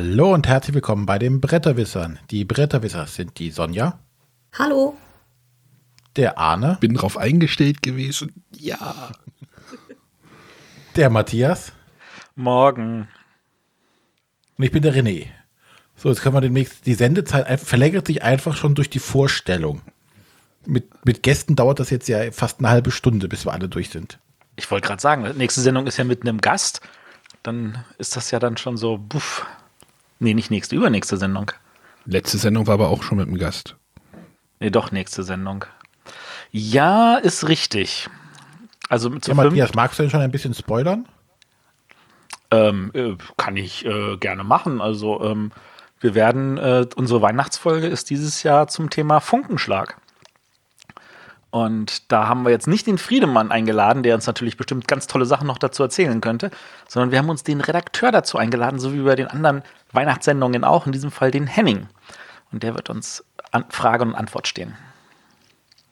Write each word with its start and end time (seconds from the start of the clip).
Hallo 0.00 0.32
und 0.32 0.46
herzlich 0.46 0.74
willkommen 0.74 1.06
bei 1.06 1.18
den 1.18 1.40
Bretterwissern. 1.40 2.20
Die 2.30 2.44
Bretterwisser 2.44 3.08
sind 3.08 3.36
die 3.40 3.50
Sonja. 3.50 3.98
Hallo. 4.56 4.96
Der 6.14 6.38
Arne. 6.38 6.78
Bin 6.80 6.94
drauf 6.94 7.16
eingestellt 7.16 7.82
gewesen. 7.82 8.44
Ja. 8.56 9.10
Der 10.94 11.10
Matthias. 11.10 11.72
Morgen. 12.36 13.08
Und 14.56 14.64
ich 14.64 14.70
bin 14.70 14.84
der 14.84 14.94
René. 14.94 15.26
So, 15.96 16.10
jetzt 16.10 16.22
können 16.22 16.36
wir 16.36 16.42
demnächst, 16.42 16.86
die 16.86 16.94
Sendezeit 16.94 17.58
verlängert 17.58 18.06
sich 18.06 18.22
einfach 18.22 18.56
schon 18.56 18.76
durch 18.76 18.90
die 18.90 19.00
Vorstellung. 19.00 19.82
Mit, 20.64 21.04
mit 21.04 21.24
Gästen 21.24 21.56
dauert 21.56 21.80
das 21.80 21.90
jetzt 21.90 22.06
ja 22.06 22.30
fast 22.30 22.60
eine 22.60 22.70
halbe 22.70 22.92
Stunde, 22.92 23.26
bis 23.26 23.44
wir 23.44 23.52
alle 23.52 23.68
durch 23.68 23.90
sind. 23.90 24.20
Ich 24.54 24.70
wollte 24.70 24.86
gerade 24.86 25.02
sagen, 25.02 25.28
nächste 25.36 25.60
Sendung 25.60 25.88
ist 25.88 25.96
ja 25.96 26.04
mit 26.04 26.22
einem 26.22 26.40
Gast. 26.40 26.82
Dann 27.42 27.84
ist 27.98 28.14
das 28.14 28.30
ja 28.30 28.38
dann 28.38 28.58
schon 28.58 28.76
so, 28.76 28.96
buff. 28.96 29.44
Nee, 30.18 30.34
nicht 30.34 30.50
nächste, 30.50 30.76
übernächste 30.76 31.16
Sendung. 31.16 31.52
Letzte 32.04 32.38
Sendung 32.38 32.66
war 32.66 32.74
aber 32.74 32.88
auch 32.88 33.02
schon 33.02 33.18
mit 33.18 33.28
einem 33.28 33.38
Gast. 33.38 33.76
Nee, 34.60 34.70
doch, 34.70 34.90
nächste 34.90 35.22
Sendung. 35.22 35.64
Ja, 36.50 37.16
ist 37.16 37.48
richtig. 37.48 38.08
Also 38.88 39.10
zu 39.18 39.30
ja, 39.30 39.34
Matthias, 39.34 39.74
magst 39.74 39.98
du 39.98 40.02
denn 40.02 40.10
schon 40.10 40.20
ein 40.20 40.30
bisschen 40.30 40.54
spoilern? 40.54 41.06
Ähm, 42.50 42.90
äh, 42.94 43.14
kann 43.36 43.56
ich 43.56 43.84
äh, 43.84 44.16
gerne 44.16 44.42
machen. 44.42 44.80
Also 44.80 45.22
ähm, 45.22 45.52
wir 46.00 46.14
werden, 46.14 46.56
äh, 46.56 46.86
unsere 46.96 47.20
Weihnachtsfolge 47.20 47.86
ist 47.86 48.10
dieses 48.10 48.42
Jahr 48.42 48.68
zum 48.68 48.88
Thema 48.88 49.20
Funkenschlag. 49.20 49.98
Und 51.50 52.12
da 52.12 52.28
haben 52.28 52.44
wir 52.44 52.50
jetzt 52.50 52.66
nicht 52.66 52.86
den 52.86 52.98
Friedemann 52.98 53.50
eingeladen, 53.50 54.02
der 54.02 54.14
uns 54.14 54.26
natürlich 54.26 54.56
bestimmt 54.56 54.86
ganz 54.86 55.06
tolle 55.06 55.24
Sachen 55.24 55.46
noch 55.46 55.58
dazu 55.58 55.82
erzählen 55.82 56.20
könnte, 56.20 56.50
sondern 56.86 57.10
wir 57.10 57.18
haben 57.18 57.30
uns 57.30 57.42
den 57.42 57.60
Redakteur 57.60 58.12
dazu 58.12 58.36
eingeladen, 58.36 58.78
so 58.78 58.92
wie 58.92 59.00
bei 59.00 59.16
den 59.16 59.28
anderen 59.28 59.62
Weihnachtssendungen 59.92 60.64
auch, 60.64 60.86
in 60.86 60.92
diesem 60.92 61.10
Fall 61.10 61.30
den 61.30 61.46
Henning. 61.46 61.88
Und 62.52 62.62
der 62.62 62.74
wird 62.74 62.90
uns 62.90 63.24
an 63.52 63.64
Frage 63.68 64.04
und 64.04 64.14
Antwort 64.14 64.48
stehen. 64.48 64.74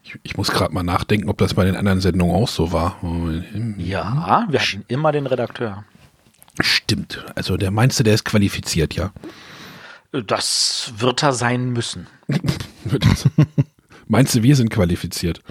Ich, 0.02 0.18
ich 0.22 0.36
muss 0.36 0.50
gerade 0.50 0.72
mal 0.72 0.82
nachdenken, 0.82 1.28
ob 1.28 1.38
das 1.38 1.54
bei 1.54 1.64
den 1.64 1.76
anderen 1.76 2.00
Sendungen 2.00 2.34
auch 2.34 2.48
so 2.48 2.72
war. 2.72 2.96
Ja, 3.76 4.46
wir 4.48 4.60
hatten 4.60 4.84
immer 4.88 5.12
den 5.12 5.26
Redakteur. 5.26 5.84
Stimmt. 6.60 7.24
Also 7.34 7.56
der 7.56 7.70
meinst 7.70 7.98
du, 7.98 8.04
der 8.04 8.14
ist 8.14 8.24
qualifiziert, 8.24 8.94
ja? 8.94 9.12
Das 10.12 10.92
wird 10.96 11.22
er 11.22 11.32
sein 11.32 11.70
müssen. 11.70 12.06
Meinst 14.08 14.34
du, 14.34 14.42
wir 14.42 14.56
sind 14.56 14.70
qualifiziert? 14.70 15.42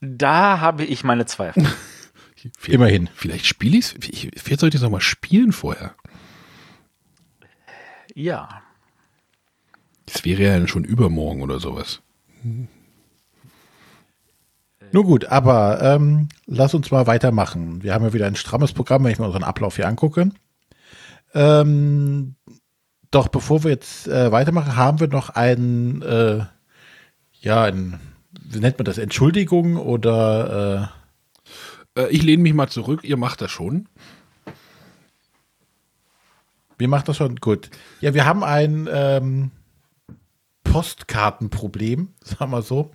Da 0.00 0.60
habe 0.60 0.84
ich 0.84 1.04
meine 1.04 1.26
Zweifel. 1.26 1.64
Immerhin. 2.66 3.08
Vielleicht 3.14 3.46
spiele 3.46 3.78
ich 3.78 3.94
es. 3.94 4.42
Vielleicht 4.42 4.60
sollte 4.60 4.76
ich 4.76 4.80
es 4.80 4.82
nochmal 4.82 5.02
spielen 5.02 5.52
vorher. 5.52 5.94
Ja. 8.14 8.62
Das 10.06 10.24
wäre 10.24 10.42
ja 10.42 10.66
schon 10.66 10.84
übermorgen 10.84 11.42
oder 11.42 11.60
sowas. 11.60 12.02
Nur 14.92 15.04
gut, 15.04 15.26
aber 15.26 15.80
ähm, 15.82 16.28
lass 16.46 16.74
uns 16.74 16.90
mal 16.90 17.06
weitermachen. 17.06 17.82
Wir 17.82 17.94
haben 17.94 18.04
ja 18.04 18.12
wieder 18.12 18.26
ein 18.26 18.36
strammes 18.36 18.72
Programm, 18.72 19.04
wenn 19.04 19.12
ich 19.12 19.18
mir 19.18 19.26
unseren 19.26 19.44
Ablauf 19.44 19.76
hier 19.76 19.88
angucke. 19.88 20.30
Ähm, 21.34 22.34
doch 23.10 23.28
bevor 23.28 23.64
wir 23.64 23.70
jetzt 23.70 24.06
äh, 24.08 24.32
weitermachen, 24.32 24.76
haben 24.76 25.00
wir 25.00 25.08
noch 25.08 25.30
einen 25.30 26.02
äh, 26.02 26.44
ja, 27.42 27.64
ein, 27.64 27.98
wie 28.40 28.60
nennt 28.60 28.78
man 28.78 28.84
das, 28.84 28.98
Entschuldigung 28.98 29.76
oder 29.76 30.90
äh, 31.96 32.00
äh, 32.02 32.08
Ich 32.10 32.22
lehne 32.22 32.42
mich 32.42 32.54
mal 32.54 32.68
zurück, 32.68 33.04
ihr 33.04 33.16
macht 33.16 33.40
das 33.40 33.50
schon. 33.50 33.88
Wir 36.82 36.88
machen 36.88 37.04
das 37.06 37.16
schon 37.16 37.36
gut. 37.36 37.70
Ja, 38.00 38.12
wir 38.12 38.24
haben 38.24 38.42
ein 38.42 38.88
ähm, 38.92 39.52
Postkartenproblem, 40.64 42.08
sagen 42.24 42.50
wir 42.50 42.62
so. 42.62 42.90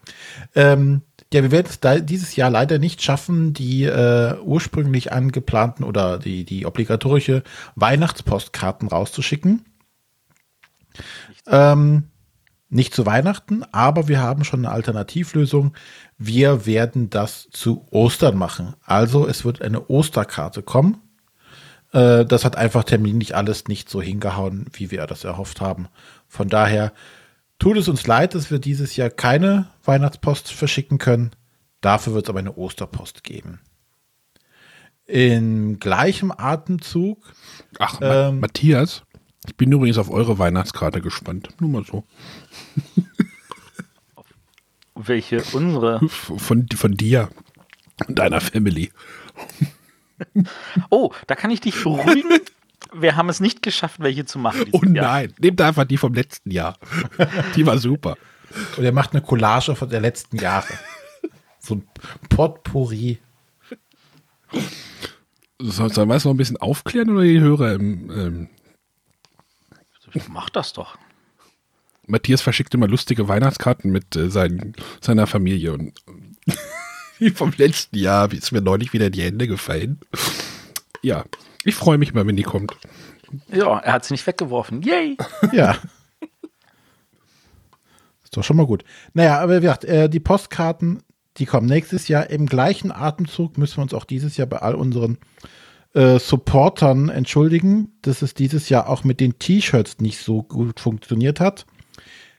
Ähm, 0.56 1.04
ja, 1.32 1.42
wir 1.42 1.52
werden 1.52 1.68
es 1.70 2.06
dieses 2.06 2.36
Jahr 2.36 2.50
leider 2.50 2.80
nicht 2.80 3.02
schaffen, 3.02 3.54
die 3.54 3.86
äh, 3.86 4.38
ursprünglich 4.42 5.14
angeplanten 5.14 5.86
oder 5.86 6.20
die, 6.20 6.44
die 6.44 6.66
obligatorische 6.66 7.44
Weihnachtspostkarten 7.76 8.90
rauszuschicken. 8.90 9.64
Ähm, 11.48 12.10
nicht 12.68 12.94
zu 12.94 13.06
Weihnachten, 13.06 13.64
aber 13.72 14.10
wir 14.10 14.20
haben 14.20 14.44
schon 14.44 14.66
eine 14.66 14.74
Alternativlösung. 14.74 15.78
Wir 16.18 16.66
werden 16.66 17.10
das 17.10 17.48
zu 17.52 17.88
Ostern 17.90 18.38
machen. 18.38 18.74
Also 18.84 19.26
es 19.26 19.46
wird 19.46 19.62
eine 19.62 19.88
Osterkarte 19.88 20.62
kommen. 20.62 21.07
Äh, 21.92 22.26
das 22.26 22.46
hat 22.46 22.56
einfach 22.56 22.84
terminlich 22.84 23.36
alles 23.36 23.68
nicht 23.68 23.90
so 23.90 24.02
hingehauen, 24.02 24.66
wie 24.74 24.92
wir 24.92 25.06
das 25.08 25.24
erhofft 25.24 25.62
haben. 25.62 25.88
Von 26.28 26.50
daher 26.50 26.94
tut 27.60 27.78
es 27.78 27.88
uns 27.88 28.06
leid, 28.08 28.36
dass 28.36 28.52
wir 28.52 28.60
dieses 28.60 28.96
Jahr 28.96 29.10
keine 29.10 29.68
Weihnachtspost 29.84 30.52
verschicken 30.52 30.98
können. 30.98 31.32
Dafür 31.82 32.14
wird 32.14 32.26
es 32.26 32.30
aber 32.30 32.40
eine 32.40 32.56
Osterpost 32.56 33.24
geben. 33.24 33.60
In 35.06 35.80
gleichem 35.80 36.34
Atemzug. 36.36 37.34
Ach, 37.80 38.00
ähm, 38.02 38.42
Matthias, 38.42 39.04
ich 39.46 39.56
bin 39.56 39.72
übrigens 39.72 39.98
auf 39.98 40.10
eure 40.10 40.38
Weihnachtskarte 40.38 41.02
gespannt. 41.02 41.50
Nur 41.60 41.70
mal 41.70 41.86
so. 41.86 42.04
Welche? 44.96 45.44
Unsere? 45.54 46.06
Von, 46.10 46.68
von 46.68 46.92
dir 46.94 47.30
und 48.08 48.20
deiner 48.20 48.42
Family. 48.42 48.92
Oh, 50.90 51.12
da 51.28 51.36
kann 51.36 51.52
ich 51.52 51.62
dich 51.62 51.82
beruhigen. 51.82 52.40
Wir 52.94 53.16
haben 53.16 53.30
es 53.30 53.40
nicht 53.40 53.62
geschafft, 53.62 54.00
welche 54.00 54.26
zu 54.26 54.40
machen. 54.40 54.66
Oh 54.72 54.82
nein, 54.84 54.94
Jahr. 54.94 55.24
nehmt 55.40 55.62
einfach 55.62 55.86
die 55.86 55.98
vom 55.98 56.14
letzten 56.14 56.52
Jahr. 56.52 56.78
Die 57.56 57.66
war 57.66 57.78
super. 57.80 58.18
Und 58.78 58.84
er 58.84 58.94
macht 58.94 59.12
eine 59.12 59.22
Collage 59.22 59.76
von 59.76 59.90
der 59.90 60.00
letzten 60.00 60.38
Jahre. 60.38 60.68
So 61.60 61.76
ein 61.76 61.88
Potpourri. 62.30 63.20
Soll, 65.60 65.92
sollen 65.92 66.08
wir 66.08 66.16
es 66.16 66.24
noch 66.24 66.34
ein 66.34 66.38
bisschen 66.38 66.58
aufklären 66.58 67.10
oder 67.10 67.24
die 67.24 67.42
Hörer 67.42 67.74
im, 67.74 68.12
ähm, 68.12 68.50
Mach 70.30 70.50
das 70.50 70.74
doch. 70.74 70.98
Matthias 72.06 72.42
verschickt 72.42 72.74
immer 72.74 72.88
lustige 72.88 73.28
Weihnachtskarten 73.28 73.92
mit 73.92 74.16
äh, 74.16 74.30
sein, 74.30 74.74
seiner 75.02 75.28
Familie 75.28 75.74
und 75.74 76.02
wie 77.20 77.30
vom 77.32 77.54
letzten 77.58 77.98
Jahr 77.98 78.32
ist 78.32 78.52
mir 78.52 78.62
neulich 78.62 78.94
wieder 78.94 79.08
in 79.08 79.12
die 79.12 79.24
Hände 79.24 79.48
gefallen. 79.48 80.00
Ja, 81.02 81.26
ich 81.64 81.76
freue 81.76 81.98
mich 81.98 82.14
mal, 82.14 82.26
wenn 82.28 82.36
die 82.36 82.44
kommt. 82.44 82.78
Ja, 83.52 83.80
er 83.80 83.94
hat 83.94 84.06
sie 84.06 84.14
nicht 84.14 84.26
weggeworfen. 84.26 84.82
Yay! 84.82 85.18
Ja. 85.52 85.78
Ist 88.24 88.36
doch 88.36 88.44
schon 88.44 88.58
mal 88.58 88.66
gut. 88.66 88.84
Naja, 89.14 89.40
aber 89.40 89.58
wie 89.58 89.62
gesagt, 89.62 89.86
äh, 89.86 90.10
die 90.10 90.20
Postkarten, 90.20 91.02
die 91.38 91.46
kommen 91.46 91.68
nächstes 91.68 92.08
Jahr. 92.08 92.30
Im 92.30 92.46
gleichen 92.46 92.92
Atemzug 92.92 93.58
müssen 93.58 93.78
wir 93.78 93.84
uns 93.84 93.94
auch 93.94 94.06
dieses 94.06 94.38
Jahr 94.38 94.48
bei 94.48 94.58
all 94.58 94.76
unseren 94.76 95.18
äh, 95.94 96.20
Supportern 96.20 97.10
entschuldigen, 97.10 97.98
dass 98.02 98.22
es 98.22 98.34
dieses 98.34 98.70
Jahr 98.70 98.90
auch 98.90 99.04
mit 99.04 99.20
den 99.20 99.40
T-Shirts 99.40 100.00
nicht 100.00 100.20
so 100.20 100.44
gut 100.44 100.80
funktioniert 100.80 101.40
hat. 101.40 101.66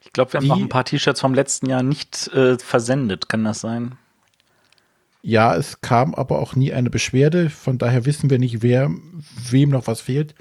Ich 0.02 0.12
glaube, 0.12 0.32
wir 0.32 0.38
haben 0.38 0.44
Die, 0.44 0.50
noch 0.50 0.58
ein 0.58 0.68
paar 0.68 0.84
T-Shirts 0.84 1.20
vom 1.20 1.34
letzten 1.34 1.68
Jahr 1.68 1.82
nicht 1.82 2.28
äh, 2.28 2.58
versendet. 2.58 3.28
Kann 3.28 3.44
das 3.44 3.60
sein? 3.60 3.96
Ja, 5.22 5.54
es 5.56 5.80
kam 5.80 6.14
aber 6.14 6.38
auch 6.38 6.54
nie 6.54 6.72
eine 6.72 6.90
Beschwerde. 6.90 7.50
Von 7.50 7.78
daher 7.78 8.04
wissen 8.04 8.30
wir 8.30 8.38
nicht, 8.38 8.62
wer, 8.62 8.90
wem 9.50 9.70
noch 9.70 9.86
was 9.86 10.00
fehlt. 10.00 10.34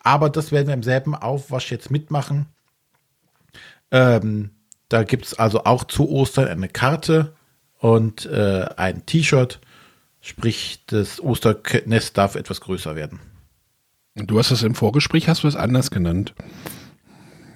Aber 0.00 0.30
das 0.30 0.52
werden 0.52 0.68
wir 0.68 0.74
im 0.74 0.82
selben 0.82 1.14
Aufwasch 1.14 1.70
jetzt 1.70 1.90
mitmachen. 1.90 2.46
Ähm, 3.90 4.50
da 4.88 5.02
gibt 5.02 5.26
es 5.26 5.34
also 5.38 5.64
auch 5.64 5.84
zu 5.84 6.08
Ostern 6.08 6.48
eine 6.48 6.68
Karte 6.68 7.34
und 7.78 8.26
äh, 8.26 8.66
ein 8.76 9.04
T-Shirt. 9.04 9.60
Sprich, 10.20 10.82
das 10.86 11.20
Osternest 11.20 12.16
darf 12.16 12.34
etwas 12.34 12.60
größer 12.60 12.96
werden. 12.96 13.20
Du 14.14 14.38
hast 14.38 14.50
das 14.50 14.62
im 14.62 14.74
Vorgespräch, 14.74 15.28
hast 15.28 15.44
du 15.44 15.48
es 15.48 15.56
anders 15.56 15.90
genannt. 15.90 16.34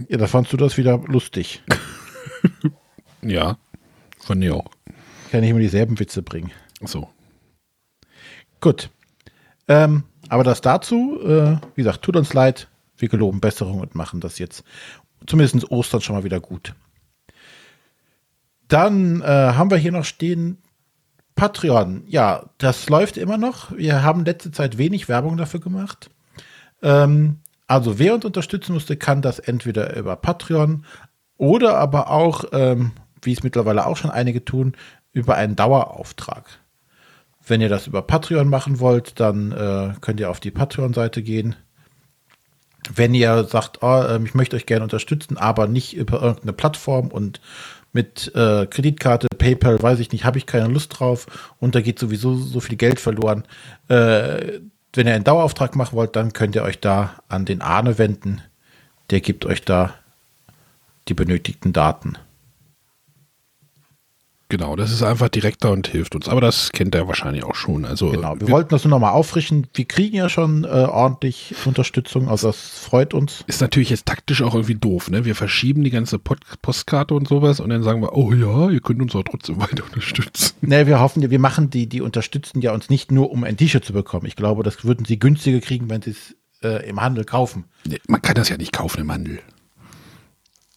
Ja, 0.09 0.19
da 0.19 0.27
fandst 0.27 0.53
du 0.53 0.57
das 0.57 0.77
wieder 0.77 0.99
lustig. 1.07 1.63
ja, 3.23 3.57
fand 4.19 4.45
ich 4.45 4.51
auch. 4.51 4.71
Kann 5.33 5.43
ich 5.43 5.49
immer 5.49 5.61
dieselben 5.61 5.99
Witze 5.99 6.21
bringen. 6.21 6.51
Ach 6.85 6.89
so. 6.89 7.09
Gut. 8.61 8.91
Ähm, 9.67 10.03
aber 10.29 10.45
das 10.45 10.61
dazu, 10.61 11.19
äh, 11.23 11.57
wie 11.75 11.83
gesagt, 11.83 12.03
tut 12.03 12.17
uns 12.17 12.35
leid. 12.35 12.69
Wir 12.99 13.09
geloben 13.09 13.41
Besserung 13.41 13.81
und 13.81 13.95
machen 13.95 14.21
das 14.21 14.39
jetzt 14.39 14.63
zumindest 15.27 15.71
Ostern 15.71 16.03
schon 16.03 16.17
mal 16.17 16.25
wieder 16.25 16.39
gut. 16.39 16.75
Dann 18.69 19.23
äh, 19.23 19.25
haben 19.25 19.71
wir 19.71 19.79
hier 19.79 19.93
noch 19.93 20.05
stehen 20.05 20.59
Patreon, 21.35 22.05
ja, 22.09 22.51
das 22.59 22.91
läuft 22.91 23.17
immer 23.17 23.39
noch. 23.39 23.75
Wir 23.75 24.03
haben 24.03 24.27
letzte 24.27 24.51
Zeit 24.51 24.77
wenig 24.77 25.09
Werbung 25.09 25.39
dafür 25.39 25.61
gemacht. 25.61 26.11
Ähm, 26.83 27.39
also 27.67 27.99
wer 27.99 28.13
uns 28.15 28.27
unterstützen 28.27 28.75
musste, 28.75 28.99
kann 28.99 29.23
das 29.23 29.39
entweder 29.39 29.97
über 29.97 30.15
Patreon 30.15 30.85
oder 31.39 31.79
aber 31.79 32.11
auch, 32.11 32.45
ähm, 32.53 32.93
wie 33.23 33.33
es 33.33 33.43
mittlerweile 33.43 33.87
auch 33.87 33.97
schon 33.97 34.11
einige 34.11 34.45
tun, 34.45 34.77
über 35.13 35.37
einen 35.37 35.57
Dauerauftrag. 35.57 36.45
Wenn 37.47 37.61
ihr 37.61 37.69
das 37.69 37.87
über 37.87 38.03
Patreon 38.03 38.49
machen 38.49 38.81
wollt, 38.81 39.19
dann 39.21 39.53
äh, 39.53 39.95
könnt 40.01 40.21
ihr 40.21 40.31
auf 40.31 40.41
die 40.41 40.51
Patreon-Seite 40.51 41.23
gehen. 41.23 41.57
wenn 42.95 43.15
ihr 43.15 43.45
sagt, 43.45 43.83
oh, 43.83 44.03
ähm, 44.09 44.27
ich 44.27 44.35
möchte 44.35 44.57
euch 44.57 44.67
gerne 44.67 44.83
unterstützen, 44.83 45.37
aber 45.37 45.69
nicht 45.69 45.95
über 45.95 46.21
irgendeine 46.21 46.53
Plattform 46.53 47.09
und 47.09 47.41
mit 47.93 48.35
äh, 48.35 48.67
Kreditkarte, 48.67 49.29
PayPal, 49.39 49.83
weiß 49.83 50.01
ich 50.01 50.13
nicht, 50.13 50.25
habe 50.25 50.39
ich 50.39 50.47
keine 50.47 50.69
Lust 50.69 50.99
drauf 50.99 51.55
und 51.61 51.75
da 51.75 51.81
geht 51.81 51.99
sowieso 51.99 52.37
so 52.37 52.61
viel 52.61 52.77
Geld 52.77 53.01
verloren. 53.01 53.45
Äh, 53.89 54.61
wenn 54.95 55.07
ihr 55.07 55.15
einen 55.15 55.25
Dauerauftrag 55.25 55.77
machen 55.77 55.97
wollt, 55.97 56.17
dann 56.17 56.33
könnt 56.33 56.55
ihr 56.55 56.63
euch 56.63 56.81
da 56.81 57.15
an 57.29 57.45
den 57.45 57.61
Arne 57.63 57.99
wenden. 57.99 58.43
Der 59.11 59.21
gibt 59.21 59.47
euch 59.47 59.63
da 59.63 59.95
die 61.09 61.15
benötigten 61.15 61.73
Daten. 61.73 62.17
Genau, 64.53 64.77
das 64.77 64.93
ist 64.93 65.03
einfach 65.03 65.31
direkter 65.31 65.71
und 65.71 65.89
hilft 65.89 66.15
uns. 66.15 66.29
Aber 66.29 66.43
das 66.43 66.73
kennt 66.73 66.95
er 66.95 67.09
wahrscheinlich 67.09 67.43
auch 67.43 67.55
schon. 67.55 67.87
Also 67.87 68.11
genau, 68.11 68.35
wir, 68.35 68.49
wir 68.49 68.49
wollten 68.51 68.69
das 68.69 68.85
nur 68.85 68.91
nochmal 68.91 69.13
auffrischen. 69.13 69.67
Wir 69.73 69.87
kriegen 69.87 70.15
ja 70.15 70.29
schon 70.29 70.65
äh, 70.65 70.67
ordentlich 70.67 71.55
Unterstützung, 71.65 72.29
also 72.29 72.49
das 72.49 72.59
freut 72.59 73.15
uns. 73.15 73.45
Ist 73.47 73.63
natürlich 73.63 73.89
jetzt 73.89 74.05
taktisch 74.05 74.43
auch 74.43 74.53
irgendwie 74.53 74.75
doof, 74.75 75.11
ne? 75.11 75.25
Wir 75.25 75.35
verschieben 75.35 75.83
die 75.85 75.91
ganze 75.91 76.19
Pod 76.19 76.41
Postkarte 76.61 77.15
und 77.15 77.29
sowas 77.29 77.61
und 77.61 77.71
dann 77.71 77.83
sagen 77.83 78.03
wir, 78.03 78.15
oh 78.15 78.35
ja, 78.35 78.69
ihr 78.69 78.81
könnt 78.81 79.01
uns 79.01 79.17
auch 79.17 79.23
trotzdem 79.23 79.59
weiter 79.59 79.85
unterstützen. 79.85 80.55
Ne, 80.61 80.87
wir 80.87 81.01
hoffen, 81.01 81.31
wir 81.31 81.39
machen 81.39 81.71
die, 81.71 81.89
die 81.89 82.03
unterstützen 82.03 82.61
ja 82.61 82.75
uns 82.75 82.91
nicht 82.91 83.11
nur, 83.11 83.31
um 83.31 83.45
ein 83.45 83.57
T-Shirt 83.57 83.87
zu 83.87 83.95
bekommen. 83.95 84.27
Ich 84.27 84.37
glaube, 84.37 84.63
das 84.65 84.85
würden 84.85 85.07
sie 85.07 85.19
günstiger 85.19 85.61
kriegen, 85.61 85.89
wenn 85.89 86.03
sie 86.03 86.11
es 86.11 86.37
äh, 86.63 86.87
im 86.87 87.01
Handel 87.01 87.25
kaufen. 87.25 87.65
Nee, 87.87 88.01
man 88.07 88.21
kann 88.21 88.35
das 88.35 88.51
ja 88.51 88.59
nicht 88.59 88.75
kaufen 88.75 89.01
im 89.01 89.11
Handel. 89.11 89.41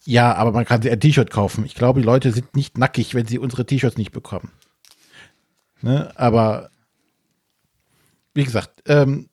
Ja, 0.06 0.34
aber 0.34 0.52
man 0.52 0.64
kann 0.64 0.86
ein 0.86 1.00
T-Shirt 1.00 1.30
kaufen. 1.30 1.66
Ich 1.66 1.74
glaube, 1.74 2.00
die 2.00 2.06
Leute 2.06 2.30
sind 2.30 2.54
nicht 2.54 2.78
nackig, 2.78 3.14
wenn 3.14 3.26
sie 3.26 3.40
unsere 3.40 3.66
T-Shirts 3.66 3.96
nicht 3.96 4.12
bekommen. 4.12 4.52
Ne? 5.82 6.12
Aber 6.14 6.70
wie 8.32 8.44
gesagt, 8.44 8.82
ähm, 8.86 9.28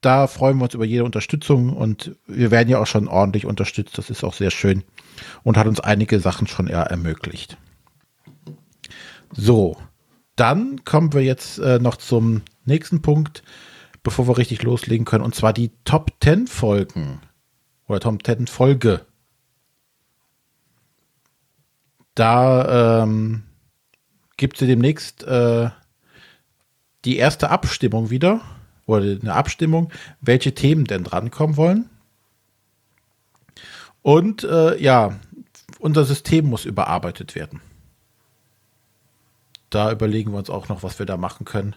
da 0.00 0.26
freuen 0.26 0.56
wir 0.56 0.64
uns 0.64 0.74
über 0.74 0.86
jede 0.86 1.04
Unterstützung 1.04 1.76
und 1.76 2.16
wir 2.26 2.50
werden 2.50 2.70
ja 2.70 2.78
auch 2.78 2.86
schon 2.86 3.08
ordentlich 3.08 3.44
unterstützt. 3.44 3.98
Das 3.98 4.08
ist 4.08 4.24
auch 4.24 4.32
sehr 4.32 4.50
schön 4.50 4.84
und 5.42 5.58
hat 5.58 5.66
uns 5.66 5.80
einige 5.80 6.18
Sachen 6.18 6.46
schon 6.46 6.66
eher 6.66 6.84
ermöglicht. 6.84 7.58
So, 9.32 9.76
dann 10.34 10.82
kommen 10.86 11.12
wir 11.12 11.22
jetzt 11.22 11.58
äh, 11.58 11.78
noch 11.78 11.96
zum 11.96 12.40
nächsten 12.64 13.02
Punkt, 13.02 13.42
bevor 14.02 14.26
wir 14.26 14.38
richtig 14.38 14.62
loslegen 14.62 15.04
können, 15.04 15.24
und 15.24 15.34
zwar 15.34 15.52
die 15.52 15.72
Top 15.84 16.10
10 16.22 16.46
Folgen 16.46 17.20
oder 17.86 18.00
Top 18.00 18.24
10 18.24 18.46
Folge 18.46 19.04
da 22.20 23.02
ähm, 23.02 23.44
gibt 24.36 24.60
es 24.60 24.68
demnächst 24.68 25.22
äh, 25.24 25.70
die 27.06 27.16
erste 27.16 27.48
Abstimmung 27.48 28.10
wieder 28.10 28.42
oder 28.84 29.04
eine 29.04 29.32
Abstimmung, 29.32 29.90
welche 30.20 30.54
Themen 30.54 30.84
denn 30.84 31.02
drankommen 31.02 31.56
wollen. 31.56 31.88
Und 34.02 34.44
äh, 34.44 34.76
ja, 34.82 35.18
unser 35.78 36.04
System 36.04 36.44
muss 36.46 36.66
überarbeitet 36.66 37.34
werden. 37.34 37.62
Da 39.70 39.90
überlegen 39.90 40.32
wir 40.32 40.38
uns 40.38 40.50
auch 40.50 40.68
noch, 40.68 40.82
was 40.82 40.98
wir 40.98 41.06
da 41.06 41.16
machen 41.16 41.46
können. 41.46 41.74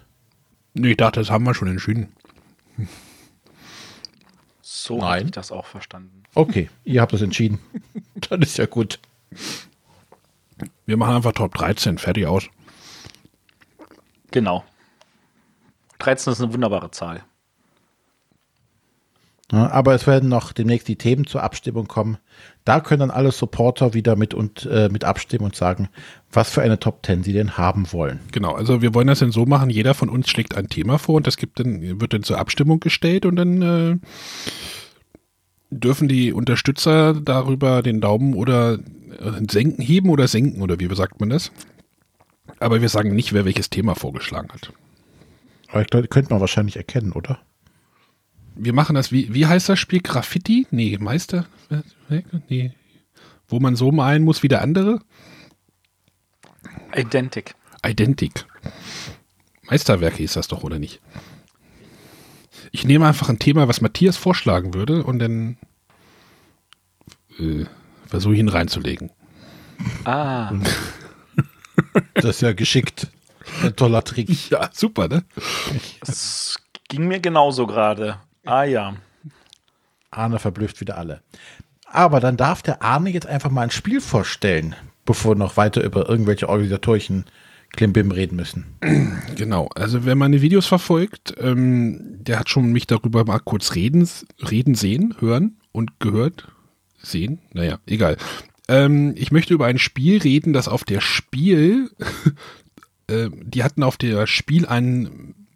Ich 0.74 0.98
dachte, 0.98 1.22
das 1.22 1.30
haben 1.30 1.46
wir 1.46 1.54
schon 1.54 1.70
entschieden. 1.70 2.12
So 4.62 5.02
habe 5.02 5.22
ich 5.24 5.32
das 5.32 5.54
auch 5.54 5.68
verstanden. 5.68 6.24
Okay, 6.36 6.70
ihr 6.84 7.00
habt 7.00 7.14
das 7.14 7.22
entschieden. 7.22 7.60
Dann 8.30 8.42
ist 8.42 8.58
ja 8.58 8.66
gut. 8.66 9.00
Wir 10.86 10.98
machen 10.98 11.16
einfach 11.16 11.34
Top 11.34 11.56
13, 11.56 11.98
fertig 11.98 12.28
aus. 12.28 12.46
Genau. 14.32 14.64
13 16.00 16.34
ist 16.34 16.42
eine 16.42 16.54
wunderbare 16.54 16.92
Zahl. 16.92 17.24
Ja, 19.52 19.70
aber 19.70 19.94
es 19.94 20.08
werden 20.08 20.30
noch 20.30 20.52
demnächst 20.52 20.88
die 20.88 20.96
Themen 20.96 21.28
zur 21.28 21.44
Abstimmung 21.44 21.88
kommen. 21.88 22.18
Da 22.66 22.80
können 22.80 23.02
dann 23.02 23.12
alle 23.12 23.32
Supporter 23.32 23.94
wieder 23.94 24.16
mit 24.16 24.34
und 24.34 24.66
äh, 24.66 24.90
mit 24.90 25.04
abstimmen 25.04 25.46
und 25.46 25.56
sagen, 25.56 25.90
was 26.32 26.50
für 26.50 26.64
eine 26.64 26.80
Top 26.80 27.06
10 27.06 27.22
sie 27.22 27.34
denn 27.34 27.56
haben 27.56 27.92
wollen. 27.94 28.20
Genau, 28.32 28.54
also 28.54 28.82
wir 28.82 28.96
wollen 28.96 29.08
das 29.08 29.20
dann 29.20 29.32
so 29.32 29.46
machen, 29.46 29.70
jeder 29.70 29.94
von 29.94 30.10
uns 30.10 30.28
schlägt 30.28 30.58
ein 30.58 30.70
Thema 30.70 30.98
vor 30.98 31.16
und 31.16 31.28
das 31.28 31.38
gibt 31.38 31.60
dann, 31.60 32.02
wird 32.02 32.14
dann 32.14 32.24
zur 32.24 32.40
Abstimmung 32.40 32.80
gestellt 32.80 33.28
und 33.28 33.36
dann 33.36 33.62
äh, 33.62 33.98
dürfen 35.80 36.08
die 36.08 36.34
Unterstützer 36.34 37.14
darüber 37.14 37.82
den 37.82 38.02
Daumen 38.02 38.34
oder 38.34 38.74
äh, 38.74 39.32
senken, 39.50 39.82
heben 39.82 40.10
oder 40.10 40.28
senken 40.28 40.62
oder 40.62 40.80
wie 40.80 40.94
sagt 40.96 41.20
man 41.20 41.30
das? 41.30 41.52
Aber 42.60 42.82
wir 42.82 42.90
sagen 42.90 43.16
nicht, 43.16 43.34
wer 43.34 43.46
welches 43.46 43.70
Thema 43.70 43.96
vorgeschlagen 43.96 44.50
hat. 44.50 44.72
Aber 45.70 45.82
ich 45.82 45.88
glaube, 45.88 46.08
könnte 46.08 46.32
man 46.32 46.40
wahrscheinlich 46.40 46.78
erkennen, 46.78 47.12
oder? 47.12 47.40
Wir 48.56 48.74
machen 48.74 48.96
das, 48.96 49.12
wie, 49.12 49.34
wie 49.34 49.48
heißt 49.48 49.70
das 49.70 49.80
Spiel? 49.80 50.02
Graffiti? 50.02 50.68
Nee, 50.70 50.98
Meister? 51.00 51.48
Nee. 52.50 52.72
Wo 53.48 53.60
man 53.60 53.76
so 53.76 53.92
malen 53.92 54.24
muss 54.24 54.44
wie 54.44 54.48
der 54.48 54.62
andere? 54.62 55.00
Identic. 56.96 57.56
Identic. 57.84 58.46
Meisterwerke 59.70 60.22
ist 60.22 60.36
das 60.36 60.48
doch, 60.48 60.64
oder 60.64 60.78
nicht? 60.78 61.02
Ich 62.72 62.86
nehme 62.86 63.08
einfach 63.08 63.30
ein 63.30 63.40
Thema, 63.40 63.68
was 63.68 63.82
Matthias 63.82 64.18
vorschlagen 64.18 64.74
würde 64.74 65.04
und 65.04 65.20
dann 65.20 65.58
äh, 67.40 67.66
versuche 68.08 68.34
ich 68.34 68.40
ihn 68.40 68.50
reinzulegen. 68.50 69.12
Ah. 70.06 70.54
das 72.14 72.26
ist 72.26 72.42
ja 72.42 72.54
geschickt. 72.54 73.08
Ein 73.62 73.76
toller 73.76 74.04
Trick. 74.04 74.30
Ja, 74.50 74.70
super, 74.72 75.08
ne? 75.08 75.24
Das 76.02 76.58
ging 76.88 77.08
mir 77.08 77.20
genauso 77.20 77.68
gerade. 77.68 78.20
Ah 78.46 78.64
ja. 78.64 78.96
Arne 80.12 80.40
verblüfft 80.40 80.80
wieder 80.80 80.98
alle. 80.98 81.22
Aber 81.86 82.20
dann 82.20 82.38
darf 82.38 82.62
der 82.62 82.82
Arne 82.82 83.10
jetzt 83.10 83.28
einfach 83.28 83.50
mal 83.50 83.62
ein 83.62 83.72
Spiel 83.72 84.02
vorstellen, 84.02 84.76
bevor 85.06 85.32
wir 85.32 85.40
noch 85.40 85.58
weiter 85.58 85.84
über 85.84 86.08
irgendwelche 86.10 86.50
organisatorischen 86.50 87.26
Klimbim 87.74 88.12
reden 88.12 88.36
müssen. 88.36 88.66
Genau, 89.36 89.68
also 89.74 90.06
wer 90.06 90.14
meine 90.14 90.44
Videos 90.44 90.68
verfolgt, 90.68 91.34
ähm, 91.40 92.20
der 92.24 92.40
hat 92.40 92.50
schon 92.50 92.72
mich 92.72 92.86
darüber 92.86 93.26
mal 93.26 93.40
kurz 93.40 93.74
reden, 93.74 94.08
reden 94.40 94.76
sehen, 94.76 95.16
hören 95.20 95.58
und 95.72 96.00
gehört. 96.00 96.48
Sehen? 97.02 97.40
Naja, 97.52 97.80
egal. 97.88 98.18
Ähm, 98.68 99.14
ich 99.18 99.32
möchte 99.32 99.56
über 99.56 99.66
ein 99.66 99.80
Spiel 99.80 100.20
reden, 100.20 100.54
das 100.54 100.68
auf 100.68 100.84
der 100.84 101.02
Spiel, 101.02 101.90
äh, 103.08 103.30
die 103.32 103.64
hatten 103.64 103.82
auf 103.82 103.98
der 103.98 104.28
Spiel 104.28 104.68
einen, 104.68 105.48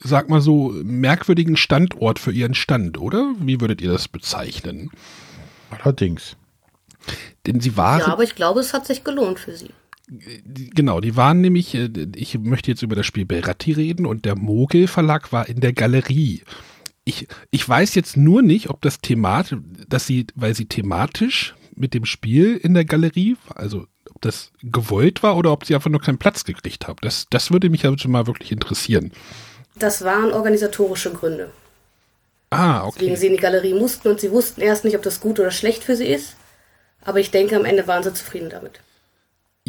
sag 0.00 0.28
mal 0.28 0.40
so, 0.40 0.74
merkwürdigen 0.82 1.56
Standort 1.56 2.18
für 2.18 2.32
ihren 2.32 2.54
Stand, 2.54 2.98
oder? 2.98 3.34
Wie 3.38 3.60
würdet 3.60 3.80
ihr 3.80 3.92
das 3.92 4.08
bezeichnen? 4.08 4.90
Allerdings. 5.70 6.36
Denn 7.46 7.60
sie 7.60 7.76
waren. 7.76 8.00
Ja, 8.00 8.08
aber 8.08 8.24
ich 8.24 8.34
glaube, 8.34 8.60
es 8.60 8.74
hat 8.74 8.86
sich 8.86 9.04
gelohnt 9.04 9.38
für 9.38 9.56
sie. 9.56 9.70
Genau, 10.74 11.00
die 11.00 11.16
waren 11.16 11.40
nämlich, 11.40 11.74
äh, 11.74 11.88
ich 12.16 12.38
möchte 12.38 12.70
jetzt 12.70 12.82
über 12.82 12.96
das 12.96 13.06
Spiel 13.06 13.26
Beratti 13.26 13.72
reden 13.72 14.06
und 14.06 14.24
der 14.24 14.36
Mogel 14.36 14.88
Verlag 14.88 15.32
war 15.32 15.48
in 15.48 15.60
der 15.60 15.72
Galerie. 15.72 16.42
Ich, 17.04 17.28
ich 17.50 17.68
weiß 17.68 17.94
jetzt 17.94 18.16
nur 18.16 18.42
nicht, 18.42 18.70
ob 18.70 18.82
das 18.82 19.00
thematisch, 19.00 19.58
dass 19.88 20.06
sie, 20.06 20.26
weil 20.34 20.54
sie 20.54 20.66
thematisch 20.66 21.54
mit 21.74 21.94
dem 21.94 22.04
Spiel 22.04 22.56
in 22.56 22.74
der 22.74 22.84
Galerie, 22.84 23.36
also 23.54 23.86
ob 24.10 24.20
das 24.20 24.52
gewollt 24.62 25.22
war 25.22 25.36
oder 25.36 25.52
ob 25.52 25.64
sie 25.64 25.74
einfach 25.74 25.90
nur 25.90 26.00
keinen 26.00 26.18
Platz 26.18 26.44
gekriegt 26.44 26.88
haben. 26.88 26.98
Das, 27.02 27.26
das 27.30 27.50
würde 27.50 27.70
mich 27.70 27.84
also 27.84 28.08
mal 28.08 28.26
wirklich 28.26 28.52
interessieren. 28.52 29.12
Das 29.76 30.02
waren 30.04 30.32
organisatorische 30.32 31.12
Gründe. 31.12 31.50
Ah, 32.50 32.84
okay. 32.84 32.98
Deswegen 32.98 33.16
sie 33.16 33.26
in 33.28 33.32
die 33.34 33.38
Galerie 33.38 33.74
mussten 33.74 34.08
und 34.08 34.20
sie 34.20 34.32
wussten 34.32 34.60
erst 34.60 34.84
nicht, 34.84 34.96
ob 34.96 35.02
das 35.02 35.20
gut 35.20 35.38
oder 35.38 35.52
schlecht 35.52 35.84
für 35.84 35.94
sie 35.94 36.06
ist. 36.06 36.34
Aber 37.02 37.20
ich 37.20 37.30
denke, 37.30 37.56
am 37.56 37.64
Ende 37.64 37.86
waren 37.86 38.02
sie 38.02 38.12
zufrieden 38.12 38.50
damit. 38.50 38.80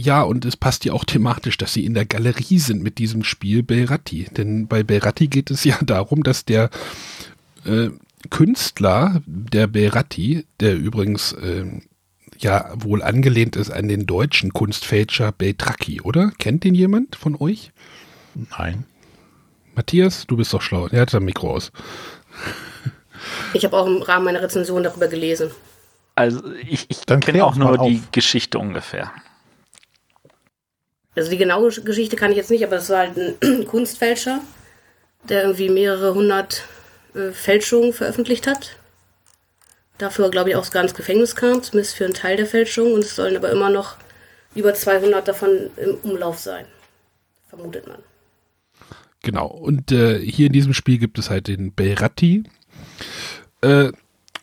Ja, 0.03 0.24
und 0.24 0.46
es 0.46 0.58
passt 0.58 0.84
ja 0.84 0.93
auch 0.93 1.05
thematisch, 1.05 1.58
dass 1.58 1.74
sie 1.74 1.86
in 1.86 1.93
der 1.93 2.05
Galerie 2.05 2.58
sind 2.58 2.81
mit 2.81 2.98
diesem 2.98 3.24
Spiel 3.24 3.62
Belratti. 3.62 4.25
Denn 4.36 4.67
bei 4.67 4.81
Belratti 4.81 5.27
geht 5.27 5.51
es 5.51 5.63
ja 5.63 5.77
darum, 5.86 6.24
dass 6.24 6.43
der 6.43 6.72
äh, 7.65 7.89
Künstler, 8.31 9.22
der 9.27 9.67
Belratti, 9.67 10.48
der 10.60 10.75
übrigens 10.75 11.34
äh, 11.34 11.65
ja 12.39 12.72
wohl 12.75 13.03
angelehnt 13.03 13.55
ist 13.55 13.70
an 13.70 13.88
den 13.88 14.08
deutschen 14.08 14.53
Kunstfälscher 14.53 15.31
Beltracchi, 15.31 16.01
oder? 16.01 16.31
Kennt 16.39 16.63
den 16.63 16.74
jemand 16.74 17.15
von 17.15 17.36
euch? 17.39 17.72
Nein. 18.58 18.86
Matthias, 19.75 20.25
du 20.25 20.36
bist 20.36 20.51
doch 20.51 20.63
schlau. 20.63 20.88
Er 20.88 21.01
hat 21.01 21.12
sein 21.12 21.24
Mikro 21.24 21.53
aus. 21.53 21.72
Ich 23.53 23.65
habe 23.65 23.77
auch 23.77 23.86
im 23.86 24.01
Rahmen 24.01 24.25
meiner 24.25 24.41
Rezension 24.41 24.81
darüber 24.81 25.08
gelesen. 25.08 25.51
Also 26.15 26.41
ich, 26.67 26.88
ich 26.89 27.05
kenne 27.05 27.46
auch 27.46 27.55
nur 27.55 27.77
die 27.77 28.01
Geschichte 28.12 28.58
ungefähr. 28.58 29.12
Also 31.15 31.30
die 31.30 31.38
genaue 31.38 31.70
Geschichte 31.70 32.15
kann 32.15 32.32
ich 32.32 32.38
jetzt 32.38 32.51
nicht, 32.51 32.63
aber 32.63 32.77
es 32.77 32.89
war 32.89 33.00
halt 33.00 33.18
ein 33.18 33.65
Kunstfälscher, 33.68 34.41
der 35.27 35.44
irgendwie 35.44 35.70
mehrere 35.70 36.13
hundert 36.13 36.63
äh, 37.13 37.32
Fälschungen 37.32 37.94
veröffentlicht 37.94 38.48
hat. 38.48 38.77
Dafür, 39.98 40.32
glaube 40.32 40.50
ich, 40.50 40.56
auch 40.56 40.63
sogar 40.63 40.84
ins 40.84 40.96
Gefängnis 40.96 41.36
kam, 41.36 41.62
zumindest 41.62 41.96
für 41.96 42.06
einen 42.06 42.13
Teil 42.13 42.38
der 42.38 42.48
Fälschung. 42.48 42.94
Und 42.94 43.03
es 43.03 43.15
sollen 43.15 43.36
aber 43.36 43.51
immer 43.51 43.70
noch 43.70 43.98
über 44.56 44.74
200 44.74 45.27
davon 45.27 45.70
im 45.77 45.96
Umlauf 46.03 46.39
sein. 46.39 46.65
Vermutet 47.50 47.88
man. 47.88 48.00
Genau. 49.22 49.48
Und 49.48 49.91
äh, 49.91 50.20
hier 50.20 50.48
in 50.48 50.53
diesem 50.53 50.74
Spiel 50.74 50.98
gibt 50.98 51.20
es 51.20 51.30
halt 51.30 51.48
den 51.48 51.74
Belratti. 51.74 52.44
Äh, 53.62 53.91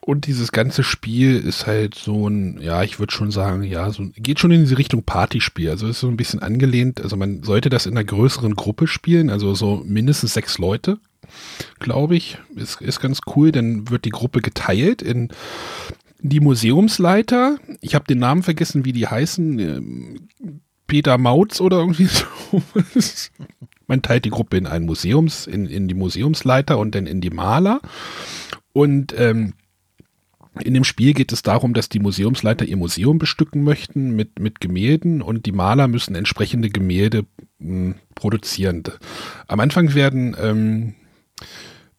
und 0.08 0.26
dieses 0.26 0.52
ganze 0.52 0.84
Spiel 0.84 1.36
ist 1.36 1.66
halt 1.66 1.94
so 1.94 2.30
ein, 2.30 2.62
ja, 2.62 2.82
ich 2.82 2.98
würde 2.98 3.12
schon 3.12 3.30
sagen, 3.30 3.62
ja, 3.62 3.90
so 3.90 4.08
geht 4.16 4.38
schon 4.38 4.50
in 4.50 4.62
diese 4.62 4.78
Richtung 4.78 5.02
Partyspiel. 5.02 5.68
Also 5.68 5.86
ist 5.86 6.00
so 6.00 6.08
ein 6.08 6.16
bisschen 6.16 6.40
angelehnt. 6.40 7.02
Also 7.02 7.18
man 7.18 7.42
sollte 7.42 7.68
das 7.68 7.84
in 7.84 7.92
einer 7.92 8.04
größeren 8.04 8.54
Gruppe 8.54 8.86
spielen, 8.86 9.28
also 9.28 9.54
so 9.54 9.82
mindestens 9.84 10.32
sechs 10.32 10.56
Leute, 10.56 10.98
glaube 11.78 12.16
ich. 12.16 12.38
Ist, 12.56 12.80
ist 12.80 13.00
ganz 13.00 13.20
cool. 13.36 13.52
Dann 13.52 13.90
wird 13.90 14.06
die 14.06 14.10
Gruppe 14.10 14.40
geteilt 14.40 15.02
in 15.02 15.28
die 16.20 16.40
Museumsleiter. 16.40 17.58
Ich 17.82 17.94
habe 17.94 18.06
den 18.06 18.20
Namen 18.20 18.42
vergessen, 18.42 18.86
wie 18.86 18.94
die 18.94 19.08
heißen. 19.08 19.58
Ähm, 19.58 20.28
Peter 20.86 21.18
Mautz 21.18 21.60
oder 21.60 21.80
irgendwie 21.80 22.06
so. 22.50 22.62
Man 23.86 24.00
teilt 24.00 24.24
die 24.24 24.30
Gruppe 24.30 24.56
in 24.56 24.66
ein 24.66 24.86
Museums, 24.86 25.46
in, 25.46 25.66
in 25.66 25.86
die 25.86 25.94
Museumsleiter 25.94 26.78
und 26.78 26.94
dann 26.94 27.06
in 27.06 27.20
die 27.20 27.28
Maler. 27.28 27.82
Und 28.72 29.14
ähm, 29.18 29.52
in 30.60 30.74
dem 30.74 30.84
Spiel 30.84 31.14
geht 31.14 31.32
es 31.32 31.42
darum, 31.42 31.74
dass 31.74 31.88
die 31.88 32.00
Museumsleiter 32.00 32.64
ihr 32.64 32.76
Museum 32.76 33.18
bestücken 33.18 33.62
möchten 33.62 34.16
mit, 34.16 34.38
mit 34.38 34.60
Gemälden 34.60 35.22
und 35.22 35.46
die 35.46 35.52
Maler 35.52 35.88
müssen 35.88 36.14
entsprechende 36.14 36.70
Gemälde 36.70 37.24
mh, 37.58 37.94
produzieren. 38.14 38.82
Am 39.46 39.60
Anfang 39.60 39.94
werden 39.94 40.36
ähm, 40.40 40.94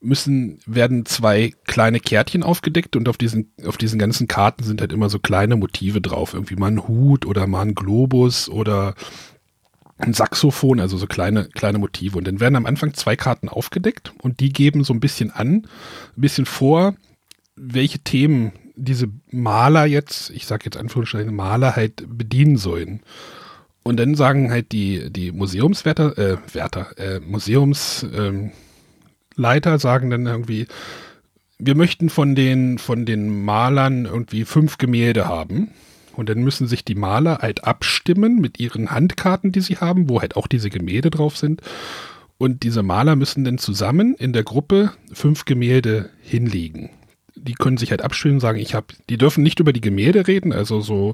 müssen, 0.01 0.60
werden 0.65 1.06
zwei 1.06 1.53
kleine 1.65 2.00
Kärtchen 2.00 2.44
aufgedeckt 2.44 2.96
und 2.96 3.10
auf 3.10 3.18
diesen, 3.18 3.51
auf 3.65 3.77
diesen 3.77 4.00
ganzen 4.00 4.27
Karten 4.27 4.63
sind 4.63 4.82
halt 4.82 4.94
immer 4.94 5.10
so 5.10 5.20
kleine 5.20 5.56
Motive 5.56 6.01
drauf. 6.01 6.34
Irgendwie 6.34 6.56
mal 6.56 6.72
ein 6.72 6.88
Hut 6.88 7.25
oder 7.25 7.48
mal 7.48 7.62
ein 7.62 7.75
Globus 7.75 8.50
oder 8.50 8.96
ein 9.98 10.13
Saxophon, 10.13 10.79
also 10.79 10.98
so 10.98 11.08
kleine, 11.08 11.50
kleine 11.50 11.77
Motive. 11.77 12.18
Und 12.18 12.25
dann 12.25 12.39
werden 12.39 12.56
am 12.56 12.65
Anfang 12.65 12.94
zwei 12.94 13.15
Karten 13.15 13.50
aufgedeckt 13.50 14.13
und 14.22 14.39
die 14.39 14.53
geben 14.53 14.84
so 14.84 14.94
ein 14.94 15.01
bisschen 15.01 15.32
an, 15.32 15.50
ein 15.56 16.22
bisschen 16.22 16.46
vor, 16.46 16.96
welche 17.59 17.99
Themen 17.99 18.53
diese 18.75 19.09
Maler 19.31 19.85
jetzt, 19.85 20.29
ich 20.31 20.45
sage 20.45 20.65
jetzt 20.65 20.77
Anführungsstrichen 20.77 21.35
Maler 21.35 21.75
halt 21.75 22.05
bedienen 22.07 22.57
sollen. 22.57 23.01
Und 23.83 23.97
dann 23.97 24.15
sagen 24.15 24.51
halt 24.51 24.71
die, 24.71 25.11
die 25.11 25.31
Museumswärter, 25.31 26.17
äh, 26.17 26.37
Wärter, 26.53 26.97
äh, 26.97 27.19
Museumsleiter 27.19 28.51
ähm, 29.37 29.79
sagen 29.79 30.09
dann 30.09 30.25
irgendwie, 30.25 30.67
wir 31.57 31.75
möchten 31.75 32.09
von 32.09 32.35
den, 32.35 32.77
von 32.77 33.05
den 33.05 33.43
Malern 33.43 34.05
irgendwie 34.05 34.45
fünf 34.45 34.77
Gemälde 34.77 35.27
haben. 35.27 35.71
Und 36.15 36.29
dann 36.29 36.43
müssen 36.43 36.67
sich 36.67 36.83
die 36.83 36.95
Maler 36.95 37.39
halt 37.41 37.63
abstimmen 37.63 38.39
mit 38.41 38.59
ihren 38.59 38.91
Handkarten, 38.91 39.51
die 39.51 39.61
sie 39.61 39.77
haben, 39.77 40.09
wo 40.09 40.21
halt 40.21 40.35
auch 40.35 40.47
diese 40.47 40.69
Gemälde 40.69 41.09
drauf 41.09 41.37
sind. 41.37 41.61
Und 42.37 42.63
diese 42.63 42.83
Maler 42.83 43.15
müssen 43.15 43.43
dann 43.43 43.57
zusammen 43.57 44.15
in 44.15 44.33
der 44.33 44.43
Gruppe 44.43 44.91
fünf 45.13 45.45
Gemälde 45.45 46.09
hinlegen 46.21 46.89
die 47.41 47.53
können 47.53 47.77
sich 47.77 47.91
halt 47.91 48.01
abstimmen 48.01 48.39
sagen, 48.39 48.60
ich 48.60 48.74
habe, 48.74 48.88
die 49.10 49.17
dürfen 49.17 49.43
nicht 49.43 49.60
über 49.60 49.74
die 49.74 49.81
Gemälde 49.81 50.27
reden, 50.27 50.51
also 50.53 50.81
so 50.81 51.13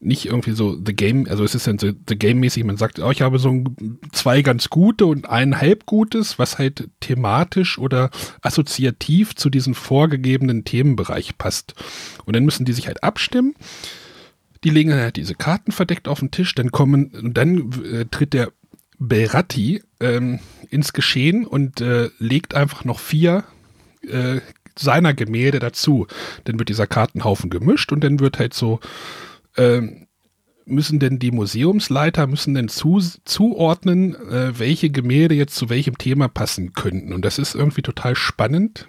nicht 0.00 0.26
irgendwie 0.26 0.52
so 0.52 0.76
The 0.84 0.94
Game, 0.94 1.26
also 1.28 1.44
es 1.44 1.54
ist 1.54 1.66
dann 1.66 1.78
so 1.78 1.92
The 2.08 2.16
Game-mäßig, 2.16 2.64
man 2.64 2.76
sagt, 2.76 2.98
oh, 2.98 3.10
ich 3.10 3.22
habe 3.22 3.38
so 3.38 3.50
ein, 3.50 3.98
zwei 4.12 4.42
ganz 4.42 4.70
gute 4.70 5.06
und 5.06 5.28
ein 5.28 5.60
halb 5.60 5.86
gutes, 5.86 6.38
was 6.38 6.58
halt 6.58 6.88
thematisch 7.00 7.78
oder 7.78 8.10
assoziativ 8.42 9.34
zu 9.34 9.50
diesem 9.50 9.74
vorgegebenen 9.74 10.64
Themenbereich 10.64 11.36
passt. 11.38 11.74
Und 12.24 12.34
dann 12.34 12.44
müssen 12.44 12.64
die 12.64 12.72
sich 12.72 12.86
halt 12.86 13.02
abstimmen. 13.02 13.54
Die 14.62 14.70
legen 14.70 14.94
halt 14.94 15.16
diese 15.16 15.34
Karten 15.34 15.72
verdeckt 15.72 16.08
auf 16.08 16.20
den 16.20 16.30
Tisch, 16.30 16.54
dann 16.54 16.70
kommen, 16.70 17.06
und 17.10 17.36
dann 17.36 17.70
äh, 17.84 18.06
tritt 18.06 18.32
der 18.32 18.52
Beratti 18.98 19.82
ähm, 20.00 20.38
ins 20.70 20.92
Geschehen 20.92 21.46
und 21.46 21.80
äh, 21.80 22.10
legt 22.18 22.54
einfach 22.54 22.84
noch 22.84 22.98
vier 22.98 23.44
äh, 24.02 24.40
seiner 24.78 25.14
Gemälde 25.14 25.58
dazu. 25.58 26.06
Dann 26.44 26.58
wird 26.58 26.68
dieser 26.68 26.86
Kartenhaufen 26.86 27.50
gemischt 27.50 27.92
und 27.92 28.02
dann 28.02 28.20
wird 28.20 28.38
halt 28.38 28.54
so, 28.54 28.80
ähm, 29.56 30.06
müssen 30.66 30.98
denn 30.98 31.18
die 31.18 31.30
Museumsleiter, 31.30 32.26
müssen 32.26 32.54
denn 32.54 32.68
zu, 32.68 33.00
zuordnen, 33.24 34.14
äh, 34.14 34.58
welche 34.58 34.90
Gemälde 34.90 35.34
jetzt 35.34 35.56
zu 35.56 35.68
welchem 35.68 35.98
Thema 35.98 36.28
passen 36.28 36.72
könnten. 36.72 37.12
Und 37.12 37.24
das 37.24 37.38
ist 37.38 37.54
irgendwie 37.54 37.82
total 37.82 38.16
spannend. 38.16 38.88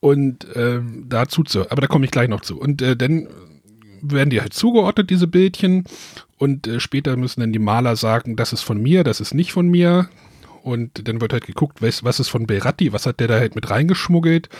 Und 0.00 0.46
ähm, 0.54 1.06
dazu 1.08 1.42
zu, 1.42 1.70
aber 1.70 1.80
da 1.80 1.86
komme 1.86 2.04
ich 2.04 2.10
gleich 2.10 2.28
noch 2.28 2.42
zu. 2.42 2.60
Und 2.60 2.82
äh, 2.82 2.96
dann 2.96 3.28
werden 4.00 4.30
die 4.30 4.40
halt 4.40 4.54
zugeordnet, 4.54 5.10
diese 5.10 5.26
Bildchen. 5.26 5.84
Und 6.36 6.66
äh, 6.66 6.78
später 6.78 7.16
müssen 7.16 7.40
dann 7.40 7.52
die 7.52 7.58
Maler 7.58 7.96
sagen, 7.96 8.36
das 8.36 8.52
ist 8.52 8.62
von 8.62 8.80
mir, 8.80 9.02
das 9.02 9.20
ist 9.20 9.34
nicht 9.34 9.52
von 9.52 9.68
mir 9.68 10.08
und 10.68 11.08
dann 11.08 11.20
wird 11.20 11.32
halt 11.32 11.46
geguckt, 11.46 11.80
was, 11.80 12.04
was 12.04 12.20
ist 12.20 12.28
von 12.28 12.46
Beratti, 12.46 12.92
was 12.92 13.06
hat 13.06 13.20
der 13.20 13.28
da 13.28 13.38
halt 13.38 13.54
mit 13.54 13.70
reingeschmuggelt, 13.70 14.50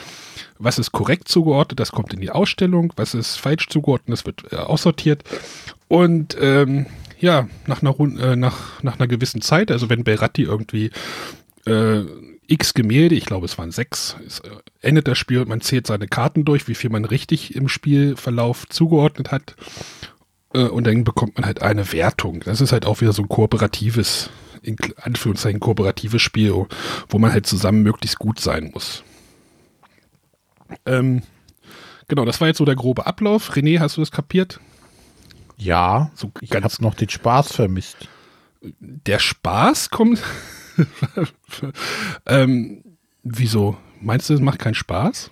was 0.58 0.78
ist 0.78 0.92
korrekt 0.92 1.28
zugeordnet, 1.28 1.78
das 1.78 1.92
kommt 1.92 2.14
in 2.14 2.20
die 2.20 2.30
Ausstellung, 2.30 2.94
was 2.96 3.14
ist 3.14 3.36
falsch 3.36 3.68
zugeordnet, 3.68 4.18
das 4.18 4.26
wird 4.26 4.52
äh, 4.52 4.56
aussortiert. 4.56 5.22
Und 5.86 6.36
ähm, 6.40 6.86
ja, 7.20 7.46
nach 7.66 7.82
einer, 7.82 7.98
äh, 8.00 8.36
nach, 8.36 8.82
nach 8.82 8.98
einer 8.98 9.06
gewissen 9.06 9.42
Zeit, 9.42 9.70
also 9.70 9.90
wenn 9.90 10.02
Beratti 10.02 10.42
irgendwie 10.42 10.90
äh, 11.66 12.00
x 12.46 12.72
Gemälde, 12.72 13.14
ich 13.14 13.26
glaube 13.26 13.44
es 13.44 13.58
waren 13.58 13.70
sechs, 13.70 14.16
es, 14.26 14.40
äh, 14.40 14.48
endet 14.80 15.08
das 15.08 15.18
Spiel 15.18 15.40
und 15.40 15.48
man 15.48 15.60
zählt 15.60 15.86
seine 15.86 16.08
Karten 16.08 16.46
durch, 16.46 16.68
wie 16.68 16.74
viel 16.74 16.90
man 16.90 17.04
richtig 17.04 17.54
im 17.54 17.68
Spielverlauf 17.68 18.66
zugeordnet 18.68 19.30
hat 19.30 19.56
äh, 20.54 20.62
und 20.62 20.86
dann 20.86 21.04
bekommt 21.04 21.36
man 21.36 21.44
halt 21.44 21.60
eine 21.60 21.92
Wertung. 21.92 22.40
Das 22.46 22.62
ist 22.62 22.72
halt 22.72 22.86
auch 22.86 23.02
wieder 23.02 23.12
so 23.12 23.22
ein 23.22 23.28
kooperatives 23.28 24.30
in 24.62 24.76
Anführungszeichen 25.00 25.60
kooperatives 25.60 26.22
Spiel, 26.22 26.66
wo 27.08 27.18
man 27.18 27.32
halt 27.32 27.46
zusammen 27.46 27.82
möglichst 27.82 28.18
gut 28.18 28.40
sein 28.40 28.70
muss. 28.72 29.02
Ähm, 30.86 31.22
genau, 32.08 32.24
das 32.24 32.40
war 32.40 32.48
jetzt 32.48 32.58
so 32.58 32.64
der 32.64 32.76
grobe 32.76 33.06
Ablauf. 33.06 33.52
René, 33.52 33.80
hast 33.80 33.96
du 33.96 34.00
das 34.00 34.10
kapiert? 34.10 34.60
Ja, 35.56 36.10
so 36.14 36.30
ich 36.40 36.52
habe 36.52 36.68
noch 36.80 36.94
den 36.94 37.08
Spaß 37.08 37.52
vermisst. 37.52 38.08
Der 38.60 39.18
Spaß 39.18 39.90
kommt. 39.90 40.22
ähm, 42.26 42.84
wieso? 43.22 43.76
Meinst 44.00 44.30
du, 44.30 44.34
es 44.34 44.40
macht 44.40 44.60
keinen 44.60 44.74
Spaß? 44.74 45.30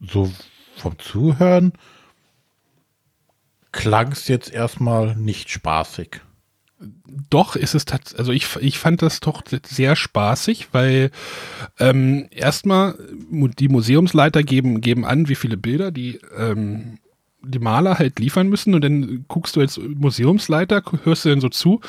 So 0.00 0.30
vom 0.76 0.98
Zuhören 0.98 1.72
klang 3.72 4.12
es 4.12 4.28
jetzt 4.28 4.50
erstmal 4.50 5.14
nicht 5.16 5.50
spaßig 5.50 6.20
doch 7.30 7.56
ist 7.56 7.74
es 7.74 7.84
tatsächlich, 7.84 8.18
also 8.18 8.32
ich, 8.32 8.56
ich 8.60 8.78
fand 8.78 9.02
das 9.02 9.20
doch 9.20 9.42
sehr 9.66 9.96
spaßig, 9.96 10.68
weil 10.72 11.10
ähm, 11.78 12.28
erstmal 12.30 12.96
die 13.30 13.68
Museumsleiter 13.68 14.42
geben, 14.42 14.80
geben 14.80 15.04
an, 15.04 15.28
wie 15.28 15.34
viele 15.34 15.56
Bilder 15.56 15.90
die, 15.90 16.20
ähm, 16.36 16.98
die 17.42 17.58
Maler 17.58 17.98
halt 17.98 18.18
liefern 18.18 18.48
müssen. 18.48 18.74
Und 18.74 18.82
dann 18.82 19.24
guckst 19.28 19.56
du 19.56 19.60
als 19.60 19.78
Museumsleiter, 19.78 20.82
hörst 21.04 21.24
du 21.24 21.30
dann 21.30 21.40
so 21.40 21.48
zu, 21.48 21.80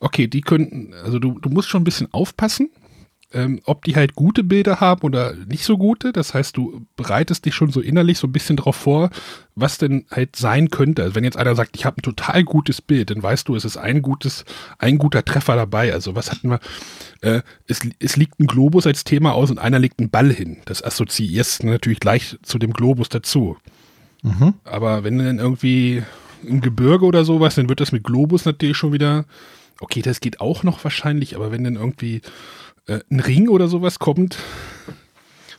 okay, 0.00 0.26
die 0.26 0.42
könnten, 0.42 0.92
also 1.04 1.18
du, 1.18 1.38
du 1.38 1.48
musst 1.48 1.68
schon 1.68 1.82
ein 1.82 1.84
bisschen 1.86 2.12
aufpassen, 2.12 2.70
ähm, 3.34 3.60
ob 3.64 3.84
die 3.84 3.96
halt 3.96 4.14
gute 4.14 4.44
Bilder 4.44 4.80
haben 4.80 5.02
oder 5.02 5.34
nicht 5.34 5.64
so 5.64 5.76
gute. 5.76 6.12
Das 6.12 6.32
heißt, 6.32 6.56
du 6.56 6.86
bereitest 6.96 7.44
dich 7.44 7.54
schon 7.54 7.70
so 7.70 7.80
innerlich 7.80 8.18
so 8.18 8.28
ein 8.28 8.32
bisschen 8.32 8.56
darauf 8.56 8.76
vor, 8.76 9.10
was 9.54 9.78
denn 9.78 10.06
halt 10.10 10.36
sein 10.36 10.70
könnte. 10.70 11.02
Also 11.02 11.14
wenn 11.16 11.24
jetzt 11.24 11.36
einer 11.36 11.54
sagt, 11.54 11.76
ich 11.76 11.84
habe 11.84 11.98
ein 11.98 12.02
total 12.02 12.44
gutes 12.44 12.80
Bild, 12.80 13.10
dann 13.10 13.22
weißt 13.22 13.48
du, 13.48 13.56
es 13.56 13.64
ist 13.64 13.76
ein 13.76 14.02
gutes, 14.02 14.44
ein 14.78 14.98
guter 14.98 15.24
Treffer 15.24 15.56
dabei. 15.56 15.92
Also 15.92 16.14
was 16.14 16.30
hatten 16.30 16.50
wir? 16.50 16.60
Äh, 17.20 17.42
es, 17.66 17.80
es 17.98 18.16
liegt 18.16 18.38
ein 18.40 18.46
Globus 18.46 18.86
als 18.86 19.04
Thema 19.04 19.34
aus 19.34 19.50
und 19.50 19.58
einer 19.58 19.78
legt 19.78 19.98
einen 19.98 20.10
Ball 20.10 20.32
hin. 20.32 20.58
Das 20.64 20.82
assoziierst 20.82 21.62
du 21.62 21.66
natürlich 21.66 22.00
gleich 22.00 22.38
zu 22.42 22.58
dem 22.58 22.72
Globus 22.72 23.08
dazu. 23.08 23.56
Mhm. 24.22 24.54
Aber 24.64 25.04
wenn 25.04 25.18
du 25.18 25.24
dann 25.24 25.38
irgendwie 25.38 26.02
im 26.46 26.60
Gebirge 26.60 27.04
oder 27.04 27.24
sowas, 27.24 27.56
dann 27.56 27.68
wird 27.68 27.80
das 27.80 27.92
mit 27.92 28.04
Globus 28.04 28.44
natürlich 28.44 28.76
schon 28.76 28.92
wieder, 28.92 29.24
okay, 29.80 30.02
das 30.02 30.20
geht 30.20 30.40
auch 30.40 30.62
noch 30.62 30.82
wahrscheinlich, 30.84 31.36
aber 31.36 31.50
wenn 31.50 31.64
dann 31.64 31.76
irgendwie 31.76 32.22
äh, 32.86 33.00
ein 33.10 33.20
Ring 33.20 33.48
oder 33.48 33.68
sowas 33.68 33.98
kommt. 33.98 34.38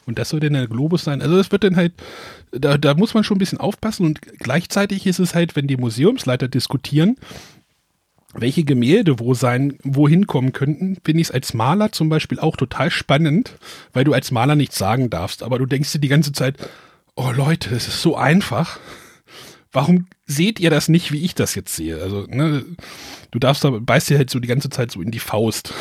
Und 0.05 0.19
das 0.19 0.29
soll 0.29 0.39
dann 0.39 0.53
der 0.53 0.67
Globus 0.67 1.03
sein. 1.03 1.21
Also 1.21 1.35
das 1.35 1.51
wird 1.51 1.63
dann 1.63 1.75
halt, 1.75 1.93
da, 2.51 2.77
da 2.77 2.93
muss 2.93 3.13
man 3.13 3.23
schon 3.23 3.35
ein 3.35 3.39
bisschen 3.39 3.59
aufpassen. 3.59 4.05
Und 4.05 4.21
gleichzeitig 4.21 5.07
ist 5.07 5.19
es 5.19 5.33
halt, 5.33 5.55
wenn 5.55 5.67
die 5.67 5.77
Museumsleiter 5.77 6.47
diskutieren, 6.47 7.17
welche 8.33 8.63
Gemälde 8.63 9.19
wo 9.19 9.33
sein, 9.33 9.77
wohin 9.83 10.27
kommen 10.27 10.53
könnten, 10.53 10.97
finde 11.03 11.21
ich 11.21 11.29
es 11.29 11.31
als 11.31 11.53
Maler 11.53 11.91
zum 11.91 12.09
Beispiel 12.09 12.39
auch 12.39 12.57
total 12.57 12.91
spannend, 12.91 13.53
weil 13.93 14.03
du 14.03 14.13
als 14.13 14.31
Maler 14.31 14.55
nichts 14.55 14.77
sagen 14.77 15.09
darfst. 15.09 15.41
Aber 15.41 15.57
du 15.57 15.65
denkst 15.65 15.91
dir 15.93 15.99
die 15.99 16.09
ganze 16.09 16.33
Zeit, 16.33 16.57
oh 17.15 17.31
Leute, 17.31 17.69
das 17.69 17.87
ist 17.87 18.01
so 18.01 18.15
einfach. 18.15 18.79
Warum 19.71 20.07
seht 20.25 20.59
ihr 20.59 20.69
das 20.69 20.87
nicht, 20.87 21.11
wie 21.11 21.23
ich 21.23 21.35
das 21.35 21.55
jetzt 21.55 21.75
sehe? 21.75 22.01
Also, 22.01 22.27
ne, 22.27 22.63
du 23.31 23.39
darfst 23.39 23.63
da, 23.63 23.71
beißt 23.71 24.09
dir 24.09 24.17
halt 24.17 24.29
so 24.29 24.39
die 24.39 24.47
ganze 24.47 24.69
Zeit 24.69 24.91
so 24.91 25.01
in 25.01 25.11
die 25.11 25.19
Faust. 25.19 25.73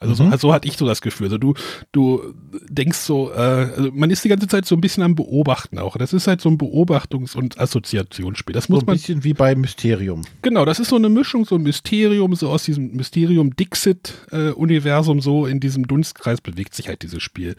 Also 0.00 0.24
mhm. 0.24 0.32
so, 0.32 0.36
so 0.36 0.52
hatte 0.52 0.68
ich 0.68 0.76
so 0.76 0.86
das 0.86 1.00
Gefühl. 1.00 1.26
Also 1.26 1.38
du, 1.38 1.54
du 1.92 2.34
denkst 2.68 2.98
so, 2.98 3.32
äh, 3.32 3.36
also 3.36 3.90
man 3.92 4.10
ist 4.10 4.24
die 4.24 4.28
ganze 4.28 4.48
Zeit 4.48 4.66
so 4.66 4.74
ein 4.74 4.80
bisschen 4.80 5.02
am 5.02 5.14
Beobachten 5.14 5.78
auch. 5.78 5.96
Das 5.96 6.12
ist 6.12 6.26
halt 6.26 6.40
so 6.40 6.48
ein 6.48 6.58
Beobachtungs- 6.58 7.36
und 7.36 7.58
Assoziationsspiel. 7.58 8.52
Das 8.52 8.68
muss 8.68 8.80
so 8.80 8.84
ein 8.84 8.86
man, 8.86 8.96
bisschen 8.96 9.24
wie 9.24 9.34
bei 9.34 9.54
Mysterium. 9.54 10.22
Genau, 10.42 10.64
das 10.64 10.80
ist 10.80 10.90
so 10.90 10.96
eine 10.96 11.08
Mischung, 11.08 11.44
so 11.44 11.56
ein 11.56 11.62
Mysterium, 11.62 12.34
so 12.34 12.50
aus 12.50 12.64
diesem 12.64 12.92
Mysterium-Dixit-Universum, 12.92 15.20
so 15.20 15.46
in 15.46 15.60
diesem 15.60 15.86
Dunstkreis 15.86 16.40
bewegt 16.40 16.74
sich 16.74 16.88
halt 16.88 17.02
dieses 17.02 17.22
Spiel. 17.22 17.56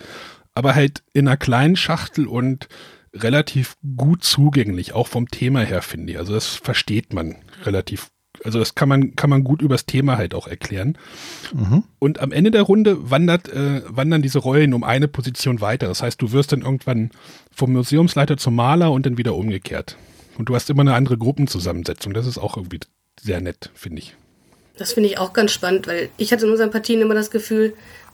aber 0.55 0.73
halt 0.73 1.03
in 1.13 1.27
einer 1.27 1.37
kleinen 1.37 1.75
Schachtel 1.75 2.27
und 2.27 2.67
relativ 3.13 3.75
gut 3.95 4.23
zugänglich, 4.23 4.93
auch 4.93 5.07
vom 5.07 5.27
Thema 5.27 5.61
her, 5.61 5.81
finde 5.81 6.13
ich. 6.13 6.19
Also 6.19 6.33
das 6.33 6.47
versteht 6.47 7.13
man 7.13 7.35
relativ 7.63 8.09
also 8.45 8.59
das 8.59 8.75
kann 8.75 8.87
man, 8.87 9.15
kann 9.15 9.29
man 9.29 9.43
gut 9.43 9.61
übers 9.61 9.87
Thema 9.87 10.17
halt 10.17 10.35
auch 10.35 10.47
erklären. 10.47 10.97
Mhm. 11.53 11.83
Und 11.97 12.19
am 12.19 12.31
Ende 12.31 12.51
der 12.51 12.61
Runde 12.61 13.09
wandert, 13.09 13.49
äh, 13.49 13.81
wandern 13.87 14.21
diese 14.21 14.39
Rollen 14.39 14.73
um 14.75 14.83
eine 14.83 15.07
Position 15.07 15.61
weiter. 15.61 15.87
Das 15.87 16.03
heißt, 16.03 16.21
du 16.21 16.31
wirst 16.31 16.51
dann 16.51 16.61
irgendwann 16.61 17.09
vom 17.51 17.73
Museumsleiter 17.73 18.37
zum 18.37 18.55
Maler 18.55 18.91
und 18.91 19.05
dann 19.07 19.17
wieder 19.17 19.35
umgekehrt. 19.35 19.97
Und 20.37 20.47
du 20.49 20.55
hast 20.55 20.69
immer 20.69 20.81
eine 20.81 20.93
andere 20.93 21.17
Gruppenzusammensetzung. 21.17 22.13
Das 22.13 22.27
ist 22.27 22.37
auch 22.37 22.55
irgendwie 22.55 22.79
sehr 23.19 23.41
nett, 23.41 23.71
finde 23.73 23.99
ich. 23.99 24.15
Das 24.77 24.93
finde 24.93 25.09
ich 25.09 25.17
auch 25.17 25.33
ganz 25.33 25.51
spannend, 25.51 25.87
weil 25.87 26.09
ich 26.17 26.31
hatte 26.31 26.45
in 26.45 26.51
unseren 26.51 26.69
Partien 26.69 27.01
immer 27.01 27.15
das 27.15 27.31
Gefühl, 27.31 27.73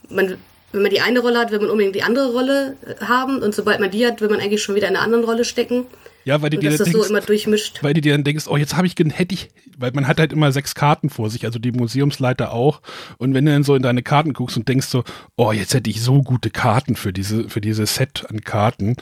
man, 0.10 0.38
wenn 0.72 0.82
man 0.82 0.92
die 0.92 1.02
eine 1.02 1.20
Rolle 1.20 1.40
hat, 1.40 1.52
will 1.52 1.60
man 1.60 1.70
unbedingt 1.70 1.96
die 1.96 2.04
andere 2.04 2.32
Rolle 2.32 2.78
äh, 2.86 3.04
haben 3.04 3.42
und 3.42 3.54
sobald 3.54 3.82
man 3.82 3.92
die 3.92 4.06
hat, 4.06 4.22
will 4.22 4.30
man 4.30 4.40
eigentlich 4.40 4.64
schon 4.64 4.76
wieder 4.76 4.88
in 4.88 4.96
einer 4.96 5.04
anderen 5.04 5.26
Rolle 5.26 5.44
stecken. 5.44 5.88
Ja, 6.24 6.42
weil 6.42 6.50
du 6.52 6.58
dir 6.58 6.70
das 6.70 6.80
denkst, 6.80 6.94
so 6.94 7.04
immer 7.04 7.22
durchmischt. 7.22 7.80
Weil 7.82 7.94
du 7.94 8.02
dir 8.02 8.14
dann 8.14 8.24
denkst, 8.24 8.46
oh, 8.48 8.58
jetzt 8.58 8.76
habe 8.76 8.88
ich, 8.88 8.96
hätte 8.98 9.34
ich, 9.34 9.50
weil 9.78 9.92
man 9.94 10.08
hat 10.08 10.20
halt 10.20 10.34
immer 10.34 10.52
sechs 10.52 10.76
Karten 10.76 11.10
vor 11.10 11.30
sich, 11.30 11.46
also 11.46 11.60
die 11.60 11.72
Museumsleiter 11.72 12.52
auch. 12.52 12.82
Und 13.18 13.34
wenn 13.34 13.46
du 13.46 13.52
dann 13.52 13.64
so 13.64 13.76
in 13.76 13.82
deine 13.82 14.04
Karten 14.04 14.34
guckst 14.34 14.58
und 14.58 14.68
denkst 14.68 14.88
so, 14.88 15.04
oh, 15.36 15.52
jetzt 15.52 15.74
hätte 15.74 15.90
ich 15.90 16.02
so 16.02 16.22
gute 16.22 16.50
Karten 16.50 16.96
für 16.96 17.12
diese, 17.12 17.50
für 17.50 17.62
dieses 17.62 17.96
Set 17.96 18.26
an 18.30 18.42
Karten, 18.42 18.96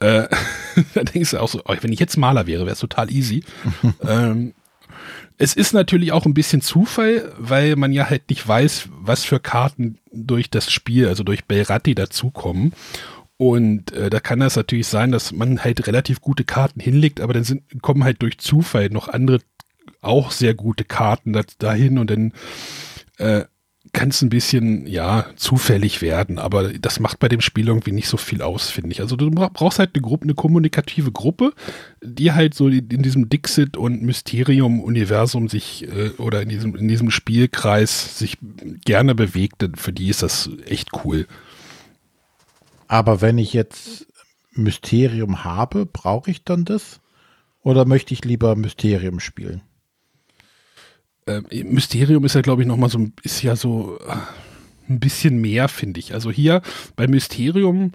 äh, 0.00 0.28
dann 0.94 1.06
denkst 1.06 1.30
du 1.30 1.38
auch 1.38 1.48
so, 1.48 1.62
oh, 1.64 1.74
wenn 1.80 1.92
ich 1.92 2.00
jetzt 2.00 2.16
Maler 2.16 2.46
wäre, 2.46 2.64
wäre 2.64 2.74
es 2.74 2.80
total 2.80 3.10
easy. 3.10 3.42
ähm, 4.06 4.52
es 5.38 5.54
ist 5.54 5.74
natürlich 5.74 6.12
auch 6.12 6.24
ein 6.24 6.34
bisschen 6.34 6.62
Zufall, 6.62 7.32
weil 7.38 7.76
man 7.76 7.92
ja 7.92 8.08
halt 8.08 8.30
nicht 8.30 8.46
weiß, 8.46 8.88
was 9.00 9.24
für 9.24 9.38
Karten 9.38 9.98
durch 10.10 10.48
das 10.48 10.70
Spiel, 10.70 11.08
also 11.08 11.24
durch 11.24 11.44
Belratti 11.44 11.94
dazukommen. 11.94 12.72
Und 13.38 13.92
äh, 13.92 14.08
da 14.08 14.20
kann 14.20 14.40
das 14.40 14.56
natürlich 14.56 14.86
sein, 14.86 15.12
dass 15.12 15.32
man 15.32 15.62
halt 15.62 15.86
relativ 15.86 16.20
gute 16.20 16.44
Karten 16.44 16.80
hinlegt, 16.80 17.20
aber 17.20 17.34
dann 17.34 17.44
sind, 17.44 17.82
kommen 17.82 18.04
halt 18.04 18.22
durch 18.22 18.38
Zufall 18.38 18.88
noch 18.88 19.08
andere 19.08 19.40
auch 20.00 20.30
sehr 20.30 20.54
gute 20.54 20.84
Karten 20.84 21.32
da, 21.32 21.42
dahin 21.58 21.98
und 21.98 22.10
dann 22.10 22.32
äh, 23.18 23.44
kann 23.92 24.08
es 24.08 24.20
ein 24.20 24.28
bisschen, 24.28 24.86
ja, 24.86 25.26
zufällig 25.36 26.02
werden, 26.02 26.38
aber 26.38 26.72
das 26.72 27.00
macht 27.00 27.18
bei 27.18 27.28
dem 27.28 27.40
Spiel 27.40 27.68
irgendwie 27.68 27.92
nicht 27.92 28.08
so 28.08 28.16
viel 28.16 28.42
aus, 28.42 28.70
finde 28.70 28.92
ich. 28.92 29.00
Also 29.00 29.16
du 29.16 29.30
brauchst 29.30 29.78
halt 29.78 29.90
eine 29.94 30.02
Gruppe, 30.02 30.24
eine 30.24 30.34
kommunikative 30.34 31.12
Gruppe, 31.12 31.52
die 32.02 32.32
halt 32.32 32.54
so 32.54 32.68
in 32.68 33.02
diesem 33.02 33.28
Dixit 33.28 33.76
und 33.76 34.02
Mysterium-Universum 34.02 35.48
sich 35.48 35.86
äh, 35.88 36.10
oder 36.18 36.42
in 36.42 36.48
diesem, 36.48 36.74
in 36.74 36.88
diesem 36.88 37.10
Spielkreis 37.10 38.18
sich 38.18 38.38
gerne 38.84 39.14
bewegt. 39.14 39.66
Für 39.76 39.92
die 39.92 40.08
ist 40.08 40.22
das 40.22 40.50
echt 40.66 40.90
cool. 41.04 41.26
Aber 42.88 43.20
wenn 43.20 43.38
ich 43.38 43.52
jetzt 43.52 44.06
Mysterium 44.52 45.44
habe, 45.44 45.86
brauche 45.86 46.30
ich 46.30 46.44
dann 46.44 46.64
das? 46.64 47.00
Oder 47.62 47.84
möchte 47.84 48.14
ich 48.14 48.24
lieber 48.24 48.54
Mysterium 48.56 49.20
spielen? 49.20 49.62
Ähm, 51.26 51.46
Mysterium 51.50 52.24
ist 52.24 52.34
ja, 52.34 52.40
glaube 52.40 52.62
ich, 52.62 52.68
nochmal 52.68 52.90
so, 52.90 53.08
ist 53.22 53.42
ja 53.42 53.56
so 53.56 53.98
äh, 54.06 54.16
ein 54.88 55.00
bisschen 55.00 55.40
mehr, 55.40 55.68
finde 55.68 55.98
ich. 55.98 56.14
Also 56.14 56.30
hier 56.30 56.62
bei 56.94 57.08
Mysterium 57.08 57.92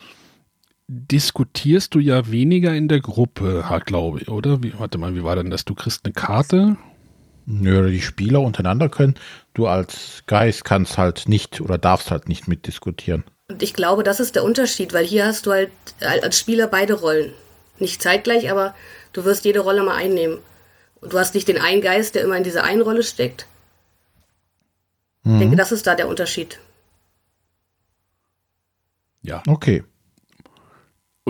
diskutierst 0.87 1.95
du 1.95 1.99
ja 1.99 2.29
weniger 2.29 2.75
in 2.75 2.89
der 2.89 2.99
Gruppe, 2.99 3.63
glaube 3.85 4.21
ich, 4.21 4.27
oder? 4.27 4.61
Wie, 4.61 4.77
warte 4.77 4.97
mal, 4.97 5.15
wie 5.15 5.23
war 5.23 5.37
denn 5.37 5.49
das? 5.49 5.63
Du 5.63 5.73
kriegst 5.73 6.03
eine 6.03 6.13
Karte. 6.13 6.75
Nö, 7.45 7.89
die 7.89 8.01
Spieler 8.01 8.41
untereinander 8.41 8.89
können. 8.89 9.15
Du 9.53 9.67
als 9.67 10.23
Geist 10.27 10.65
kannst 10.65 10.97
halt 10.97 11.29
nicht 11.29 11.61
oder 11.61 11.77
darfst 11.77 12.11
halt 12.11 12.27
nicht 12.27 12.47
mitdiskutieren. 12.47 13.23
Und 13.51 13.63
ich 13.63 13.73
glaube, 13.73 14.03
das 14.03 14.21
ist 14.21 14.35
der 14.35 14.45
Unterschied, 14.45 14.93
weil 14.93 15.05
hier 15.05 15.25
hast 15.25 15.45
du 15.45 15.51
halt 15.51 15.71
als 16.01 16.39
Spieler 16.39 16.67
beide 16.67 16.93
Rollen. 16.93 17.33
Nicht 17.79 18.01
zeitgleich, 18.01 18.49
aber 18.49 18.73
du 19.11 19.25
wirst 19.25 19.43
jede 19.43 19.59
Rolle 19.59 19.83
mal 19.83 19.95
einnehmen. 19.95 20.39
Und 21.01 21.11
du 21.11 21.19
hast 21.19 21.35
nicht 21.35 21.47
den 21.47 21.57
einen 21.57 21.81
Geist, 21.81 22.15
der 22.15 22.23
immer 22.23 22.37
in 22.37 22.43
dieser 22.43 22.63
einen 22.63 22.81
Rolle 22.81 23.03
steckt. 23.03 23.47
Mhm. 25.23 25.33
Ich 25.33 25.39
denke, 25.39 25.55
das 25.57 25.71
ist 25.71 25.85
da 25.85 25.95
der 25.95 26.07
Unterschied. 26.07 26.59
Ja. 29.21 29.43
Okay. 29.47 29.83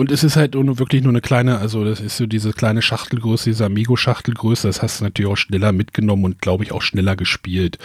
Und 0.02 0.10
es 0.10 0.24
ist 0.24 0.34
halt 0.34 0.54
wirklich 0.56 1.02
nur 1.02 1.12
eine 1.12 1.20
kleine, 1.20 1.58
also 1.58 1.84
das 1.84 2.00
ist 2.00 2.16
so 2.16 2.26
diese 2.26 2.52
kleine 2.52 2.82
Schachtelgröße, 2.82 3.50
diese 3.50 3.66
Amigo-Schachtelgröße, 3.66 4.66
das 4.66 4.82
hast 4.82 4.98
du 4.98 5.04
natürlich 5.04 5.30
auch 5.30 5.36
schneller 5.36 5.70
mitgenommen 5.70 6.24
und 6.24 6.42
glaube 6.42 6.64
ich 6.64 6.72
auch 6.72 6.82
schneller 6.82 7.14
gespielt. 7.14 7.78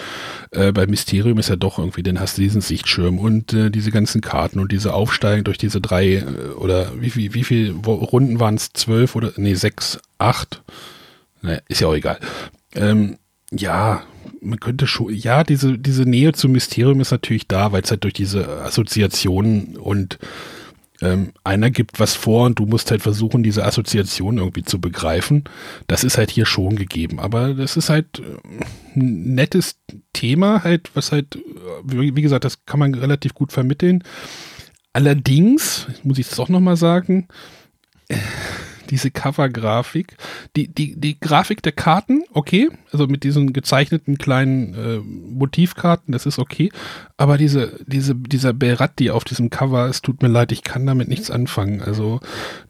Äh, 0.50 0.72
bei 0.72 0.88
Mysterium 0.88 1.38
ist 1.38 1.50
ja 1.50 1.58
doch 1.58 1.78
irgendwie, 1.78 2.02
dann 2.02 2.20
hast 2.20 2.40
du 2.40 2.42
diesen 2.42 2.62
Sichtschirm 2.62 3.20
und 3.20 3.54
äh, 3.54 3.70
diese 3.70 3.92
ganzen 3.92 4.22
Karten 4.22 4.60
und 4.60 4.72
diese 4.72 4.96
Aufsteigen 4.96 5.44
durch 5.44 5.60
diese 5.60 5.80
drei 5.80 6.16
äh, 6.16 6.24
oder 6.58 6.92
wie 7.00 7.12
viel, 7.12 7.36
wie 7.36 7.44
viel 7.44 7.76
Runden 7.86 8.40
waren 8.40 8.56
es? 8.56 8.74
Zwölf 8.74 9.16
oder 9.16 9.34
nee, 9.36 9.54
sechs, 9.54 10.00
acht? 10.18 10.64
Naja, 11.44 11.60
ist 11.68 11.82
ja 11.82 11.88
auch 11.88 11.94
egal. 11.94 12.18
Ähm, 12.74 13.18
ja, 13.52 14.02
man 14.42 14.60
könnte 14.60 14.88
schon, 14.88 15.14
ja, 15.14 15.44
diese, 15.44 15.78
diese 15.78 16.10
Nähe 16.10 16.32
zum 16.32 16.54
Mysterium 16.54 17.00
ist 17.00 17.12
natürlich 17.12 17.48
da, 17.48 17.72
weil 17.74 17.84
es 17.84 17.92
halt 17.92 18.04
durch 18.06 18.16
diese 18.16 18.64
Assoziationen 18.64 19.78
und 19.78 20.18
ähm, 21.02 21.34
einer 21.44 21.70
gibt 21.70 22.00
was 22.00 22.16
vor 22.16 22.46
und 22.46 22.60
du 22.60 22.66
musst 22.66 22.92
halt 22.92 23.02
versuchen, 23.02 23.44
diese 23.44 23.66
Assoziation 23.66 24.38
irgendwie 24.38 24.64
zu 24.64 24.82
begreifen. 24.82 25.44
Das 25.88 26.04
ist 26.04 26.18
halt 26.18 26.32
hier 26.32 26.46
schon 26.46 26.76
gegeben. 26.76 27.20
Aber 27.20 27.54
das 27.54 27.78
ist 27.78 27.90
halt 27.90 28.20
äh, 28.20 28.24
ein 28.96 29.36
nettes 29.36 29.78
Thema, 30.14 30.64
halt, 30.64 30.92
was 30.96 31.12
halt, 31.12 31.36
äh, 31.36 31.40
wie 31.86 32.22
gesagt, 32.22 32.46
das 32.46 32.66
kann 32.66 32.80
man 32.80 32.94
relativ 32.94 33.34
gut 33.34 33.52
vermitteln. 33.52 34.04
Allerdings, 34.94 35.88
muss 36.04 36.18
ich 36.18 36.28
es 36.28 36.36
doch 36.36 36.50
nochmal 36.50 36.78
sagen, 36.78 37.28
diese 38.92 39.12
Cover-Grafik. 39.12 40.18
Die, 40.56 40.68
die, 40.68 41.00
die 41.00 41.20
Grafik 41.20 41.62
der 41.62 41.72
Karten, 41.72 42.24
okay, 42.34 42.70
also 42.92 43.08
mit 43.08 43.24
diesen 43.24 43.54
gezeichneten 43.54 44.18
kleinen 44.18 44.74
äh, 44.74 44.98
Motivkarten, 45.00 46.12
das 46.12 46.26
ist 46.26 46.40
okay. 46.40 46.72
Aber 47.18 47.38
diese, 47.38 47.80
diese, 47.86 48.16
dieser 48.16 48.54
Beratti 48.54 49.12
auf 49.12 49.24
diesem 49.24 49.50
Cover, 49.50 49.88
es 49.88 50.02
tut 50.02 50.22
mir 50.22 50.30
leid, 50.30 50.52
ich 50.52 50.64
kann 50.64 50.86
damit 50.86 51.08
nichts 51.08 51.32
anfangen. 51.32 51.82
Also 51.82 52.20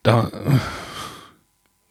da 0.02 0.28
äh, 0.28 0.58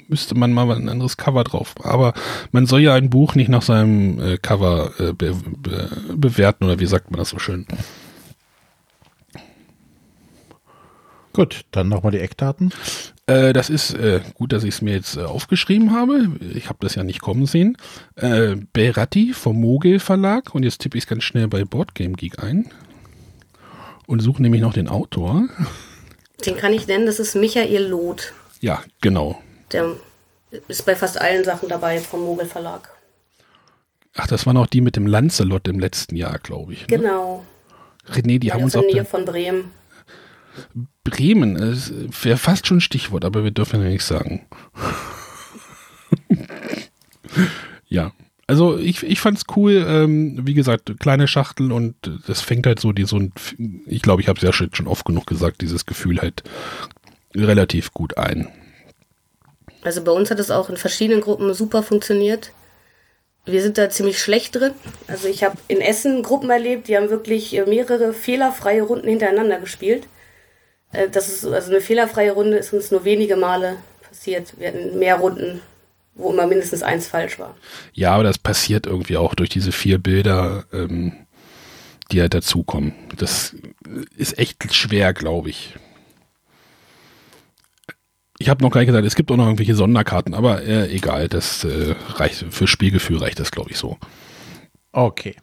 müsste 0.07 0.35
man 0.35 0.53
mal 0.53 0.69
ein 0.71 0.89
anderes 0.89 1.17
Cover 1.17 1.43
drauf. 1.43 1.75
Aber 1.83 2.13
man 2.51 2.65
soll 2.65 2.81
ja 2.81 2.93
ein 2.93 3.09
Buch 3.09 3.35
nicht 3.35 3.49
nach 3.49 3.61
seinem 3.61 4.19
äh, 4.19 4.37
Cover 4.37 4.91
äh, 4.99 5.13
be, 5.13 5.35
be, 5.35 5.89
bewerten, 6.15 6.65
oder 6.65 6.79
wie 6.79 6.85
sagt 6.85 7.11
man 7.11 7.19
das 7.19 7.29
so 7.29 7.39
schön? 7.39 7.65
Gut, 11.33 11.65
dann 11.71 11.89
nochmal 11.89 12.11
die 12.11 12.19
Eckdaten. 12.19 12.73
Äh, 13.27 13.51
das 13.51 13.69
ist 13.69 13.93
äh, 13.93 14.21
gut, 14.33 14.53
dass 14.53 14.63
ich 14.63 14.75
es 14.75 14.81
mir 14.81 14.95
jetzt 14.95 15.17
äh, 15.17 15.23
aufgeschrieben 15.23 15.91
habe. 15.91 16.31
Ich 16.53 16.69
habe 16.69 16.79
das 16.81 16.95
ja 16.95 17.03
nicht 17.03 17.21
kommen 17.21 17.45
sehen. 17.45 17.77
Äh, 18.15 18.55
Beratti 18.73 19.33
vom 19.33 19.59
Mogel 19.59 19.99
Verlag. 19.99 20.55
Und 20.55 20.63
jetzt 20.63 20.79
tippe 20.79 20.97
ich 20.97 21.03
es 21.03 21.09
ganz 21.09 21.23
schnell 21.23 21.47
bei 21.47 21.65
Boardgame 21.65 22.13
Geek 22.13 22.41
ein. 22.41 22.71
Und 24.07 24.21
suche 24.21 24.41
nämlich 24.41 24.61
noch 24.61 24.73
den 24.73 24.87
Autor. 24.87 25.49
Den 26.45 26.55
kann 26.55 26.71
ich 26.71 26.87
nennen, 26.87 27.05
das 27.05 27.19
ist 27.19 27.35
Michael 27.35 27.87
Loth. 27.87 28.33
Ja, 28.61 28.81
genau. 29.01 29.41
Der 29.73 29.95
ist 30.69 30.85
bei 30.85 30.95
fast 30.95 31.19
allen 31.19 31.43
Sachen 31.43 31.67
dabei 31.67 31.99
vom 31.99 32.21
Mogel 32.21 32.45
Verlag. 32.45 32.89
Ach, 34.15 34.27
das 34.27 34.45
waren 34.45 34.55
auch 34.55 34.67
die 34.67 34.81
mit 34.81 34.95
dem 34.95 35.05
Lancelot 35.05 35.67
im 35.67 35.79
letzten 35.79 36.15
Jahr, 36.15 36.39
glaube 36.39 36.73
ich. 36.73 36.87
Ne? 36.87 36.97
Genau. 36.97 37.43
René, 38.09 38.39
die 38.39 38.47
ja, 38.47 38.53
haben 38.53 38.63
uns 38.63 38.75
auch. 38.75 38.81
Nähe 38.81 39.03
von 39.03 39.25
Bremen. 39.25 39.71
Bremen, 41.03 41.57
wäre 41.57 42.37
fast 42.37 42.67
schon 42.67 42.81
Stichwort, 42.81 43.25
aber 43.25 43.43
wir 43.43 43.51
dürfen 43.51 43.81
ja 43.81 43.89
nicht 43.89 44.03
sagen. 44.03 44.45
ja. 47.87 48.11
Also 48.49 48.77
ich, 48.77 49.03
ich 49.03 49.19
fand's 49.19 49.43
cool, 49.57 49.85
ähm, 49.85 50.39
wie 50.47 50.53
gesagt, 50.53 50.99
kleine 50.99 51.27
Schachtel 51.27 51.73
und 51.73 51.95
das 52.27 52.39
fängt 52.39 52.65
halt 52.65 52.79
so 52.79 52.93
die 52.93 53.03
so 53.03 53.17
ein, 53.17 53.33
ich 53.85 54.01
glaube, 54.01 54.21
ich 54.21 54.29
habe 54.29 54.37
es 54.37 54.43
ja 54.43 54.53
schon 54.53 54.87
oft 54.87 55.05
genug 55.05 55.27
gesagt, 55.27 55.61
dieses 55.61 55.85
Gefühl 55.85 56.21
halt 56.21 56.43
relativ 57.35 57.93
gut 57.93 58.17
ein. 58.17 58.47
Also 59.83 60.01
bei 60.03 60.11
uns 60.11 60.31
hat 60.31 60.39
es 60.39 60.49
auch 60.49 60.69
in 60.69 60.77
verschiedenen 60.77 61.21
Gruppen 61.21 61.53
super 61.53 61.83
funktioniert. 61.83 62.51
Wir 63.45 63.61
sind 63.61 63.77
da 63.77 63.89
ziemlich 63.89 64.19
schlecht 64.19 64.55
drin. 64.55 64.73
Also 65.07 65.27
ich 65.27 65.43
habe 65.43 65.57
in 65.67 65.79
Essen 65.79 66.23
Gruppen 66.23 66.49
erlebt, 66.49 66.87
die 66.87 66.97
haben 66.97 67.09
wirklich 67.09 67.53
mehrere 67.65 68.13
fehlerfreie 68.13 68.81
Runden 68.81 69.07
hintereinander 69.07 69.59
gespielt. 69.59 70.07
Äh, 70.97 71.09
das 71.09 71.29
ist 71.29 71.45
also 71.45 71.71
eine 71.71 71.81
fehlerfreie 71.81 72.31
Runde 72.31 72.57
ist 72.57 72.73
uns 72.73 72.91
nur 72.91 73.05
wenige 73.05 73.35
Male 73.35 73.77
passiert. 74.01 74.53
Wir 74.57 74.69
hatten 74.69 74.97
mehr 74.97 75.15
Runden, 75.17 75.61
wo 76.15 76.31
immer 76.31 76.47
mindestens 76.47 76.83
eins 76.83 77.07
falsch 77.07 77.39
war. 77.39 77.55
Ja, 77.93 78.13
aber 78.13 78.23
das 78.23 78.37
passiert 78.37 78.87
irgendwie 78.87 79.17
auch 79.17 79.35
durch 79.35 79.49
diese 79.49 79.71
vier 79.71 79.99
Bilder, 79.99 80.65
ähm, 80.73 81.13
die 82.11 82.21
halt 82.21 82.33
dazukommen. 82.33 82.93
Das 83.15 83.55
ist 84.15 84.37
echt 84.39 84.73
schwer, 84.73 85.13
glaube 85.13 85.49
ich. 85.49 85.75
Ich 88.39 88.49
habe 88.49 88.63
noch 88.63 88.69
gar 88.69 88.81
nicht 88.81 88.87
gesagt, 88.87 89.05
es 89.05 89.15
gibt 89.15 89.31
auch 89.31 89.35
noch 89.35 89.45
irgendwelche 89.45 89.75
Sonderkarten, 89.75 90.35
aber 90.35 90.61
äh, 90.63 90.93
egal, 90.93 91.27
das 91.27 91.63
äh, 91.63 91.95
reicht 92.15 92.45
für 92.51 92.67
Spielgefühl 92.67 93.17
reicht 93.17 93.39
das, 93.39 93.51
glaube 93.51 93.71
ich, 93.71 93.77
so. 93.77 93.97
Okay. 94.91 95.35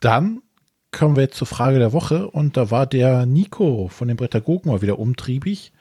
Dann 0.00 0.42
kommen 0.92 1.16
wir 1.16 1.22
jetzt 1.24 1.36
zur 1.36 1.46
Frage 1.46 1.78
der 1.78 1.92
Woche 1.92 2.28
und 2.30 2.56
da 2.56 2.70
war 2.70 2.86
der 2.86 3.26
Nico 3.26 3.88
von 3.88 4.08
den 4.08 4.16
Brettagogen 4.16 4.70
mal 4.70 4.82
wieder 4.82 4.98
umtriebig 4.98 5.72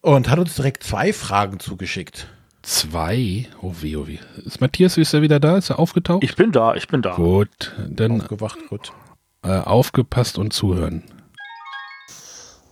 und 0.00 0.28
hat 0.28 0.38
uns 0.38 0.54
direkt 0.54 0.82
zwei 0.84 1.12
Fragen 1.12 1.58
zugeschickt. 1.60 2.28
Zwei? 2.62 3.48
Oh 3.62 3.72
weh, 3.80 3.96
oh 3.96 4.06
weh. 4.06 4.18
Ist 4.44 4.60
Matthias, 4.60 4.96
ist 4.96 5.14
er 5.14 5.22
wieder 5.22 5.38
da? 5.40 5.56
Ist 5.56 5.70
er 5.70 5.78
aufgetaucht? 5.78 6.24
Ich 6.24 6.34
bin 6.36 6.52
da, 6.52 6.74
ich 6.74 6.88
bin 6.88 7.00
da. 7.02 7.14
Gut, 7.14 7.72
dann 7.88 8.20
Aufgewacht, 8.20 8.58
gut. 8.68 8.92
äh, 9.44 9.48
aufgepasst 9.60 10.36
und 10.38 10.52
zuhören. 10.52 11.04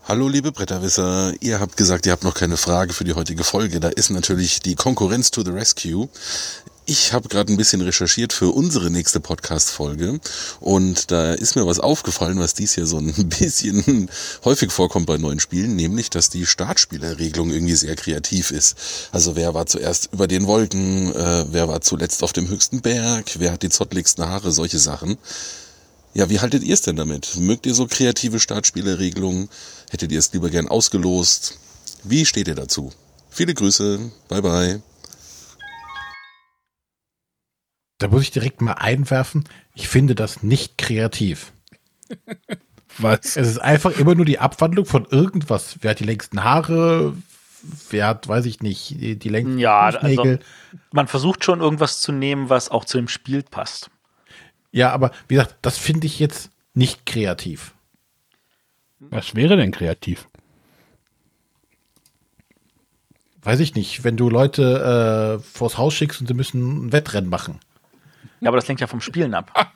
Hallo 0.07 0.29
liebe 0.29 0.53
Bretterwisser, 0.53 1.33
ihr 1.41 1.61
habt 1.61 1.79
gesagt, 1.79 2.05
ihr 2.05 2.13
habt 2.13 2.25
noch 2.25 2.35
keine 2.35 2.59
Frage 2.59 2.93
für 2.93 3.05
die 3.05 3.15
heutige 3.15 3.43
Folge. 3.43 3.81
Da 3.81 3.89
ist 3.89 4.11
natürlich 4.11 4.61
die 4.61 4.75
Konkurrenz 4.75 5.31
to 5.31 5.43
the 5.43 5.51
Rescue. 5.51 6.09
Ich 6.87 7.15
habe 7.15 7.31
gerade 7.31 7.51
ein 7.51 7.57
bisschen 7.57 7.81
recherchiert 7.81 8.35
für 8.35 8.51
unsere 8.51 8.91
nächste 8.91 9.19
Podcast-Folge 9.19 10.21
und 10.61 11.11
da 11.11 11.33
ist 11.33 11.57
mir 11.57 11.67
was 11.67 11.81
aufgefallen, 11.81 12.39
was 12.39 12.53
dies 12.53 12.75
hier 12.75 12.85
so 12.85 12.99
ein 12.99 13.15
bisschen 13.41 14.11
häufig 14.45 14.71
vorkommt 14.71 15.07
bei 15.07 15.17
neuen 15.17 15.41
Spielen, 15.41 15.77
nämlich, 15.77 16.11
dass 16.11 16.29
die 16.29 16.45
Startspielerregelung 16.45 17.51
irgendwie 17.51 17.75
sehr 17.75 17.97
kreativ 17.97 18.51
ist. 18.51 18.77
Also 19.13 19.35
wer 19.35 19.55
war 19.55 19.65
zuerst 19.65 20.11
über 20.13 20.29
den 20.29 20.47
Wolken, 20.47 21.15
äh, 21.15 21.47
wer 21.51 21.69
war 21.69 21.81
zuletzt 21.81 22.23
auf 22.23 22.35
dem 22.35 22.49
höchsten 22.49 22.83
Berg, 22.83 23.31
wer 23.39 23.53
hat 23.53 23.63
die 23.63 23.71
zottligsten 23.71 24.27
Haare, 24.27 24.53
solche 24.53 24.79
Sachen. 24.79 25.17
Ja, 26.13 26.29
wie 26.29 26.41
haltet 26.41 26.63
ihr 26.63 26.75
es 26.75 26.83
denn 26.83 26.97
damit? 26.97 27.37
Mögt 27.37 27.65
ihr 27.65 27.75
so 27.75 27.87
kreative 27.87 28.41
Startspielerregelungen? 28.41 29.49
Hättet 29.91 30.13
ihr 30.13 30.19
es 30.19 30.35
lieber 30.35 30.51
gern 30.51 30.69
ausgelost? 30.69 31.57
Wie 32.03 32.27
steht 32.27 32.47
ihr 32.47 32.55
dazu? 32.55 32.93
Viele 33.31 33.55
Grüße, 33.55 34.01
bye 34.29 34.43
bye. 34.43 34.94
Da 37.99 38.09
muss 38.09 38.23
ich 38.23 38.31
direkt 38.31 38.61
mal 38.61 38.73
einwerfen, 38.73 39.45
ich 39.75 39.89
finde 39.89 40.15
das 40.15 40.43
nicht 40.43 40.79
kreativ. 40.79 41.53
Was? 42.99 43.37
Es 43.37 43.49
ist 43.49 43.59
einfach 43.59 43.97
immer 43.99 44.15
nur 44.15 44.25
die 44.25 44.39
Abwandlung 44.39 44.85
von 44.87 45.05
irgendwas. 45.07 45.79
Wer 45.81 45.93
hat 45.93 46.01
die 46.01 46.05
längsten 46.05 46.45
Haare? 46.45 47.15
Wer 47.91 48.07
hat, 48.07 48.29
weiß 48.29 48.45
ich 48.47 48.61
nicht, 48.61 48.91
die, 48.91 49.19
die 49.19 49.29
längsten 49.29 49.59
Ja, 49.59 49.81
also 49.81 49.99
Fußnägel? 50.01 50.41
man 50.93 51.09
versucht 51.09 51.45
schon 51.45 51.61
irgendwas 51.61 52.01
zu 52.01 52.13
nehmen, 52.13 52.51
was 52.51 52.69
auch 52.71 52.85
zu 52.85 52.99
dem 52.99 53.09
Spiel 53.09 53.43
passt. 53.43 53.91
Ja, 54.71 54.93
aber 54.93 55.13
wie 55.29 55.35
gesagt, 55.35 55.57
das 55.63 55.79
finde 55.79 56.07
ich 56.07 56.19
jetzt 56.19 56.51
nicht 56.75 57.07
kreativ. 57.07 57.73
Was 58.99 59.35
wäre 59.35 59.57
denn 59.57 59.71
kreativ? 59.71 60.29
Weiß 63.43 63.61
ich 63.61 63.75
nicht, 63.75 64.05
wenn 64.05 64.17
du 64.17 64.31
Leute 64.31 65.39
äh, 65.41 65.43
vors 65.43 65.77
Haus 65.77 65.95
schickst 65.95 66.21
und 66.21 66.27
sie 66.27 66.35
müssen 66.35 66.87
ein 66.87 66.93
Wettrennen 66.93 67.29
machen. 67.29 67.61
Ja, 68.45 68.51
aber 68.51 68.59
das 68.59 68.69
lenkt 68.69 68.81
ja 68.81 68.87
vom 68.87 69.01
Spielen 69.01 69.35
ab. 69.35 69.73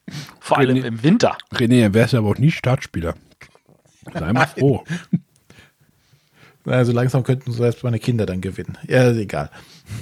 Vor 0.40 0.58
allem 0.58 0.76
René- 0.76 0.86
im 0.86 1.02
Winter. 1.02 1.36
René, 1.54 1.80
er 1.82 1.94
wärst 1.94 2.14
aber 2.14 2.28
auch 2.28 2.38
nie 2.38 2.50
Startspieler. 2.50 3.14
Sei 4.12 4.32
mal 4.32 4.46
froh. 4.46 4.84
Also 6.66 6.92
langsam 6.92 7.22
könnten 7.24 7.52
selbst 7.52 7.82
meine 7.84 7.98
Kinder 7.98 8.26
dann 8.26 8.42
gewinnen. 8.42 8.76
Ja, 8.86 9.04
ist 9.10 9.16
egal. 9.16 9.50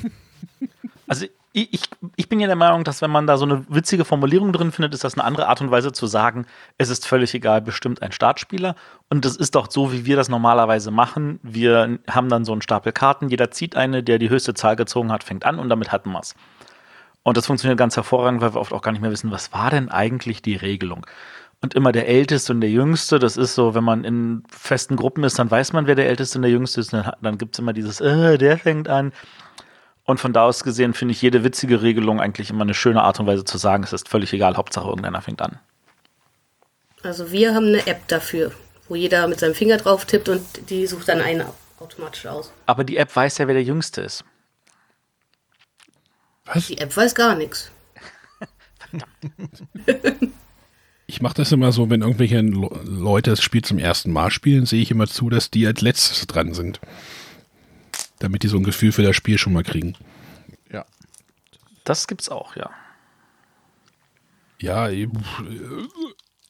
Also 1.06 1.24
ich, 1.54 1.72
ich, 1.72 1.80
ich 2.16 2.28
bin 2.28 2.38
ja 2.40 2.46
der 2.48 2.56
Meinung, 2.56 2.84
dass 2.84 3.00
wenn 3.00 3.10
man 3.10 3.26
da 3.26 3.38
so 3.38 3.46
eine 3.46 3.64
witzige 3.70 4.04
Formulierung 4.04 4.52
drin 4.52 4.72
findet, 4.72 4.92
ist 4.92 5.04
das 5.04 5.14
eine 5.14 5.24
andere 5.24 5.48
Art 5.48 5.62
und 5.62 5.70
Weise 5.70 5.90
zu 5.92 6.06
sagen, 6.06 6.44
es 6.76 6.90
ist 6.90 7.06
völlig 7.06 7.32
egal, 7.32 7.62
bestimmt 7.62 8.02
ein 8.02 8.12
Startspieler. 8.12 8.74
Und 9.08 9.24
das 9.24 9.34
ist 9.36 9.54
doch 9.54 9.70
so, 9.70 9.90
wie 9.92 10.04
wir 10.04 10.16
das 10.16 10.28
normalerweise 10.28 10.90
machen. 10.90 11.40
Wir 11.42 11.98
haben 12.10 12.28
dann 12.28 12.44
so 12.44 12.52
einen 12.52 12.60
Stapel 12.60 12.92
Karten, 12.92 13.30
jeder 13.30 13.50
zieht 13.50 13.74
eine, 13.74 14.02
der 14.02 14.18
die 14.18 14.28
höchste 14.28 14.52
Zahl 14.52 14.76
gezogen 14.76 15.10
hat, 15.10 15.24
fängt 15.24 15.46
an 15.46 15.58
und 15.58 15.70
damit 15.70 15.92
hatten 15.92 16.10
wir 16.12 16.20
es. 16.20 16.34
Und 17.28 17.36
das 17.36 17.44
funktioniert 17.44 17.76
ganz 17.76 17.94
hervorragend, 17.94 18.40
weil 18.40 18.54
wir 18.54 18.60
oft 18.60 18.72
auch 18.72 18.80
gar 18.80 18.90
nicht 18.90 19.02
mehr 19.02 19.10
wissen, 19.10 19.30
was 19.30 19.52
war 19.52 19.68
denn 19.68 19.90
eigentlich 19.90 20.40
die 20.40 20.56
Regelung. 20.56 21.06
Und 21.60 21.74
immer 21.74 21.92
der 21.92 22.08
Älteste 22.08 22.54
und 22.54 22.62
der 22.62 22.70
Jüngste, 22.70 23.18
das 23.18 23.36
ist 23.36 23.54
so, 23.54 23.74
wenn 23.74 23.84
man 23.84 24.02
in 24.04 24.44
festen 24.48 24.96
Gruppen 24.96 25.24
ist, 25.24 25.38
dann 25.38 25.50
weiß 25.50 25.74
man, 25.74 25.86
wer 25.86 25.94
der 25.94 26.08
Älteste 26.08 26.38
und 26.38 26.42
der 26.42 26.50
Jüngste 26.50 26.80
ist. 26.80 26.94
Dann, 26.94 27.12
dann 27.20 27.36
gibt 27.36 27.54
es 27.54 27.58
immer 27.58 27.74
dieses, 27.74 28.00
äh, 28.00 28.38
der 28.38 28.56
fängt 28.56 28.88
an. 28.88 29.12
Und 30.04 30.20
von 30.20 30.32
da 30.32 30.44
aus 30.44 30.64
gesehen 30.64 30.94
finde 30.94 31.12
ich 31.12 31.20
jede 31.20 31.44
witzige 31.44 31.82
Regelung 31.82 32.18
eigentlich 32.18 32.48
immer 32.48 32.62
eine 32.62 32.72
schöne 32.72 33.02
Art 33.02 33.20
und 33.20 33.26
Weise 33.26 33.44
zu 33.44 33.58
sagen, 33.58 33.84
es 33.84 33.92
ist 33.92 34.08
völlig 34.08 34.32
egal, 34.32 34.56
Hauptsache 34.56 34.88
irgendeiner 34.88 35.20
fängt 35.20 35.42
an. 35.42 35.58
Also 37.02 37.30
wir 37.30 37.54
haben 37.54 37.66
eine 37.66 37.86
App 37.86 38.08
dafür, 38.08 38.52
wo 38.88 38.94
jeder 38.94 39.28
mit 39.28 39.38
seinem 39.38 39.54
Finger 39.54 39.76
drauf 39.76 40.06
tippt 40.06 40.30
und 40.30 40.70
die 40.70 40.86
sucht 40.86 41.10
dann 41.10 41.20
einen 41.20 41.44
automatisch 41.78 42.24
aus. 42.24 42.54
Aber 42.64 42.84
die 42.84 42.96
App 42.96 43.14
weiß 43.14 43.36
ja, 43.36 43.46
wer 43.46 43.54
der 43.54 43.64
Jüngste 43.64 44.00
ist. 44.00 44.24
Was? 46.52 46.66
Die 46.66 46.78
App 46.78 46.96
weiß 46.96 47.14
gar 47.14 47.34
nichts. 47.36 47.70
Ich 51.10 51.22
mache 51.22 51.34
das 51.34 51.52
immer 51.52 51.72
so, 51.72 51.88
wenn 51.88 52.02
irgendwelche 52.02 52.42
Le- 52.42 52.82
Leute 52.84 53.30
das 53.30 53.40
Spiel 53.42 53.62
zum 53.62 53.78
ersten 53.78 54.12
Mal 54.12 54.30
spielen, 54.30 54.66
sehe 54.66 54.82
ich 54.82 54.90
immer 54.90 55.06
zu, 55.06 55.30
dass 55.30 55.50
die 55.50 55.66
als 55.66 55.80
letztes 55.80 56.26
dran 56.26 56.52
sind. 56.52 56.80
Damit 58.18 58.42
die 58.42 58.48
so 58.48 58.58
ein 58.58 58.62
Gefühl 58.64 58.92
für 58.92 59.02
das 59.02 59.16
Spiel 59.16 59.38
schon 59.38 59.54
mal 59.54 59.62
kriegen. 59.62 59.94
Ja. 60.70 60.84
Das 61.84 62.08
gibt's 62.08 62.28
auch, 62.28 62.56
ja. 62.56 62.70
Ja, 64.60 64.90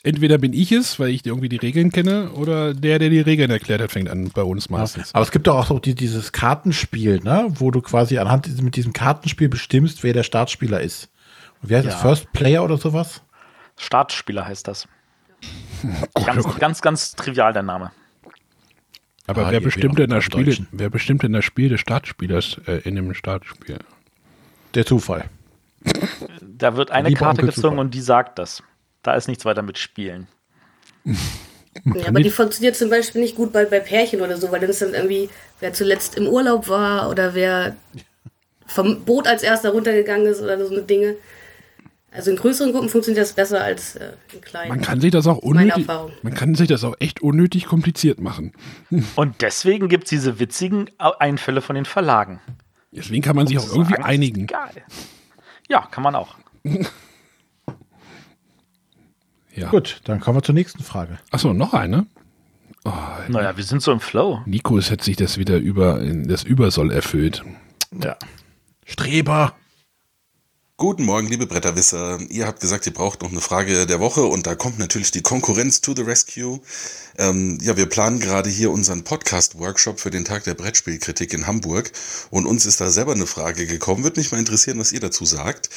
entweder 0.02 0.38
bin 0.38 0.52
ich 0.52 0.72
es, 0.72 0.98
weil 0.98 1.08
ich 1.10 1.24
irgendwie 1.26 1.48
die 1.48 1.56
Regeln 1.56 1.90
kenne, 1.92 2.30
oder 2.32 2.74
der, 2.74 2.98
der 2.98 3.10
die 3.10 3.20
Regeln 3.20 3.50
erklärt 3.50 3.80
hat, 3.80 3.90
fängt 3.92 4.08
an 4.08 4.30
bei 4.34 4.42
uns 4.42 4.70
meistens. 4.70 5.14
Aber 5.14 5.22
es 5.22 5.30
gibt 5.30 5.46
doch 5.46 5.56
auch 5.56 5.66
so 5.66 5.78
die, 5.78 5.94
dieses 5.94 6.32
Kartenspiel, 6.32 7.20
ne? 7.22 7.46
wo 7.50 7.70
du 7.70 7.80
quasi 7.80 8.18
anhand 8.18 8.46
dieses- 8.46 8.62
mit 8.62 8.76
diesem 8.76 8.92
Kartenspiel 8.92 9.48
bestimmst, 9.48 10.02
wer 10.04 10.12
der 10.12 10.22
Startspieler 10.22 10.80
ist. 10.80 11.08
Und 11.62 11.70
wie 11.70 11.76
heißt 11.76 11.86
das? 11.86 11.94
Ja. 11.94 12.00
First 12.00 12.32
Player 12.32 12.62
oder 12.64 12.78
sowas? 12.78 13.22
Startspieler 13.76 14.46
heißt 14.46 14.68
das. 14.68 14.86
Oh 16.14 16.24
Ganz, 16.24 16.42
Gott. 16.44 16.58
ganz, 16.58 16.82
ganz 16.82 17.14
trivial 17.14 17.52
der 17.52 17.62
Name. 17.62 17.92
Aber 19.28 19.46
Ah, 19.46 19.50
wer 19.52 19.60
bestimmt 19.60 19.94
wieder 19.96 20.06
denn 20.08 20.16
das 20.16 20.24
im 20.24 20.32
Spiel, 20.32 20.44
Deutschen. 20.46 20.68
wer 20.72 20.90
bestimmt 20.90 21.22
denn 21.22 21.32
das 21.32 21.44
Spiel 21.44 21.68
des 21.68 21.80
Startspielers 21.80 22.60
äh, 22.66 22.78
in 22.88 22.96
dem 22.96 23.14
Startspiel? 23.14 23.78
Der 24.74 24.84
Zufall. 24.86 25.26
Da 26.42 26.76
wird 26.76 26.90
eine 26.90 27.10
Lieber 27.10 27.18
Karte 27.20 27.42
gezogen 27.42 27.54
Zufall. 27.62 27.78
und 27.78 27.94
die 27.94 28.00
sagt 28.00 28.38
das. 28.40 28.62
Da 29.08 29.14
ist 29.14 29.26
nichts 29.26 29.44
weiter 29.46 29.62
mit 29.62 29.78
Spielen. 29.78 30.26
Ja, 31.84 31.92
kann 31.92 32.06
aber 32.08 32.20
die- 32.22 32.30
funktioniert 32.30 32.74
zum 32.74 32.90
Beispiel 32.90 33.20
nicht 33.20 33.36
gut 33.36 33.52
bei, 33.52 33.64
bei 33.64 33.78
Pärchen 33.78 34.20
oder 34.20 34.36
so, 34.36 34.50
weil 34.50 34.58
dann 34.58 34.68
ist 34.70 34.82
dann 34.82 34.94
irgendwie, 34.94 35.30
wer 35.60 35.72
zuletzt 35.72 36.16
im 36.16 36.26
Urlaub 36.26 36.68
war 36.68 37.08
oder 37.08 37.34
wer 37.34 37.76
vom 38.66 39.04
Boot 39.04 39.28
als 39.28 39.44
erster 39.44 39.70
runtergegangen 39.70 40.26
ist 40.26 40.40
oder 40.42 40.58
so 40.66 40.72
eine 40.72 40.82
Dinge. 40.82 41.14
Also 42.10 42.32
in 42.32 42.36
größeren 42.36 42.72
Gruppen 42.72 42.88
funktioniert 42.88 43.22
das 43.22 43.32
besser 43.32 43.62
als 43.62 43.94
äh, 43.94 44.12
in 44.32 44.40
kleinen. 44.40 44.70
Man 44.70 44.80
kann 44.80 45.00
sich 45.00 45.12
das 45.12 45.26
auch 45.28 45.38
unnötig, 45.38 45.86
man 46.22 46.34
kann 46.34 46.56
sich 46.56 46.66
das 46.66 46.82
auch 46.82 46.96
echt 46.98 47.20
unnötig 47.22 47.66
kompliziert 47.66 48.18
machen. 48.18 48.54
Und 49.14 49.40
deswegen 49.40 49.88
gibt 49.88 50.04
es 50.04 50.10
diese 50.10 50.40
witzigen 50.40 50.90
Einfälle 50.98 51.60
von 51.60 51.76
den 51.76 51.84
Verlagen. 51.84 52.40
Deswegen 52.90 53.22
kann 53.22 53.36
man 53.36 53.46
sich 53.46 53.56
auch 53.58 53.68
irgendwie 53.68 53.92
Sagen, 53.92 54.04
einigen. 54.04 54.46
Geil. 54.48 54.82
Ja, 55.68 55.86
kann 55.90 56.02
man 56.02 56.16
auch. 56.16 56.34
Ja. 59.58 59.70
Gut, 59.70 60.00
dann 60.04 60.20
kommen 60.20 60.38
wir 60.38 60.42
zur 60.42 60.54
nächsten 60.54 60.82
Frage. 60.82 61.18
Achso, 61.30 61.52
noch 61.52 61.74
eine? 61.74 62.06
Naja, 63.28 63.56
wir 63.56 63.64
sind 63.64 63.82
so 63.82 63.92
im 63.92 64.00
Flow. 64.00 64.40
Nico, 64.46 64.78
es 64.78 64.90
hat 64.90 65.02
sich 65.02 65.16
das 65.16 65.36
wieder 65.36 65.58
über 65.58 66.00
das 66.00 66.44
Übersoll 66.44 66.90
erfüllt. 66.90 67.44
Ja. 68.02 68.16
Streber. 68.86 69.54
Guten 70.80 71.04
Morgen, 71.04 71.26
liebe 71.26 71.46
Bretterwisser. 71.46 72.20
Ihr 72.30 72.46
habt 72.46 72.60
gesagt, 72.60 72.86
ihr 72.86 72.94
braucht 72.94 73.22
noch 73.22 73.32
eine 73.32 73.40
Frage 73.40 73.84
der 73.84 73.98
Woche 73.98 74.22
und 74.22 74.46
da 74.46 74.54
kommt 74.54 74.78
natürlich 74.78 75.10
die 75.10 75.22
Konkurrenz 75.22 75.80
to 75.80 75.92
the 75.94 76.02
Rescue. 76.02 76.60
Ähm, 77.18 77.58
ja, 77.60 77.76
wir 77.76 77.86
planen 77.86 78.20
gerade 78.20 78.48
hier 78.48 78.70
unseren 78.70 79.02
Podcast-Workshop 79.02 79.98
für 79.98 80.10
den 80.10 80.24
Tag 80.24 80.44
der 80.44 80.54
Brettspielkritik 80.54 81.32
in 81.32 81.48
Hamburg 81.48 81.90
und 82.30 82.46
uns 82.46 82.64
ist 82.64 82.80
da 82.80 82.90
selber 82.90 83.12
eine 83.12 83.26
Frage 83.26 83.66
gekommen. 83.66 84.04
Würde 84.04 84.20
mich 84.20 84.30
mal 84.30 84.38
interessieren, 84.38 84.78
was 84.78 84.92
ihr 84.92 85.00
dazu 85.00 85.24
sagt. 85.24 85.68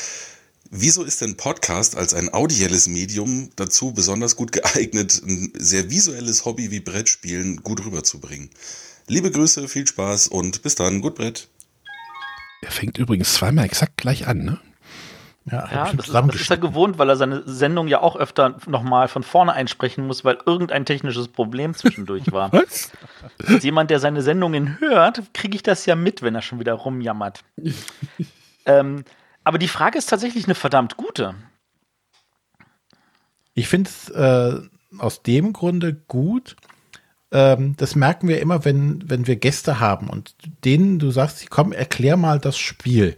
Wieso 0.73 1.03
ist 1.03 1.19
denn 1.19 1.36
Podcast 1.36 1.97
als 1.97 2.13
ein 2.13 2.34
audielles 2.34 2.88
Medium 2.88 3.49
dazu 3.57 3.93
besonders 3.93 4.38
gut 4.38 4.53
geeignet, 4.53 5.21
ein 5.21 5.51
sehr 5.53 5.89
visuelles 5.89 6.45
Hobby 6.45 6.71
wie 6.71 6.79
Brettspielen 6.79 7.57
gut 7.57 7.86
rüberzubringen? 7.86 8.49
Liebe 9.05 9.31
Grüße, 9.31 9.67
viel 9.67 9.86
Spaß 9.86 10.29
und 10.29 10.62
bis 10.62 10.75
dann, 10.75 11.01
gut 11.01 11.15
Brett. 11.15 11.49
Er 12.62 12.71
fängt 12.71 12.97
übrigens 12.97 13.34
zweimal 13.34 13.65
exakt 13.65 13.97
gleich 13.97 14.27
an, 14.27 14.45
ne? 14.45 14.60
Ja, 15.43 15.67
Ja, 15.69 15.86
ich 15.88 15.97
das 15.97 16.07
ist, 16.07 16.13
das 16.13 16.36
ist 16.36 16.49
er 16.49 16.57
gewohnt, 16.57 16.97
weil 16.97 17.10
er 17.10 17.17
seine 17.17 17.43
Sendung 17.45 17.89
ja 17.89 17.99
auch 17.99 18.15
öfter 18.15 18.57
nochmal 18.65 19.10
von 19.10 19.23
vorne 19.23 19.51
einsprechen 19.51 20.07
muss, 20.07 20.23
weil 20.23 20.38
irgendein 20.45 20.86
technisches 20.86 21.27
Problem 21.27 21.73
zwischendurch 21.73 22.31
war. 22.31 22.49
Was? 22.53 22.91
Als 23.45 23.65
jemand, 23.65 23.89
der 23.89 23.99
seine 23.99 24.21
Sendungen 24.21 24.79
hört, 24.79 25.34
kriege 25.34 25.57
ich 25.57 25.63
das 25.63 25.86
ja 25.86 25.95
mit, 25.95 26.21
wenn 26.21 26.34
er 26.34 26.41
schon 26.41 26.62
wieder 26.62 26.75
rumjammert. 26.75 27.43
ähm, 28.65 29.03
aber 29.43 29.58
die 29.58 29.67
Frage 29.67 29.97
ist 29.97 30.10
tatsächlich 30.10 30.45
eine 30.45 30.56
verdammt 30.56 30.97
gute. 30.97 31.36
Ich 33.54 33.67
finde 33.67 33.89
es 33.89 34.10
äh, 34.10 34.60
aus 34.97 35.23
dem 35.23 35.54
Grunde 35.54 35.93
gut. 35.93 36.56
Ähm, 37.32 37.75
das 37.77 37.95
merken 37.95 38.27
wir 38.27 38.41
immer, 38.41 38.65
wenn, 38.65 39.10
wenn 39.10 39.27
wir 39.27 39.36
Gäste 39.36 39.80
haben 39.80 40.10
und 40.10 40.36
denen 40.63 40.99
du 40.99 41.12
sagst, 41.12 41.49
komm, 41.49 41.71
erklär 41.71 42.17
mal 42.17 42.39
das 42.39 42.58
Spiel. 42.58 43.17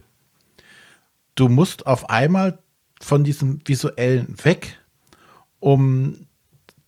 Du 1.35 1.49
musst 1.49 1.87
auf 1.87 2.09
einmal 2.09 2.59
von 3.01 3.23
diesem 3.23 3.61
visuellen 3.65 4.35
weg 4.43 4.79
um 5.63 6.27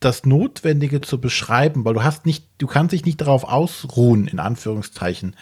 das 0.02 0.26
Notwendige 0.26 1.02
zu 1.02 1.19
beschreiben, 1.19 1.86
weil 1.86 1.93
du 1.93 2.04
hast 2.04 2.26
nicht, 2.26 2.45
du 2.58 2.67
kannst 2.67 2.91
dich 2.91 3.06
nicht 3.06 3.21
darauf 3.21 3.45
ausruhen, 3.45 4.28
in 4.28 4.39
Anführungszeichen, 4.39 5.36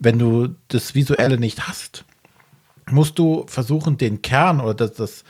wenn 0.00 0.18
du 0.18 0.56
das 0.68 0.94
Visuelle 0.94 1.38
nicht 1.38 1.68
hast, 1.68 2.04
musst 2.92 3.18
du 3.18 3.44
versuchen, 3.46 3.98
den 3.98 4.22
Kern 4.22 4.60
oder 4.60 4.74
das, 4.74 4.92
das, 4.94 5.24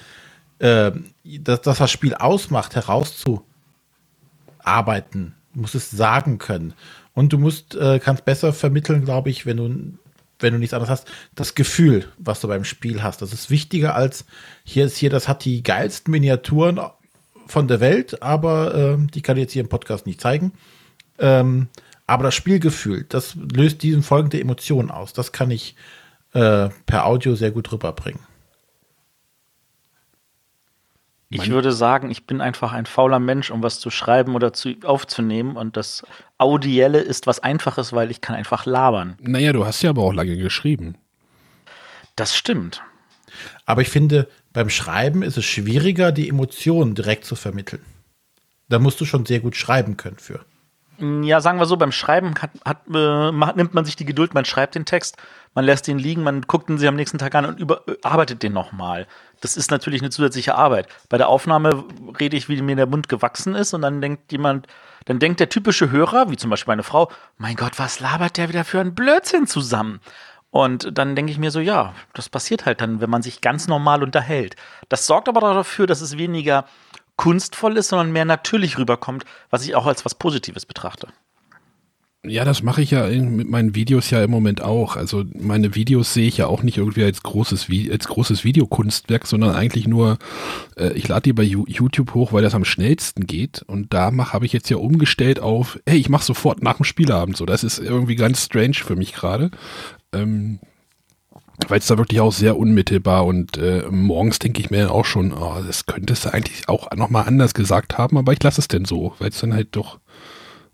äh, 0.59 0.93
das, 1.25 1.63
das, 1.63 1.79
das 1.79 1.91
Spiel 1.91 2.15
ausmacht, 2.15 2.75
herauszuarbeiten. 2.75 5.35
Du 5.55 5.61
musst 5.61 5.75
es 5.75 5.91
sagen 5.91 6.39
können. 6.39 6.75
Und 7.15 7.33
du 7.33 7.39
musst, 7.39 7.75
äh, 7.75 7.99
kannst 7.99 8.25
besser 8.25 8.53
vermitteln, 8.53 9.05
glaube 9.05 9.31
ich, 9.31 9.45
wenn 9.45 9.57
du, 9.57 9.99
wenn 10.39 10.53
du 10.53 10.59
nichts 10.59 10.75
anderes 10.75 10.91
hast, 10.91 11.09
das 11.35 11.57
Gefühl, 11.57 12.07
was 12.19 12.41
du 12.41 12.49
beim 12.49 12.65
Spiel 12.65 13.03
hast. 13.03 13.23
Das 13.23 13.33
ist 13.33 13.51
wichtiger 13.51 13.95
als 13.95 14.25
hier 14.63 14.85
ist 14.85 14.97
hier, 14.97 15.11
das 15.11 15.27
hat 15.27 15.45
die 15.45 15.63
geilsten 15.63 16.13
Miniaturen 16.13 16.79
von 17.49 17.67
der 17.67 17.81
Welt, 17.81 18.23
aber 18.23 18.75
äh, 18.75 19.07
die 19.13 19.23
kann 19.23 19.37
ich 19.37 19.43
jetzt 19.43 19.53
hier 19.53 19.63
im 19.63 19.69
Podcast 19.69 20.07
nicht 20.07 20.21
zeigen. 20.21 20.53
Ähm, 21.19 21.69
aber 22.07 22.25
das 22.25 22.35
Spielgefühl, 22.35 23.05
das 23.09 23.35
löst 23.35 23.83
diesen 23.83 24.03
folgende 24.03 24.41
Emotionen 24.41 24.91
aus. 24.91 25.13
Das 25.13 25.33
kann 25.33 25.51
ich 25.51 25.75
äh, 26.33 26.69
per 26.87 27.07
Audio 27.07 27.35
sehr 27.35 27.51
gut 27.51 27.71
rüberbringen. 27.73 28.21
Ich 31.31 31.51
würde 31.51 31.73
sagen, 31.73 32.11
ich 32.11 32.27
bin 32.27 32.41
einfach 32.41 32.73
ein 32.73 32.87
fauler 32.87 33.19
Mensch, 33.19 33.51
um 33.51 33.63
was 33.63 33.81
zu 33.81 33.91
schreiben 33.91 34.35
oder 34.35 34.55
zu, 34.55 34.75
aufzunehmen. 34.83 35.57
Und 35.57 35.77
das 35.77 36.03
Audielle 36.39 37.01
ist 37.01 37.27
was 37.27 37.41
Einfaches, 37.41 37.93
weil 37.93 38.11
ich 38.11 38.23
kann 38.23 38.35
einfach 38.35 38.65
labern. 38.65 39.17
Naja, 39.21 39.53
du 39.53 39.67
hast 39.67 39.83
ja 39.83 39.91
aber 39.91 40.03
auch 40.03 40.15
lange 40.15 40.37
geschrieben. 40.39 40.97
Das 42.17 42.35
stimmt. 42.35 42.83
Aber 43.67 43.83
ich 43.83 43.91
finde, 43.91 44.29
beim 44.55 44.71
Schreiben 44.71 45.23
ist 45.23 45.37
es 45.37 45.45
schwieriger, 45.45 46.13
die 46.13 46.29
Emotionen 46.29 46.95
direkt 46.95 47.27
zu 47.27 47.37
vermitteln. 47.37 47.83
Da 48.71 48.79
musst 48.79 49.01
du 49.01 49.05
schon 49.05 49.27
sehr 49.27 49.41
gut 49.41 49.55
schreiben 49.55 49.99
können 49.99 50.19
für. 50.19 50.45
Ja, 51.01 51.41
sagen 51.41 51.61
wir 51.61 51.67
so, 51.67 51.77
beim 51.77 51.93
Schreiben 51.93 52.35
hat, 52.43 52.51
hat, 52.65 52.79
äh, 52.93 53.31
nimmt 53.57 53.75
man 53.75 53.85
sich 53.85 53.95
die 53.95 54.05
Geduld, 54.05 54.35
man 54.35 54.45
schreibt 54.45 54.75
den 54.75 54.85
Text, 54.85 55.17
man 55.55 55.65
lässt 55.65 55.87
ihn 55.87 55.99
liegen, 55.99 56.25
man 56.25 56.43
guckt 56.43 56.69
ihn 56.69 56.79
sich 56.79 56.89
am 56.89 56.97
nächsten 56.97 57.19
Tag 57.19 57.35
an 57.37 57.47
und 57.47 57.61
überarbeitet 57.61 58.43
den 58.43 58.53
nochmal. 58.53 59.07
Das 59.41 59.57
ist 59.57 59.71
natürlich 59.71 60.03
eine 60.03 60.11
zusätzliche 60.11 60.57
Arbeit. 60.57 60.89
Bei 61.09 61.17
der 61.17 61.29
Aufnahme 61.29 61.85
rede 62.19 62.37
ich, 62.37 62.49
wie 62.49 62.61
mir 62.63 62.75
der 62.75 62.87
Mund 62.87 63.09
gewachsen 63.09 63.55
ist 63.55 63.75
und 63.75 63.83
dann 63.83 64.01
denkt 64.01 64.33
jemand, 64.33 64.67
dann 65.05 65.21
denkt 65.21 65.39
der 65.39 65.49
typische 65.49 65.91
Hörer, 65.91 66.31
wie 66.31 66.37
zum 66.37 66.51
Beispiel 66.51 66.73
meine 66.73 66.83
Frau, 66.83 67.11
mein 67.37 67.55
Gott, 67.55 67.79
was 67.79 68.01
labert 68.01 68.37
der 68.37 68.49
wieder 68.49 68.65
für 68.65 68.81
ein 68.81 68.95
Blödsinn 68.95 69.47
zusammen? 69.47 70.01
Und 70.51 70.97
dann 70.97 71.15
denke 71.15 71.31
ich 71.31 71.39
mir 71.39 71.51
so, 71.51 71.61
ja, 71.61 71.95
das 72.15 72.29
passiert 72.29 72.65
halt 72.65 72.81
dann, 72.81 73.01
wenn 73.01 73.11
man 73.11 73.23
sich 73.23 73.41
ganz 73.41 73.69
normal 73.69 74.03
unterhält. 74.03 74.57
Das 74.89 75.07
sorgt 75.07 75.29
aber 75.29 75.41
dafür, 75.41 75.87
dass 75.87 76.01
es 76.01 76.17
weniger 76.17 76.65
kunstvoll 77.19 77.77
ist, 77.77 77.89
sondern 77.89 78.13
mehr 78.13 78.25
natürlich 78.25 78.79
rüberkommt, 78.79 79.27
was 79.51 79.65
ich 79.67 79.75
auch 79.75 79.87
als 79.87 80.07
was 80.07 80.15
Positives 80.15 80.65
betrachte. 80.65 81.09
Ja, 82.27 82.45
das 82.45 82.63
mache 82.63 82.83
ich 82.83 82.91
ja 82.91 83.07
mit 83.07 83.49
meinen 83.49 83.75
Videos 83.77 84.11
ja 84.11 84.23
im 84.25 84.31
Moment 84.31 84.61
auch. 84.61 84.97
Also 84.97 85.25
meine 85.39 85.75
Videos 85.77 86.15
sehe 86.15 86.27
ich 86.27 86.39
ja 86.39 86.47
auch 86.47 86.63
nicht 86.63 86.77
irgendwie 86.77 87.05
als 87.05 87.23
großes, 87.23 87.69
als 87.91 88.09
großes 88.09 88.45
Videokunstwerk, 88.45 89.27
sondern 89.27 89.55
eigentlich 89.55 89.87
nur, 89.87 90.19
äh, 90.77 90.93
ich 90.95 91.07
lade 91.07 91.23
die 91.23 91.33
bei 91.33 91.45
YouTube 91.45 92.15
hoch, 92.15 92.33
weil 92.33 92.43
das 92.43 92.55
am 92.55 92.65
schnellsten 92.65 93.27
geht. 93.27 93.63
Und 93.63 93.95
da 93.95 94.13
habe 94.33 94.47
ich 94.47 94.53
jetzt 94.53 94.69
ja 94.69 94.79
umgestellt 94.79 95.39
auf, 95.39 95.79
hey, 95.89 95.99
ich 95.99 96.09
mache 96.09 96.25
sofort 96.25 96.63
nach 96.63 96.77
dem 96.77 96.85
Spielabend 96.85 97.37
so. 97.37 97.47
Das 97.47 97.63
ist 97.63 97.79
irgendwie 97.79 98.17
ganz 98.17 98.45
strange 98.45 98.75
für 98.75 98.97
mich 98.97 99.13
gerade. 99.13 99.51
Ähm, 100.13 100.59
weil 101.67 101.81
es 101.81 101.87
da 101.87 101.99
wirklich 101.99 102.21
auch 102.21 102.33
sehr 102.33 102.57
unmittelbar 102.57 103.27
und 103.27 103.57
äh, 103.57 103.85
morgens 103.91 104.39
denke 104.39 104.61
ich 104.61 104.71
mir 104.71 104.93
auch 104.93 105.05
schon, 105.05 105.33
oh, 105.33 105.61
das 105.67 105.87
könntest 105.87 106.25
du 106.25 106.33
eigentlich 106.33 106.69
auch 106.69 106.91
nochmal 106.93 107.27
anders 107.27 107.55
gesagt 107.55 107.99
haben, 107.99 108.17
aber 108.17 108.33
ich 108.33 108.43
lasse 108.43 108.61
es 108.61 108.69
denn 108.69 108.85
so, 108.85 109.15
weil 109.19 109.31
es 109.31 109.41
dann 109.41 109.53
halt 109.53 109.75
doch 109.75 109.99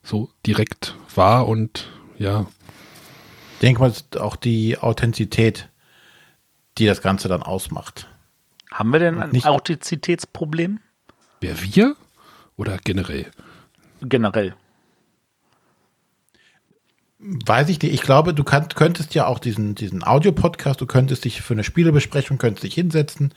so 0.03 0.31
direkt 0.47 0.94
war 1.14 1.49
und 1.49 1.88
ja. 2.18 2.47
Ich 3.55 3.61
denke 3.61 3.81
mal, 3.81 3.92
auch 4.18 4.37
die 4.37 4.77
Authentizität, 4.79 5.70
die 6.77 6.87
das 6.87 7.01
Ganze 7.01 7.29
dann 7.29 7.42
ausmacht. 7.42 8.09
Haben 8.70 8.92
wir 8.92 8.99
denn 8.99 9.23
ein 9.23 9.44
Authentizitätsproblem? 9.44 10.81
Wer 11.40 11.62
wir? 11.62 11.97
Oder 12.57 12.79
generell? 12.83 13.31
Generell. 14.03 14.55
Weiß 17.26 17.70
ich 17.70 17.80
nicht. 17.80 17.94
Ich 17.94 18.02
glaube, 18.02 18.34
du 18.34 18.44
kann, 18.44 18.68
könntest 18.68 19.14
ja 19.14 19.26
auch 19.26 19.38
diesen, 19.38 19.74
diesen 19.74 20.06
Audio-Podcast, 20.06 20.78
du 20.82 20.87
könntest 20.87 21.24
dich 21.24 21.40
für 21.40 21.54
eine 21.54 21.64
Spielebesprechung, 21.64 22.37
könntest 22.37 22.64
dich 22.64 22.74
hinsetzen, 22.74 23.32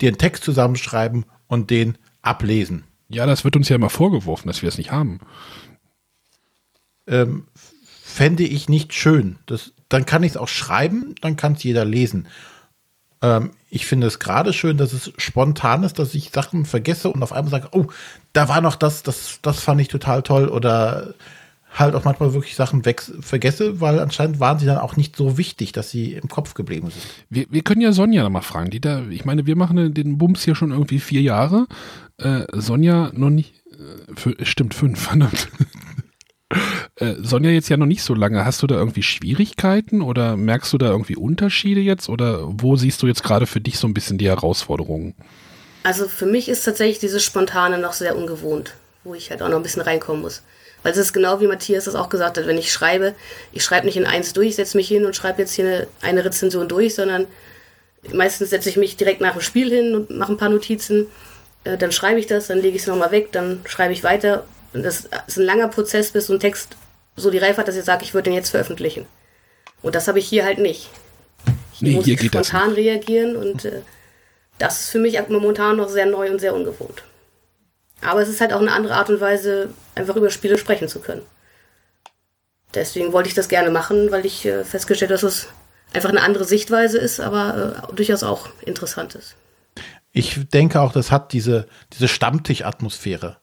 dir 0.00 0.08
einen 0.08 0.16
Text 0.16 0.42
zusammenschreiben 0.42 1.26
und 1.46 1.68
den 1.68 1.98
ablesen. 2.22 2.84
Ja, 3.10 3.26
das 3.26 3.44
wird 3.44 3.54
uns 3.54 3.68
ja 3.68 3.76
immer 3.76 3.90
vorgeworfen, 3.90 4.48
dass 4.48 4.62
wir 4.62 4.70
es 4.70 4.78
nicht 4.78 4.90
haben. 4.90 5.20
Ähm, 7.06 7.46
fände 8.02 8.42
ich 8.42 8.70
nicht 8.70 8.94
schön. 8.94 9.36
Das, 9.44 9.72
dann 9.90 10.06
kann 10.06 10.22
ich 10.22 10.32
es 10.32 10.36
auch 10.38 10.48
schreiben, 10.48 11.14
dann 11.20 11.36
kann 11.36 11.52
es 11.52 11.62
jeder 11.62 11.84
lesen. 11.84 12.28
Ähm, 13.20 13.50
ich 13.68 13.84
finde 13.84 14.06
es 14.06 14.18
gerade 14.18 14.54
schön, 14.54 14.78
dass 14.78 14.94
es 14.94 15.12
spontan 15.18 15.82
ist, 15.82 15.98
dass 15.98 16.14
ich 16.14 16.30
Sachen 16.30 16.64
vergesse 16.64 17.10
und 17.10 17.22
auf 17.22 17.34
einmal 17.34 17.50
sage, 17.50 17.68
oh, 17.72 17.88
da 18.32 18.48
war 18.48 18.62
noch 18.62 18.76
das, 18.76 19.02
das, 19.02 19.40
das 19.42 19.60
fand 19.60 19.82
ich 19.82 19.88
total 19.88 20.22
toll 20.22 20.48
oder 20.48 21.12
halt 21.78 21.94
auch 21.94 22.04
manchmal 22.04 22.32
wirklich 22.34 22.56
Sachen 22.56 22.84
weg, 22.84 23.02
vergesse, 23.20 23.80
weil 23.80 23.98
anscheinend 23.98 24.40
waren 24.40 24.58
sie 24.58 24.66
dann 24.66 24.78
auch 24.78 24.96
nicht 24.96 25.16
so 25.16 25.38
wichtig, 25.38 25.72
dass 25.72 25.90
sie 25.90 26.14
im 26.14 26.28
Kopf 26.28 26.54
geblieben 26.54 26.90
sind. 26.90 27.02
Wir, 27.30 27.46
wir 27.50 27.62
können 27.62 27.80
ja 27.80 27.92
Sonja 27.92 28.22
noch 28.22 28.30
mal 28.30 28.40
fragen. 28.40 28.70
Die 28.70 28.80
da, 28.80 29.04
ich 29.10 29.24
meine, 29.24 29.46
wir 29.46 29.56
machen 29.56 29.92
den 29.92 30.18
Bums 30.18 30.44
hier 30.44 30.54
schon 30.54 30.70
irgendwie 30.70 31.00
vier 31.00 31.22
Jahre. 31.22 31.66
Äh, 32.18 32.44
Sonja 32.52 33.10
noch 33.14 33.30
nicht, 33.30 33.54
äh, 33.72 34.14
für, 34.14 34.36
stimmt, 34.44 34.74
fünf, 34.74 35.00
verdammt. 35.08 35.48
äh, 36.96 37.14
Sonja 37.20 37.50
jetzt 37.50 37.68
ja 37.68 37.76
noch 37.76 37.86
nicht 37.86 38.02
so 38.02 38.14
lange. 38.14 38.44
Hast 38.44 38.62
du 38.62 38.66
da 38.66 38.76
irgendwie 38.76 39.02
Schwierigkeiten 39.02 40.00
oder 40.00 40.36
merkst 40.36 40.72
du 40.72 40.78
da 40.78 40.86
irgendwie 40.86 41.16
Unterschiede 41.16 41.80
jetzt 41.80 42.08
oder 42.08 42.40
wo 42.44 42.76
siehst 42.76 43.02
du 43.02 43.06
jetzt 43.06 43.22
gerade 43.22 43.46
für 43.46 43.60
dich 43.60 43.78
so 43.78 43.86
ein 43.86 43.94
bisschen 43.94 44.18
die 44.18 44.28
Herausforderungen? 44.28 45.14
Also 45.82 46.08
für 46.08 46.26
mich 46.26 46.48
ist 46.48 46.64
tatsächlich 46.64 46.98
dieses 46.98 47.22
Spontane 47.22 47.78
noch 47.78 47.92
sehr 47.92 48.16
ungewohnt, 48.16 48.74
wo 49.04 49.14
ich 49.14 49.30
halt 49.30 49.42
auch 49.42 49.48
noch 49.48 49.56
ein 49.56 49.62
bisschen 49.62 49.82
reinkommen 49.82 50.22
muss. 50.22 50.42
Weil 50.82 50.92
es 50.92 50.98
ist 50.98 51.12
genau 51.12 51.40
wie 51.40 51.46
Matthias 51.46 51.84
das 51.84 51.94
auch 51.94 52.08
gesagt 52.08 52.38
hat, 52.38 52.46
wenn 52.46 52.58
ich 52.58 52.72
schreibe, 52.72 53.14
ich 53.52 53.64
schreibe 53.64 53.86
nicht 53.86 53.96
in 53.96 54.06
eins 54.06 54.32
durch, 54.32 54.56
setze 54.56 54.76
mich 54.76 54.88
hin 54.88 55.04
und 55.04 55.16
schreibe 55.16 55.42
jetzt 55.42 55.54
hier 55.54 55.64
eine, 55.64 55.86
eine 56.00 56.24
Rezension 56.24 56.68
durch, 56.68 56.94
sondern 56.94 57.26
meistens 58.12 58.50
setze 58.50 58.68
ich 58.68 58.76
mich 58.76 58.96
direkt 58.96 59.20
nach 59.20 59.32
dem 59.32 59.40
Spiel 59.40 59.70
hin 59.70 59.94
und 59.94 60.10
mache 60.10 60.32
ein 60.32 60.38
paar 60.38 60.48
Notizen. 60.48 61.08
Äh, 61.64 61.76
dann 61.76 61.92
schreibe 61.92 62.20
ich 62.20 62.26
das, 62.26 62.46
dann 62.46 62.60
lege 62.60 62.76
ich 62.76 62.82
es 62.82 62.88
nochmal 62.88 63.10
weg, 63.10 63.32
dann 63.32 63.60
schreibe 63.66 63.92
ich 63.92 64.04
weiter. 64.04 64.44
Und 64.72 64.84
das 64.84 65.08
ist 65.26 65.38
ein 65.38 65.44
langer 65.44 65.68
Prozess, 65.68 66.12
bis 66.12 66.26
so 66.26 66.34
ein 66.34 66.40
Text 66.40 66.76
so 67.16 67.30
die 67.30 67.38
Reife 67.38 67.58
hat, 67.58 67.68
dass 67.68 67.76
ich 67.76 67.84
sage, 67.84 68.04
ich 68.04 68.14
würde 68.14 68.30
den 68.30 68.34
jetzt 68.34 68.50
veröffentlichen. 68.50 69.06
Und 69.82 69.94
das 69.94 70.06
habe 70.08 70.18
ich 70.18 70.28
hier 70.28 70.44
halt 70.44 70.58
nicht. 70.58 70.90
Hier 71.72 71.88
nee, 71.88 71.94
muss 71.94 72.04
hier 72.04 72.20
ich 72.20 72.26
spontan 72.26 72.72
reagieren 72.72 73.36
und 73.36 73.64
äh, 73.64 73.82
das 74.58 74.80
ist 74.80 74.90
für 74.90 74.98
mich 74.98 75.18
momentan 75.28 75.76
noch 75.76 75.88
sehr 75.88 76.06
neu 76.06 76.30
und 76.30 76.40
sehr 76.40 76.54
ungewohnt. 76.54 77.02
Aber 78.02 78.22
es 78.22 78.28
ist 78.28 78.40
halt 78.40 78.52
auch 78.52 78.60
eine 78.60 78.72
andere 78.72 78.94
Art 78.94 79.10
und 79.10 79.20
Weise, 79.20 79.70
einfach 79.96 80.16
über 80.16 80.30
Spiele 80.30 80.58
sprechen 80.58 80.88
zu 80.88 81.00
können. 81.00 81.22
Deswegen 82.74 83.12
wollte 83.12 83.28
ich 83.28 83.34
das 83.34 83.48
gerne 83.48 83.70
machen, 83.70 84.10
weil 84.10 84.26
ich 84.26 84.44
äh, 84.44 84.64
festgestellt 84.64 85.10
habe, 85.10 85.20
dass 85.20 85.32
es 85.32 85.48
einfach 85.92 86.10
eine 86.10 86.22
andere 86.22 86.44
Sichtweise 86.44 86.98
ist, 86.98 87.20
aber 87.20 87.88
äh, 87.90 87.94
durchaus 87.94 88.22
auch 88.22 88.48
interessant 88.64 89.14
ist. 89.14 89.36
Ich 90.12 90.48
denke 90.48 90.80
auch, 90.80 90.92
das 90.92 91.10
hat 91.10 91.32
diese, 91.32 91.66
diese 91.92 92.08
Stammtisch-Atmosphäre. 92.08 93.38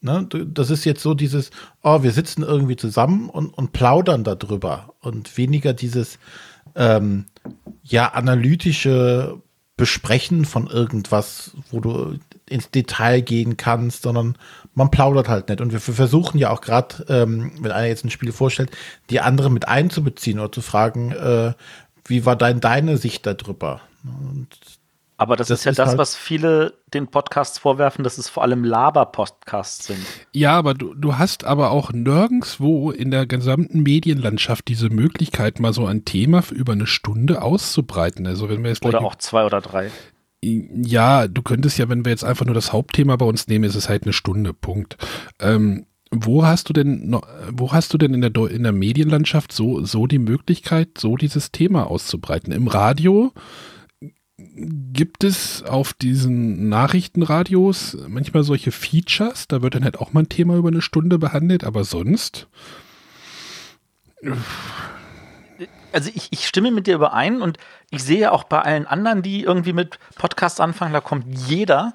Ne? 0.00 0.28
Das 0.28 0.70
ist 0.70 0.84
jetzt 0.84 1.02
so 1.02 1.14
dieses, 1.14 1.50
oh, 1.82 2.02
wir 2.02 2.12
sitzen 2.12 2.42
irgendwie 2.42 2.76
zusammen 2.76 3.28
und, 3.28 3.50
und 3.50 3.72
plaudern 3.72 4.24
darüber 4.24 4.94
und 5.00 5.36
weniger 5.36 5.72
dieses 5.72 6.18
ähm, 6.74 7.26
ja 7.82 8.12
analytische 8.12 9.40
Besprechen 9.76 10.44
von 10.44 10.68
irgendwas, 10.68 11.52
wo 11.70 11.80
du 11.80 12.18
ins 12.48 12.70
Detail 12.70 13.20
gehen 13.20 13.56
kannst, 13.56 14.02
sondern 14.02 14.36
man 14.74 14.90
plaudert 14.90 15.28
halt 15.28 15.48
nicht. 15.48 15.60
Und 15.60 15.72
wir, 15.72 15.80
versuchen 15.80 16.38
ja 16.38 16.50
auch 16.50 16.60
gerade, 16.60 17.04
ähm, 17.08 17.52
wenn 17.60 17.72
einer 17.72 17.88
jetzt 17.88 18.04
ein 18.04 18.10
Spiel 18.10 18.32
vorstellt, 18.32 18.70
die 19.10 19.20
andere 19.20 19.50
mit 19.50 19.66
einzubeziehen 19.68 20.38
oder 20.38 20.52
zu 20.52 20.62
fragen, 20.62 21.12
äh, 21.12 21.54
wie 22.04 22.24
war 22.24 22.36
dein, 22.36 22.60
deine 22.60 22.96
Sicht 22.98 23.26
darüber? 23.26 23.80
Und 24.04 24.48
aber 25.18 25.36
das, 25.36 25.48
das 25.48 25.60
ist 25.60 25.64
ja 25.64 25.70
ist 25.70 25.78
das, 25.78 25.88
halt 25.90 25.98
was 25.98 26.14
viele 26.14 26.74
den 26.92 27.08
Podcasts 27.08 27.58
vorwerfen, 27.58 28.04
dass 28.04 28.18
es 28.18 28.28
vor 28.28 28.42
allem 28.42 28.64
Laber-Podcasts 28.64 29.86
sind. 29.86 30.04
Ja, 30.32 30.58
aber 30.58 30.74
du, 30.74 30.94
du 30.94 31.16
hast 31.16 31.44
aber 31.44 31.70
auch 31.70 31.90
nirgendwo 31.90 32.90
in 32.90 33.10
der 33.10 33.26
gesamten 33.26 33.82
Medienlandschaft 33.82 34.68
diese 34.68 34.90
Möglichkeit, 34.90 35.58
mal 35.58 35.72
so 35.72 35.86
ein 35.86 36.04
Thema 36.04 36.42
über 36.50 36.74
eine 36.74 36.86
Stunde 36.86 37.40
auszubreiten. 37.40 38.26
Also 38.26 38.50
wenn 38.50 38.62
wir 38.62 38.70
jetzt 38.70 38.84
oder 38.84 39.00
auch 39.00 39.16
zwei 39.16 39.46
oder 39.46 39.62
drei. 39.62 39.90
Ja, 40.46 41.28
du 41.28 41.42
könntest 41.42 41.78
ja, 41.78 41.88
wenn 41.88 42.04
wir 42.04 42.10
jetzt 42.10 42.24
einfach 42.24 42.46
nur 42.46 42.54
das 42.54 42.72
Hauptthema 42.72 43.16
bei 43.16 43.26
uns 43.26 43.48
nehmen, 43.48 43.64
ist 43.64 43.74
es 43.74 43.88
halt 43.88 44.04
eine 44.04 44.12
Stunde, 44.12 44.52
Punkt. 44.52 44.96
Ähm, 45.40 45.86
wo 46.10 46.44
hast 46.44 46.68
du 46.68 46.72
denn 46.72 47.16
wo 47.50 47.72
hast 47.72 47.92
du 47.92 47.98
denn 47.98 48.14
in 48.14 48.20
der, 48.20 48.34
in 48.50 48.62
der 48.62 48.72
Medienlandschaft 48.72 49.52
so, 49.52 49.84
so 49.84 50.06
die 50.06 50.20
Möglichkeit, 50.20 50.98
so 50.98 51.16
dieses 51.16 51.50
Thema 51.50 51.90
auszubreiten? 51.90 52.52
Im 52.52 52.68
Radio 52.68 53.32
gibt 54.38 55.24
es 55.24 55.62
auf 55.62 55.94
diesen 55.94 56.68
Nachrichtenradios 56.68 57.96
manchmal 58.08 58.44
solche 58.44 58.70
Features? 58.70 59.48
Da 59.48 59.62
wird 59.62 59.74
dann 59.74 59.84
halt 59.84 59.98
auch 59.98 60.12
mal 60.12 60.20
ein 60.20 60.28
Thema 60.28 60.56
über 60.56 60.68
eine 60.68 60.82
Stunde 60.82 61.18
behandelt, 61.18 61.64
aber 61.64 61.84
sonst? 61.84 62.48
Also 65.96 66.10
ich, 66.14 66.28
ich 66.30 66.46
stimme 66.46 66.70
mit 66.70 66.86
dir 66.86 66.96
überein 66.96 67.40
und 67.40 67.56
ich 67.88 68.04
sehe 68.04 68.30
auch 68.30 68.44
bei 68.44 68.60
allen 68.60 68.86
anderen, 68.86 69.22
die 69.22 69.42
irgendwie 69.42 69.72
mit 69.72 69.98
Podcasts 70.16 70.60
anfangen, 70.60 70.92
da 70.92 71.00
kommt 71.00 71.24
jeder, 71.48 71.94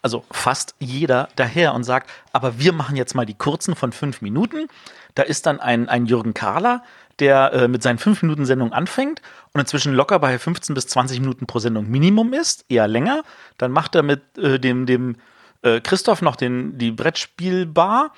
also 0.00 0.24
fast 0.30 0.74
jeder 0.78 1.28
daher 1.36 1.74
und 1.74 1.84
sagt, 1.84 2.08
aber 2.32 2.58
wir 2.58 2.72
machen 2.72 2.96
jetzt 2.96 3.14
mal 3.14 3.26
die 3.26 3.34
kurzen 3.34 3.76
von 3.76 3.92
fünf 3.92 4.22
Minuten. 4.22 4.68
Da 5.14 5.24
ist 5.24 5.44
dann 5.44 5.60
ein, 5.60 5.90
ein 5.90 6.06
Jürgen 6.06 6.32
Kahler, 6.32 6.84
der 7.18 7.52
äh, 7.52 7.68
mit 7.68 7.82
seinen 7.82 7.98
5-Minuten-Sendungen 7.98 8.72
anfängt 8.72 9.20
und 9.52 9.60
inzwischen 9.60 9.92
locker 9.92 10.18
bei 10.20 10.38
15 10.38 10.74
bis 10.74 10.86
20 10.86 11.20
Minuten 11.20 11.44
pro 11.44 11.58
Sendung 11.58 11.90
Minimum 11.90 12.32
ist, 12.32 12.64
eher 12.70 12.88
länger. 12.88 13.24
Dann 13.58 13.72
macht 13.72 13.94
er 13.94 14.02
mit 14.02 14.38
äh, 14.38 14.58
dem, 14.58 14.86
dem 14.86 15.16
äh, 15.60 15.82
Christoph 15.82 16.22
noch 16.22 16.36
den, 16.36 16.78
die 16.78 16.92
Brettspielbar 16.92 18.14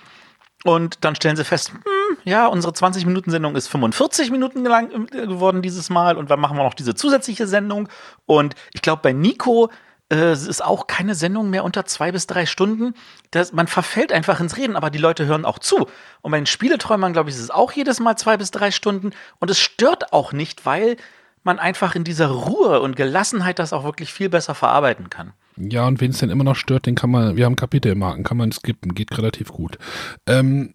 und 0.62 1.04
dann 1.04 1.16
stellen 1.16 1.34
sie 1.34 1.42
fest, 1.42 1.72
hm, 1.72 1.82
ja, 2.24 2.46
unsere 2.46 2.72
20-Minuten-Sendung 2.72 3.56
ist 3.56 3.68
45 3.68 4.30
Minuten 4.30 4.64
lang 4.64 5.08
äh, 5.12 5.26
geworden 5.26 5.62
dieses 5.62 5.90
Mal 5.90 6.16
und 6.16 6.30
dann 6.30 6.40
machen 6.40 6.56
wir 6.56 6.64
noch 6.64 6.74
diese 6.74 6.94
zusätzliche 6.94 7.46
Sendung. 7.46 7.88
Und 8.26 8.54
ich 8.72 8.82
glaube, 8.82 9.02
bei 9.02 9.12
Nico 9.12 9.70
äh, 10.12 10.32
ist 10.32 10.64
auch 10.64 10.86
keine 10.86 11.14
Sendung 11.14 11.50
mehr 11.50 11.64
unter 11.64 11.84
zwei 11.84 12.12
bis 12.12 12.26
drei 12.26 12.46
Stunden. 12.46 12.94
Das, 13.30 13.52
man 13.52 13.66
verfällt 13.66 14.12
einfach 14.12 14.40
ins 14.40 14.56
Reden, 14.56 14.76
aber 14.76 14.90
die 14.90 14.98
Leute 14.98 15.26
hören 15.26 15.44
auch 15.44 15.58
zu. 15.58 15.88
Und 16.22 16.30
bei 16.30 16.38
den 16.38 16.46
Spieleträumern, 16.46 17.12
glaube 17.12 17.30
ich, 17.30 17.36
ist 17.36 17.42
es 17.42 17.50
auch 17.50 17.72
jedes 17.72 18.00
Mal 18.00 18.16
zwei 18.16 18.36
bis 18.36 18.50
drei 18.50 18.70
Stunden. 18.70 19.10
Und 19.38 19.50
es 19.50 19.58
stört 19.58 20.12
auch 20.12 20.32
nicht, 20.32 20.66
weil 20.66 20.96
man 21.42 21.58
einfach 21.58 21.94
in 21.94 22.04
dieser 22.04 22.28
Ruhe 22.28 22.80
und 22.80 22.96
Gelassenheit 22.96 23.58
das 23.58 23.72
auch 23.72 23.84
wirklich 23.84 24.12
viel 24.12 24.28
besser 24.28 24.54
verarbeiten 24.54 25.10
kann. 25.10 25.32
Ja, 25.56 25.86
und 25.86 26.00
wenn 26.00 26.10
es 26.10 26.18
dann 26.18 26.30
immer 26.30 26.44
noch 26.44 26.56
stört, 26.56 26.86
den 26.86 26.96
kann 26.96 27.10
man, 27.10 27.36
wir 27.36 27.46
haben 27.46 27.56
Kapitelmarken, 27.56 28.24
kann 28.24 28.36
man 28.36 28.52
skippen, 28.52 28.94
geht 28.94 29.16
relativ 29.16 29.52
gut. 29.52 29.78
Ähm, 30.26 30.74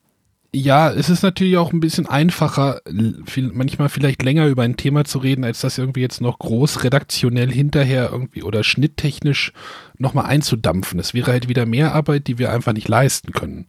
ja, 0.54 0.92
es 0.92 1.10
ist 1.10 1.24
natürlich 1.24 1.58
auch 1.58 1.72
ein 1.72 1.80
bisschen 1.80 2.08
einfacher, 2.08 2.82
viel, 3.26 3.52
manchmal 3.54 3.88
vielleicht 3.88 4.22
länger 4.22 4.48
über 4.48 4.64
ein 4.64 4.76
Thema 4.76 5.06
zu 5.06 5.20
reden, 5.20 5.46
als 5.46 5.62
das 5.62 5.78
irgendwie 5.78 6.02
jetzt 6.02 6.20
noch 6.20 6.40
groß 6.40 6.84
redaktionell 6.84 7.50
hinterher 7.50 8.10
irgendwie 8.12 8.44
oder 8.44 8.64
schnitttechnisch 8.64 9.54
nochmal 9.98 10.26
einzudampfen. 10.26 11.00
Es 11.00 11.14
wäre 11.14 11.32
halt 11.32 11.48
wieder 11.48 11.66
mehr 11.66 11.96
Arbeit, 11.96 12.28
die 12.28 12.38
wir 12.38 12.52
einfach 12.52 12.74
nicht 12.74 12.90
leisten 12.90 13.32
können. 13.32 13.68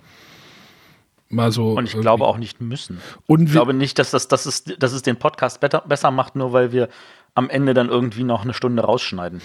Mal 1.28 1.52
so 1.52 1.70
und 1.70 1.84
ich 1.84 1.92
irgendwie. 1.92 2.02
glaube 2.02 2.26
auch 2.26 2.36
nicht 2.36 2.60
müssen. 2.60 3.00
Und 3.26 3.44
ich 3.44 3.52
glaube 3.52 3.74
nicht, 3.74 3.98
dass, 4.00 4.10
das, 4.10 4.26
dass, 4.26 4.46
es, 4.46 4.64
dass 4.64 4.92
es 4.92 5.02
den 5.02 5.16
Podcast 5.16 5.60
better, 5.60 5.82
besser 5.86 6.10
macht, 6.10 6.34
nur 6.34 6.52
weil 6.52 6.72
wir 6.72 6.88
am 7.34 7.48
Ende 7.48 7.74
dann 7.74 7.88
irgendwie 7.88 8.24
noch 8.24 8.42
eine 8.42 8.54
Stunde 8.54 8.82
rausschneiden. 8.82 9.40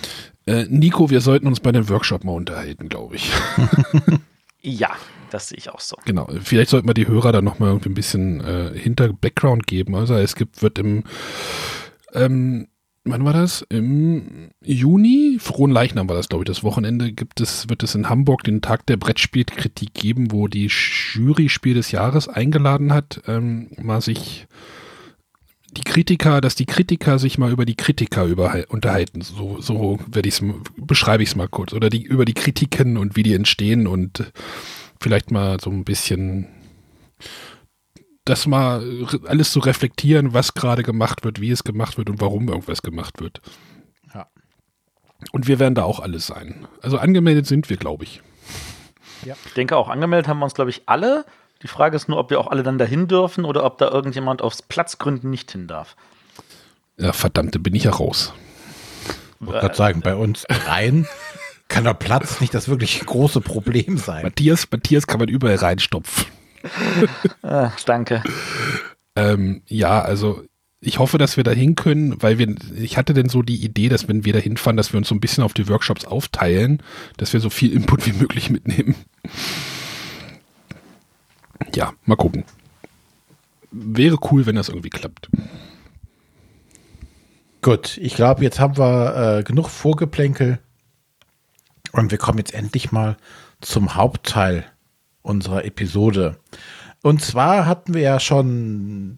Äh, 0.47 0.65
Nico, 0.69 1.11
wir 1.11 1.21
sollten 1.21 1.47
uns 1.47 1.59
bei 1.59 1.71
dem 1.71 1.87
Workshop 1.87 2.23
mal 2.23 2.33
unterhalten, 2.33 2.89
glaube 2.89 3.15
ich. 3.15 3.31
ja, 4.61 4.89
das 5.29 5.49
sehe 5.49 5.57
ich 5.57 5.69
auch 5.69 5.79
so. 5.79 5.95
Genau. 6.05 6.27
Vielleicht 6.41 6.69
sollten 6.69 6.87
wir 6.87 6.93
die 6.93 7.07
Hörer 7.07 7.31
da 7.31 7.41
nochmal 7.41 7.69
irgendwie 7.69 7.89
ein 7.89 7.95
bisschen 7.95 8.41
äh, 8.41 8.71
hinter 8.77 9.11
Background 9.13 9.67
geben. 9.67 9.95
Also 9.95 10.15
es 10.15 10.35
gibt, 10.35 10.61
wird 10.61 10.79
im, 10.79 11.03
ähm, 12.13 12.67
wann 13.03 13.25
war 13.25 13.33
das? 13.33 13.65
Im 13.69 14.51
Juni, 14.63 15.37
Frohen 15.39 15.71
Leichnam 15.71 16.09
war 16.09 16.15
das, 16.15 16.29
glaube 16.29 16.43
ich, 16.43 16.47
das 16.47 16.63
Wochenende, 16.63 17.11
gibt 17.11 17.41
es, 17.41 17.69
wird 17.69 17.83
es 17.83 17.95
in 17.95 18.09
Hamburg 18.09 18.43
den 18.43 18.61
Tag 18.61 18.85
der 18.85 18.97
Brettspielkritik 18.97 19.93
geben, 19.93 20.31
wo 20.31 20.47
die 20.47 20.67
Jury 20.67 21.49
Spiel 21.49 21.73
des 21.73 21.91
Jahres 21.91 22.27
eingeladen 22.27 22.93
hat, 22.93 23.21
ähm, 23.27 23.69
mal 23.77 24.01
sich 24.01 24.47
die 25.77 25.83
Kritiker, 25.83 26.41
dass 26.41 26.55
die 26.55 26.65
Kritiker 26.65 27.19
sich 27.19 27.37
mal 27.37 27.51
über 27.51 27.65
die 27.65 27.75
Kritiker 27.75 28.25
unterhalten. 28.69 29.21
So, 29.21 29.61
so 29.61 29.99
werde 30.07 30.27
ich 30.27 30.41
es, 30.41 30.43
beschreibe 30.77 31.23
ich 31.23 31.29
es 31.29 31.35
mal 31.35 31.47
kurz. 31.47 31.73
Oder 31.73 31.89
die, 31.89 32.03
über 32.03 32.25
die 32.25 32.33
Kritiken 32.33 32.97
und 32.97 33.15
wie 33.15 33.23
die 33.23 33.33
entstehen 33.33 33.85
und 33.85 34.31
vielleicht 34.99 35.31
mal 35.31 35.59
so 35.59 35.69
ein 35.69 35.83
bisschen 35.83 36.47
das 38.25 38.45
mal 38.45 38.83
alles 39.25 39.51
zu 39.51 39.59
reflektieren, 39.59 40.33
was 40.33 40.53
gerade 40.53 40.83
gemacht 40.83 41.23
wird, 41.23 41.39
wie 41.39 41.51
es 41.51 41.63
gemacht 41.63 41.97
wird 41.97 42.09
und 42.09 42.19
warum 42.19 42.49
irgendwas 42.49 42.81
gemacht 42.81 43.21
wird. 43.21 43.41
Ja. 44.13 44.27
Und 45.31 45.47
wir 45.47 45.59
werden 45.59 45.75
da 45.75 45.83
auch 45.83 45.99
alles 45.99 46.27
sein. 46.27 46.67
Also 46.81 46.97
angemeldet 46.97 47.47
sind 47.47 47.69
wir, 47.69 47.77
glaube 47.77 48.03
ich. 48.03 48.21
Ja. 49.23 49.35
Ich 49.45 49.53
denke 49.53 49.77
auch, 49.77 49.87
angemeldet 49.89 50.27
haben 50.27 50.39
wir 50.39 50.45
uns, 50.45 50.53
glaube 50.53 50.69
ich, 50.69 50.83
alle. 50.87 51.25
Die 51.63 51.67
Frage 51.67 51.95
ist 51.95 52.07
nur, 52.07 52.19
ob 52.19 52.29
wir 52.29 52.39
auch 52.39 52.47
alle 52.47 52.63
dann 52.63 52.77
dahin 52.77 53.07
dürfen 53.07 53.45
oder 53.45 53.63
ob 53.63 53.77
da 53.77 53.89
irgendjemand 53.89 54.41
aus 54.41 54.61
Platzgründen 54.61 55.29
nicht 55.29 55.51
hin 55.51 55.67
darf. 55.67 55.95
Ja, 56.97 57.13
verdammte, 57.13 57.59
bin 57.59 57.75
ich 57.75 57.85
ja 57.85 57.91
raus. 57.91 58.33
Ich 59.39 59.47
wollte 59.47 59.61
gerade 59.61 59.75
sagen, 59.75 60.01
bei 60.01 60.15
uns 60.15 60.45
rein 60.49 61.07
kann 61.67 61.83
der 61.83 61.93
Platz 61.93 62.41
nicht 62.41 62.53
das 62.53 62.67
wirklich 62.67 62.99
große 63.05 63.41
Problem 63.41 63.97
sein. 63.97 64.23
Matthias, 64.23 64.67
Matthias 64.71 65.07
kann 65.07 65.19
man 65.19 65.29
überall 65.29 65.55
reinstopfen. 65.55 66.25
Ach, 67.41 67.79
danke. 67.81 68.23
Ähm, 69.15 69.61
ja, 69.67 70.01
also 70.01 70.43
ich 70.79 70.99
hoffe, 70.99 71.17
dass 71.17 71.37
wir 71.37 71.43
da 71.43 71.51
hin 71.51 71.75
können, 71.75 72.21
weil 72.21 72.37
wir, 72.37 72.53
ich 72.75 72.97
hatte 72.97 73.13
denn 73.13 73.29
so 73.29 73.41
die 73.41 73.63
Idee, 73.63 73.89
dass 73.89 74.07
wenn 74.07 74.25
wir 74.25 74.33
da 74.33 74.39
hinfahren, 74.39 74.77
dass 74.77 74.93
wir 74.93 74.97
uns 74.97 75.07
so 75.07 75.15
ein 75.15 75.19
bisschen 75.19 75.43
auf 75.43 75.53
die 75.53 75.67
Workshops 75.67 76.05
aufteilen, 76.05 76.83
dass 77.17 77.33
wir 77.33 77.39
so 77.39 77.49
viel 77.49 77.73
Input 77.73 78.05
wie 78.05 78.13
möglich 78.13 78.49
mitnehmen. 78.49 78.95
Ja, 81.73 81.93
mal 82.05 82.15
gucken. 82.15 82.43
Wäre 83.71 84.17
cool, 84.31 84.45
wenn 84.45 84.55
das 84.55 84.69
irgendwie 84.69 84.89
klappt. 84.89 85.29
Gut, 87.61 87.97
ich 87.97 88.15
glaube, 88.15 88.43
jetzt 88.43 88.59
haben 88.59 88.77
wir 88.77 89.39
äh, 89.39 89.43
genug 89.43 89.69
Vorgeplänkel. 89.69 90.59
Und 91.97 92.11
wir 92.11 92.17
kommen 92.19 92.37
jetzt 92.37 92.53
endlich 92.53 92.91
mal 92.91 93.17
zum 93.59 93.95
Hauptteil 93.95 94.65
unserer 95.23 95.65
Episode. 95.65 96.37
Und 97.01 97.21
zwar 97.21 97.65
hatten 97.65 97.93
wir 97.93 98.01
ja 98.01 98.19
schon 98.19 99.17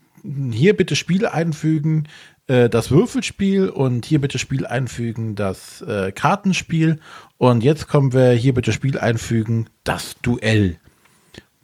hier 0.51 0.75
bitte 0.75 0.95
Spiel 0.95 1.25
einfügen, 1.25 2.07
äh, 2.47 2.69
das 2.69 2.89
Würfelspiel 2.89 3.69
und 3.69 4.05
hier 4.05 4.21
bitte 4.21 4.39
Spiel 4.39 4.65
einfügen, 4.65 5.35
das 5.35 5.81
äh, 5.81 6.11
Kartenspiel. 6.13 6.99
Und 7.37 7.63
jetzt 7.63 7.87
kommen 7.87 8.13
wir 8.13 8.31
hier 8.31 8.53
bitte 8.53 8.71
Spiel 8.71 8.97
einfügen, 8.97 9.69
das 9.83 10.15
Duell. 10.21 10.77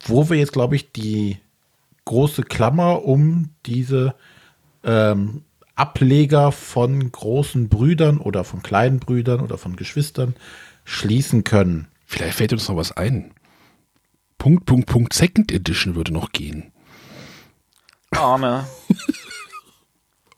Wo 0.05 0.29
wir 0.29 0.37
jetzt, 0.37 0.53
glaube 0.53 0.75
ich, 0.75 0.91
die 0.91 1.37
große 2.03 2.43
Klammer 2.43 3.03
um 3.05 3.51
diese 3.65 4.15
ähm, 4.83 5.43
Ableger 5.75 6.51
von 6.51 7.11
großen 7.11 7.67
Brüdern 7.67 8.19
oder 8.19 8.43
von 8.43 8.61
kleinen 8.61 8.99
Brüdern 8.99 9.39
oder 9.39 9.57
von 9.57 9.75
Geschwistern 9.75 10.35
schließen 10.85 11.43
können. 11.43 11.89
Vielleicht 12.05 12.37
fällt 12.37 12.53
uns 12.53 12.69
noch 12.69 12.77
was 12.77 12.93
ein. 12.93 13.33
Punkt, 14.37 14.65
Punkt, 14.65 14.87
Punkt, 14.87 15.11
Second 15.13 15.51
Edition 15.51 15.95
würde 15.95 16.13
noch 16.13 16.31
gehen. 16.31 16.71
Arme. 18.11 18.65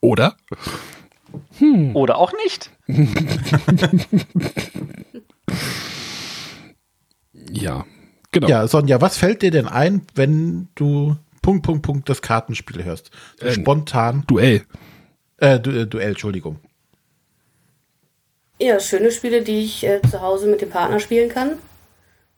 Oder? 0.01 0.38
Hm. 1.57 1.95
Oder 1.95 2.17
auch 2.17 2.31
nicht. 2.43 2.71
ja, 7.51 7.86
genau. 8.31 8.47
Ja, 8.47 8.67
Sonja, 8.67 9.01
was 9.01 9.17
fällt 9.17 9.41
dir 9.41 9.51
denn 9.51 9.67
ein, 9.67 10.03
wenn 10.15 10.69
du 10.75 11.17
Punkt, 11.41 11.65
Punkt, 11.65 11.83
Punkt 11.83 12.07
das 12.10 12.21
Kartenspiel 12.21 12.83
hörst? 12.83 13.12
Äh, 13.39 13.51
Spontan. 13.51 14.23
Duell. 14.27 14.63
Äh, 15.38 15.60
du, 15.60 15.71
äh, 15.71 15.88
Duell, 15.88 16.10
Entschuldigung. 16.10 16.60
Ja, 18.60 18.80
schöne 18.80 19.12
Spiele, 19.12 19.41
die 19.43 19.63
ich 19.63 19.84
äh, 19.84 20.02
zu 20.10 20.22
Hause 20.22 20.48
mit 20.48 20.62
dem 20.62 20.70
Partner 20.70 21.00
spielen 21.00 21.30
kann, 21.30 21.60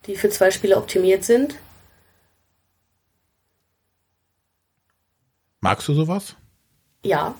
die 0.06 0.16
für 0.16 0.28
zwei 0.28 0.50
Spiele 0.50 0.76
optimiert 0.76 1.24
sind. 1.24 1.54
Magst 5.60 5.88
du 5.88 5.94
sowas? 5.94 6.36
Ja. 7.02 7.34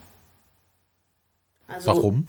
Also, 1.67 1.89
Warum? 1.89 2.27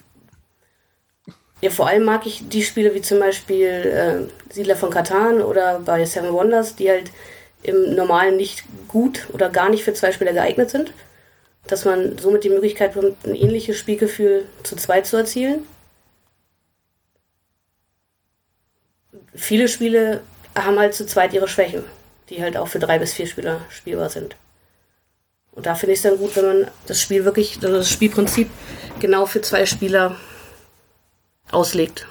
Ja, 1.61 1.69
vor 1.69 1.87
allem 1.87 2.03
mag 2.03 2.25
ich 2.25 2.47
die 2.49 2.63
Spiele 2.63 2.93
wie 2.95 3.01
zum 3.01 3.19
Beispiel 3.19 3.67
äh, 3.67 4.53
Siedler 4.53 4.75
von 4.75 4.89
Katan 4.89 5.41
oder 5.41 5.79
bei 5.79 6.03
Seven 6.05 6.33
Wonders, 6.33 6.75
die 6.75 6.89
halt 6.89 7.11
im 7.63 7.95
Normalen 7.95 8.35
nicht 8.35 8.63
gut 8.87 9.27
oder 9.31 9.49
gar 9.49 9.69
nicht 9.69 9.83
für 9.83 9.93
zwei 9.93 10.11
Spieler 10.11 10.33
geeignet 10.33 10.69
sind. 10.69 10.91
Dass 11.67 11.85
man 11.85 12.17
somit 12.17 12.43
die 12.43 12.49
Möglichkeit 12.49 12.95
bekommt, 12.95 13.23
ein 13.25 13.35
ähnliches 13.35 13.77
Spielgefühl 13.77 14.47
zu 14.63 14.75
zweit 14.75 15.05
zu 15.05 15.17
erzielen. 15.17 15.65
Viele 19.33 19.67
Spiele 19.67 20.21
haben 20.55 20.79
halt 20.79 20.93
zu 20.93 21.05
zweit 21.05 21.33
ihre 21.33 21.47
Schwächen, 21.47 21.83
die 22.29 22.41
halt 22.41 22.57
auch 22.57 22.67
für 22.67 22.79
drei 22.79 22.99
bis 22.99 23.13
vier 23.13 23.27
Spieler 23.27 23.61
spielbar 23.69 24.09
sind. 24.09 24.35
Und 25.51 25.65
da 25.65 25.75
finde 25.75 25.93
ich 25.93 25.99
es 25.99 26.03
dann 26.03 26.17
gut, 26.17 26.35
wenn 26.35 26.45
man 26.45 26.71
das 26.87 27.01
Spiel 27.01 27.25
wirklich, 27.25 27.59
also 27.61 27.77
das 27.77 27.89
Spielprinzip 27.89 28.49
genau 28.99 29.25
für 29.25 29.41
zwei 29.41 29.65
Spieler 29.65 30.15
auslegt. 31.51 32.07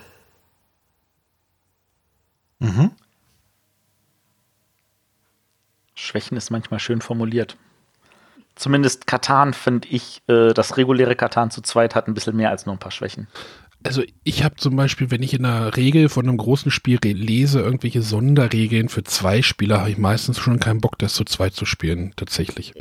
Mhm. 2.59 2.91
Schwächen 5.95 6.37
ist 6.37 6.51
manchmal 6.51 6.81
schön 6.81 7.01
formuliert. 7.01 7.57
Zumindest 8.55 9.07
Katan 9.07 9.55
finde 9.55 9.89
ich, 9.89 10.23
äh, 10.27 10.53
das 10.53 10.77
reguläre 10.77 11.17
Katan 11.17 11.51
zu 11.51 11.63
zweit 11.63 11.95
hat 11.95 12.09
ein 12.09 12.15
bisschen 12.15 12.37
mehr 12.37 12.51
als 12.51 12.67
nur 12.67 12.75
ein 12.75 12.79
paar 12.79 12.91
Schwächen. 12.91 13.29
Also 13.83 14.03
ich 14.25 14.45
habe 14.45 14.57
zum 14.57 14.77
Beispiel, 14.77 15.11
wenn 15.11 15.23
ich 15.23 15.33
in 15.33 15.45
einer 15.45 15.77
Regel 15.77 16.11
von 16.11 16.29
einem 16.29 16.37
großen 16.37 16.71
Spiel 16.71 16.99
lese, 17.03 17.61
irgendwelche 17.61 18.03
Sonderregeln 18.03 18.91
für 18.91 19.05
zwei 19.05 19.41
Spieler, 19.41 19.81
habe 19.81 19.91
ich 19.91 19.99
meistens 19.99 20.39
schon 20.39 20.61
keinen 20.61 20.81
Bock, 20.81 20.99
das 20.99 21.15
zu 21.15 21.25
zweit 21.25 21.55
zu 21.55 21.65
spielen, 21.65 22.13
tatsächlich. 22.17 22.75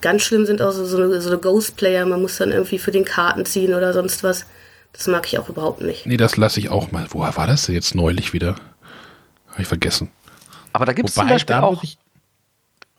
Ganz 0.00 0.22
schlimm 0.22 0.46
sind 0.46 0.62
auch 0.62 0.72
so, 0.72 0.86
so, 0.86 0.96
eine, 0.96 1.20
so 1.20 1.28
eine 1.28 1.38
Ghost-Player, 1.38 2.06
man 2.06 2.22
muss 2.22 2.38
dann 2.38 2.52
irgendwie 2.52 2.78
für 2.78 2.90
den 2.90 3.04
Karten 3.04 3.44
ziehen 3.44 3.74
oder 3.74 3.92
sonst 3.92 4.22
was. 4.22 4.46
Das 4.92 5.06
mag 5.08 5.26
ich 5.26 5.38
auch 5.38 5.50
überhaupt 5.50 5.82
nicht. 5.82 6.06
Nee, 6.06 6.16
das 6.16 6.38
lasse 6.38 6.58
ich 6.58 6.70
auch 6.70 6.90
mal. 6.90 7.06
Woher 7.10 7.36
war 7.36 7.46
das 7.46 7.66
denn 7.66 7.74
jetzt 7.74 7.94
neulich 7.94 8.32
wieder? 8.32 8.56
Habe 9.48 9.62
ich 9.62 9.68
vergessen. 9.68 10.10
Aber 10.72 10.86
da 10.86 10.94
gibt 10.94 11.10
es 11.10 11.14
zum 11.14 11.28
Beispiel 11.28 11.54
da 11.54 11.62
auch. 11.62 11.72
muss 11.72 11.84
ich, 11.84 11.98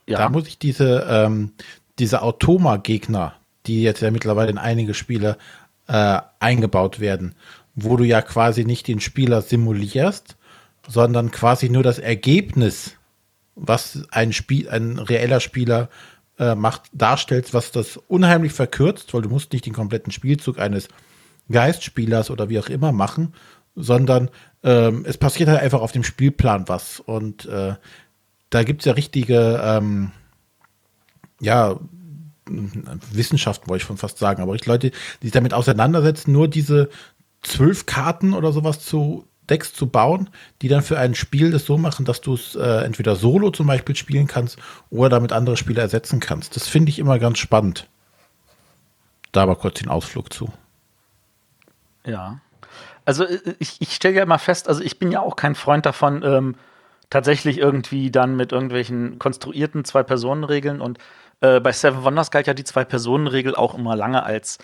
ja. 0.05 0.19
da 0.19 0.29
muss 0.29 0.47
ich 0.47 0.59
diese, 0.59 1.07
ähm, 1.09 1.53
diese 1.97 2.21
Automa-Gegner, 2.21 3.33
die 3.65 3.81
jetzt 3.81 4.01
ja 4.01 4.11
mittlerweile 4.11 4.51
in 4.51 4.59
einige 4.59 4.93
Spiele 4.93 5.37
äh, 5.87 6.19
eingebaut 6.39 6.99
werden, 6.99 7.35
wo 7.75 7.97
du 7.97 8.03
ja 8.03 8.21
quasi 8.21 8.65
nicht 8.65 8.87
den 8.87 8.99
Spieler 8.99 9.41
simulierst, 9.41 10.35
sondern 10.87 11.31
quasi 11.31 11.69
nur 11.69 11.83
das 11.83 11.99
Ergebnis, 11.99 12.95
was 13.55 14.03
ein 14.11 14.33
Spiel, 14.33 14.69
ein 14.69 14.99
reeller 14.99 15.39
Spieler 15.39 15.89
äh, 16.39 16.55
macht, 16.55 16.83
darstellst, 16.93 17.53
was 17.53 17.71
das 17.71 17.97
unheimlich 18.07 18.53
verkürzt, 18.53 19.13
weil 19.13 19.21
du 19.21 19.29
musst 19.29 19.53
nicht 19.53 19.65
den 19.65 19.73
kompletten 19.73 20.11
Spielzug 20.11 20.59
eines 20.59 20.87
Geistspielers 21.49 22.29
oder 22.29 22.49
wie 22.49 22.59
auch 22.59 22.69
immer 22.69 22.91
machen, 22.91 23.33
sondern 23.75 24.29
ähm, 24.63 25.05
es 25.07 25.17
passiert 25.17 25.49
halt 25.49 25.61
einfach 25.61 25.81
auf 25.81 25.91
dem 25.91 26.03
Spielplan 26.03 26.67
was. 26.67 26.99
Und 26.99 27.45
äh, 27.45 27.75
da 28.49 28.63
gibt 28.63 28.81
es 28.81 28.85
ja 28.85 28.93
richtige, 28.93 29.61
ähm, 29.63 30.11
ja, 31.39 31.79
Wissenschaften 33.11 33.69
wollte 33.69 33.81
ich 33.81 33.87
schon 33.87 33.97
fast 33.97 34.17
sagen, 34.17 34.41
aber 34.41 34.55
ich 34.55 34.65
Leute, 34.65 34.91
die 34.91 35.27
sich 35.27 35.31
damit 35.31 35.53
auseinandersetzen, 35.53 36.31
nur 36.31 36.47
diese 36.47 36.89
zwölf 37.41 37.85
Karten 37.85 38.33
oder 38.33 38.51
sowas 38.51 38.79
zu 38.79 39.27
Decks 39.49 39.73
zu 39.73 39.87
bauen, 39.87 40.29
die 40.61 40.67
dann 40.67 40.81
für 40.81 40.97
ein 40.97 41.15
Spiel 41.15 41.51
das 41.51 41.65
so 41.65 41.77
machen, 41.77 42.05
dass 42.05 42.21
du 42.21 42.33
es 42.33 42.55
äh, 42.55 42.83
entweder 42.83 43.15
solo 43.15 43.49
zum 43.49 43.67
Beispiel 43.67 43.95
spielen 43.95 44.27
kannst 44.27 44.57
oder 44.89 45.09
damit 45.09 45.31
andere 45.31 45.57
Spieler 45.57 45.81
ersetzen 45.81 46.19
kannst. 46.19 46.55
Das 46.55 46.67
finde 46.67 46.89
ich 46.89 46.99
immer 46.99 47.17
ganz 47.19 47.37
spannend. 47.37 47.87
Da 49.31 49.43
aber 49.43 49.55
kurz 49.55 49.79
den 49.79 49.89
Ausflug 49.89 50.33
zu. 50.33 50.51
Ja. 52.05 52.39
Also 53.05 53.23
äh, 53.23 53.39
ich, 53.59 53.77
ich 53.79 53.95
stelle 53.95 54.15
ja 54.15 54.23
immer 54.23 54.39
fest, 54.39 54.67
also 54.67 54.81
ich 54.81 54.99
bin 54.99 55.11
ja 55.11 55.21
auch 55.21 55.35
kein 55.35 55.55
Freund 55.55 55.85
davon, 55.85 56.23
ähm, 56.23 56.55
tatsächlich 57.09 57.57
irgendwie 57.57 58.11
dann 58.11 58.35
mit 58.35 58.51
irgendwelchen 58.51 59.17
konstruierten 59.17 59.85
Zwei-Personen-Regeln 59.85 60.81
und 60.81 60.97
äh, 61.41 61.59
bei 61.59 61.71
Seven 61.71 62.03
Wonders 62.03 62.31
galt 62.31 62.47
ja 62.47 62.53
die 62.53 62.63
Zwei-Personen-Regel 62.63 63.55
auch 63.55 63.75
immer 63.75 63.95
lange 63.95 64.23
als, 64.23 64.57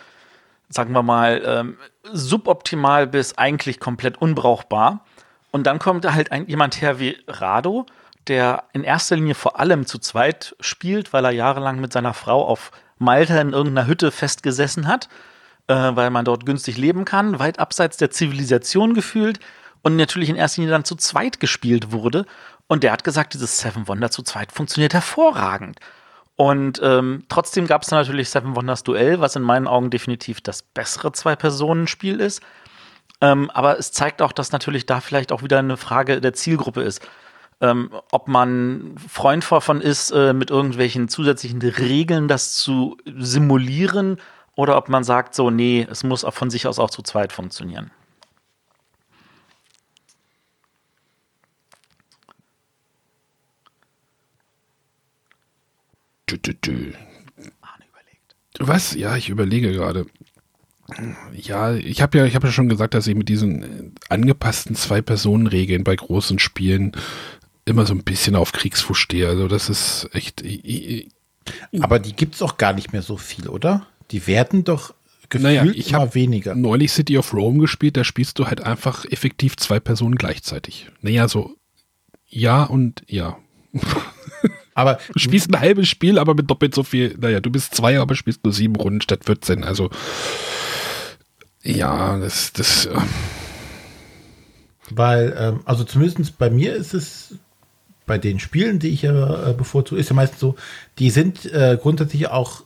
sagen 0.69 0.93
wir 0.93 1.03
mal, 1.03 1.41
ähm, 1.45 1.77
suboptimal 2.11 3.07
bis 3.07 3.37
eigentlich 3.37 3.79
komplett 3.79 4.21
unbrauchbar. 4.21 5.05
Und 5.51 5.67
dann 5.67 5.79
kommt 5.79 6.11
halt 6.11 6.31
ein, 6.31 6.47
jemand 6.47 6.81
her 6.81 6.99
wie 6.99 7.17
Rado, 7.27 7.85
der 8.27 8.63
in 8.73 8.83
erster 8.83 9.15
Linie 9.15 9.35
vor 9.35 9.59
allem 9.59 9.85
zu 9.85 9.99
zweit 9.99 10.55
spielt, 10.59 11.13
weil 11.13 11.25
er 11.25 11.31
jahrelang 11.31 11.79
mit 11.79 11.93
seiner 11.93 12.13
Frau 12.13 12.45
auf 12.45 12.71
Malta 12.97 13.39
in 13.39 13.53
irgendeiner 13.53 13.87
Hütte 13.87 14.11
festgesessen 14.11 14.87
hat, 14.87 15.09
äh, 15.67 15.73
weil 15.73 16.09
man 16.09 16.25
dort 16.25 16.45
günstig 16.45 16.77
leben 16.77 17.05
kann, 17.05 17.39
weit 17.39 17.59
abseits 17.59 17.97
der 17.97 18.11
Zivilisation 18.11 18.93
gefühlt 18.93 19.39
und 19.81 19.95
natürlich 19.95 20.29
in 20.29 20.35
erster 20.35 20.61
Linie 20.61 20.71
dann 20.71 20.85
zu 20.85 20.95
zweit 20.95 21.39
gespielt 21.39 21.91
wurde. 21.91 22.25
Und 22.67 22.83
der 22.83 22.91
hat 22.91 23.03
gesagt, 23.03 23.33
dieses 23.33 23.59
Seven 23.59 23.87
Wonder 23.87 24.09
zu 24.09 24.23
zweit 24.23 24.51
funktioniert 24.51 24.93
hervorragend. 24.93 25.79
Und 26.35 26.81
ähm, 26.83 27.23
trotzdem 27.29 27.67
gab 27.67 27.83
es 27.83 27.91
natürlich 27.91 28.29
Seven 28.29 28.55
Wonders 28.55 28.83
Duell, 28.83 29.19
was 29.19 29.35
in 29.35 29.43
meinen 29.43 29.67
Augen 29.67 29.89
definitiv 29.91 30.41
das 30.41 30.63
bessere 30.63 31.11
Zwei-Personen-Spiel 31.11 32.19
ist. 32.19 32.41
Ähm, 33.21 33.49
aber 33.51 33.77
es 33.77 33.91
zeigt 33.91 34.21
auch, 34.21 34.31
dass 34.31 34.51
natürlich 34.51 34.85
da 34.85 34.99
vielleicht 34.99 35.31
auch 35.31 35.43
wieder 35.43 35.59
eine 35.59 35.77
Frage 35.77 36.19
der 36.21 36.33
Zielgruppe 36.33 36.81
ist. 36.81 37.07
Ähm, 37.61 37.91
ob 38.11 38.27
man 38.27 38.95
Freund 39.07 39.49
davon 39.49 39.79
ist, 39.79 40.11
äh, 40.11 40.33
mit 40.33 40.49
irgendwelchen 40.49 41.07
zusätzlichen 41.07 41.61
Regeln 41.61 42.27
das 42.27 42.55
zu 42.55 42.97
simulieren 43.05 44.17
oder 44.55 44.75
ob 44.75 44.89
man 44.89 45.03
sagt, 45.03 45.35
so, 45.35 45.49
nee, 45.49 45.87
es 45.89 46.03
muss 46.03 46.25
auch 46.25 46.33
von 46.33 46.49
sich 46.49 46.67
aus 46.67 46.79
auch 46.79 46.89
zu 46.89 47.03
zweit 47.03 47.31
funktionieren. 47.31 47.91
Dü, 56.33 56.39
dü, 56.39 56.53
dü. 56.65 56.93
Was? 58.59 58.95
Ja, 58.95 59.15
ich 59.15 59.29
überlege 59.29 59.71
gerade. 59.71 60.07
Ja, 61.35 61.73
ich 61.73 62.01
habe 62.01 62.17
ja, 62.17 62.25
ich 62.25 62.35
habe 62.35 62.47
ja 62.47 62.53
schon 62.53 62.69
gesagt, 62.69 62.93
dass 62.93 63.07
ich 63.07 63.15
mit 63.15 63.29
diesen 63.29 63.63
äh, 63.63 63.91
angepassten 64.09 64.75
Zwei-Personen-Regeln 64.75 65.83
bei 65.83 65.95
großen 65.95 66.39
Spielen 66.39 66.93
immer 67.65 67.85
so 67.85 67.93
ein 67.93 68.03
bisschen 68.03 68.35
auf 68.35 68.51
Kriegsfuß 68.51 68.97
stehe. 68.97 69.27
Also 69.27 69.47
das 69.47 69.69
ist 69.69 70.09
echt. 70.13 70.41
Ich, 70.41 70.65
ich, 70.65 71.09
Aber 71.83 71.99
die 71.99 72.13
gibt 72.13 72.35
es 72.35 72.41
auch 72.41 72.57
gar 72.57 72.73
nicht 72.73 72.93
mehr 72.93 73.01
so 73.03 73.17
viel, 73.17 73.47
oder? 73.47 73.85
Die 74.11 74.25
werden 74.27 74.63
doch 74.63 74.93
gefühlt 75.29 75.43
Naja, 75.43 75.65
ich 75.65 75.91
immer 75.91 75.99
hab 75.99 76.15
weniger. 76.15 76.55
neulich 76.55 76.91
City 76.91 77.17
of 77.17 77.33
Rome 77.33 77.59
gespielt, 77.59 77.95
da 77.97 78.03
spielst 78.03 78.39
du 78.39 78.47
halt 78.47 78.61
einfach 78.61 79.05
effektiv 79.05 79.55
zwei 79.57 79.79
Personen 79.79 80.15
gleichzeitig. 80.15 80.89
Naja, 81.01 81.27
so 81.27 81.55
ja 82.27 82.63
und 82.63 83.03
ja. 83.07 83.37
Aber 84.75 84.99
Du 85.13 85.19
spielst 85.19 85.49
ein 85.49 85.59
halbes 85.59 85.87
Spiel, 85.87 86.17
aber 86.17 86.33
mit 86.33 86.49
doppelt 86.49 86.73
so 86.73 86.83
viel. 86.83 87.15
Naja, 87.19 87.39
du 87.39 87.49
bist 87.49 87.75
zwei, 87.75 87.99
aber 87.99 88.15
spielst 88.15 88.43
nur 88.43 88.53
sieben 88.53 88.75
Runden 88.75 89.01
statt 89.01 89.25
14. 89.25 89.63
Also 89.63 89.89
ja, 91.63 92.17
das, 92.17 92.51
das, 92.53 92.85
äh, 92.87 92.95
Weil, 94.89 95.35
ähm, 95.37 95.61
also 95.65 95.83
zumindest 95.85 96.37
bei 96.37 96.49
mir 96.49 96.75
ist 96.75 96.93
es, 96.93 97.35
bei 98.05 98.17
den 98.17 98.39
Spielen, 98.39 98.79
die 98.79 98.89
ich 98.89 99.03
ja 99.03 99.49
äh, 99.49 99.53
bevorzuge, 99.53 99.99
ist 99.99 100.09
ja 100.09 100.15
meistens 100.15 100.41
so, 100.41 100.55
die 100.99 101.09
sind 101.09 101.45
äh, 101.45 101.77
grundsätzlich 101.81 102.27
auch 102.27 102.63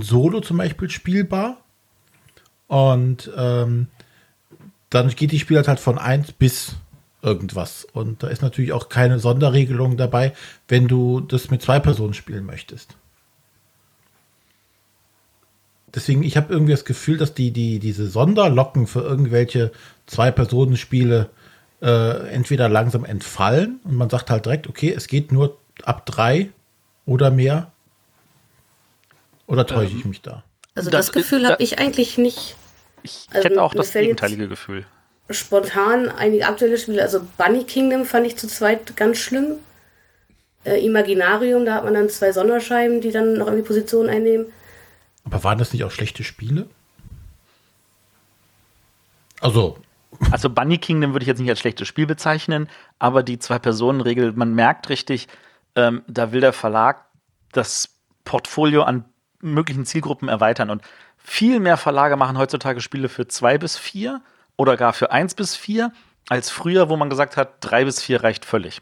solo 0.00 0.40
zum 0.40 0.56
Beispiel 0.56 0.88
spielbar. 0.88 1.58
Und 2.66 3.30
ähm, 3.36 3.88
dann 4.88 5.08
geht 5.10 5.32
die 5.32 5.38
Spielzeit 5.38 5.68
halt 5.68 5.80
von 5.80 5.98
1 5.98 6.32
bis 6.32 6.76
irgendwas. 7.24 7.86
Und 7.92 8.22
da 8.22 8.28
ist 8.28 8.42
natürlich 8.42 8.72
auch 8.72 8.88
keine 8.88 9.18
Sonderregelung 9.18 9.96
dabei, 9.96 10.34
wenn 10.68 10.86
du 10.86 11.20
das 11.20 11.50
mit 11.50 11.62
zwei 11.62 11.80
Personen 11.80 12.14
spielen 12.14 12.44
möchtest. 12.44 12.96
Deswegen, 15.94 16.22
ich 16.22 16.36
habe 16.36 16.52
irgendwie 16.52 16.72
das 16.72 16.84
Gefühl, 16.84 17.18
dass 17.18 17.34
die, 17.34 17.52
die, 17.52 17.78
diese 17.78 18.08
Sonderlocken 18.08 18.86
für 18.86 19.00
irgendwelche 19.00 19.70
Zwei-Personen-Spiele 20.06 21.30
äh, 21.80 22.28
entweder 22.28 22.68
langsam 22.68 23.04
entfallen 23.04 23.80
und 23.84 23.94
man 23.96 24.10
sagt 24.10 24.30
halt 24.30 24.44
direkt, 24.44 24.68
okay, 24.68 24.92
es 24.92 25.06
geht 25.06 25.30
nur 25.30 25.56
ab 25.84 26.04
drei 26.04 26.50
oder 27.06 27.30
mehr. 27.30 27.70
Oder 29.46 29.66
täusche 29.66 29.96
ich 29.96 30.04
mich 30.04 30.20
da? 30.20 30.42
Also 30.74 30.90
Das 30.90 31.06
das, 31.06 31.14
Gefühl 31.14 31.46
habe 31.46 31.62
ich 31.62 31.78
eigentlich 31.78 32.18
nicht 32.18 32.56
Ich 33.02 33.28
Also, 33.30 33.48
hätte 33.48 33.62
auch 33.62 33.74
das 33.74 33.92
gegenteilige 33.92 34.48
Gefühl. 34.48 34.86
Spontan 35.30 36.08
einige 36.08 36.46
aktuelle 36.46 36.78
Spiele. 36.78 37.02
Also 37.02 37.20
Bunny 37.38 37.64
Kingdom 37.64 38.04
fand 38.04 38.26
ich 38.26 38.36
zu 38.36 38.46
zweit 38.46 38.96
ganz 38.96 39.18
schlimm. 39.18 39.56
Äh, 40.64 40.84
Imaginarium, 40.84 41.64
da 41.64 41.74
hat 41.74 41.84
man 41.84 41.94
dann 41.94 42.08
zwei 42.08 42.32
Sonderscheiben, 42.32 43.00
die 43.00 43.10
dann 43.10 43.34
noch 43.34 43.46
irgendwie 43.46 43.66
Positionen 43.66 44.10
einnehmen. 44.10 44.46
Aber 45.24 45.42
waren 45.44 45.58
das 45.58 45.72
nicht 45.72 45.84
auch 45.84 45.90
schlechte 45.90 46.24
Spiele? 46.24 46.66
Also, 49.40 49.78
Also 50.30 50.50
Bunny 50.50 50.78
Kingdom 50.78 51.12
würde 51.12 51.24
ich 51.24 51.28
jetzt 51.28 51.40
nicht 51.40 51.50
als 51.50 51.60
schlechtes 51.60 51.88
Spiel 51.88 52.06
bezeichnen, 52.06 52.68
aber 52.98 53.22
die 53.22 53.38
Zwei-Personen-Regel, 53.38 54.32
man 54.32 54.54
merkt 54.54 54.88
richtig, 54.88 55.28
ähm, 55.76 56.02
da 56.06 56.32
will 56.32 56.40
der 56.40 56.52
Verlag 56.52 57.04
das 57.52 57.90
Portfolio 58.24 58.82
an 58.82 59.04
möglichen 59.40 59.84
Zielgruppen 59.84 60.28
erweitern. 60.28 60.70
Und 60.70 60.82
viel 61.18 61.60
mehr 61.60 61.76
Verlage 61.76 62.16
machen 62.16 62.38
heutzutage 62.38 62.80
Spiele 62.80 63.08
für 63.08 63.28
zwei 63.28 63.58
bis 63.58 63.76
vier 63.76 64.22
oder 64.56 64.76
gar 64.76 64.92
für 64.92 65.10
eins 65.10 65.34
bis 65.34 65.56
vier, 65.56 65.92
als 66.28 66.50
früher, 66.50 66.88
wo 66.88 66.96
man 66.96 67.10
gesagt 67.10 67.36
hat, 67.36 67.56
drei 67.60 67.84
bis 67.84 68.02
vier 68.02 68.22
reicht 68.22 68.44
völlig. 68.44 68.80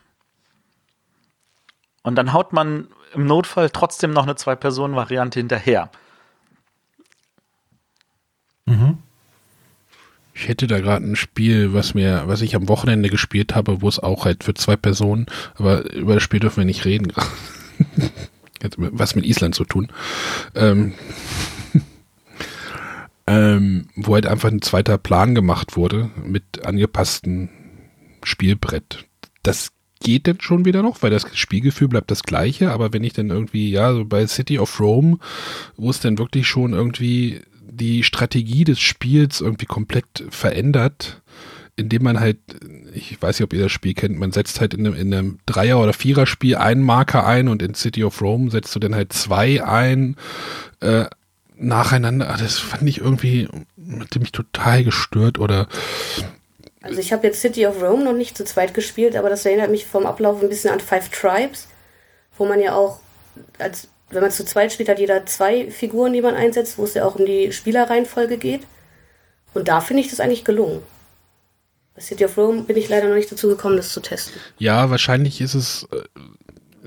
Und 2.02 2.16
dann 2.16 2.32
haut 2.32 2.52
man 2.52 2.88
im 3.14 3.26
Notfall 3.26 3.70
trotzdem 3.70 4.12
noch 4.12 4.24
eine 4.24 4.36
Zwei-Personen-Variante 4.36 5.38
hinterher. 5.38 5.90
ich 10.34 10.48
hätte 10.48 10.66
da 10.66 10.80
gerade 10.80 11.04
ein 11.06 11.16
Spiel, 11.16 11.72
was 11.72 11.94
mir, 11.94 12.24
was 12.26 12.42
ich 12.42 12.56
am 12.56 12.68
Wochenende 12.68 13.10
gespielt 13.10 13.54
habe, 13.54 13.82
wo 13.82 13.88
es 13.88 13.98
auch 13.98 14.24
halt 14.24 14.44
für 14.44 14.54
zwei 14.54 14.76
Personen, 14.76 15.26
aber 15.54 15.92
über 15.92 16.14
das 16.14 16.22
Spiel 16.22 16.40
dürfen 16.40 16.58
wir 16.58 16.64
nicht 16.64 16.84
reden. 16.84 17.12
Was 18.76 19.16
mit 19.16 19.26
Island 19.26 19.56
zu 19.56 19.64
tun. 19.64 19.88
Ähm, 20.54 20.94
ähm, 23.26 23.86
wo 23.94 24.14
halt 24.14 24.26
einfach 24.26 24.50
ein 24.50 24.62
zweiter 24.62 24.98
Plan 24.98 25.34
gemacht 25.34 25.76
wurde 25.76 26.10
mit 26.24 26.64
angepassten 26.64 27.50
Spielbrett. 28.24 29.04
Das 29.42 29.70
geht 30.02 30.26
denn 30.26 30.40
schon 30.40 30.64
wieder 30.64 30.82
noch, 30.82 31.02
weil 31.02 31.10
das 31.10 31.26
Spielgefühl 31.36 31.88
bleibt 31.88 32.10
das 32.10 32.24
gleiche, 32.24 32.72
aber 32.72 32.92
wenn 32.92 33.04
ich 33.04 33.12
dann 33.12 33.30
irgendwie, 33.30 33.70
ja, 33.70 33.92
so 33.92 34.04
bei 34.04 34.26
City 34.26 34.58
of 34.58 34.80
Rome, 34.80 35.18
wo 35.76 35.90
es 35.90 36.00
dann 36.00 36.18
wirklich 36.18 36.46
schon 36.46 36.72
irgendwie 36.72 37.40
die 37.60 38.02
Strategie 38.02 38.64
des 38.64 38.80
Spiels 38.80 39.40
irgendwie 39.40 39.66
komplett 39.66 40.24
verändert, 40.30 41.22
indem 41.76 42.02
man 42.02 42.20
halt, 42.20 42.38
ich 42.92 43.20
weiß 43.20 43.38
nicht, 43.38 43.44
ob 43.44 43.52
ihr 43.54 43.62
das 43.62 43.72
Spiel 43.72 43.94
kennt, 43.94 44.18
man 44.18 44.32
setzt 44.32 44.60
halt 44.60 44.74
in 44.74 44.86
einem, 44.86 44.94
in 44.94 45.14
einem 45.14 45.38
Dreier- 45.46 45.80
oder 45.80 45.94
Vierer-Spiel 45.94 46.56
einen 46.56 46.82
Marker 46.82 47.26
ein 47.26 47.48
und 47.48 47.62
in 47.62 47.74
City 47.74 48.04
of 48.04 48.20
Rome 48.20 48.50
setzt 48.50 48.74
du 48.74 48.78
dann 48.78 48.94
halt 48.94 49.12
zwei 49.12 49.64
ein, 49.64 50.16
äh, 50.80 51.06
nacheinander. 51.62 52.30
Ah, 52.30 52.36
Das 52.36 52.58
fand 52.58 52.88
ich 52.88 52.98
irgendwie, 52.98 53.48
hat 54.00 54.14
mich 54.18 54.32
total 54.32 54.84
gestört 54.84 55.38
oder 55.38 55.68
Also 56.82 57.00
ich 57.00 57.12
habe 57.12 57.26
jetzt 57.26 57.40
City 57.40 57.66
of 57.66 57.80
Rome 57.82 58.04
noch 58.04 58.12
nicht 58.12 58.36
zu 58.36 58.44
zweit 58.44 58.74
gespielt, 58.74 59.16
aber 59.16 59.30
das 59.30 59.44
erinnert 59.46 59.70
mich 59.70 59.86
vom 59.86 60.06
Ablauf 60.06 60.42
ein 60.42 60.48
bisschen 60.48 60.70
an 60.72 60.80
Five 60.80 61.08
Tribes, 61.10 61.68
wo 62.36 62.44
man 62.46 62.60
ja 62.60 62.74
auch, 62.74 63.00
als 63.58 63.88
wenn 64.10 64.22
man 64.22 64.30
zu 64.30 64.44
zweit 64.44 64.72
spielt, 64.72 64.88
hat 64.88 64.98
jeder 64.98 65.24
zwei 65.26 65.70
Figuren, 65.70 66.12
die 66.12 66.20
man 66.20 66.34
einsetzt, 66.34 66.76
wo 66.76 66.84
es 66.84 66.94
ja 66.94 67.04
auch 67.04 67.14
um 67.16 67.24
die 67.24 67.52
Spielerreihenfolge 67.52 68.36
geht. 68.36 68.62
Und 69.54 69.68
da 69.68 69.80
finde 69.80 70.02
ich 70.02 70.10
das 70.10 70.20
eigentlich 70.20 70.44
gelungen. 70.44 70.82
Bei 71.94 72.00
City 72.02 72.24
of 72.24 72.36
Rome 72.38 72.62
bin 72.62 72.76
ich 72.76 72.88
leider 72.88 73.08
noch 73.08 73.14
nicht 73.16 73.30
dazu 73.30 73.48
gekommen, 73.48 73.76
das 73.76 73.90
zu 73.90 74.00
testen. 74.00 74.34
Ja, 74.58 74.90
wahrscheinlich 74.90 75.40
ist 75.40 75.54
es 75.54 75.86
äh, 75.92 76.02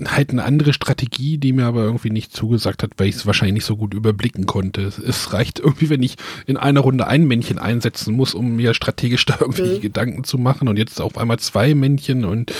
halt 0.03 0.31
eine 0.31 0.43
andere 0.43 0.73
Strategie, 0.73 1.37
die 1.37 1.53
mir 1.53 1.65
aber 1.65 1.83
irgendwie 1.83 2.09
nicht 2.09 2.35
zugesagt 2.35 2.83
hat, 2.83 2.91
weil 2.97 3.07
ich 3.07 3.15
es 3.15 3.25
wahrscheinlich 3.25 3.53
nicht 3.53 3.65
so 3.65 3.77
gut 3.77 3.93
überblicken 3.93 4.45
konnte. 4.45 4.81
Es- 4.81 5.31
reicht 5.31 5.59
irgendwie, 5.59 5.89
wenn 5.89 6.03
ich 6.03 6.15
in 6.45 6.57
einer 6.57 6.81
Runde 6.81 7.07
ein 7.07 7.25
Männchen 7.25 7.59
einsetzen 7.59 8.13
muss, 8.13 8.33
um 8.33 8.55
mir 8.57 8.73
strategisch 8.73 9.25
da 9.25 9.37
irgendwie 9.39 9.77
Mhm. 9.77 9.81
Gedanken 9.81 10.23
zu 10.25 10.37
machen 10.37 10.67
und 10.67 10.77
jetzt 10.77 10.99
auf 10.99 11.17
einmal 11.17 11.39
zwei 11.39 11.73
Männchen 11.75 12.25
und 12.25 12.51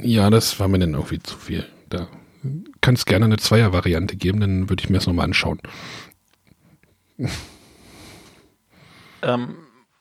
ja, 0.00 0.30
das 0.30 0.60
war 0.60 0.68
mir 0.68 0.78
dann 0.78 0.94
irgendwie 0.94 1.18
zu 1.20 1.36
viel. 1.36 1.66
Da 1.90 2.06
kann 2.80 2.94
es 2.94 3.04
gerne 3.04 3.24
eine 3.24 3.38
Zweier-Variante 3.38 4.14
geben, 4.16 4.38
dann 4.38 4.68
würde 4.70 4.82
ich 4.84 4.90
mir 4.90 4.98
das 4.98 5.06
nochmal 5.08 5.24
anschauen. 5.24 5.58
Ähm, 9.22 9.54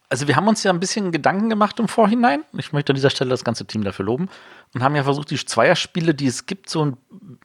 also 0.09 0.27
wir 0.27 0.35
haben 0.35 0.47
uns 0.47 0.63
ja 0.63 0.71
ein 0.71 0.79
bisschen 0.79 1.11
Gedanken 1.11 1.49
gemacht 1.49 1.79
im 1.79 1.87
Vorhinein. 1.87 2.43
Ich 2.57 2.71
möchte 2.71 2.91
an 2.91 2.95
dieser 2.95 3.09
Stelle 3.09 3.29
das 3.29 3.43
ganze 3.43 3.65
Team 3.65 3.83
dafür 3.83 4.05
loben. 4.05 4.29
Und 4.73 4.83
haben 4.83 4.95
ja 4.95 5.03
versucht, 5.03 5.31
die 5.31 5.37
Zweierspiele, 5.37 6.13
die 6.13 6.27
es 6.27 6.45
gibt, 6.45 6.69
so 6.69 6.85
ein, 6.85 6.97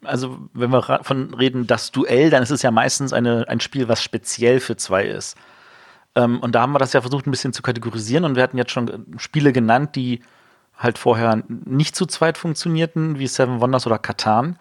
also 0.03 0.37
wenn 0.53 0.71
wir 0.71 0.79
ra- 0.79 1.03
von 1.03 1.33
reden, 1.33 1.67
das 1.67 1.91
Duell, 1.91 2.29
dann 2.29 2.43
ist 2.43 2.51
es 2.51 2.61
ja 2.61 2.71
meistens 2.71 3.13
eine, 3.13 3.45
ein 3.47 3.59
Spiel, 3.59 3.87
was 3.87 4.01
speziell 4.01 4.59
für 4.59 4.77
zwei 4.77 5.05
ist. 5.05 5.37
Ähm, 6.15 6.39
und 6.39 6.53
da 6.55 6.61
haben 6.61 6.73
wir 6.73 6.79
das 6.79 6.93
ja 6.93 7.01
versucht, 7.01 7.27
ein 7.27 7.31
bisschen 7.31 7.53
zu 7.53 7.61
kategorisieren. 7.61 8.23
Und 8.23 8.35
wir 8.35 8.43
hatten 8.43 8.57
jetzt 8.57 8.71
schon 8.71 9.05
Spiele 9.17 9.51
genannt, 9.51 9.95
die 9.95 10.21
halt 10.77 10.97
vorher 10.97 11.43
nicht 11.47 11.95
zu 11.95 12.05
zweit 12.05 12.37
funktionierten, 12.37 13.19
wie 13.19 13.27
Seven 13.27 13.61
Wonders 13.61 13.87
oder 13.87 13.99
Katan. 13.99 14.57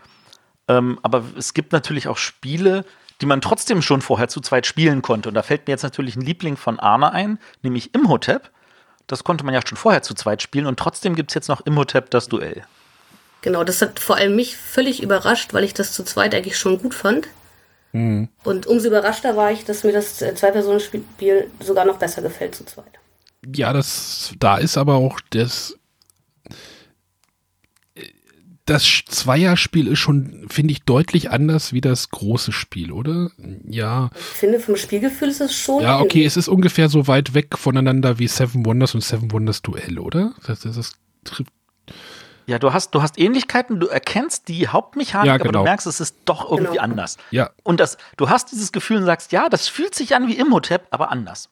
Ähm, 0.68 0.98
aber 1.02 1.24
es 1.36 1.54
gibt 1.54 1.72
natürlich 1.72 2.06
auch 2.08 2.16
Spiele, 2.16 2.84
die 3.22 3.26
man 3.26 3.40
trotzdem 3.40 3.80
schon 3.80 4.02
vorher 4.02 4.28
zu 4.28 4.40
zweit 4.40 4.66
spielen 4.66 5.00
konnte. 5.00 5.28
Und 5.28 5.34
da 5.34 5.42
fällt 5.42 5.66
mir 5.66 5.72
jetzt 5.72 5.84
natürlich 5.84 6.16
ein 6.16 6.22
Liebling 6.22 6.56
von 6.56 6.78
Arne 6.80 7.12
ein, 7.12 7.38
nämlich 7.62 7.94
Imhotep. 7.94 8.50
Das 9.06 9.24
konnte 9.24 9.44
man 9.44 9.54
ja 9.54 9.60
schon 9.66 9.78
vorher 9.78 10.02
zu 10.02 10.14
zweit 10.14 10.42
spielen 10.42 10.66
und 10.66 10.78
trotzdem 10.78 11.14
gibt 11.14 11.30
es 11.30 11.34
jetzt 11.34 11.48
noch 11.48 11.64
Imhotep 11.64 12.10
das 12.10 12.28
Duell. 12.28 12.64
Genau, 13.40 13.64
das 13.64 13.80
hat 13.82 13.98
vor 13.98 14.16
allem 14.16 14.36
mich 14.36 14.56
völlig 14.56 15.02
überrascht, 15.02 15.54
weil 15.54 15.64
ich 15.64 15.74
das 15.74 15.92
zu 15.92 16.04
zweit 16.04 16.34
eigentlich 16.34 16.56
schon 16.56 16.80
gut 16.80 16.94
fand. 16.94 17.28
Und 17.92 18.66
umso 18.66 18.88
überraschter 18.88 19.36
war 19.36 19.52
ich, 19.52 19.64
dass 19.64 19.84
mir 19.84 19.92
das 19.92 20.22
äh, 20.22 20.34
Zwei-Personen-Spiel 20.34 21.50
sogar 21.60 21.84
noch 21.84 21.98
besser 21.98 22.22
gefällt 22.22 22.54
zu 22.54 22.64
zweit. 22.64 22.98
Ja, 23.54 23.72
das, 23.72 24.32
da 24.38 24.56
ist 24.56 24.78
aber 24.78 24.94
auch 24.94 25.20
das, 25.30 25.76
das 28.64 28.84
Zweierspiel 29.08 29.88
ist 29.88 29.98
schon, 29.98 30.46
finde 30.48 30.72
ich, 30.72 30.82
deutlich 30.84 31.30
anders 31.30 31.72
wie 31.72 31.80
das 31.80 32.10
große 32.10 32.52
Spiel, 32.52 32.92
oder? 32.92 33.30
Ja, 33.68 34.10
Ich 34.14 34.20
finde, 34.38 34.60
vom 34.60 34.76
Spielgefühl 34.76 35.28
ist 35.30 35.40
es 35.40 35.52
schon. 35.58 35.82
ja, 35.82 35.98
okay, 36.00 36.24
es 36.24 36.36
ist 36.36 36.46
ungefähr 36.48 36.88
so 36.88 37.08
weit 37.08 37.34
weg 37.34 37.58
voneinander 37.58 38.18
wie 38.20 38.28
Seven 38.28 38.64
Wonders 38.64 38.94
und 38.94 39.00
Seven 39.02 39.32
Wonders 39.32 39.62
Duell, 39.62 39.98
oder? 39.98 40.32
Das, 40.46 40.60
das, 40.60 40.76
das 40.76 40.92
trifft, 41.24 41.50
Ja, 42.46 42.60
du 42.60 42.72
hast, 42.72 42.92
du 42.94 43.02
hast 43.02 43.18
Ähnlichkeiten, 43.18 43.80
du 43.80 43.88
erkennst 43.88 44.46
die 44.46 44.68
Hauptmechanik, 44.68 45.26
Ja, 45.26 45.34
aber 45.34 45.44
genau. 45.44 45.58
du 45.60 45.64
merkst, 45.64 45.86
es 45.88 46.00
ist 46.00 46.16
doch 46.24 46.48
irgendwie 46.50 46.72
Genau. 46.74 46.82
anders. 46.84 47.16
ja, 47.32 47.50
Und 47.64 47.80
das, 47.80 47.96
du 48.16 48.30
hast 48.30 48.52
dieses 48.52 48.70
Gefühl 48.70 48.98
und 48.98 49.06
sagst, 49.06 49.32
ja, 49.32 49.48
das 49.48 49.66
fühlt 49.66 49.94
sich 49.96 50.14
an 50.14 50.28
wie 50.28 50.34
Imhotep, 50.36 50.86
aber 50.90 51.10
anders. 51.10 51.48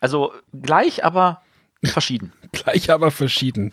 Also 0.00 0.32
gleich, 0.62 1.04
aber 1.04 1.42
verschieden. 1.84 2.32
gleich 2.52 2.90
aber 2.90 3.10
verschieden. 3.10 3.72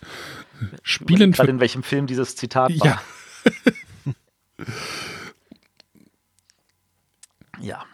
Spielen 0.84 1.32
Gerade 1.32 1.52
in 1.52 1.60
welchem 1.60 1.84
Film 1.84 2.08
dieses 2.08 2.36
Zitat 2.36 2.72
war. 2.80 2.88
ja, 2.88 3.02
Ja. 7.60 7.86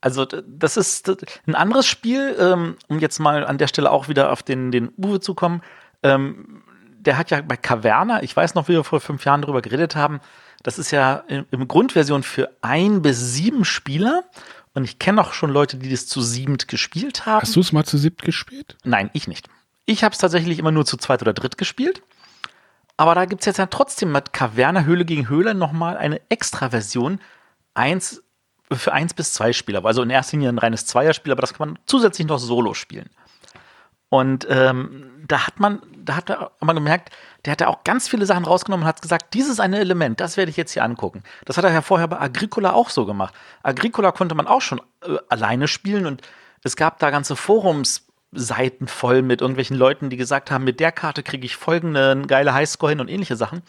Also 0.00 0.24
das 0.24 0.76
ist 0.76 1.10
ein 1.46 1.54
anderes 1.54 1.86
Spiel, 1.86 2.36
ähm, 2.38 2.76
um 2.88 3.00
jetzt 3.00 3.18
mal 3.18 3.44
an 3.44 3.58
der 3.58 3.66
Stelle 3.66 3.90
auch 3.90 4.08
wieder 4.08 4.30
auf 4.30 4.42
den, 4.42 4.70
den 4.70 4.90
Uwe 4.96 5.20
zu 5.20 5.34
kommen. 5.34 5.62
Ähm, 6.02 6.62
der 6.98 7.18
hat 7.18 7.30
ja 7.30 7.40
bei 7.40 7.56
Caverna, 7.56 8.22
ich 8.22 8.36
weiß 8.36 8.54
noch, 8.54 8.68
wie 8.68 8.74
wir 8.74 8.84
vor 8.84 9.00
fünf 9.00 9.24
Jahren 9.24 9.42
darüber 9.42 9.62
geredet 9.62 9.96
haben, 9.96 10.20
das 10.62 10.78
ist 10.78 10.90
ja 10.90 11.24
im, 11.28 11.46
im 11.50 11.66
Grundversion 11.66 12.22
für 12.22 12.50
ein 12.60 13.02
bis 13.02 13.34
sieben 13.34 13.64
Spieler. 13.64 14.24
Und 14.74 14.84
ich 14.84 14.98
kenne 14.98 15.20
auch 15.20 15.32
schon 15.32 15.50
Leute, 15.50 15.78
die 15.78 15.88
das 15.88 16.06
zu 16.06 16.20
siebend 16.20 16.68
gespielt 16.68 17.24
haben. 17.24 17.42
hast 17.42 17.56
du 17.56 17.60
es 17.60 17.72
mal 17.72 17.84
zu 17.84 17.96
siebt 17.96 18.22
gespielt? 18.22 18.76
Nein, 18.84 19.10
ich 19.12 19.26
nicht. 19.26 19.48
Ich 19.86 20.04
habe 20.04 20.12
es 20.12 20.18
tatsächlich 20.18 20.58
immer 20.58 20.72
nur 20.72 20.84
zu 20.84 20.96
zweit 20.96 21.22
oder 21.22 21.32
dritt 21.32 21.56
gespielt. 21.56 22.02
Aber 22.96 23.14
da 23.14 23.24
gibt 23.24 23.42
es 23.42 23.46
jetzt 23.46 23.58
ja 23.58 23.66
trotzdem 23.66 24.12
mit 24.12 24.32
Caverna 24.32 24.82
Höhle 24.82 25.04
gegen 25.04 25.28
Höhle 25.28 25.54
nochmal 25.54 25.96
eine 25.96 26.20
Extra-Version. 26.28 27.20
Eins 27.74 28.22
für 28.72 28.92
eins 28.92 29.14
bis 29.14 29.32
zwei 29.32 29.52
Spieler. 29.52 29.84
Also 29.84 30.02
in 30.02 30.10
erster 30.10 30.36
Linie 30.36 30.48
ein 30.48 30.58
reines 30.58 30.86
Zweierspiel, 30.86 31.32
aber 31.32 31.40
das 31.40 31.54
kann 31.54 31.68
man 31.68 31.78
zusätzlich 31.86 32.26
noch 32.26 32.38
solo 32.38 32.74
spielen. 32.74 33.08
Und 34.08 34.46
ähm, 34.48 35.10
da 35.26 35.46
hat 35.46 35.60
man, 35.60 35.82
da 35.96 36.16
hat 36.16 36.28
man 36.60 36.76
gemerkt, 36.76 37.10
der 37.44 37.52
hat 37.52 37.60
ja 37.60 37.68
auch 37.68 37.84
ganz 37.84 38.08
viele 38.08 38.24
Sachen 38.26 38.44
rausgenommen 38.44 38.84
und 38.84 38.88
hat 38.88 39.02
gesagt, 39.02 39.34
dieses 39.34 39.60
eine 39.60 39.78
Element, 39.78 40.20
das 40.20 40.36
werde 40.36 40.50
ich 40.50 40.56
jetzt 40.56 40.72
hier 40.72 40.84
angucken. 40.84 41.22
Das 41.44 41.56
hat 41.56 41.64
er 41.64 41.72
ja 41.72 41.82
vorher 41.82 42.08
bei 42.08 42.20
Agricola 42.20 42.72
auch 42.72 42.90
so 42.90 43.04
gemacht. 43.04 43.34
Agricola 43.62 44.12
konnte 44.12 44.34
man 44.34 44.46
auch 44.46 44.62
schon 44.62 44.80
äh, 45.02 45.16
alleine 45.28 45.68
spielen 45.68 46.06
und 46.06 46.22
es 46.62 46.76
gab 46.76 46.98
da 46.98 47.10
ganze 47.10 47.36
Forumsseiten 48.36 48.86
voll 48.86 49.22
mit 49.22 49.40
irgendwelchen 49.40 49.76
Leuten, 49.76 50.10
die 50.10 50.16
gesagt 50.16 50.50
haben, 50.50 50.64
mit 50.64 50.80
der 50.80 50.92
Karte 50.92 51.22
kriege 51.22 51.46
ich 51.46 51.56
folgende 51.56 52.22
geile 52.26 52.54
Highscore 52.54 52.92
hin 52.92 53.00
und 53.00 53.08
ähnliche 53.08 53.36
Sachen. 53.36 53.62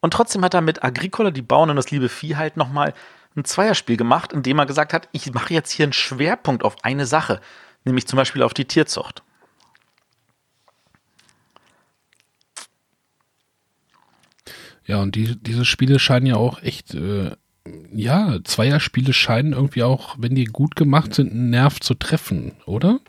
Und 0.00 0.12
trotzdem 0.12 0.44
hat 0.44 0.54
er 0.54 0.60
mit 0.60 0.84
Agricola, 0.84 1.30
die 1.30 1.42
Bauern 1.42 1.70
und 1.70 1.76
das 1.76 1.90
liebe 1.90 2.08
Vieh, 2.08 2.36
halt 2.36 2.56
nochmal 2.56 2.92
ein 3.36 3.44
Zweierspiel 3.44 3.96
gemacht, 3.96 4.32
in 4.32 4.42
dem 4.42 4.58
er 4.58 4.66
gesagt 4.66 4.92
hat, 4.92 5.08
ich 5.12 5.32
mache 5.32 5.54
jetzt 5.54 5.70
hier 5.70 5.84
einen 5.84 5.92
Schwerpunkt 5.92 6.64
auf 6.64 6.76
eine 6.84 7.06
Sache, 7.06 7.40
nämlich 7.84 8.06
zum 8.06 8.18
Beispiel 8.18 8.42
auf 8.42 8.54
die 8.54 8.66
Tierzucht. 8.66 9.22
Ja, 14.86 15.00
und 15.00 15.14
die, 15.14 15.36
diese 15.40 15.64
Spiele 15.64 15.98
scheinen 15.98 16.26
ja 16.26 16.36
auch 16.36 16.62
echt, 16.62 16.92
äh, 16.94 17.30
ja, 17.90 18.38
Zweierspiele 18.44 19.14
scheinen 19.14 19.54
irgendwie 19.54 19.82
auch, 19.82 20.16
wenn 20.18 20.34
die 20.34 20.44
gut 20.44 20.76
gemacht 20.76 21.14
sind, 21.14 21.32
einen 21.32 21.48
Nerv 21.48 21.80
zu 21.80 21.94
treffen, 21.94 22.52
oder? 22.66 23.00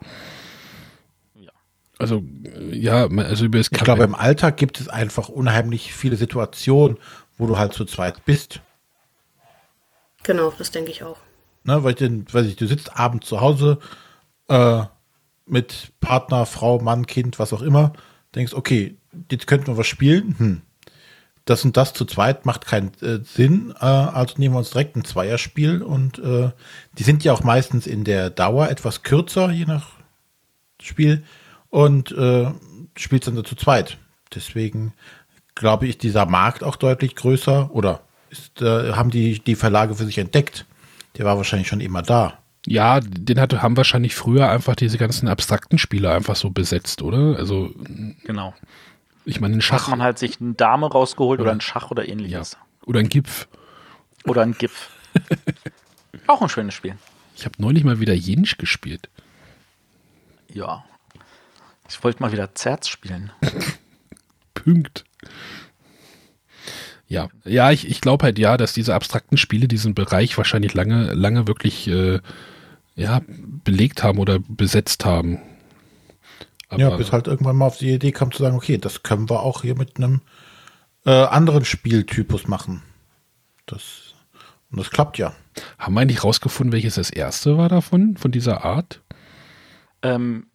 Also, 1.98 2.24
ja, 2.72 3.08
also 3.08 3.46
über 3.46 3.58
das 3.58 3.70
Ich 3.72 3.80
glaube, 3.80 4.04
im 4.04 4.16
Alltag 4.16 4.58
gibt 4.58 4.80
es 4.80 4.89
einfach 4.89 5.30
unheimlich 5.30 5.93
viele 5.93 6.18
Situationen, 6.18 6.98
wo 7.38 7.48
du 7.48 7.58
halt 7.58 7.74
zu 7.74 7.86
zweit 7.86 8.26
bist. 8.26 8.60
Genau, 10.24 10.52
das 10.58 10.72
denke 10.72 10.91
ich 10.91 11.04
auch. 11.04 11.18
Ne, 11.64 11.84
weil, 11.84 11.91
ich 11.91 11.98
denn, 11.98 12.26
weiß 12.32 12.46
ich, 12.48 12.56
du 12.56 12.68
sitzt 12.68 12.98
abends 12.98 13.28
zu 13.28 13.41
Hause 13.41 13.80
äh, 14.50 14.84
mit 15.46 15.93
Partner, 16.00 16.46
Frau, 16.46 16.80
Mann, 16.80 17.08
Kind, 17.08 17.39
was 17.39 17.54
auch 17.54 17.62
immer, 17.62 17.93
denkst, 18.36 18.54
okay, 18.54 18.98
jetzt 19.32 19.48
könnten 19.48 19.68
wir 19.68 19.78
was 19.78 19.88
spielen. 19.88 20.36
Hm. 20.38 20.62
Das 21.46 21.64
und 21.64 21.78
das 21.78 21.93
zu 21.93 22.06
zweit 22.06 22.46
macht 22.46 22.66
keinen 22.66 22.91
äh, 23.02 23.20
Sinn, 23.24 23.74
äh, 23.80 23.86
also 23.86 24.36
nehmen 24.38 24.56
wir 24.56 24.60
uns 24.60 24.72
direkt 24.72 24.96
ein 24.96 25.06
Zweierspiel 25.06 25.84
und 25.84 26.18
äh, 26.18 26.50
die 26.98 27.04
sind 27.04 27.24
ja 27.24 27.34
auch 27.34 27.43
meistens 27.43 27.86
in 27.86 28.04
der 28.04 28.32
Dauer 28.32 28.70
etwas 28.70 29.04
kürzer, 29.04 29.52
je 29.52 29.66
nach 29.66 29.89
Spiel 30.82 31.24
und 31.76 32.13
äh, 32.13 32.49
spielt 32.95 33.28
dann 33.28 33.43
zu 33.43 33.55
zweit. 33.55 33.97
Deswegen 34.34 34.93
glaube 35.55 35.88
ich, 35.88 35.97
dieser 35.97 36.26
Markt 36.26 36.63
auch 36.63 36.78
deutlich 36.78 37.15
größer 37.17 37.69
oder 37.73 38.01
ist, 38.30 38.61
äh, 38.61 38.93
haben 38.93 39.09
die, 39.11 39.39
die 39.39 39.55
Verlage 39.55 39.93
für 39.95 40.05
sich 40.05 40.17
entdeckt. 40.17 40.65
Der 41.17 41.26
war 41.26 41.36
wahrscheinlich 41.36 41.67
schon 41.67 41.82
immer 41.82 42.01
da. 42.01 42.39
Ja, 42.65 43.01
den 43.01 43.39
hatte, 43.41 43.61
haben 43.61 43.76
wahrscheinlich 43.76 44.15
früher 44.15 44.49
einfach 44.49 44.76
diese 44.78 44.97
ganzen 44.97 45.28
abstrakten 45.28 45.78
Spiele 45.78 46.11
einfach 46.11 46.38
so 46.38 46.49
besetzt, 46.49 47.01
oder? 47.01 47.38
Also, 47.38 47.71
Genau. 48.23 48.53
ich 49.26 49.41
meine, 49.41 49.55
ein 49.55 49.57
Hat 49.59 49.63
Schach 49.65 49.88
man 49.89 50.01
halt 50.01 50.17
sich 50.17 50.39
eine 50.39 50.53
Dame 50.53 50.89
rausgeholt 50.89 51.41
oder, 51.41 51.49
Oder- 51.49 51.57
ein 51.57 51.61
Schach 51.61 51.91
oder 51.91 52.03
ja, 52.05 52.11
ähnliches. 52.13 52.57
oder 52.86 53.01
ein 53.01 53.09
Gipf. 53.09 53.47
Oder 54.26 54.43
ein 54.43 54.53
GIF. 54.57 54.89
Auch 56.28 56.41
ein 56.41 56.49
schönes 56.49 56.73
Spiel. 56.73 56.95
Ich 57.36 57.43
habe 57.45 57.55
neulich 57.59 57.84
mal 57.84 57.99
wieder 57.99 58.13
Jensch 58.13 58.57
gespielt. 58.57 59.09
Ja. 60.53 60.86
Ich 61.89 62.03
wollte 62.03 62.21
mal 62.21 62.31
wieder 62.31 62.55
Zerz 62.55 62.88
spielen. 62.88 63.31
Punkt. 64.53 65.05
Ja, 67.07 67.29
ja, 67.43 67.71
ich, 67.71 67.88
ich 67.88 68.01
glaube 68.01 68.23
halt 68.23 68.39
ja, 68.39 68.57
dass 68.57 68.73
diese 68.73 68.95
abstrakten 68.95 69.38
Spiele 69.38 69.67
diesen 69.67 69.93
Bereich 69.93 70.38
wahrscheinlich 70.38 70.73
lange, 70.73 71.13
lange 71.13 71.47
wirklich 71.47 71.88
äh, 71.88 72.19
ja, 72.95 73.21
belegt 73.63 74.03
haben 74.03 74.19
oder 74.19 74.39
besetzt 74.39 75.05
haben. 75.05 75.39
Aber 76.69 76.81
ja, 76.81 76.97
bis 76.97 77.11
halt 77.11 77.27
irgendwann 77.27 77.57
mal 77.57 77.67
auf 77.67 77.77
die 77.77 77.93
Idee 77.93 78.11
kam 78.11 78.31
zu 78.31 78.41
sagen, 78.41 78.55
okay, 78.55 78.77
das 78.77 79.03
können 79.03 79.29
wir 79.29 79.41
auch 79.41 79.61
hier 79.61 79.75
mit 79.75 79.97
einem 79.97 80.21
äh, 81.05 81.11
anderen 81.11 81.63
Spieltypus 81.63 82.47
machen. 82.47 82.81
Das, 83.67 84.15
und 84.71 84.79
das 84.79 84.89
klappt 84.89 85.19
ja. 85.19 85.36
Haben 85.77 85.93
wir 85.93 86.01
eigentlich 86.01 86.23
rausgefunden, 86.23 86.73
welches 86.73 86.95
das 86.95 87.11
erste 87.11 87.57
war 87.57 87.69
davon, 87.69 88.17
von 88.17 88.31
dieser 88.31 88.65
Art? 88.65 89.01
Ähm, 90.01 90.47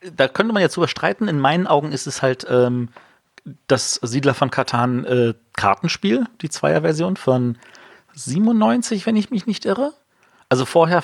da 0.00 0.28
könnte 0.28 0.52
man 0.52 0.62
jetzt 0.62 0.76
drüber 0.76 0.88
streiten. 0.88 1.28
In 1.28 1.38
meinen 1.38 1.66
Augen 1.66 1.92
ist 1.92 2.06
es 2.06 2.22
halt 2.22 2.46
ähm, 2.48 2.88
das 3.66 3.94
Siedler 4.02 4.34
von 4.34 4.50
Katan 4.50 5.04
äh, 5.04 5.34
Kartenspiel, 5.54 6.26
die 6.40 6.50
Zweierversion 6.50 7.16
von 7.16 7.58
97, 8.14 9.06
wenn 9.06 9.16
ich 9.16 9.30
mich 9.30 9.46
nicht 9.46 9.64
irre. 9.64 9.92
Also 10.48 10.64
vorher 10.64 11.02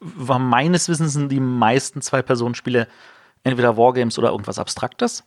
war 0.00 0.38
meines 0.38 0.88
Wissens 0.88 1.18
die 1.28 1.40
meisten 1.40 2.00
Zwei-Personen-Spiele 2.00 2.88
entweder 3.44 3.76
Wargames 3.76 4.18
oder 4.18 4.30
irgendwas 4.30 4.58
Abstraktes. 4.58 5.24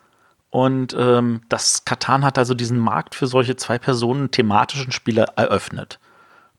Und 0.50 0.96
ähm, 0.98 1.42
das 1.50 1.86
Katan 1.86 2.24
hat 2.24 2.38
also 2.38 2.54
diesen 2.54 2.80
Markt 2.80 3.14
für 3.14 3.28
solche 3.28 3.56
Zwei-Personen-thematischen 3.56 4.92
Spiele 4.92 5.28
eröffnet. 5.36 6.00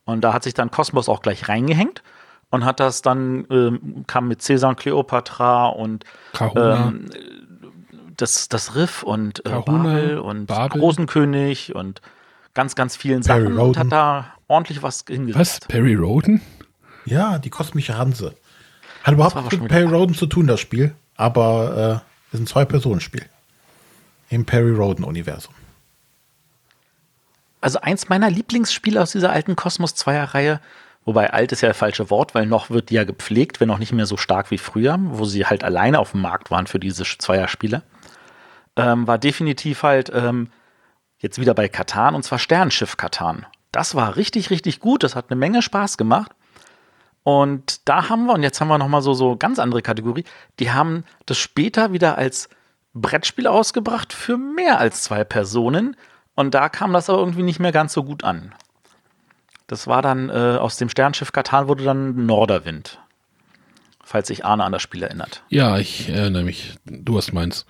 Und 0.05 0.21
da 0.21 0.33
hat 0.33 0.45
sich 0.45 0.55
dann 0.55 0.71
Cosmos 0.71 1.09
auch 1.09 1.23
gleich 1.23 1.49
reingehängt 1.49 2.03
und 2.51 2.65
hat 2.65 2.81
das 2.81 3.03
dann, 3.03 3.47
ähm, 3.51 4.05
kam 4.07 4.29
mit 4.29 4.45
Caesar 4.45 4.71
und 4.71 4.77
Cleopatra 4.77 5.67
und 5.69 6.05
ähm, 6.55 7.11
das, 8.17 8.49
das 8.49 8.75
Riff 8.75 9.03
und 9.03 9.45
äh, 9.45 9.51
Babel 9.51 10.19
und 10.19 10.47
Babel. 10.47 10.81
Rosenkönig 10.81 11.75
und 11.75 12.01
ganz, 12.55 12.75
ganz 12.75 12.97
vielen 12.97 13.23
Perry 13.23 13.43
Sachen 13.43 13.59
Roden. 13.59 13.69
und 13.69 13.79
hat 13.79 13.93
da 13.93 14.33
ordentlich 14.49 14.83
was 14.83 15.05
hingesetzt. 15.07 15.63
Was? 15.63 15.69
Perry 15.69 15.95
Roden? 15.95 16.41
Ja, 17.05 17.39
die 17.39 17.51
kosmische 17.51 17.99
Hanse. 17.99 18.35
Hat 19.03 19.15
überhaupt 19.15 19.37
nichts 19.37 19.59
mit 19.59 19.69
Perry 19.69 19.89
Roden 19.89 20.15
zu 20.15 20.27
tun, 20.27 20.47
das 20.47 20.61
Spiel, 20.61 20.95
aber 21.17 22.03
äh, 22.33 22.35
ist 22.35 22.41
ein 22.41 22.47
Zwei-Personen-Spiel. 22.47 23.25
Im 24.31 24.45
Perry 24.45 24.73
Roden-Universum. 24.73 25.55
Also 27.61 27.81
eins 27.81 28.09
meiner 28.09 28.31
Lieblingsspiele 28.31 29.01
aus 29.01 29.13
dieser 29.13 29.31
alten 29.31 29.55
Kosmos 29.55 29.95
2er-Reihe 29.95 30.61
Wobei 31.07 31.33
alt 31.33 31.53
ist 31.53 31.61
ja 31.61 31.69
das 31.69 31.79
falsche 31.79 32.11
Wort, 32.11 32.35
weil 32.35 32.47
noch 32.47 32.69
wird 32.69 32.91
die 32.91 32.95
ja 32.95 33.05
gepflegt, 33.05 33.61
wenn 33.61 33.71
auch 33.71 33.79
nicht 33.79 33.93
mehr 33.93 34.07
so 34.07 34.17
stark 34.17 34.51
wie 34.51 34.59
früher, 34.59 34.99
wo 35.01 35.25
sie 35.25 35.47
halt 35.47 35.63
alleine 35.63 36.01
auf 36.01 36.11
dem 36.11 36.21
Markt 36.21 36.51
waren 36.51 36.67
für 36.67 36.81
diese 36.81 37.05
Zweierspiele. 37.05 37.83
Ähm, 38.75 39.07
war 39.07 39.17
definitiv 39.17 39.85
halt 39.85 40.11
ähm, 40.13 40.51
jetzt 41.19 41.41
wieder 41.41 41.55
bei 41.55 41.69
Katan 41.69 42.17
und 42.17 42.25
zwar 42.25 42.41
Sternschiff 42.41 42.97
Katan. 42.97 43.47
Das 43.71 43.95
war 43.95 44.17
richtig, 44.17 44.51
richtig 44.51 44.81
gut. 44.81 45.05
Das 45.05 45.15
hat 45.15 45.31
eine 45.31 45.39
Menge 45.39 45.63
Spaß 45.63 45.97
gemacht. 45.97 46.33
Und 47.23 47.89
da 47.89 48.09
haben 48.09 48.27
wir, 48.27 48.35
und 48.35 48.43
jetzt 48.43 48.61
haben 48.61 48.69
wir 48.69 48.79
nochmal 48.79 49.03
so, 49.03 49.15
so 49.15 49.37
ganz 49.37 49.61
andere 49.61 49.83
Kategorie, 49.83 50.25
die 50.59 50.73
haben 50.73 51.05
das 51.27 51.39
später 51.39 51.93
wieder 51.93 52.19
als 52.19 52.49
Brettspiel 52.95 53.47
ausgebracht 53.47 54.13
für 54.13 54.39
mehr 54.39 54.81
als 54.81 55.03
zwei 55.03 55.23
Personen. 55.23 55.97
Und 56.35 56.55
da 56.55 56.69
kam 56.69 56.93
das 56.93 57.09
aber 57.09 57.21
irgendwie 57.21 57.43
nicht 57.43 57.61
mehr 57.61 57.73
ganz 57.73 57.93
so 57.93 58.03
gut 58.03 58.25
an. 58.25 58.53
Das 59.67 59.87
war 59.87 60.03
dann 60.03 60.31
äh, 60.31 60.59
aus 60.59 60.77
dem 60.77 60.89
Sternschiff 60.89 61.33
Katan 61.33 61.69
wurde 61.69 61.85
dann 61.85 62.27
Norderwind. 62.27 63.01
Falls 64.05 64.29
sich 64.29 64.45
Arne 64.45 64.63
an 64.63 64.71
das 64.71 64.83
Spiel 64.83 65.03
erinnert. 65.03 65.43
Ja, 65.49 65.79
ich 65.79 66.09
erinnere 66.09 66.45
mich. 66.45 66.77
Du 66.85 67.17
hast 67.17 67.33
meins. 67.33 67.67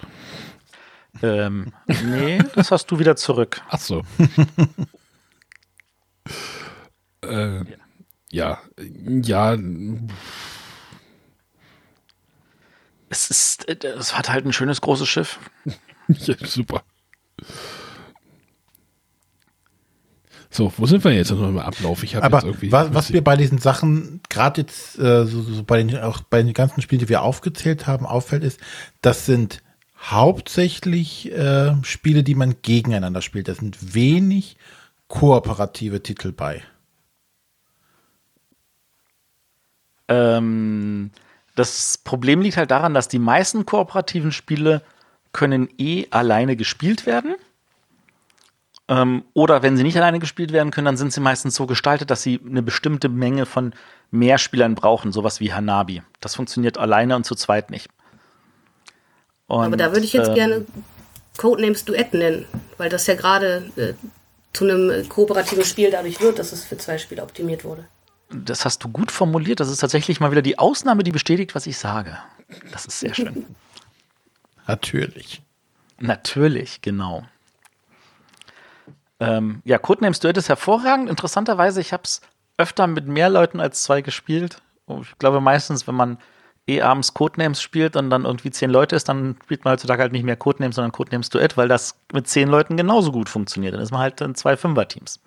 Ähm, 1.23 1.73
nee, 1.87 2.39
das 2.55 2.71
hast 2.71 2.91
du 2.91 2.99
wieder 2.99 3.17
zurück. 3.17 3.63
Ach 3.71 3.81
so. 3.81 4.03
äh, 7.25 7.65
ja, 8.31 8.59
ja. 8.79 9.57
Es 13.09 13.31
ist, 13.31 13.67
äh, 13.69 13.87
es 13.87 14.19
hat 14.19 14.29
halt 14.29 14.45
ein 14.45 14.53
schönes 14.53 14.83
großes 14.83 15.09
Schiff. 15.09 15.39
ja, 16.09 16.35
super. 16.45 16.83
So, 20.57 20.73
wo 20.79 20.87
sind 20.87 21.05
wir 21.05 21.13
jetzt 21.13 21.31
noch 21.31 21.47
im 21.47 21.59
Ablauf? 21.59 22.03
Ich 22.03 22.17
Aber 22.17 22.43
was, 22.43 22.95
was 22.95 23.11
mir 23.11 23.21
bei 23.21 23.37
diesen 23.37 23.59
Sachen, 23.59 24.23
gerade 24.31 24.63
jetzt 24.63 24.99
äh, 24.99 25.27
so, 25.27 25.43
so 25.43 25.63
bei 25.63 25.83
den, 25.83 25.99
auch 25.99 26.23
bei 26.23 26.43
den 26.43 26.55
ganzen 26.55 26.81
Spielen, 26.81 27.01
die 27.01 27.11
wir 27.11 27.21
aufgezählt 27.21 27.87
haben, 27.87 28.07
auffällt, 28.07 28.43
ist, 28.43 28.59
das 29.03 29.27
sind 29.27 29.63
hauptsächlich 30.01 31.31
äh, 31.31 31.75
Spiele, 31.83 32.23
die 32.23 32.35
man 32.35 32.55
gegeneinander 32.63 33.21
spielt. 33.21 33.49
Da 33.49 33.55
sind 33.55 33.95
wenig 33.95 34.57
kooperative 35.09 36.03
Titel 36.03 36.33
bei. 36.33 36.63
Ähm, 40.09 41.11
das 41.55 41.99
Problem 41.99 42.41
liegt 42.41 42.57
halt 42.57 42.71
daran, 42.71 42.95
dass 42.95 43.09
die 43.09 43.19
meisten 43.19 43.67
kooperativen 43.67 44.33
Spiele 44.33 44.81
können 45.33 45.69
eh 45.77 46.07
alleine 46.11 46.57
gespielt 46.57 47.05
werden. 47.05 47.35
Ähm, 48.89 49.25
oder 49.35 49.63
wenn 49.63 49.77
sie 49.77 49.83
nicht 49.83 49.97
alleine 49.97 50.21
gespielt 50.21 50.53
werden 50.53 50.71
können, 50.71 50.85
dann 50.85 50.97
sind 50.97 51.13
sie 51.13 51.21
meistens 51.21 51.57
so 51.57 51.67
gestaltet, 51.67 52.11
dass 52.11 52.23
sie 52.23 52.41
eine 52.49 52.63
bestimmte 52.63 53.09
Menge 53.09 53.45
von 53.47 53.75
Mehrspielern 54.13 54.75
brauchen, 54.75 55.11
sowas 55.11 55.41
wie 55.41 55.53
Hanabi. 55.53 56.03
Das 56.21 56.37
funktioniert 56.37 56.79
alleine 56.79 57.17
und 57.17 57.25
zu 57.25 57.35
zweit 57.35 57.71
nicht. 57.71 57.89
Und, 59.49 59.65
Aber 59.65 59.77
da 59.77 59.93
würde 59.93 60.05
ich 60.05 60.13
jetzt 60.13 60.29
ähm, 60.29 60.35
gerne 60.35 60.67
Codenames 61.37 61.85
Duett 61.85 62.15
nennen, 62.15 62.47
weil 62.79 62.89
das 62.89 63.07
ja 63.07 63.15
gerade 63.15 63.71
äh, 63.77 63.95
zu 64.53 64.65
einem 64.65 65.09
kooperativen 65.09 65.65
Spiel 65.65 65.91
dadurch 65.91 66.21
wird, 66.21 66.39
dass 66.39 66.53
es 66.53 66.65
für 66.65 66.79
zwei 66.79 66.99
Spieler 66.99 67.25
optimiert 67.25 67.65
wurde. 67.65 67.87
Das 68.31 68.65
hast 68.65 68.83
du 68.83 68.89
gut 68.89 69.13
formuliert. 69.13 69.61
Das 69.61 69.69
ist 69.69 69.79
tatsächlich 69.79 70.21
mal 70.21 70.31
wieder 70.31 70.43
die 70.43 70.59
Ausnahme, 70.59 71.03
die 71.03 71.13
bestätigt, 71.13 71.55
was 71.55 71.67
ich 71.67 71.79
sage. 71.79 72.19
Das 72.73 72.87
ist 72.87 73.01
sehr 73.01 73.15
schön. 73.15 73.47
Natürlich. 74.67 75.43
Natürlich, 75.99 76.81
genau. 76.83 77.25
Ähm, 79.19 79.63
ja, 79.65 79.79
Codenames 79.79 80.21
Duett 80.21 80.37
ist 80.37 80.49
hervorragend. 80.49 81.09
Interessanterweise, 81.09 81.81
ich 81.81 81.93
habe 81.93 82.03
es 82.05 82.21
öfter 82.59 82.87
mit 82.87 83.07
mehr 83.07 83.31
Leuten 83.31 83.61
als 83.61 83.83
zwei 83.83 84.03
gespielt. 84.03 84.63
Ich 85.03 85.19
glaube 85.19 85.41
meistens, 85.41 85.87
wenn 85.87 85.95
man 85.95 86.19
eh 86.69 86.83
abends 86.83 87.15
Codenames 87.15 87.63
spielt 87.63 87.97
und 87.97 88.11
dann 88.11 88.25
irgendwie 88.25 88.51
zehn 88.51 88.71
Leute 88.71 88.97
ist, 88.97 89.09
dann 89.09 89.37
spielt 89.45 89.65
man 89.65 89.73
heutzutage 89.73 90.03
halt 90.03 90.13
nicht 90.13 90.25
mehr 90.25 90.37
Codenames, 90.37 90.77
sondern 90.77 90.93
Codenames 90.93 91.31
Duett, 91.31 91.57
weil 91.57 91.69
das 91.69 91.97
mit 92.13 92.29
zehn 92.29 92.49
Leuten 92.49 92.77
genauso 92.77 93.13
gut 93.13 93.29
funktioniert. 93.29 93.75
Dann 93.75 93.81
ist 93.81 93.93
man 93.93 94.01
halt 94.01 94.21
in 94.21 94.35
zwei 94.35 94.57
Fünfer-Teams. 94.57 95.21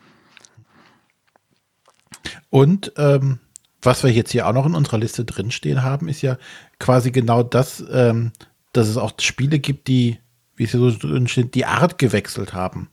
Und 2.50 2.92
ähm, 2.98 3.40
was 3.82 4.04
wir 4.04 4.12
jetzt 4.12 4.32
hier 4.32 4.48
auch 4.48 4.54
noch 4.54 4.66
in 4.66 4.76
unserer 4.76 4.98
Liste 4.98 5.24
drinstehen 5.24 5.84
haben, 5.84 6.10
ist 6.10 6.22
ja 6.22 6.38
quasi 6.80 7.12
genau 7.12 7.44
das, 7.44 7.84
ähm, 7.92 8.34
dass 8.74 8.88
es 8.88 8.98
auch 8.98 9.14
Spiele 9.20 9.60
gibt, 9.60 9.88
die, 9.88 10.20
wie 10.56 10.66
es 10.66 10.72
hier 10.72 10.80
so 10.80 10.92
drin 10.92 11.28
steht, 11.28 11.56
die 11.56 11.66
Art 11.66 11.98
gewechselt 11.98 12.54
haben 12.54 12.90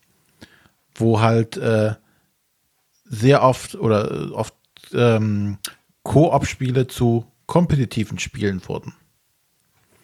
wo 1.00 1.20
halt 1.20 1.56
äh, 1.56 1.94
sehr 3.04 3.42
oft 3.42 3.74
oder 3.74 4.10
äh, 4.10 4.30
oft 4.30 4.54
ähm, 4.92 5.58
Koop-Spiele 6.02 6.86
zu 6.86 7.26
kompetitiven 7.46 8.18
Spielen 8.18 8.66
wurden. 8.68 8.94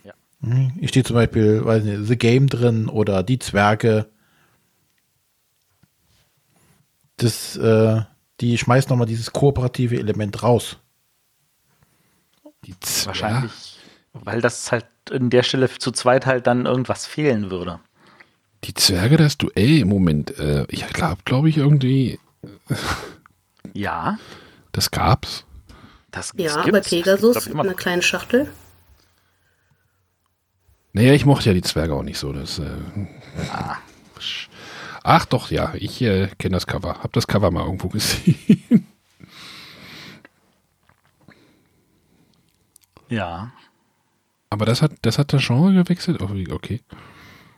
Ja. 0.05 0.15
Hm, 0.41 0.73
ich 0.81 0.91
stehe 0.91 1.05
zum 1.05 1.15
Beispiel, 1.15 1.65
weiß 1.65 1.85
nicht, 1.85 2.07
The 2.07 2.17
Game 2.17 2.49
drin 2.49 2.89
oder 2.89 3.23
Die 3.23 3.39
Zwerge. 3.39 4.07
Das, 7.17 7.57
äh, 7.57 8.03
die 8.41 8.59
schmeißen 8.59 8.91
nochmal 8.91 9.07
dieses 9.07 9.33
kooperative 9.33 9.99
Element 9.99 10.43
raus. 10.43 10.79
Die? 12.65 12.75
Wahrscheinlich, 13.05 13.79
weil 14.13 14.41
das 14.41 14.71
halt 14.73 14.87
in 15.11 15.31
der 15.31 15.43
Stelle 15.43 15.69
zu 15.69 15.91
zweit 15.91 16.27
halt 16.27 16.47
dann 16.47 16.67
irgendwas 16.67 17.07
fehlen 17.07 17.51
würde. 17.51 17.81
Die 18.65 18.75
Zwerge, 18.75 19.17
das 19.17 19.39
Duell 19.39 19.79
im 19.79 19.89
Moment, 19.89 20.39
äh, 20.39 20.67
ich 20.69 20.87
glaube, 20.89 21.23
glaube 21.25 21.49
ich, 21.49 21.57
irgendwie. 21.57 22.19
ja. 23.73 24.19
Das 24.71 24.91
gab's. 24.91 25.45
Das, 26.11 26.33
das 26.35 26.55
ja, 26.55 26.71
bei 26.71 26.81
Pegasus 26.81 27.47
in 27.47 27.59
einer 27.59 27.75
kleinen 27.75 28.03
Schachtel. 28.03 28.53
Naja, 30.93 31.15
ich 31.15 31.25
mochte 31.25 31.49
ja 31.49 31.55
die 31.55 31.63
Zwerge 31.63 31.95
auch 31.95 32.03
nicht 32.03 32.19
so. 32.19 32.33
Das, 32.33 32.59
äh, 32.59 32.67
ah. 33.51 33.79
Ach 35.03 35.25
doch, 35.25 35.51
ja, 35.51 35.75
ich 35.75 36.01
äh, 36.03 36.29
kenne 36.39 36.55
das 36.55 36.67
Cover. 36.67 37.03
Hab 37.03 37.13
das 37.13 37.27
Cover 37.27 37.51
mal 37.51 37.65
irgendwo 37.65 37.89
gesehen. 37.89 38.87
Ja. 43.13 43.53
Aber 44.49 44.65
das 44.65 44.81
hat, 44.81 44.93
das 45.03 45.19
hat 45.19 45.35
das 45.35 45.47
Genre 45.47 45.75
gewechselt? 45.75 46.23
Oh, 46.23 46.31
okay. 46.51 46.81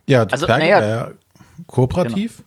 Ja, 0.07 0.25
die 0.25 0.33
also, 0.33 0.47
Zwerge 0.47 0.65
naja, 0.65 1.07
äh, 1.09 1.15
kooperativ. 1.67 2.43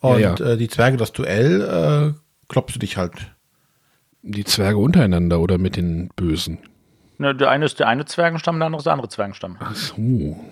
Genau. 0.00 0.14
Und 0.14 0.20
ja, 0.20 0.34
ja. 0.34 0.46
Äh, 0.52 0.56
die 0.56 0.68
Zwerge, 0.68 0.96
das 0.96 1.12
Duell, 1.12 2.14
äh, 2.14 2.20
klopfst 2.48 2.74
du 2.74 2.78
dich 2.78 2.96
halt. 2.96 3.12
Die 4.22 4.44
Zwerge 4.44 4.78
untereinander 4.78 5.40
oder 5.40 5.58
mit 5.58 5.76
den 5.76 6.08
Bösen? 6.16 6.58
Ne, 7.18 7.34
der 7.34 7.50
eine 7.50 7.66
ist 7.66 7.78
der 7.78 7.88
eine 7.88 8.04
Zwergenstamm, 8.06 8.58
der 8.58 8.66
andere 8.66 8.80
ist 8.80 8.84
der 8.84 8.92
andere 8.94 9.08
Zwergenstamm. 9.08 9.56
Ach 9.60 9.74
so. 9.74 10.42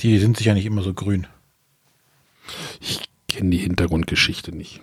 Die 0.00 0.18
sind 0.18 0.36
sicher 0.36 0.54
nicht 0.54 0.66
immer 0.66 0.82
so 0.82 0.92
grün. 0.92 1.26
Ich 2.80 3.00
kenne 3.28 3.50
die 3.50 3.58
Hintergrundgeschichte 3.58 4.52
nicht. 4.52 4.80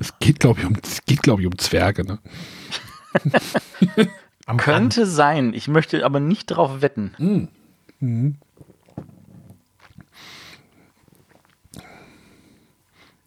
Es 0.00 0.18
geht, 0.18 0.40
glaube 0.40 0.60
ich, 0.60 0.66
um, 0.66 0.76
es 0.82 1.04
geht, 1.06 1.22
glaube 1.22 1.40
ich, 1.40 1.46
um 1.46 1.56
Zwerge, 1.56 2.04
ne? 2.04 2.18
Könnte 4.58 5.06
sein. 5.06 5.54
Ich 5.54 5.68
möchte 5.68 6.04
aber 6.04 6.20
nicht 6.20 6.50
darauf 6.50 6.82
wetten. 6.82 7.48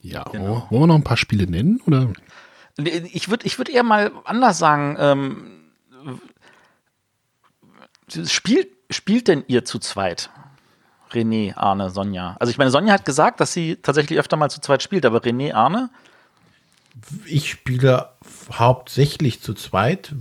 Ja, 0.01 0.23
Genau. 0.23 0.67
wollen 0.69 0.81
wir 0.83 0.87
noch 0.87 0.95
ein 0.95 1.03
paar 1.03 1.17
Spiele 1.17 1.49
nennen? 1.49 1.79
Oder? 1.85 2.11
Ich 2.77 3.29
würde 3.29 3.45
ich 3.45 3.57
würd 3.57 3.69
eher 3.69 3.83
mal 3.83 4.11
anders 4.25 4.57
sagen. 4.57 4.95
Ähm, 4.99 5.61
spielt, 8.25 8.69
spielt 8.89 9.27
denn 9.27 9.43
ihr 9.47 9.65
zu 9.65 9.79
zweit? 9.79 10.29
René, 11.11 11.55
Arne, 11.57 11.89
Sonja. 11.89 12.37
Also 12.39 12.51
ich 12.51 12.57
meine, 12.57 12.71
Sonja 12.71 12.93
hat 12.93 13.05
gesagt, 13.05 13.39
dass 13.41 13.51
sie 13.53 13.75
tatsächlich 13.75 14.17
öfter 14.17 14.37
mal 14.37 14.49
zu 14.49 14.61
zweit 14.61 14.81
spielt, 14.81 15.05
aber 15.05 15.19
René, 15.19 15.53
Arne? 15.53 15.89
Ich 17.25 17.49
spiele 17.49 18.09
hauptsächlich 18.51 19.41
zu 19.41 19.53
zweit, 19.53 20.13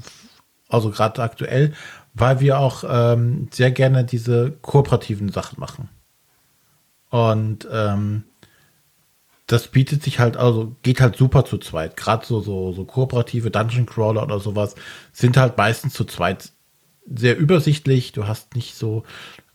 also 0.69 0.91
gerade 0.91 1.23
aktuell, 1.23 1.75
weil 2.15 2.41
wir 2.41 2.59
auch 2.59 2.85
ähm, 2.89 3.49
sehr 3.53 3.71
gerne 3.71 4.05
diese 4.05 4.51
kooperativen 4.63 5.31
Sachen 5.31 5.61
machen. 5.61 5.89
Und 7.11 7.69
ähm, 7.73 8.25
das 9.51 9.67
bietet 9.67 10.05
sich 10.05 10.21
halt, 10.21 10.37
also 10.37 10.77
geht 10.83 11.01
halt 11.01 11.17
super 11.17 11.45
zu 11.45 11.59
zweit. 11.59 11.97
Gerade 11.97 12.25
so, 12.25 12.41
so, 12.41 12.73
so 12.73 12.85
kooperative 12.85 13.51
Dungeon 13.51 13.85
Crawler 13.85 14.23
oder 14.23 14.39
sowas 14.39 14.77
sind 15.13 15.37
halt 15.37 15.57
meistens 15.59 15.93
zu 15.93 16.05
zweit 16.05 16.53
sehr 17.13 17.37
übersichtlich. 17.37 18.13
Du 18.13 18.29
hast 18.29 18.55
nicht 18.55 18.77
so, 18.77 19.03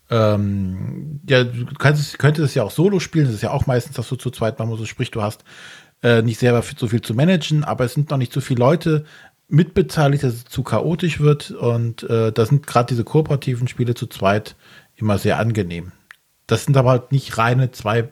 ähm, 0.10 1.22
ja, 1.30 1.46
du 1.46 1.66
kannst, 1.80 2.20
könntest 2.20 2.46
es 2.50 2.56
ja 2.56 2.64
auch 2.64 2.72
solo 2.72 3.00
spielen. 3.00 3.26
Das 3.26 3.36
ist 3.36 3.42
ja 3.42 3.52
auch 3.52 3.68
meistens, 3.68 3.96
dass 3.96 4.10
du 4.10 4.18
zu 4.18 4.32
zweit 4.32 4.60
machen 4.60 4.70
musst. 4.70 4.86
Sprich, 4.86 5.12
du 5.12 5.22
hast 5.22 5.46
äh, 6.04 6.22
nicht 6.22 6.40
selber 6.40 6.62
so 6.62 6.88
viel 6.90 7.02
zu 7.02 7.14
managen, 7.14 7.64
aber 7.64 7.86
es 7.86 7.94
sind 7.94 8.10
noch 8.10 8.18
nicht 8.18 8.34
so 8.34 8.42
viele 8.42 8.60
Leute 8.60 9.06
mitbeteiligt, 9.48 10.24
dass 10.24 10.34
es 10.34 10.44
zu 10.44 10.64
chaotisch 10.64 11.22
wird. 11.22 11.52
Und 11.52 12.04
äh, 12.04 12.34
da 12.34 12.46
sind 12.46 12.68
gerade 12.68 12.88
diese 12.88 13.06
kooperativen 13.06 13.70
Spiele 13.70 13.94
zu 13.94 14.08
zweit 14.08 14.58
immer 14.98 15.18
sehr 15.18 15.40
angenehm. 15.40 15.94
Das 16.48 16.66
sind 16.66 16.76
aber 16.76 16.90
halt 16.90 17.14
nicht 17.14 17.38
reine 17.38 17.72
zwei, 17.72 18.12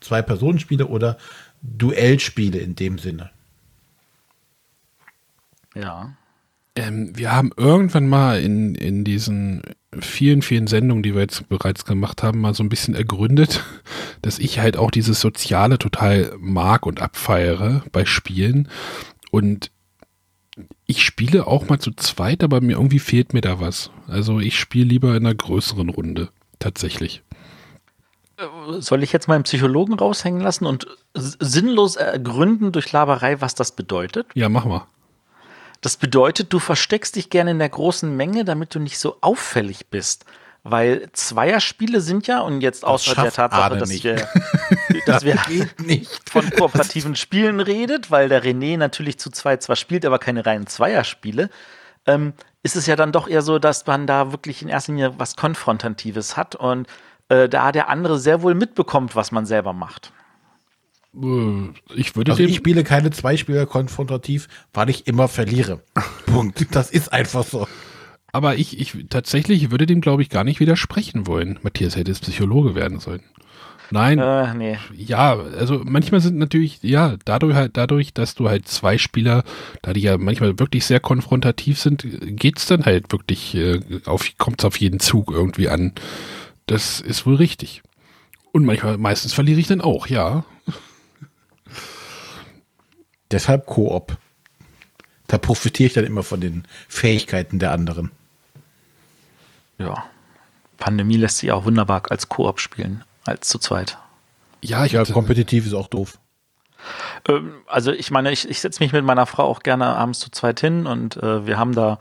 zwei 0.00 0.22
Personenspiele 0.22 0.86
oder 0.86 1.18
Duellspiele 1.62 2.58
in 2.58 2.74
dem 2.74 2.98
Sinne. 2.98 3.30
Ja. 5.74 6.16
Ähm, 6.76 7.16
wir 7.16 7.32
haben 7.32 7.50
irgendwann 7.56 8.08
mal 8.08 8.40
in, 8.40 8.74
in 8.74 9.04
diesen 9.04 9.62
vielen, 9.98 10.42
vielen 10.42 10.66
Sendungen, 10.66 11.02
die 11.02 11.14
wir 11.14 11.22
jetzt 11.22 11.48
bereits 11.48 11.84
gemacht 11.84 12.22
haben, 12.22 12.40
mal 12.40 12.54
so 12.54 12.62
ein 12.62 12.68
bisschen 12.68 12.94
ergründet, 12.94 13.64
dass 14.22 14.38
ich 14.38 14.58
halt 14.58 14.76
auch 14.76 14.90
dieses 14.90 15.20
Soziale 15.20 15.78
total 15.78 16.34
mag 16.38 16.86
und 16.86 17.02
abfeiere 17.02 17.84
bei 17.92 18.04
Spielen. 18.04 18.68
Und 19.30 19.70
ich 20.86 21.02
spiele 21.02 21.46
auch 21.46 21.68
mal 21.68 21.78
zu 21.78 21.92
zweit, 21.92 22.42
aber 22.42 22.60
mir 22.60 22.72
irgendwie 22.76 22.98
fehlt 22.98 23.32
mir 23.32 23.40
da 23.40 23.60
was. 23.60 23.90
Also 24.06 24.40
ich 24.40 24.58
spiele 24.58 24.86
lieber 24.86 25.10
in 25.16 25.26
einer 25.26 25.34
größeren 25.34 25.88
Runde, 25.88 26.30
tatsächlich. 26.58 27.22
Soll 28.78 29.02
ich 29.02 29.12
jetzt 29.12 29.28
mal 29.28 29.34
einen 29.34 29.44
Psychologen 29.44 29.94
raushängen 29.94 30.40
lassen 30.40 30.66
und 30.66 30.86
sinnlos 31.14 31.96
ergründen 31.96 32.72
durch 32.72 32.90
Laberei, 32.92 33.40
was 33.40 33.54
das 33.54 33.72
bedeutet? 33.72 34.26
Ja, 34.34 34.48
mach 34.48 34.64
mal. 34.64 34.86
Das 35.80 35.96
bedeutet, 35.96 36.52
du 36.52 36.58
versteckst 36.58 37.16
dich 37.16 37.30
gerne 37.30 37.52
in 37.52 37.58
der 37.58 37.68
großen 37.68 38.14
Menge, 38.14 38.44
damit 38.44 38.74
du 38.74 38.78
nicht 38.78 38.98
so 38.98 39.18
auffällig 39.20 39.88
bist. 39.88 40.24
Weil 40.62 41.08
Zweierspiele 41.12 42.02
sind 42.02 42.26
ja, 42.26 42.40
und 42.40 42.60
jetzt 42.60 42.84
außer 42.84 43.14
der 43.14 43.32
Tatsache, 43.32 43.78
dass 43.78 43.88
nicht. 43.88 44.04
wir, 44.04 44.28
dass 45.06 45.24
wir 45.24 45.38
von 46.30 46.50
kooperativen 46.50 47.16
Spielen 47.16 47.60
redet, 47.60 48.10
weil 48.10 48.28
der 48.28 48.44
René 48.44 48.76
natürlich 48.76 49.18
zu 49.18 49.30
zweit 49.30 49.62
zwar 49.62 49.76
spielt, 49.76 50.04
aber 50.04 50.18
keine 50.18 50.44
reinen 50.44 50.66
Zweierspiele, 50.66 51.48
ähm, 52.06 52.34
ist 52.62 52.76
es 52.76 52.84
ja 52.84 52.94
dann 52.94 53.10
doch 53.10 53.26
eher 53.26 53.40
so, 53.40 53.58
dass 53.58 53.86
man 53.86 54.06
da 54.06 54.32
wirklich 54.32 54.60
in 54.60 54.68
erster 54.68 54.92
Linie 54.92 55.14
was 55.18 55.36
Konfrontatives 55.36 56.36
hat 56.36 56.56
und 56.56 56.86
äh, 57.30 57.48
da 57.48 57.72
der 57.72 57.88
andere 57.88 58.18
sehr 58.18 58.42
wohl 58.42 58.54
mitbekommt, 58.54 59.16
was 59.16 59.32
man 59.32 59.46
selber 59.46 59.72
macht. 59.72 60.12
Äh, 61.14 61.68
Ich 61.94 62.14
würde 62.16 62.32
Also 62.32 62.42
ich 62.42 62.56
spiele 62.56 62.84
keine 62.84 63.10
Zweispieler 63.10 63.66
konfrontativ, 63.66 64.48
weil 64.74 64.90
ich 64.90 65.06
immer 65.06 65.28
verliere. 65.28 65.80
Punkt. 66.26 66.66
Das 66.74 66.90
ist 66.90 67.12
einfach 67.12 67.44
so. 67.44 67.66
aber 68.32 68.56
ich, 68.56 68.78
ich 68.78 69.06
tatsächlich 69.08 69.70
würde 69.70 69.86
dem, 69.86 70.00
glaube 70.00 70.22
ich, 70.22 70.28
gar 70.28 70.44
nicht 70.44 70.60
widersprechen 70.60 71.26
wollen. 71.26 71.58
Matthias 71.62 71.96
hätte 71.96 72.10
es 72.12 72.20
Psychologe 72.20 72.74
werden 72.74 73.00
sollen. 73.00 73.22
Nein, 73.92 74.20
Äh, 74.20 74.54
nee. 74.54 74.78
Ja, 74.94 75.32
also 75.36 75.82
manchmal 75.84 76.20
sind 76.20 76.38
natürlich, 76.38 76.78
ja, 76.82 77.16
dadurch 77.24 77.56
halt, 77.56 77.76
dadurch, 77.76 78.14
dass 78.14 78.36
du 78.36 78.48
halt 78.48 78.68
zwei 78.68 78.98
Spieler, 78.98 79.42
da 79.82 79.92
die 79.92 80.02
ja 80.02 80.16
manchmal 80.16 80.60
wirklich 80.60 80.84
sehr 80.84 81.00
konfrontativ 81.00 81.80
sind, 81.80 82.06
geht's 82.20 82.66
dann 82.66 82.84
halt 82.84 83.10
wirklich 83.10 83.54
äh, 83.56 83.80
auf, 84.06 84.30
kommt's 84.38 84.64
auf 84.64 84.76
jeden 84.78 85.00
Zug 85.00 85.32
irgendwie 85.32 85.68
an. 85.68 85.92
Das 86.70 87.00
ist 87.00 87.26
wohl 87.26 87.34
richtig. 87.34 87.82
Und 88.52 88.64
manchmal, 88.64 88.96
meistens 88.96 89.32
verliere 89.32 89.58
ich 89.58 89.66
dann 89.66 89.80
auch, 89.80 90.06
ja. 90.06 90.44
Deshalb 93.32 93.66
Koop. 93.66 94.16
Da 95.26 95.38
profitiere 95.38 95.88
ich 95.88 95.94
dann 95.94 96.04
immer 96.04 96.22
von 96.22 96.40
den 96.40 96.62
Fähigkeiten 96.86 97.58
der 97.58 97.72
anderen. 97.72 98.12
Ja. 99.78 100.04
Pandemie 100.76 101.16
lässt 101.16 101.38
sich 101.38 101.50
auch 101.50 101.64
wunderbar 101.64 102.02
als 102.08 102.28
Koop 102.28 102.60
spielen, 102.60 103.02
als 103.24 103.48
zu 103.48 103.58
zweit. 103.58 103.98
Ja, 104.62 104.84
ich 104.84 104.92
Ja, 104.92 105.04
kompetitiv 105.04 105.66
ist 105.66 105.74
auch 105.74 105.88
doof. 105.88 106.20
Ähm, 107.28 107.52
also 107.66 107.90
ich 107.90 108.12
meine, 108.12 108.30
ich, 108.30 108.48
ich 108.48 108.60
setze 108.60 108.80
mich 108.80 108.92
mit 108.92 109.04
meiner 109.04 109.26
Frau 109.26 109.42
auch 109.42 109.64
gerne 109.64 109.86
abends 109.86 110.20
zu 110.20 110.30
zweit 110.30 110.60
hin 110.60 110.86
und 110.86 111.16
äh, 111.16 111.46
wir 111.48 111.58
haben 111.58 111.74
da, 111.74 111.94
äh, 111.94 111.96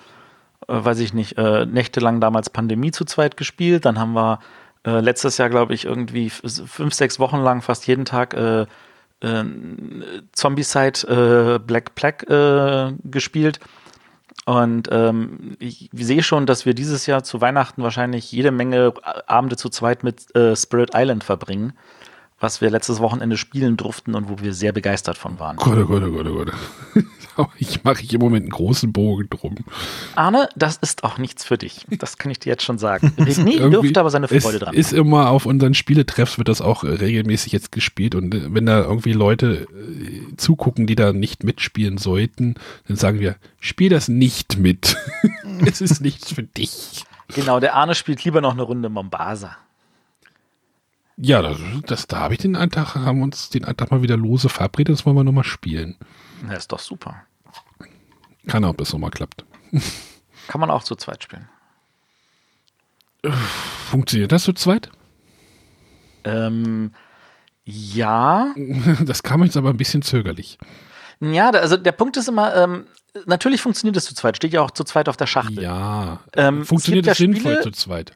weiß 0.68 0.99
ich 0.99 1.14
nicht, 1.14 1.38
äh, 1.38 1.66
nächtelang 1.66 2.22
damals 2.22 2.49
Pandemie 2.49 2.91
zu 2.91 3.05
zweit 3.05 3.38
gespielt. 3.38 3.86
Dann 3.86 3.99
haben 3.99 4.14
wir 4.14 4.39
äh, 4.86 4.99
letztes 4.99 5.38
Jahr, 5.38 5.49
glaube 5.49 5.74
ich, 5.74 5.86
irgendwie 5.86 6.30
fünf, 6.30 6.93
sechs 6.93 7.20
Wochen 7.20 7.38
lang 7.38 7.62
fast 7.62 7.88
jeden 7.88 8.05
Tag 8.05 8.34
äh, 8.34 8.66
äh, 9.22 9.43
Zombie-Side 10.32 11.55
äh, 11.55 11.60
Black 11.60 11.95
Plague 11.95 12.28
äh, 12.28 12.93
gespielt. 13.10 13.60
Und 14.45 14.88
ähm, 14.91 15.57
ich 15.60 15.89
sehe 15.93 16.24
schon, 16.24 16.45
dass 16.45 16.66
wir 16.66 16.74
dieses 16.74 17.05
Jahr 17.05 17.24
zu 17.24 17.39
Weihnachten 17.41 17.84
wahrscheinlich 17.84 18.32
jede 18.32 18.51
Menge 18.51 18.93
Abende 19.28 19.57
zu 19.57 19.70
zweit 19.70 20.03
mit 20.03 20.34
äh, 20.36 20.55
Spirit 20.55 20.91
Island 20.95 21.24
verbringen, 21.24 21.74
was 22.40 22.62
wir 22.62 22.70
letztes 22.70 23.00
Wochenende 23.00 23.38
spielen 23.38 23.78
durften 23.78 24.16
und 24.16 24.30
wo 24.30 24.40
wir 24.40 24.54
sehr 24.54 24.72
begeistert 24.72 25.18
von 25.18 25.40
waren. 25.40 25.58
Gott, 25.58 25.78
oh 25.78 25.86
Gott, 25.86 26.04
oh 26.04 26.12
Gott, 26.12 26.28
oh 26.28 26.34
Gott. 26.36 26.54
Aber 27.36 27.50
ich 27.58 27.84
mache 27.84 28.04
ich 28.04 28.14
im 28.14 28.22
Moment 28.22 28.44
einen 28.44 28.52
großen 28.52 28.94
Bogen 28.94 29.28
drum. 29.30 29.56
Arne, 30.16 30.50
das 30.56 30.78
ist 30.78 31.04
auch 31.04 31.18
nichts 31.18 31.44
für 31.44 31.58
dich. 31.58 31.86
Das 31.90 32.18
kann 32.18 32.32
ich 32.32 32.40
dir 32.40 32.50
jetzt 32.50 32.64
schon 32.64 32.78
sagen. 32.78 33.14
René 33.18 33.70
dürfte 33.70 34.00
aber 34.00 34.10
seine 34.10 34.28
Freude 34.28 34.58
es 34.58 34.60
dran. 34.60 34.74
ist 34.74 34.94
immer 34.94 35.30
auf 35.30 35.46
unseren 35.46 35.74
Spieletreffs 35.74 36.38
wird 36.38 36.48
das 36.48 36.62
auch 36.62 36.84
regelmäßig 36.84 37.52
jetzt 37.52 37.72
gespielt 37.72 38.16
und 38.16 38.34
äh, 38.34 38.54
wenn 38.54 38.66
da 38.66 38.82
irgendwie 38.82 39.14
Leute 39.14 39.68
äh, 39.74 40.36
zugucken, 40.38 40.88
die 40.88 40.96
da 40.96 41.14
nicht 41.14 41.44
mitspielen 41.44 41.98
sollten, 41.98 42.56
dann 42.88 42.98
sagen 42.98 43.20
wir, 43.20 43.36
spiel 43.60 43.90
das 43.90 44.08
nicht 44.08 44.58
mit. 44.58 44.98
es 45.66 45.82
ist 45.82 46.02
nichts 46.02 46.32
für 46.32 46.44
dich. 46.44 47.04
Genau, 47.36 47.60
der 47.60 47.76
Arne 47.76 47.96
spielt 47.96 48.24
lieber 48.24 48.42
noch 48.42 48.54
eine 48.54 48.64
Runde 48.64 48.90
Mombasa. 48.90 49.58
Ja, 51.22 51.41
das, 51.41 51.57
das 51.86 52.07
da 52.07 52.20
habe 52.20 52.34
ich 52.34 52.39
den 52.39 52.55
Antrag, 52.55 52.95
haben 52.95 53.17
wir 53.20 53.24
uns 53.26 53.49
den 53.49 53.65
Antrag 53.65 53.91
mal 53.91 54.01
wieder 54.01 54.15
lose 54.15 54.47
verabredet, 54.47 54.93
das 54.93 55.05
wollen 55.05 55.17
wir 55.17 55.24
nochmal 55.26 55.43
spielen. 55.43 55.97
Na, 56.43 56.53
ist 56.53 56.72
doch 56.72 56.80
super. 56.80 57.24
Kann 58.47 58.63
auch, 58.63 58.70
ob 58.70 58.82
es 58.82 58.93
nochmal 58.93 59.11
klappt. 59.11 59.43
Kann 60.47 60.61
man 60.61 60.72
auch 60.72 60.84
zu 60.84 60.95
zweit 60.95 61.24
spielen. 61.24 61.47
Funktioniert 63.89 64.32
das 64.32 64.43
zu 64.43 64.53
zweit? 64.53 64.89
Ähm, 66.24 66.91
ja. 67.65 68.53
Das 69.05 69.24
kam 69.24 69.43
jetzt 69.43 69.57
aber 69.57 69.70
ein 69.70 69.78
bisschen 69.78 70.01
zögerlich. 70.01 70.57
Ja, 71.20 71.49
also 71.49 71.76
der 71.76 71.91
Punkt 71.91 72.15
ist 72.15 72.30
immer, 72.30 72.55
ähm, 72.55 72.86
natürlich 73.26 73.61
funktioniert 73.61 73.97
es 73.97 74.05
zu 74.05 74.15
zweit. 74.15 74.38
Steht 74.38 74.53
ja 74.53 74.61
auch 74.61 74.72
zu 74.72 74.86
zweit 74.86 75.09
auf 75.09 75.17
der 75.17 75.28
Schachtel. 75.28 75.61
Ja. 75.61 76.22
Ähm, 76.34 76.65
Funktioniert 76.65 77.05
es 77.07 77.20
ja 77.20 77.26
sinnvoll 77.26 77.55
Spiele- 77.57 77.61
zu 77.63 77.72
zweit? 77.72 78.13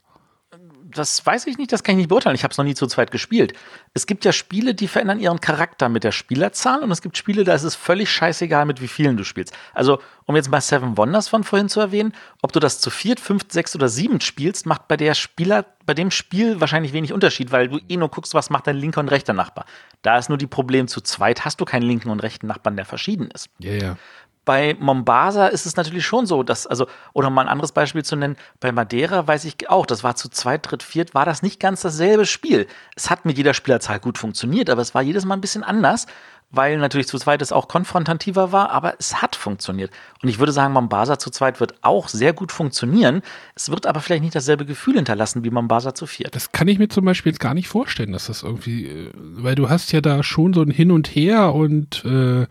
Das 0.93 1.25
weiß 1.25 1.47
ich 1.47 1.57
nicht, 1.57 1.71
das 1.71 1.83
kann 1.83 1.93
ich 1.93 1.97
nicht 1.97 2.09
beurteilen. 2.09 2.35
Ich 2.35 2.43
habe 2.43 2.51
es 2.51 2.57
noch 2.57 2.65
nie 2.65 2.75
zu 2.75 2.87
zweit 2.87 3.11
gespielt. 3.11 3.53
Es 3.93 4.05
gibt 4.05 4.25
ja 4.25 4.31
Spiele, 4.31 4.73
die 4.73 4.87
verändern 4.87 5.19
ihren 5.19 5.41
Charakter 5.41 5.89
mit 5.89 6.03
der 6.03 6.11
Spielerzahl 6.11 6.81
und 6.81 6.91
es 6.91 7.01
gibt 7.01 7.17
Spiele, 7.17 7.43
da 7.43 7.53
ist 7.53 7.63
es 7.63 7.75
völlig 7.75 8.09
scheißegal, 8.11 8.65
mit 8.65 8.81
wie 8.81 8.87
vielen 8.87 9.17
du 9.17 9.23
spielst. 9.23 9.53
Also, 9.73 9.99
um 10.25 10.35
jetzt 10.35 10.49
mal 10.49 10.61
Seven 10.61 10.97
Wonders 10.97 11.27
von 11.27 11.43
vorhin 11.43 11.69
zu 11.69 11.79
erwähnen, 11.79 12.13
ob 12.41 12.51
du 12.53 12.59
das 12.59 12.79
zu 12.79 12.89
viert, 12.89 13.19
fünft, 13.19 13.51
sechs 13.51 13.75
oder 13.75 13.89
sieben 13.89 14.21
spielst, 14.21 14.65
macht 14.65 14.87
bei 14.87 14.97
der 14.97 15.13
Spieler, 15.13 15.65
bei 15.85 15.93
dem 15.93 16.11
Spiel 16.11 16.61
wahrscheinlich 16.61 16.93
wenig 16.93 17.11
Unterschied, 17.11 17.51
weil 17.51 17.67
du 17.67 17.79
eh 17.89 17.97
nur 17.97 18.09
guckst, 18.09 18.33
was 18.33 18.49
macht 18.49 18.67
dein 18.67 18.77
linker 18.77 19.01
und 19.01 19.09
rechter 19.09 19.33
Nachbar. 19.33 19.65
Da 20.01 20.17
ist 20.17 20.29
nur 20.29 20.37
die 20.37 20.47
Problem, 20.47 20.87
zu 20.87 21.01
zweit 21.01 21.45
hast 21.45 21.59
du 21.59 21.65
keinen 21.65 21.83
linken 21.83 22.09
und 22.09 22.21
rechten 22.21 22.47
Nachbarn, 22.47 22.75
der 22.75 22.85
verschieden 22.85 23.29
ist. 23.31 23.49
Ja, 23.59 23.73
ja. 23.73 23.97
Bei 24.45 24.75
Mombasa 24.79 25.47
ist 25.47 25.65
es 25.65 25.75
natürlich 25.75 26.05
schon 26.05 26.25
so, 26.25 26.43
dass, 26.43 26.67
also, 26.67 26.87
oder 27.13 27.29
mal 27.29 27.43
ein 27.43 27.47
anderes 27.47 27.71
Beispiel 27.71 28.03
zu 28.03 28.15
nennen, 28.15 28.35
bei 28.59 28.71
Madeira 28.71 29.25
weiß 29.25 29.45
ich 29.45 29.69
auch, 29.69 29.85
das 29.85 30.03
war 30.03 30.15
zu 30.15 30.29
zweit, 30.29 30.69
dritt, 30.69 30.83
viert, 30.83 31.13
war 31.13 31.25
das 31.25 31.41
nicht 31.43 31.59
ganz 31.59 31.81
dasselbe 31.81 32.25
Spiel. 32.25 32.67
Es 32.95 33.09
hat 33.09 33.25
mit 33.25 33.37
jeder 33.37 33.53
Spielerzahl 33.53 33.99
gut 33.99 34.17
funktioniert, 34.17 34.69
aber 34.69 34.81
es 34.81 34.93
war 34.93 35.01
jedes 35.01 35.25
Mal 35.25 35.35
ein 35.35 35.41
bisschen 35.41 35.63
anders, 35.63 36.07
weil 36.53 36.77
natürlich 36.77 37.07
zu 37.07 37.17
zweit 37.17 37.41
es 37.41 37.51
auch 37.51 37.67
konfrontativer 37.67 38.51
war, 38.51 38.69
aber 38.69 38.93
es 38.99 39.21
hat 39.21 39.35
funktioniert. 39.35 39.91
Und 40.21 40.29
ich 40.29 40.37
würde 40.37 40.51
sagen, 40.51 40.73
Mombasa 40.73 41.17
zu 41.17 41.31
zweit 41.31 41.59
wird 41.59 41.73
auch 41.81 42.07
sehr 42.07 42.31
gut 42.31 42.51
funktionieren. 42.51 43.23
Es 43.55 43.71
wird 43.71 43.87
aber 43.87 44.01
vielleicht 44.01 44.21
nicht 44.21 44.35
dasselbe 44.35 44.65
Gefühl 44.65 44.95
hinterlassen 44.95 45.43
wie 45.43 45.49
Mombasa 45.49 45.95
zu 45.95 46.05
viert. 46.05 46.35
Das 46.35 46.51
kann 46.51 46.67
ich 46.67 46.77
mir 46.77 46.89
zum 46.89 47.05
Beispiel 47.05 47.33
gar 47.33 47.55
nicht 47.55 47.69
vorstellen, 47.69 48.11
dass 48.11 48.27
das 48.27 48.43
irgendwie, 48.43 48.85
äh, 48.85 49.11
weil 49.15 49.55
du 49.55 49.69
hast 49.69 49.91
ja 49.91 50.01
da 50.01 50.21
schon 50.21 50.53
so 50.53 50.61
ein 50.61 50.69
Hin 50.69 50.91
und 50.91 51.07
Her 51.07 51.55
und 51.55 52.05
äh, 52.05 52.45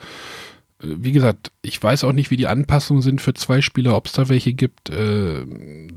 wie 0.83 1.13
gesagt, 1.13 1.53
ich 1.63 1.81
weiß 1.83 2.05
auch 2.05 2.13
nicht, 2.13 2.31
wie 2.31 2.37
die 2.37 2.47
Anpassungen 2.49 3.03
sind 3.03 3.21
für 3.21 3.35
zwei 3.35 3.61
Spieler, 3.63 3.97
ob 3.97 4.07
es 4.07 4.13
da 4.13 4.29
welche 4.29 4.53
gibt. 4.53 4.91
Äh, 4.91 5.47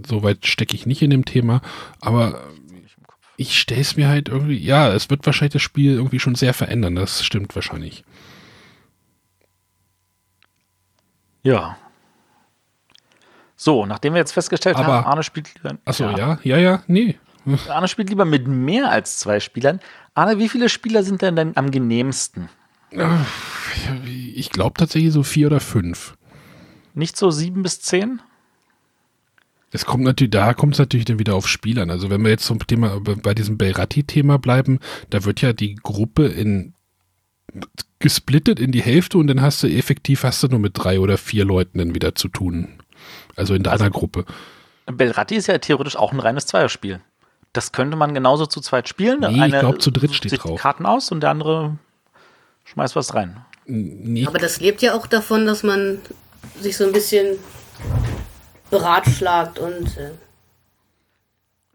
Soweit 0.08 0.46
stecke 0.46 0.76
ich 0.76 0.86
nicht 0.86 1.02
in 1.02 1.10
dem 1.10 1.26
Thema, 1.26 1.62
aber 2.00 2.40
ich 3.38 3.60
stelle 3.60 3.82
es 3.82 3.98
mir 3.98 4.08
halt 4.08 4.30
irgendwie, 4.30 4.58
ja, 4.58 4.94
es 4.94 5.10
wird 5.10 5.26
wahrscheinlich 5.26 5.54
das 5.54 5.62
Spiel 5.62 5.94
irgendwie 5.96 6.20
schon 6.20 6.36
sehr 6.36 6.54
verändern, 6.54 6.96
das 6.96 7.24
stimmt 7.24 7.54
wahrscheinlich. 7.56 8.04
Ja. 11.44 11.78
So, 13.56 13.86
nachdem 13.86 14.14
wir 14.14 14.20
jetzt 14.20 14.32
festgestellt 14.34 14.76
Aber- 14.78 14.88
haben, 14.94 15.06
Arne 15.06 15.24
spielt 15.24 15.54
lieber. 15.56 15.78
Achso, 15.86 16.10
ja, 16.10 16.40
ja, 16.44 16.58
ja, 16.58 16.84
nee. 16.88 17.18
Arne 17.70 17.88
spielt 17.88 18.10
lieber 18.10 18.26
mit 18.26 18.48
mehr 18.48 18.90
als 18.90 19.20
zwei 19.20 19.40
Spielern. 19.40 19.80
Arne, 20.14 20.40
wie 20.40 20.50
viele 20.50 20.68
Spieler 20.70 21.04
sind 21.04 21.22
denn 21.22 21.36
denn 21.36 21.56
am 21.58 21.72
genehmsten? 21.72 22.50
Ich 24.34 24.50
glaube 24.50 24.74
tatsächlich 24.78 25.14
so 25.14 25.24
vier 25.24 25.48
oder 25.48 25.60
fünf. 25.60 26.16
Nicht 26.94 27.18
so 27.18 27.32
sieben 27.32 27.64
bis 27.64 27.82
zehn? 27.82 28.22
Es 29.72 29.86
kommt 29.86 30.04
natürlich, 30.04 30.32
da 30.32 30.54
kommt 30.54 30.74
es 30.74 30.80
natürlich 30.80 31.06
dann 31.06 31.20
wieder 31.20 31.36
auf 31.36 31.48
Spielern. 31.48 31.90
Also 31.90 32.10
wenn 32.10 32.24
wir 32.24 32.32
jetzt 32.32 32.46
zum 32.46 32.66
Thema, 32.66 33.02
bei 33.02 33.34
diesem 33.34 33.58
Belratti-Thema 33.58 34.40
bleiben, 34.40 34.80
da 35.10 35.26
wird 35.26 35.42
ja 35.42 35.52
die 35.52 35.76
Gruppe 35.76 36.28
in 36.28 36.74
gesplittet 38.00 38.60
in 38.60 38.72
die 38.72 38.82
Hälfte 38.82 39.18
und 39.18 39.28
dann 39.28 39.42
hast 39.42 39.64
du 39.64 39.68
effektiv 39.68 40.24
hast 40.24 40.44
du 40.44 40.48
nur 40.48 40.60
mit 40.60 40.74
drei 40.76 41.00
oder 41.00 41.18
vier 41.18 41.46
Leuten 41.46 41.80
dann 41.80 41.96
wieder 41.96 42.16
zu 42.16 42.28
tun. 42.28 42.68
Also 43.36 43.54
in 43.54 43.64
deiner 43.64 43.90
Gruppe. 43.90 44.26
Belratti 44.86 45.36
ist 45.36 45.48
ja 45.48 45.58
theoretisch 45.58 45.96
auch 45.96 46.12
ein 46.12 46.20
reines 46.20 46.46
Zweierspiel. 46.46 47.02
Das 47.54 47.72
könnte 47.72 47.98
man 47.98 48.14
genauso 48.14 48.46
zu 48.46 48.62
zweit 48.62 48.90
spielen. 48.90 49.22
Nee, 49.22 49.48
ich 49.48 49.60
glaub, 49.60 49.82
zu 49.82 49.92
dritt 49.92 50.14
steht 50.14 50.44
drauf. 50.44 50.60
Karten 50.60 50.86
aus 50.86 51.12
und 51.12 51.22
der 51.22 51.32
andere 51.32 51.78
schmeißt 52.66 52.96
was 52.96 53.14
rein. 53.14 53.38
Nee, 53.66 54.28
Aber 54.28 54.38
das 54.38 54.60
lebt 54.60 54.82
ja 54.82 54.94
auch 54.96 55.08
davon, 55.08 55.46
dass 55.46 55.64
man 55.64 56.00
sich 56.62 56.78
so 56.78 56.84
ein 56.86 56.92
bisschen 56.92 57.38
beratschlagt 58.70 59.60
und 59.60 59.98
äh, 59.98 60.12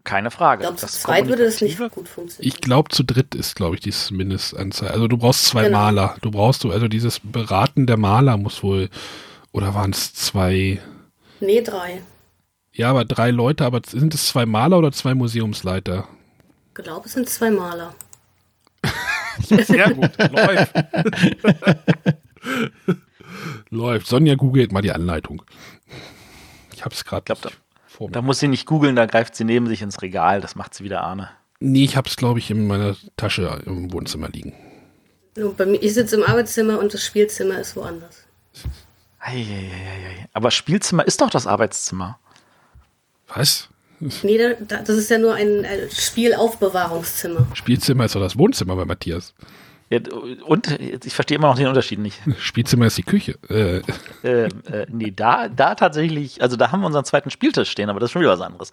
Keine 0.03 0.31
Frage. 0.31 0.61
ich 0.63 0.67
glaube, 0.67 0.77
zu 0.77 0.85
Das 0.85 1.01
zweit 1.01 1.27
würde 1.27 1.45
das 1.45 1.61
nicht 1.61 1.77
gut 1.77 2.07
funktionieren. 2.07 2.47
ich 2.55 2.61
glaube 2.61 2.89
zu 2.89 3.03
dritt 3.03 3.35
ist, 3.35 3.55
glaube 3.55 3.75
ich, 3.75 3.81
die 3.81 3.93
Mindestanzahl. 4.13 4.89
Also 4.89 5.07
du 5.07 5.17
brauchst 5.17 5.45
zwei 5.45 5.65
Genau. 5.65 5.77
Maler. 5.79 6.15
Du 6.21 6.31
brauchst 6.31 6.63
du, 6.63 6.71
also 6.71 6.87
dieses 6.87 7.19
Beraten 7.23 7.87
der 7.87 7.97
Maler 7.97 8.37
muss 8.37 8.63
wohl, 8.63 8.89
oder 9.51 9.73
waren 9.75 9.91
es 9.91 10.13
zwei? 10.13 10.81
Nee, 11.39 11.61
drei. 11.61 12.01
Ja, 12.73 12.89
aber 12.89 13.03
drei 13.05 13.31
Leute, 13.31 13.65
aber 13.65 13.81
sind 13.85 14.13
es 14.13 14.27
zwei 14.27 14.45
Maler 14.45 14.77
oder 14.77 14.91
zwei 14.93 15.13
Museumsleiter? 15.13 16.07
Ich 16.69 16.83
glaube, 16.83 17.05
es 17.07 17.13
sind 17.13 17.27
zwei 17.29 17.51
Maler. 17.51 17.93
Sehr 19.39 19.93
gut, 19.93 20.11
läuft. 20.31 20.73
läuft. 23.69 24.07
Sonja 24.07 24.35
googelt 24.35 24.71
mal 24.71 24.81
die 24.81 24.91
Anleitung. 24.91 25.41
Ich 26.73 26.83
hab's 26.85 27.05
gerade 27.05 27.23
glaub, 27.23 27.41
da- 27.41 27.49
vor 27.87 28.07
mir. 28.07 28.13
Da 28.13 28.21
muss 28.21 28.39
sie 28.39 28.47
nicht 28.47 28.65
googeln, 28.65 28.95
da 28.95 29.05
greift 29.05 29.35
sie 29.35 29.43
neben 29.43 29.67
sich 29.67 29.81
ins 29.81 30.01
Regal. 30.01 30.41
Das 30.41 30.55
macht 30.55 30.73
sie 30.73 30.83
wieder 30.83 31.01
Arne. 31.03 31.29
Nee, 31.59 31.83
ich 31.83 31.95
hab's, 31.95 32.15
glaube 32.15 32.39
ich, 32.39 32.49
in 32.49 32.65
meiner 32.67 32.95
Tasche 33.17 33.61
im 33.65 33.93
Wohnzimmer 33.93 34.29
liegen. 34.29 34.53
Bei 35.57 35.65
mir, 35.65 35.81
ich 35.81 35.93
sitze 35.93 36.17
im 36.17 36.23
Arbeitszimmer 36.23 36.79
und 36.79 36.93
das 36.93 37.05
Spielzimmer 37.05 37.59
ist 37.59 37.75
woanders. 37.75 38.25
Eieieiei. 39.19 40.25
Aber 40.33 40.51
Spielzimmer 40.51 41.05
ist 41.05 41.21
doch 41.21 41.29
das 41.29 41.45
Arbeitszimmer. 41.47 42.19
Was? 43.27 43.69
Nee, 44.23 44.37
da, 44.37 44.53
da, 44.59 44.81
das 44.81 44.97
ist 44.97 45.09
ja 45.09 45.17
nur 45.17 45.35
ein 45.35 45.63
äh, 45.63 45.89
Spielaufbewahrungszimmer. 45.89 47.47
Spielzimmer 47.53 48.05
ist 48.05 48.15
doch 48.15 48.21
das 48.21 48.37
Wohnzimmer 48.37 48.75
bei 48.75 48.85
Matthias. 48.85 49.33
Ja, 49.91 49.99
und 50.45 50.71
ich 50.79 51.13
verstehe 51.13 51.37
immer 51.37 51.49
noch 51.49 51.57
den 51.57 51.67
Unterschied 51.67 51.99
nicht. 51.99 52.17
Spielzimmer 52.39 52.85
ist 52.87 52.97
die 52.97 53.03
Küche. 53.03 53.37
Äh, 53.49 53.81
äh, 54.23 54.45
äh, 54.45 54.87
nee, 54.89 55.11
da, 55.13 55.49
da 55.49 55.75
tatsächlich, 55.75 56.41
also 56.41 56.55
da 56.55 56.71
haben 56.71 56.79
wir 56.79 56.87
unseren 56.87 57.03
zweiten 57.03 57.29
Spieltisch 57.29 57.69
stehen, 57.69 57.89
aber 57.89 57.99
das 57.99 58.07
ist 58.07 58.13
schon 58.13 58.21
wieder 58.21 58.31
was 58.31 58.41
anderes. 58.41 58.71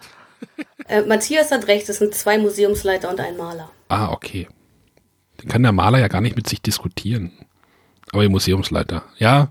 Äh, 0.87 1.03
Matthias 1.03 1.51
hat 1.51 1.67
recht, 1.67 1.89
es 1.89 1.99
sind 1.99 2.15
zwei 2.15 2.39
Museumsleiter 2.39 3.11
und 3.11 3.19
ein 3.21 3.37
Maler. 3.37 3.71
ah, 3.89 4.11
okay. 4.13 4.47
Den 5.43 5.49
kann 5.49 5.63
der 5.63 5.73
Maler 5.73 5.99
ja 5.99 6.09
gar 6.09 6.21
nicht 6.21 6.37
mit 6.37 6.49
sich 6.49 6.63
diskutieren. 6.63 7.33
Aber 8.13 8.23
der 8.23 8.31
Museumsleiter. 8.31 9.05
Ja, 9.19 9.49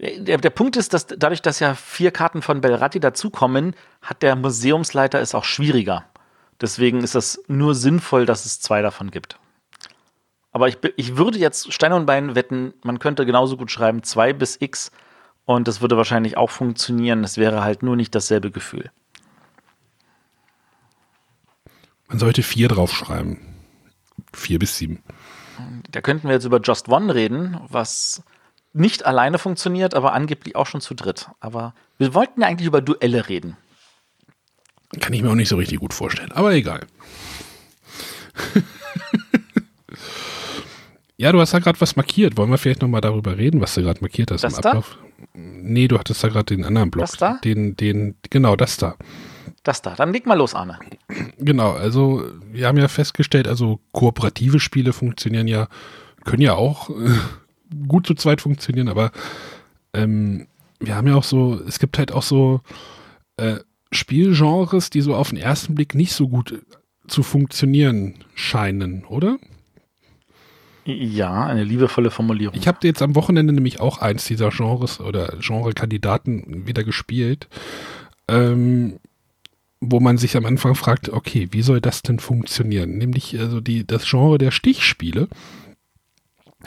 Der, 0.00 0.38
der 0.38 0.50
Punkt 0.50 0.76
ist, 0.76 0.94
dass 0.94 1.06
dadurch, 1.06 1.42
dass 1.42 1.60
ja 1.60 1.74
vier 1.74 2.10
Karten 2.10 2.42
von 2.42 2.60
Belratti 2.60 3.00
dazukommen, 3.00 3.74
hat 4.00 4.22
der 4.22 4.34
Museumsleiter 4.34 5.20
es 5.20 5.34
auch 5.34 5.44
schwieriger. 5.44 6.06
Deswegen 6.60 7.02
ist 7.02 7.14
das 7.14 7.42
nur 7.48 7.74
sinnvoll, 7.74 8.26
dass 8.26 8.46
es 8.46 8.60
zwei 8.60 8.82
davon 8.82 9.10
gibt. 9.10 9.38
Aber 10.52 10.68
ich, 10.68 10.78
ich 10.96 11.16
würde 11.16 11.38
jetzt 11.38 11.72
Stein 11.72 11.92
und 11.92 12.06
Bein 12.06 12.34
wetten, 12.34 12.74
man 12.82 12.98
könnte 12.98 13.26
genauso 13.26 13.56
gut 13.56 13.70
schreiben 13.70 14.02
2 14.02 14.32
bis 14.32 14.56
x 14.60 14.90
und 15.44 15.68
das 15.68 15.80
würde 15.80 15.96
wahrscheinlich 15.96 16.36
auch 16.36 16.50
funktionieren. 16.50 17.22
Es 17.22 17.36
wäre 17.36 17.62
halt 17.62 17.82
nur 17.82 17.94
nicht 17.94 18.14
dasselbe 18.14 18.50
Gefühl. 18.50 18.90
man 22.10 22.18
sollte 22.18 22.42
vier 22.42 22.68
draufschreiben. 22.68 23.38
Vier 24.34 24.58
bis 24.58 24.76
sieben. 24.76 25.02
Da 25.90 26.00
könnten 26.00 26.26
wir 26.26 26.34
jetzt 26.34 26.44
über 26.44 26.60
Just 26.60 26.88
One 26.88 27.14
reden, 27.14 27.58
was 27.68 28.22
nicht 28.72 29.04
alleine 29.06 29.38
funktioniert, 29.38 29.94
aber 29.94 30.12
angeblich 30.12 30.56
auch 30.56 30.66
schon 30.66 30.80
zu 30.80 30.94
dritt. 30.94 31.28
Aber 31.40 31.74
wir 31.98 32.14
wollten 32.14 32.40
ja 32.40 32.48
eigentlich 32.48 32.66
über 32.66 32.80
Duelle 32.80 33.28
reden. 33.28 33.56
Kann 35.00 35.12
ich 35.12 35.22
mir 35.22 35.30
auch 35.30 35.36
nicht 35.36 35.48
so 35.48 35.56
richtig 35.56 35.78
gut 35.78 35.94
vorstellen. 35.94 36.32
Aber 36.32 36.52
egal. 36.52 36.86
ja, 41.16 41.30
du 41.32 41.40
hast 41.40 41.54
da 41.54 41.58
gerade 41.60 41.80
was 41.80 41.96
markiert. 41.96 42.36
Wollen 42.36 42.50
wir 42.50 42.58
vielleicht 42.58 42.82
nochmal 42.82 43.00
darüber 43.00 43.36
reden, 43.36 43.60
was 43.60 43.74
du 43.74 43.82
gerade 43.82 44.00
markiert 44.00 44.30
hast 44.30 44.42
Das 44.42 44.56
im 44.56 44.62
da? 44.62 44.70
Ablauf? 44.70 44.98
Nee, 45.34 45.86
du 45.86 45.98
hattest 45.98 46.24
da 46.24 46.28
gerade 46.28 46.56
den 46.56 46.64
anderen 46.64 46.90
Block. 46.90 47.06
Das 47.06 47.16
da? 47.18 47.38
Den, 47.44 47.76
den, 47.76 48.16
genau, 48.30 48.56
das 48.56 48.78
da. 48.78 48.96
Das 49.62 49.82
da. 49.82 49.94
Dann 49.94 50.12
leg 50.12 50.26
mal 50.26 50.38
los, 50.38 50.54
Arne. 50.54 50.78
Genau, 51.38 51.72
also 51.72 52.24
wir 52.50 52.66
haben 52.66 52.78
ja 52.78 52.88
festgestellt, 52.88 53.46
also 53.46 53.80
kooperative 53.92 54.58
Spiele 54.58 54.92
funktionieren 54.92 55.46
ja, 55.46 55.68
können 56.24 56.42
ja 56.42 56.54
auch 56.54 56.90
gut 57.88 58.06
zu 58.06 58.14
zweit 58.14 58.40
funktionieren, 58.40 58.88
aber 58.88 59.12
ähm, 59.92 60.46
wir 60.78 60.96
haben 60.96 61.06
ja 61.06 61.14
auch 61.14 61.24
so, 61.24 61.60
es 61.66 61.78
gibt 61.78 61.98
halt 61.98 62.12
auch 62.12 62.22
so 62.22 62.60
äh, 63.36 63.56
Spielgenres, 63.92 64.90
die 64.90 65.00
so 65.00 65.14
auf 65.14 65.30
den 65.30 65.38
ersten 65.38 65.74
Blick 65.74 65.94
nicht 65.94 66.12
so 66.12 66.28
gut 66.28 66.62
zu 67.06 67.22
funktionieren 67.22 68.14
scheinen, 68.34 69.04
oder? 69.04 69.38
Ja, 70.84 71.44
eine 71.44 71.64
liebevolle 71.64 72.10
Formulierung. 72.10 72.56
Ich 72.56 72.66
habe 72.66 72.78
jetzt 72.82 73.02
am 73.02 73.14
Wochenende 73.14 73.52
nämlich 73.52 73.80
auch 73.80 73.98
eins 73.98 74.24
dieser 74.24 74.50
Genres 74.50 75.00
oder 75.00 75.34
Genre-Kandidaten 75.40 76.66
wieder 76.66 76.84
gespielt, 76.84 77.48
ähm, 78.28 78.98
wo 79.80 80.00
man 80.00 80.18
sich 80.18 80.36
am 80.36 80.46
Anfang 80.46 80.74
fragt, 80.74 81.08
okay, 81.10 81.48
wie 81.50 81.62
soll 81.62 81.80
das 81.80 82.02
denn 82.02 82.18
funktionieren? 82.18 82.96
Nämlich 82.96 83.38
also 83.38 83.60
die, 83.60 83.86
das 83.86 84.08
Genre 84.08 84.38
der 84.38 84.50
Stichspiele, 84.50 85.28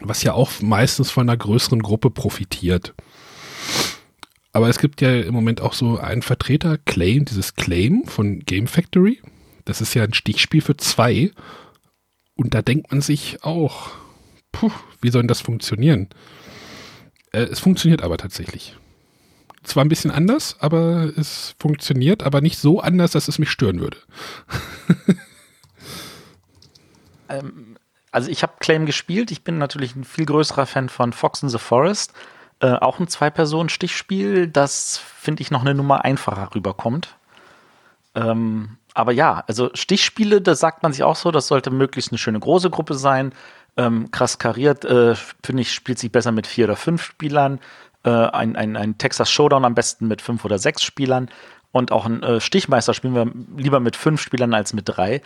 was 0.01 0.23
ja 0.23 0.33
auch 0.33 0.61
meistens 0.61 1.11
von 1.11 1.29
einer 1.29 1.37
größeren 1.37 1.81
Gruppe 1.81 2.09
profitiert. 2.09 2.93
Aber 4.51 4.69
es 4.69 4.79
gibt 4.79 5.01
ja 5.01 5.19
im 5.19 5.33
Moment 5.33 5.61
auch 5.61 5.73
so 5.73 5.97
einen 5.97 6.21
Vertreter, 6.21 6.77
Claim, 6.77 7.25
dieses 7.25 7.55
Claim 7.55 8.03
von 8.05 8.39
Game 8.39 8.67
Factory. 8.67 9.19
Das 9.65 9.81
ist 9.81 9.93
ja 9.95 10.03
ein 10.03 10.13
Stichspiel 10.13 10.61
für 10.61 10.77
zwei. 10.77 11.31
Und 12.35 12.53
da 12.53 12.61
denkt 12.61 12.91
man 12.91 13.01
sich 13.01 13.43
auch, 13.43 13.91
puh, 14.51 14.71
wie 15.01 15.09
soll 15.09 15.23
denn 15.23 15.27
das 15.27 15.41
funktionieren? 15.41 16.09
Äh, 17.31 17.43
es 17.43 17.59
funktioniert 17.59 18.03
aber 18.03 18.17
tatsächlich. 18.17 18.77
Zwar 19.63 19.85
ein 19.85 19.89
bisschen 19.89 20.11
anders, 20.11 20.57
aber 20.59 21.11
es 21.17 21.55
funktioniert, 21.57 22.23
aber 22.23 22.41
nicht 22.41 22.59
so 22.59 22.79
anders, 22.81 23.11
dass 23.11 23.27
es 23.27 23.39
mich 23.39 23.49
stören 23.49 23.79
würde. 23.79 23.97
Also 28.13 28.29
ich 28.29 28.43
habe 28.43 28.53
Claim 28.59 28.85
gespielt. 28.85 29.31
Ich 29.31 29.43
bin 29.43 29.57
natürlich 29.57 29.95
ein 29.95 30.03
viel 30.03 30.25
größerer 30.25 30.65
Fan 30.65 30.87
von 30.87 31.11
Fox 31.11 31.43
in 31.43 31.49
the 31.49 31.57
Forest. 31.57 32.13
Äh, 32.59 32.73
auch 32.73 32.99
ein 32.99 33.07
Zwei-Personen-Stichspiel, 33.07 34.47
das 34.47 34.97
finde 34.97 35.41
ich 35.41 35.51
noch 35.51 35.61
eine 35.61 35.73
Nummer 35.73 36.05
einfacher 36.05 36.55
rüberkommt. 36.55 37.15
Ähm, 38.15 38.77
aber 38.93 39.11
ja, 39.11 39.43
also 39.47 39.71
Stichspiele, 39.73 40.39
da 40.41 40.55
sagt 40.55 40.83
man 40.83 40.93
sich 40.93 41.03
auch 41.03 41.15
so, 41.15 41.31
das 41.31 41.47
sollte 41.47 41.71
möglichst 41.71 42.11
eine 42.11 42.19
schöne 42.19 42.39
große 42.39 42.69
Gruppe 42.69 42.93
sein. 42.93 43.33
Ähm, 43.75 44.11
krass 44.11 44.37
kariert, 44.37 44.85
äh, 44.85 45.15
finde 45.43 45.63
ich, 45.63 45.73
spielt 45.73 45.97
sich 45.97 46.11
besser 46.11 46.31
mit 46.31 46.45
vier 46.45 46.65
oder 46.65 46.75
fünf 46.75 47.03
Spielern. 47.03 47.59
äh, 48.03 48.09
ein, 48.09 48.55
ein, 48.55 48.77
ein 48.77 48.97
Texas 48.97 49.31
Showdown 49.31 49.65
am 49.65 49.75
besten 49.75 50.07
mit 50.07 50.21
fünf 50.21 50.45
oder 50.45 50.59
sechs 50.59 50.83
Spielern 50.83 51.29
und 51.71 51.91
auch 51.91 52.05
ein 52.05 52.21
äh, 52.21 52.39
Stichmeister 52.39 52.93
spielen 52.93 53.15
wir 53.15 53.31
lieber 53.57 53.79
mit 53.79 53.95
fünf 53.95 54.21
Spielern 54.21 54.53
als 54.53 54.73
mit 54.73 54.83
drei. 54.85 55.21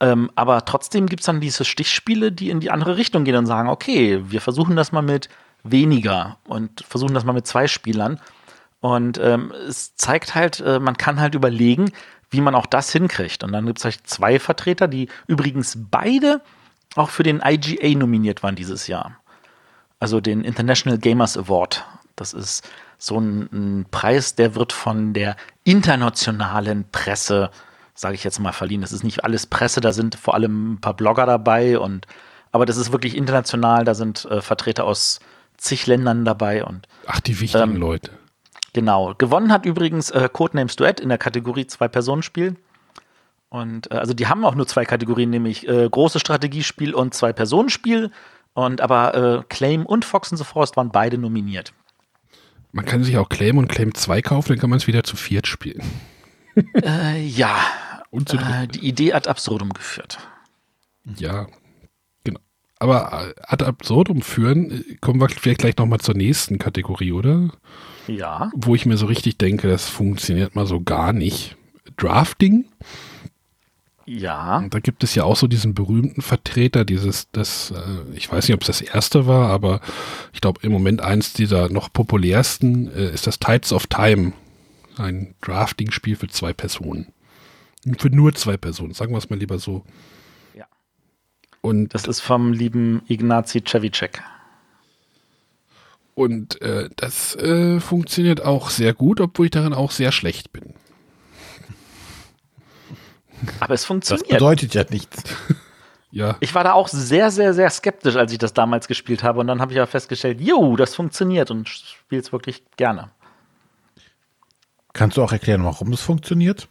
Ähm, 0.00 0.30
aber 0.34 0.64
trotzdem 0.64 1.06
gibt 1.06 1.20
es 1.20 1.26
dann 1.26 1.40
diese 1.40 1.64
Stichspiele, 1.64 2.32
die 2.32 2.50
in 2.50 2.60
die 2.60 2.70
andere 2.70 2.96
Richtung 2.96 3.24
gehen 3.24 3.36
und 3.36 3.46
sagen, 3.46 3.68
okay, 3.68 4.22
wir 4.24 4.40
versuchen 4.40 4.76
das 4.76 4.92
mal 4.92 5.02
mit 5.02 5.28
weniger 5.62 6.38
und 6.44 6.82
versuchen 6.88 7.14
das 7.14 7.24
mal 7.24 7.34
mit 7.34 7.46
zwei 7.46 7.66
Spielern. 7.66 8.18
Und 8.80 9.18
ähm, 9.18 9.52
es 9.68 9.94
zeigt 9.96 10.34
halt, 10.34 10.60
äh, 10.60 10.80
man 10.80 10.96
kann 10.96 11.20
halt 11.20 11.34
überlegen, 11.34 11.92
wie 12.30 12.40
man 12.40 12.54
auch 12.54 12.66
das 12.66 12.92
hinkriegt. 12.92 13.44
Und 13.44 13.52
dann 13.52 13.66
gibt 13.66 13.78
es 13.78 13.84
halt 13.84 13.98
zwei 14.04 14.38
Vertreter, 14.38 14.88
die 14.88 15.08
übrigens 15.26 15.76
beide 15.90 16.40
auch 16.96 17.10
für 17.10 17.22
den 17.22 17.42
IGA 17.44 17.98
nominiert 17.98 18.42
waren 18.42 18.56
dieses 18.56 18.86
Jahr. 18.86 19.16
Also 19.98 20.20
den 20.20 20.42
International 20.44 20.98
Gamers 20.98 21.36
Award. 21.36 21.84
Das 22.16 22.32
ist 22.32 22.68
so 22.96 23.18
ein, 23.18 23.48
ein 23.52 23.86
Preis, 23.90 24.34
der 24.34 24.54
wird 24.54 24.72
von 24.72 25.12
der 25.12 25.36
internationalen 25.64 26.84
Presse, 26.90 27.50
sage 28.00 28.14
ich 28.14 28.24
jetzt 28.24 28.38
mal, 28.40 28.52
verliehen. 28.52 28.80
Das 28.80 28.92
ist 28.92 29.04
nicht 29.04 29.24
alles 29.24 29.46
Presse, 29.46 29.80
da 29.80 29.92
sind 29.92 30.14
vor 30.14 30.34
allem 30.34 30.72
ein 30.74 30.80
paar 30.80 30.94
Blogger 30.94 31.26
dabei 31.26 31.78
und 31.78 32.06
aber 32.52 32.66
das 32.66 32.76
ist 32.76 32.90
wirklich 32.90 33.16
international, 33.16 33.84
da 33.84 33.94
sind 33.94 34.24
äh, 34.24 34.40
Vertreter 34.40 34.84
aus 34.84 35.20
zig 35.56 35.86
Ländern 35.86 36.24
dabei 36.24 36.64
und 36.64 36.88
Ach, 37.06 37.20
die 37.20 37.38
wichtigen 37.40 37.74
Ähm, 37.74 37.76
Leute. 37.76 38.10
Genau. 38.72 39.14
Gewonnen 39.18 39.52
hat 39.52 39.66
übrigens 39.66 40.10
äh, 40.10 40.28
Codenames 40.32 40.76
Duett 40.76 41.00
in 41.00 41.08
der 41.08 41.18
Kategorie 41.18 41.66
Zwei-Personen-Spiel. 41.66 42.56
Und 43.48 43.90
äh, 43.90 43.96
also 43.96 44.14
die 44.14 44.28
haben 44.28 44.44
auch 44.44 44.54
nur 44.54 44.66
zwei 44.66 44.84
Kategorien, 44.84 45.30
nämlich 45.30 45.68
äh, 45.68 45.88
große 45.88 46.20
Strategiespiel 46.20 46.94
und 46.94 47.14
Zwei-Personen-Spiel. 47.14 48.10
Und 48.54 48.80
aber 48.80 49.14
äh, 49.14 49.42
Claim 49.48 49.86
und 49.86 50.04
Fox 50.04 50.32
and 50.32 50.38
the 50.38 50.44
Forest 50.44 50.76
waren 50.76 50.90
beide 50.90 51.18
nominiert. 51.18 51.72
Man 52.72 52.84
kann 52.84 53.02
sich 53.02 53.18
auch 53.18 53.28
Claim 53.28 53.58
und 53.58 53.68
Claim 53.68 53.94
2 53.94 54.22
kaufen, 54.22 54.50
dann 54.50 54.58
kann 54.58 54.70
man 54.70 54.78
es 54.78 54.86
wieder 54.86 55.02
zu 55.02 55.16
viert 55.16 55.46
spielen. 55.48 55.82
Äh, 56.74 57.24
ja, 57.24 57.56
Und 58.10 58.34
äh, 58.34 58.66
die 58.66 58.86
Idee 58.86 59.12
ad 59.12 59.28
absurdum 59.28 59.72
geführt. 59.72 60.18
Ja, 61.16 61.46
genau. 62.24 62.40
Aber 62.78 63.28
äh, 63.28 63.40
ad 63.42 63.64
absurdum 63.64 64.22
führen, 64.22 64.70
äh, 64.70 64.96
kommen 65.00 65.20
wir 65.20 65.28
vielleicht 65.28 65.60
gleich 65.60 65.76
nochmal 65.76 66.00
zur 66.00 66.16
nächsten 66.16 66.58
Kategorie, 66.58 67.12
oder? 67.12 67.50
Ja. 68.08 68.50
Wo 68.54 68.74
ich 68.74 68.86
mir 68.86 68.96
so 68.96 69.06
richtig 69.06 69.38
denke, 69.38 69.68
das 69.68 69.88
funktioniert 69.88 70.56
mal 70.56 70.66
so 70.66 70.80
gar 70.80 71.12
nicht. 71.12 71.56
Drafting, 71.96 72.64
Ja. 74.06 74.58
Und 74.58 74.74
da 74.74 74.80
gibt 74.80 75.04
es 75.04 75.14
ja 75.14 75.22
auch 75.24 75.36
so 75.36 75.46
diesen 75.46 75.74
berühmten 75.74 76.20
Vertreter, 76.22 76.84
dieses, 76.84 77.28
das, 77.30 77.70
äh, 77.70 78.16
ich 78.16 78.30
weiß 78.30 78.48
nicht, 78.48 78.54
ob 78.54 78.62
es 78.62 78.66
das 78.66 78.80
erste 78.80 79.26
war, 79.26 79.50
aber 79.50 79.80
ich 80.32 80.40
glaube 80.40 80.60
im 80.62 80.72
Moment 80.72 81.00
eins 81.00 81.32
dieser 81.32 81.68
noch 81.68 81.92
populärsten 81.92 82.88
ist 82.88 83.26
das 83.28 83.38
Tides 83.38 83.72
of 83.72 83.86
Time. 83.86 84.32
Ein 84.96 85.34
Drafting-Spiel 85.42 86.16
für 86.16 86.28
zwei 86.28 86.52
Personen. 86.52 87.12
Für 87.98 88.10
nur 88.10 88.34
zwei 88.34 88.56
Personen, 88.56 88.92
sagen 88.92 89.12
wir 89.12 89.18
es 89.18 89.30
mal 89.30 89.38
lieber 89.38 89.58
so. 89.58 89.84
Ja. 90.54 90.66
Und, 91.62 91.94
Das 91.94 92.04
ist 92.06 92.20
vom 92.20 92.52
lieben 92.52 93.02
Ignazi 93.08 93.62
Cevicek. 93.66 94.22
und 96.14 96.60
äh, 96.60 96.90
das 96.96 97.34
äh, 97.36 97.80
funktioniert 97.80 98.44
auch 98.44 98.68
sehr 98.70 98.92
gut, 98.92 99.20
obwohl 99.20 99.46
ich 99.46 99.50
darin 99.52 99.72
auch 99.72 99.90
sehr 99.90 100.12
schlecht 100.12 100.52
bin. 100.52 100.74
Aber 103.60 103.74
es 103.74 103.80
Das 103.82 103.86
funktioniert. 103.86 104.28
bedeutet 104.28 104.74
ja 104.74 104.84
nichts. 104.90 105.22
Ja, 106.12 106.36
Ich 106.40 106.56
war 106.56 106.64
da 106.64 106.72
auch 106.72 106.88
sehr, 106.88 107.30
sehr, 107.30 107.54
sehr 107.54 107.70
skeptisch, 107.70 108.16
als 108.16 108.32
ich 108.32 108.38
das 108.38 108.52
damals 108.52 108.88
gespielt 108.88 109.22
habe. 109.22 109.38
Und 109.38 109.46
dann 109.46 109.60
habe 109.60 109.70
ich 109.70 109.76
ja 109.76 109.86
festgestellt, 109.86 110.40
jo, 110.40 110.74
das 110.74 110.96
funktioniert 110.96 111.52
und 111.52 111.68
spiele 111.68 112.20
es 112.20 112.32
wirklich 112.32 112.64
gerne. 112.76 113.12
Kannst 114.92 115.16
du 115.16 115.22
auch 115.22 115.30
erklären, 115.30 115.62
warum 115.62 115.92
es 115.92 116.00
funktioniert? 116.00 116.66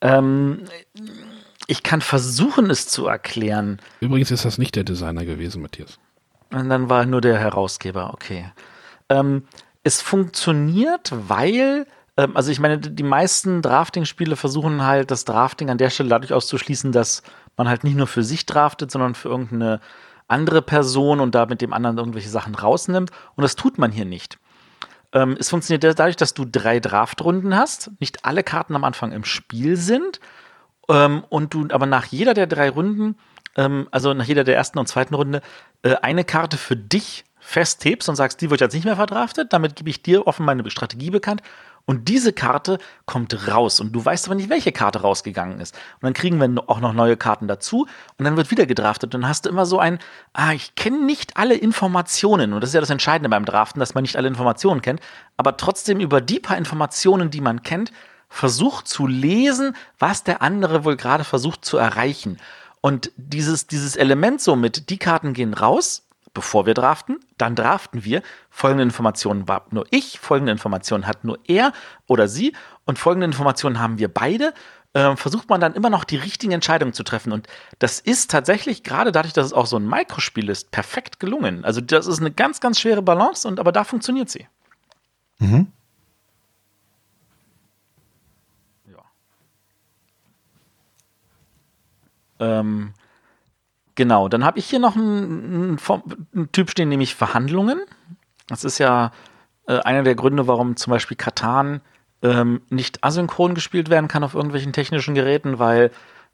Ähm, 0.00 0.64
ich 1.66 1.82
kann 1.82 2.00
versuchen, 2.00 2.70
es 2.70 2.88
zu 2.88 3.06
erklären. 3.06 3.80
übrigens 4.00 4.30
ist 4.30 4.44
das 4.44 4.58
nicht 4.58 4.76
der 4.76 4.84
Designer 4.84 5.24
gewesen, 5.24 5.62
Matthias. 5.62 5.98
Und 6.52 6.68
dann 6.68 6.88
war 6.88 7.06
nur 7.06 7.20
der 7.20 7.38
Herausgeber, 7.38 8.12
okay. 8.12 8.52
Ähm, 9.08 9.44
es 9.82 10.00
funktioniert, 10.00 11.12
weil, 11.12 11.86
ähm, 12.16 12.36
also 12.36 12.50
ich 12.50 12.60
meine, 12.60 12.78
die 12.78 13.02
meisten 13.02 13.62
Drafting-Spiele 13.62 14.36
versuchen 14.36 14.82
halt, 14.82 15.10
das 15.10 15.24
Drafting 15.24 15.70
an 15.70 15.78
der 15.78 15.90
Stelle 15.90 16.08
dadurch 16.08 16.32
auszuschließen, 16.32 16.92
dass 16.92 17.22
man 17.56 17.68
halt 17.68 17.84
nicht 17.84 17.96
nur 17.96 18.06
für 18.06 18.22
sich 18.22 18.46
draftet, 18.46 18.90
sondern 18.90 19.14
für 19.14 19.28
irgendeine 19.28 19.80
andere 20.28 20.62
Person 20.62 21.20
und 21.20 21.34
da 21.34 21.46
mit 21.46 21.60
dem 21.60 21.72
anderen 21.72 21.98
irgendwelche 21.98 22.28
Sachen 22.28 22.54
rausnimmt. 22.54 23.10
Und 23.34 23.42
das 23.42 23.56
tut 23.56 23.78
man 23.78 23.92
hier 23.92 24.04
nicht. 24.04 24.38
Ähm, 25.16 25.34
es 25.40 25.48
funktioniert 25.48 25.82
dadurch, 25.98 26.16
dass 26.16 26.34
du 26.34 26.44
drei 26.44 26.78
Draftrunden 26.78 27.56
hast, 27.56 27.90
nicht 28.00 28.26
alle 28.26 28.42
Karten 28.42 28.76
am 28.76 28.84
Anfang 28.84 29.12
im 29.12 29.24
Spiel 29.24 29.78
sind 29.78 30.20
ähm, 30.90 31.24
und 31.30 31.54
du 31.54 31.66
aber 31.70 31.86
nach 31.86 32.04
jeder 32.04 32.34
der 32.34 32.46
drei 32.46 32.68
Runden, 32.68 33.16
ähm, 33.56 33.88
also 33.90 34.12
nach 34.12 34.26
jeder 34.26 34.44
der 34.44 34.56
ersten 34.56 34.78
und 34.78 34.88
zweiten 34.88 35.14
Runde, 35.14 35.40
äh, 35.80 35.94
eine 36.02 36.24
Karte 36.24 36.58
für 36.58 36.76
dich 36.76 37.24
festhebst 37.38 38.10
und 38.10 38.16
sagst, 38.16 38.42
die 38.42 38.50
wird 38.50 38.60
jetzt 38.60 38.74
nicht 38.74 38.84
mehr 38.84 38.96
verdraftet, 38.96 39.54
damit 39.54 39.76
gebe 39.76 39.88
ich 39.88 40.02
dir 40.02 40.26
offen 40.26 40.44
meine 40.44 40.68
Strategie 40.70 41.10
bekannt. 41.10 41.40
Und 41.88 42.08
diese 42.08 42.32
Karte 42.32 42.78
kommt 43.06 43.48
raus 43.48 43.78
und 43.78 43.92
du 43.92 44.04
weißt 44.04 44.26
aber 44.26 44.34
nicht, 44.34 44.50
welche 44.50 44.72
Karte 44.72 45.02
rausgegangen 45.02 45.60
ist. 45.60 45.76
Und 45.94 46.02
dann 46.02 46.14
kriegen 46.14 46.40
wir 46.40 46.68
auch 46.68 46.80
noch 46.80 46.92
neue 46.92 47.16
Karten 47.16 47.46
dazu 47.46 47.86
und 48.18 48.24
dann 48.24 48.36
wird 48.36 48.50
wieder 48.50 48.66
gedraftet. 48.66 49.14
Und 49.14 49.22
dann 49.22 49.28
hast 49.28 49.46
du 49.46 49.50
immer 49.50 49.66
so 49.66 49.78
ein, 49.78 50.00
ah, 50.32 50.52
ich 50.52 50.74
kenne 50.74 51.04
nicht 51.04 51.36
alle 51.36 51.54
Informationen. 51.54 52.52
Und 52.52 52.60
das 52.60 52.70
ist 52.70 52.74
ja 52.74 52.80
das 52.80 52.90
Entscheidende 52.90 53.28
beim 53.28 53.44
Draften, 53.44 53.78
dass 53.78 53.94
man 53.94 54.02
nicht 54.02 54.16
alle 54.16 54.26
Informationen 54.26 54.82
kennt, 54.82 55.00
aber 55.36 55.56
trotzdem 55.56 56.00
über 56.00 56.20
die 56.20 56.40
paar 56.40 56.58
Informationen, 56.58 57.30
die 57.30 57.40
man 57.40 57.62
kennt, 57.62 57.92
versucht 58.28 58.88
zu 58.88 59.06
lesen, 59.06 59.76
was 60.00 60.24
der 60.24 60.42
andere 60.42 60.84
wohl 60.84 60.96
gerade 60.96 61.22
versucht 61.22 61.64
zu 61.64 61.76
erreichen. 61.76 62.38
Und 62.80 63.12
dieses, 63.16 63.68
dieses 63.68 63.94
Element 63.94 64.40
so 64.40 64.56
mit, 64.56 64.90
die 64.90 64.98
Karten 64.98 65.34
gehen 65.34 65.54
raus, 65.54 66.05
bevor 66.36 66.66
wir 66.66 66.74
draften, 66.74 67.18
dann 67.38 67.54
draften 67.54 68.04
wir. 68.04 68.22
Folgende 68.50 68.82
Informationen 68.82 69.48
war 69.48 69.64
nur 69.70 69.86
ich, 69.90 70.18
folgende 70.20 70.52
Informationen 70.52 71.06
hat 71.06 71.24
nur 71.24 71.38
er 71.46 71.72
oder 72.06 72.28
sie 72.28 72.54
und 72.84 72.98
folgende 72.98 73.24
Informationen 73.24 73.80
haben 73.80 73.98
wir 73.98 74.12
beide. 74.12 74.52
Ähm, 74.92 75.16
versucht 75.16 75.48
man 75.48 75.62
dann 75.62 75.72
immer 75.72 75.88
noch 75.88 76.04
die 76.04 76.16
richtigen 76.16 76.52
Entscheidungen 76.52 76.92
zu 76.92 77.04
treffen. 77.04 77.32
Und 77.32 77.46
das 77.78 78.00
ist 78.00 78.30
tatsächlich, 78.30 78.82
gerade 78.82 79.12
dadurch, 79.12 79.32
dass 79.32 79.46
es 79.46 79.52
auch 79.54 79.64
so 79.64 79.78
ein 79.78 79.88
Mikrospiel 79.88 80.50
ist, 80.50 80.70
perfekt 80.72 81.20
gelungen. 81.20 81.64
Also 81.64 81.80
das 81.80 82.06
ist 82.06 82.20
eine 82.20 82.30
ganz, 82.30 82.60
ganz 82.60 82.78
schwere 82.80 83.00
Balance 83.00 83.48
und 83.48 83.58
aber 83.58 83.72
da 83.72 83.84
funktioniert 83.84 84.28
sie. 84.28 84.46
Ja. 92.38 92.60
Ähm, 92.60 92.92
genau, 93.96 94.28
dann 94.28 94.44
habe 94.44 94.58
ich 94.58 94.66
hier 94.66 94.78
noch 94.78 94.94
einen, 94.94 95.78
einen, 96.34 96.52
Typ 96.52 96.70
stehen, 96.70 96.88
nämlich 96.88 97.14
Verhandlungen. 97.14 97.80
Das 98.46 98.64
ist 98.64 98.78
ja 98.78 99.10
äh, 99.66 99.78
einer 99.80 100.04
der 100.04 100.14
Gründe, 100.14 100.46
warum 100.46 100.76
zum 100.76 100.92
Beispiel 100.92 101.16
Katan 101.16 101.80
ähm, 102.22 102.62
nicht 102.70 103.02
asynchron 103.02 103.54
gespielt 103.54 103.90
werden 103.90 104.08
kann 104.08 104.22
auf 104.22 104.34
irgendwelchen 104.34 104.72
technischen 104.72 105.14
Geräten, 105.14 105.58
weil 105.58 105.90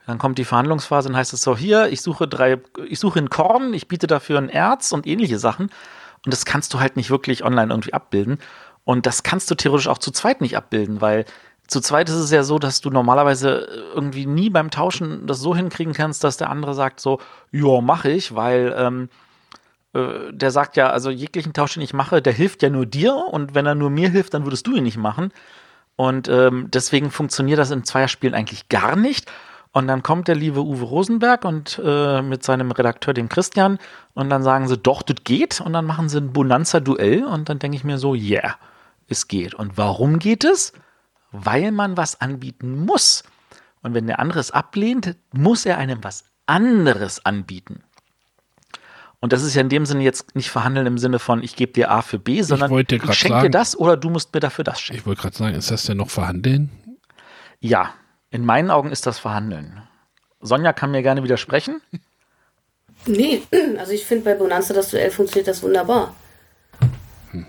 dann 0.07 0.19
kommt 0.19 0.39
die 0.39 0.45
Verhandlungsphase 0.45 1.09
und 1.09 1.17
heißt 1.17 1.33
es 1.33 1.43
so, 1.43 1.57
hier, 1.57 1.89
ich 1.89 2.03
suche 2.03 2.27
drei, 2.27 2.61
ich 2.87 2.99
suche 2.99 3.21
ein 3.21 3.31
Korn, 3.31 3.73
ich 3.73 3.89
biete 3.89 4.07
dafür 4.07 4.39
ein 4.39 4.49
Erz 4.49 4.93
und 4.93 5.07
ähnliche 5.07 5.39
Sachen. 5.39 5.71
Und 6.25 6.33
das 6.33 6.45
kannst 6.45 6.75
du 6.75 6.81
halt 6.81 6.97
nicht 6.97 7.11
wirklich 7.11 7.45
online 7.45 7.73
irgendwie 7.73 7.95
abbilden. 7.95 8.39
Und 8.85 9.07
das 9.07 9.23
kannst 9.23 9.51
du 9.51 9.55
theoretisch 9.55 9.89
auch 9.89 9.99
zu 9.99 10.11
zweit 10.11 10.41
nicht 10.41 10.57
abbilden, 10.57 11.01
weil 11.01 11.25
zu 11.73 11.81
zweit 11.81 12.09
ist 12.09 12.17
es 12.17 12.31
ja 12.31 12.43
so, 12.43 12.59
dass 12.59 12.81
du 12.81 12.91
normalerweise 12.91 13.67
irgendwie 13.95 14.27
nie 14.27 14.51
beim 14.51 14.71
Tauschen 14.71 15.27
das 15.27 15.41
so 15.41 15.57
hinkriegen 15.57 15.95
kannst, 15.95 16.23
dass 16.23 16.37
der 16.37 16.51
andere 16.51 16.75
sagt 16.75 17.01
so, 17.01 17.21
ja, 17.51 17.81
mache 17.81 18.11
ich, 18.11 18.35
weil 18.35 18.75
ähm, 18.77 19.09
äh, 19.95 20.33
der 20.33 20.51
sagt 20.51 20.77
ja, 20.77 20.91
also 20.91 21.11
jeglichen 21.11 21.53
Tausch, 21.53 21.75
den 21.75 21.83
ich 21.83 21.95
mache, 21.95 22.23
der 22.23 22.33
hilft 22.33 22.63
ja 22.63 22.71
nur 22.71 22.87
dir 22.87 23.15
und 23.15 23.55
wenn 23.55 23.67
er 23.67 23.75
nur 23.75 23.91
mir 23.91 24.11
hilft, 24.11 24.35
dann 24.35 24.45
würdest 24.45 24.67
du 24.67 24.77
ihn 24.77 24.85
nicht 24.85 24.97
machen. 24.97 25.33
Und 25.97 26.29
ähm, 26.29 26.69
deswegen 26.71 27.11
funktioniert 27.11 27.59
das 27.59 27.71
in 27.71 27.85
Zweierspielen 27.85 28.35
eigentlich 28.35 28.69
gar 28.69 28.97
nicht. 28.97 29.31
Und 29.73 29.87
dann 29.89 30.03
kommt 30.03 30.29
der 30.29 30.35
liebe 30.35 30.61
Uwe 30.61 30.85
Rosenberg 30.85 31.45
und 31.45 31.81
äh, 31.83 32.21
mit 32.21 32.45
seinem 32.45 32.71
Redakteur, 32.71 33.15
dem 33.15 33.31
Christian, 33.31 33.79
und 34.13 34.29
dann 34.29 34.43
sagen 34.43 34.69
sie, 34.69 34.77
doch, 34.77 35.01
das 35.03 35.17
geht. 35.25 35.63
Und 35.63 35.73
dann 35.73 35.87
machen 35.87 36.11
sie 36.11 36.19
ein 36.19 36.33
Bonanza-Duell 36.33 37.25
und 37.25 37.49
dann 37.49 37.59
denke 37.59 37.77
ich 37.77 37.85
mir 37.85 37.97
so, 37.97 38.15
yeah, 38.15 38.57
es 39.09 39.29
geht. 39.29 39.55
Und 39.55 39.79
warum 39.79 40.19
geht 40.19 40.45
es? 40.45 40.75
Weil 41.33 41.73
man 41.73 41.97
was 41.97 42.21
anbieten 42.21 42.85
muss. 42.85 43.25
Und 43.83 43.95
wenn 43.95 44.07
der 44.07 44.19
andere 44.19 44.39
es 44.39 44.51
ablehnt, 44.51 45.17
muss 45.33 45.67
er 45.67 45.79
einem 45.79 46.05
was 46.05 46.25
anderes 46.47 47.25
anbieten. 47.25 47.83
Und 49.21 49.33
das 49.33 49.43
ist 49.43 49.55
ja 49.55 49.61
in 49.61 49.69
dem 49.69 49.87
Sinne 49.87 50.03
jetzt 50.03 50.35
nicht 50.35 50.51
verhandeln 50.51 50.87
im 50.87 50.99
Sinne 50.99 51.19
von, 51.19 51.43
ich 51.43 51.55
gebe 51.55 51.73
dir 51.73 51.91
A 51.91 52.03
für 52.03 52.19
B, 52.19 52.43
sondern 52.43 52.77
ich 52.77 52.89
grad 53.01 53.15
schenke 53.15 53.43
dir 53.43 53.51
das 53.51 53.79
oder 53.79 53.97
du 53.97 54.11
musst 54.11 54.35
mir 54.35 54.41
dafür 54.41 54.65
das 54.65 54.81
schenken. 54.81 55.01
Ich 55.01 55.07
wollte 55.07 55.23
gerade 55.23 55.37
sagen, 55.37 55.55
ist 55.55 55.71
das 55.71 55.85
denn 55.85 55.99
noch 55.99 56.11
verhandeln? 56.11 56.71
Ja, 57.61 57.95
in 58.31 58.45
meinen 58.45 58.71
Augen 58.71 58.91
ist 58.91 59.07
das 59.07 59.21
Verhandeln. 59.21 59.81
Sonja 60.41 60.73
kann 60.73 60.91
mir 60.91 61.03
gerne 61.03 61.23
widersprechen. 61.23 61.81
Nee, 63.07 63.43
also 63.79 63.93
ich 63.93 64.05
finde 64.05 64.25
bei 64.25 64.35
Bonanza 64.35 64.75
das 64.75 64.91
Duell 64.91 65.13
funktioniert 65.13 65.47
das 65.47 65.63
wunderbar. 65.63 66.17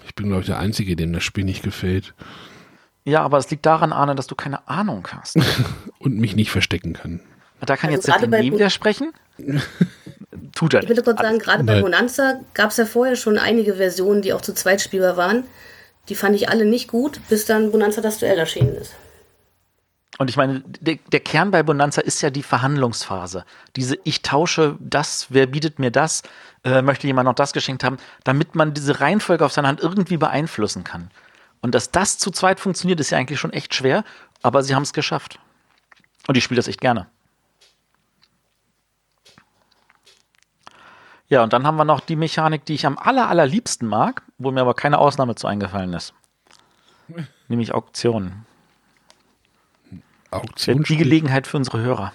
Ich 0.05 0.13
bin, 0.13 0.27
glaube 0.27 0.41
ich, 0.41 0.47
der 0.47 0.59
Einzige, 0.59 0.95
dem 0.95 1.11
das 1.11 1.23
Spiel 1.23 1.43
nicht 1.43 1.63
gefällt. 1.63 2.13
Ja, 3.05 3.21
aber 3.21 3.37
es 3.37 3.49
liegt 3.49 3.65
daran, 3.65 3.91
Arne, 3.93 4.15
dass 4.15 4.27
du 4.27 4.35
keine 4.35 4.67
Ahnung 4.67 5.07
hast. 5.11 5.37
Und 5.99 6.17
mich 6.17 6.35
nicht 6.35 6.51
verstecken 6.51 6.93
kann. 6.93 7.19
Da 7.61 7.77
kann 7.77 7.93
Also 7.93 8.11
jetzt 8.11 8.21
der 8.21 8.29
René 8.29 8.49
Bu- 8.49 8.55
widersprechen. 8.55 9.13
Tut 10.55 10.73
er 10.73 10.83
Ich 10.83 10.89
würde 10.89 11.03
kurz 11.03 11.19
sagen, 11.21 11.39
gerade 11.39 11.63
bei. 11.63 11.81
Bonanza 11.81 12.39
gab 12.53 12.71
es 12.71 12.77
ja 12.77 12.85
vorher 12.85 13.15
schon 13.15 13.37
einige 13.37 13.75
Versionen, 13.75 14.21
die 14.21 14.33
auch 14.33 14.41
zu 14.41 14.53
zweit 14.53 14.81
spielbar 14.81 15.17
waren. 15.17 15.43
Die 16.09 16.15
fand 16.15 16.35
ich 16.35 16.49
alle 16.49 16.65
nicht 16.65 16.89
gut, 16.89 17.19
bis 17.29 17.45
dann 17.45 17.71
Bonanza 17.71 18.01
das 18.01 18.19
Duell 18.19 18.37
erschienen 18.37 18.75
ist. 18.75 18.93
Und 20.19 20.29
ich 20.29 20.37
meine, 20.37 20.61
der, 20.81 20.97
der 21.11 21.19
Kern 21.21 21.49
bei 21.51 21.63
Bonanza 21.63 22.01
ist 22.01 22.21
ja 22.21 22.29
die 22.29 22.43
Verhandlungsphase. 22.43 23.45
Diese 23.75 23.97
ich 24.03 24.21
tausche 24.21 24.77
das, 24.79 25.27
wer 25.29 25.47
bietet 25.47 25.79
mir 25.79 25.89
das, 25.91 26.21
äh, 26.63 26.81
möchte 26.81 27.07
jemand 27.07 27.25
noch 27.25 27.33
das 27.35 27.53
geschenkt 27.53 27.83
haben, 27.83 27.97
damit 28.23 28.53
man 28.53 28.73
diese 28.73 28.99
Reihenfolge 28.99 29.43
auf 29.43 29.53
seiner 29.53 29.69
Hand 29.69 29.79
irgendwie 29.81 30.17
beeinflussen 30.17 30.83
kann. 30.83 31.09
Und 31.63 31.73
dass 31.73 31.91
das 31.91 32.17
zu 32.17 32.29
zweit 32.29 32.59
funktioniert, 32.59 32.99
ist 32.99 33.11
ja 33.11 33.17
eigentlich 33.17 33.39
schon 33.39 33.53
echt 33.53 33.73
schwer, 33.73 34.03
aber 34.41 34.63
sie 34.63 34.75
haben 34.75 34.83
es 34.83 34.91
geschafft. 34.91 35.39
Und 36.27 36.35
ich 36.35 36.43
spiele 36.43 36.57
das 36.57 36.67
echt 36.67 36.81
gerne. 36.81 37.07
Ja, 41.29 41.41
und 41.41 41.53
dann 41.53 41.65
haben 41.65 41.77
wir 41.77 41.85
noch 41.85 42.01
die 42.01 42.17
Mechanik, 42.17 42.65
die 42.65 42.73
ich 42.73 42.85
am 42.85 42.97
aller, 42.97 43.29
allerliebsten 43.29 43.87
mag, 43.87 44.23
wo 44.37 44.51
mir 44.51 44.59
aber 44.59 44.73
keine 44.73 44.97
Ausnahme 44.97 45.35
zu 45.35 45.47
eingefallen 45.47 45.93
ist. 45.93 46.13
Nämlich 47.47 47.73
Auktionen. 47.73 48.45
Die 49.89 50.01
Auktionsspiel. 50.31 50.97
Gelegenheit 50.97 51.47
für 51.47 51.55
unsere 51.55 51.79
Hörer. 51.79 52.11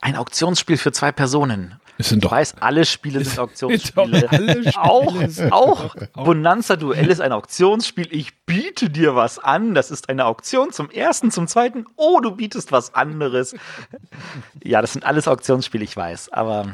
Ein 0.00 0.16
Auktionsspiel 0.16 0.78
für 0.78 0.90
zwei 0.90 1.12
Personen. 1.12 1.80
Es 1.96 2.08
sind 2.08 2.18
Ich 2.18 2.24
doch 2.24 2.32
weiß, 2.32 2.56
alle 2.60 2.84
Spiele 2.84 3.24
sind 3.24 3.38
Auktionsspiele. 3.38 4.28
Spiele 4.28 4.72
auch, 4.76 5.14
auch 5.50 5.94
Bonanza 6.12 6.76
Duell 6.76 7.10
ist 7.10 7.20
ein 7.20 7.32
Auktionsspiel. 7.32 8.08
Ich 8.10 8.44
biete 8.44 8.90
dir 8.90 9.14
was 9.14 9.38
an. 9.38 9.74
Das 9.74 9.90
ist 9.90 10.08
eine 10.08 10.26
Auktion 10.26 10.72
zum 10.72 10.90
ersten, 10.90 11.30
zum 11.30 11.46
zweiten. 11.46 11.86
Oh, 11.96 12.20
du 12.20 12.32
bietest 12.32 12.72
was 12.72 12.94
anderes. 12.94 13.54
Ja, 14.62 14.80
das 14.80 14.92
sind 14.92 15.04
alles 15.04 15.28
Auktionsspiele, 15.28 15.84
ich 15.84 15.96
weiß. 15.96 16.32
Aber 16.32 16.66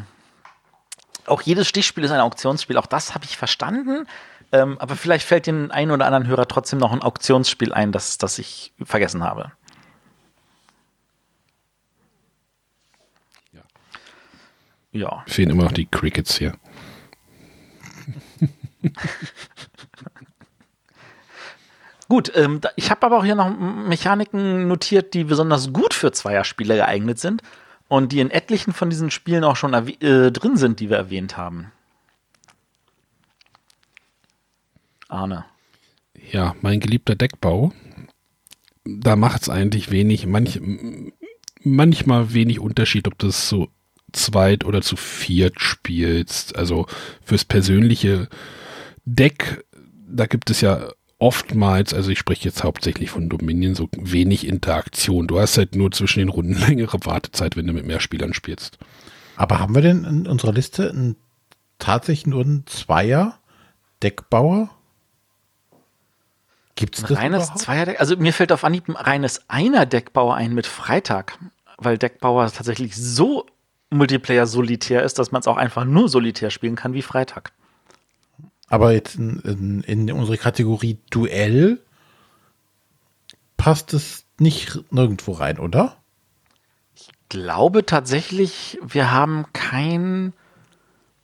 auch 1.26 1.42
jedes 1.42 1.68
Stichspiel 1.68 2.04
ist 2.04 2.10
ein 2.10 2.20
Auktionsspiel. 2.20 2.76
Auch 2.76 2.86
das 2.86 3.14
habe 3.14 3.24
ich 3.24 3.36
verstanden. 3.36 4.06
Ähm, 4.52 4.78
aber 4.78 4.96
vielleicht 4.96 5.26
fällt 5.26 5.46
den 5.46 5.70
einen 5.70 5.90
oder 5.90 6.06
anderen 6.06 6.26
Hörer 6.26 6.48
trotzdem 6.48 6.78
noch 6.78 6.92
ein 6.92 7.02
Auktionsspiel 7.02 7.72
ein, 7.72 7.92
das, 7.92 8.18
das 8.18 8.38
ich 8.38 8.72
vergessen 8.82 9.22
habe. 9.22 9.52
Ja. 14.92 15.24
fehlen 15.26 15.50
immer 15.50 15.64
noch 15.64 15.72
die 15.72 15.86
Crickets 15.86 16.38
hier. 16.38 16.54
Gut, 22.08 22.32
ähm, 22.34 22.60
ich 22.74 22.90
habe 22.90 23.06
aber 23.06 23.18
auch 23.18 23.24
hier 23.24 23.36
noch 23.36 23.56
Mechaniken 23.56 24.66
notiert, 24.66 25.14
die 25.14 25.22
besonders 25.22 25.72
gut 25.72 25.94
für 25.94 26.10
Zweierspieler 26.10 26.74
geeignet 26.74 27.20
sind 27.20 27.42
und 27.86 28.10
die 28.10 28.18
in 28.18 28.32
etlichen 28.32 28.72
von 28.72 28.90
diesen 28.90 29.12
Spielen 29.12 29.44
auch 29.44 29.54
schon 29.54 29.74
äh, 29.74 30.32
drin 30.32 30.56
sind, 30.56 30.80
die 30.80 30.90
wir 30.90 30.96
erwähnt 30.96 31.36
haben. 31.36 31.70
Arne. 35.08 35.44
Ja, 36.32 36.56
mein 36.62 36.80
geliebter 36.80 37.14
Deckbau. 37.14 37.72
Da 38.84 39.14
macht 39.14 39.42
es 39.42 39.48
eigentlich 39.48 39.92
wenig, 39.92 40.26
manch, 40.26 40.60
manchmal 41.62 42.32
wenig 42.32 42.58
Unterschied, 42.58 43.06
ob 43.06 43.18
du 43.18 43.28
es 43.28 43.48
so 43.48 43.68
zweit 44.12 44.64
oder 44.64 44.82
zu 44.82 44.96
viert 44.96 45.60
spielst. 45.60 46.56
Also 46.56 46.86
fürs 47.24 47.44
persönliche 47.44 48.28
Deck, 49.04 49.64
da 50.08 50.26
gibt 50.26 50.50
es 50.50 50.60
ja 50.60 50.90
oftmals, 51.18 51.92
also 51.94 52.10
ich 52.10 52.18
spreche 52.18 52.48
jetzt 52.48 52.64
hauptsächlich 52.64 53.10
von 53.10 53.28
Dominion, 53.28 53.74
so 53.74 53.88
wenig 53.92 54.46
Interaktion. 54.46 55.26
Du 55.26 55.38
hast 55.38 55.58
halt 55.58 55.76
nur 55.76 55.92
zwischen 55.92 56.20
den 56.20 56.28
Runden 56.30 56.54
längere 56.66 56.98
Wartezeit, 57.04 57.56
wenn 57.56 57.66
du 57.66 57.72
mit 57.72 57.86
mehr 57.86 58.00
Spielern 58.00 58.34
spielst. 58.34 58.78
Aber 59.36 59.58
haben 59.58 59.74
wir 59.74 59.82
denn 59.82 60.04
in 60.04 60.26
unserer 60.26 60.52
Liste 60.52 60.90
einen, 60.90 61.16
tatsächlich 61.78 62.26
nur 62.26 62.42
einen 62.42 62.66
Zweier 62.66 63.38
Deckbauer? 64.02 64.70
Gibt 66.74 66.96
es 66.96 67.02
das 67.02 67.18
reines 67.18 67.44
überhaupt? 67.44 67.58
Zweierdeck. 67.58 68.00
Also 68.00 68.16
mir 68.16 68.32
fällt 68.32 68.52
auf 68.52 68.64
Anhieb 68.64 68.88
ein 68.88 68.96
reines 68.96 69.48
Einer-Deckbauer 69.48 70.34
ein 70.34 70.54
mit 70.54 70.66
Freitag, 70.66 71.38
weil 71.76 71.98
Deckbauer 71.98 72.50
tatsächlich 72.50 72.96
so 72.96 73.46
Multiplayer-solitär 73.90 75.02
ist, 75.02 75.18
dass 75.18 75.32
man 75.32 75.40
es 75.40 75.48
auch 75.48 75.56
einfach 75.56 75.84
nur 75.84 76.08
solitär 76.08 76.50
spielen 76.50 76.76
kann 76.76 76.94
wie 76.94 77.02
Freitag. 77.02 77.52
Aber 78.68 78.92
jetzt 78.92 79.16
in, 79.16 79.40
in, 79.40 79.82
in 79.82 80.12
unsere 80.12 80.38
Kategorie 80.38 80.98
Duell 81.10 81.80
passt 83.56 83.92
es 83.94 84.24
nicht 84.38 84.80
nirgendwo 84.92 85.32
rein, 85.32 85.58
oder? 85.58 86.00
glaube 87.30 87.86
tatsächlich, 87.86 88.78
wir 88.82 89.10
haben 89.10 89.46
keinen 89.54 90.34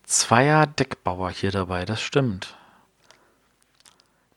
Zweier-Deckbauer 0.05 1.29
hier 1.29 1.51
dabei. 1.51 1.85
Das 1.85 2.01
stimmt. 2.01 2.57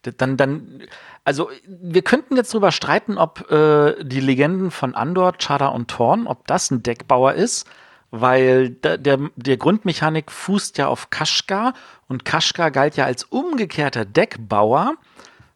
Dann, 0.02 0.36
dann, 0.36 0.84
also 1.24 1.50
wir 1.66 2.02
könnten 2.02 2.36
jetzt 2.36 2.54
drüber 2.54 2.72
streiten, 2.72 3.18
ob 3.18 3.50
äh, 3.52 4.04
die 4.04 4.20
Legenden 4.20 4.72
von 4.72 4.96
Andor, 4.96 5.34
Chada 5.38 5.68
und 5.68 5.90
Thorn, 5.90 6.26
ob 6.28 6.48
das 6.48 6.72
ein 6.72 6.84
Deckbauer 6.84 7.34
ist, 7.34 7.70
weil 8.12 8.72
da, 8.72 8.98
der, 8.98 9.20
der 9.36 9.58
Grundmechanik 9.58 10.32
fußt 10.32 10.78
ja 10.78 10.88
auf 10.88 11.10
Kashka 11.10 11.74
und 12.08 12.26
Kashka 12.26 12.70
galt 12.70 12.96
ja 12.98 13.06
als 13.06 13.24
umgekehrter 13.24 14.06
Deckbauer, 14.06 14.94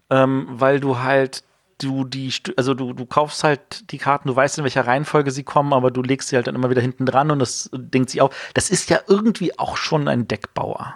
ähm, 0.10 0.48
weil 0.50 0.80
du 0.80 1.00
halt 1.00 1.44
du 1.80 2.06
die, 2.06 2.32
also 2.56 2.74
du, 2.74 2.94
du 2.94 3.06
kaufst 3.06 3.44
halt 3.44 3.92
die 3.92 3.98
Karten, 3.98 4.28
du 4.28 4.36
weißt 4.36 4.58
in 4.60 4.64
welcher 4.64 4.86
Reihenfolge 4.88 5.32
sie 5.32 5.44
kommen, 5.44 5.74
aber 5.74 5.92
du 5.92 6.02
legst 6.02 6.30
sie 6.30 6.36
halt 6.36 6.48
dann 6.48 6.56
immer 6.56 6.70
wieder 6.70 6.82
hinten 6.82 7.06
dran 7.06 7.32
und 7.32 7.40
das 7.40 7.70
denkt 7.74 8.10
sich 8.10 8.22
auf. 8.22 8.52
Das 8.54 8.70
ist 8.70 8.90
ja 8.90 9.00
irgendwie 9.08 9.58
auch 9.60 9.76
schon 9.76 10.08
ein 10.08 10.28
Deckbauer. 10.28 10.96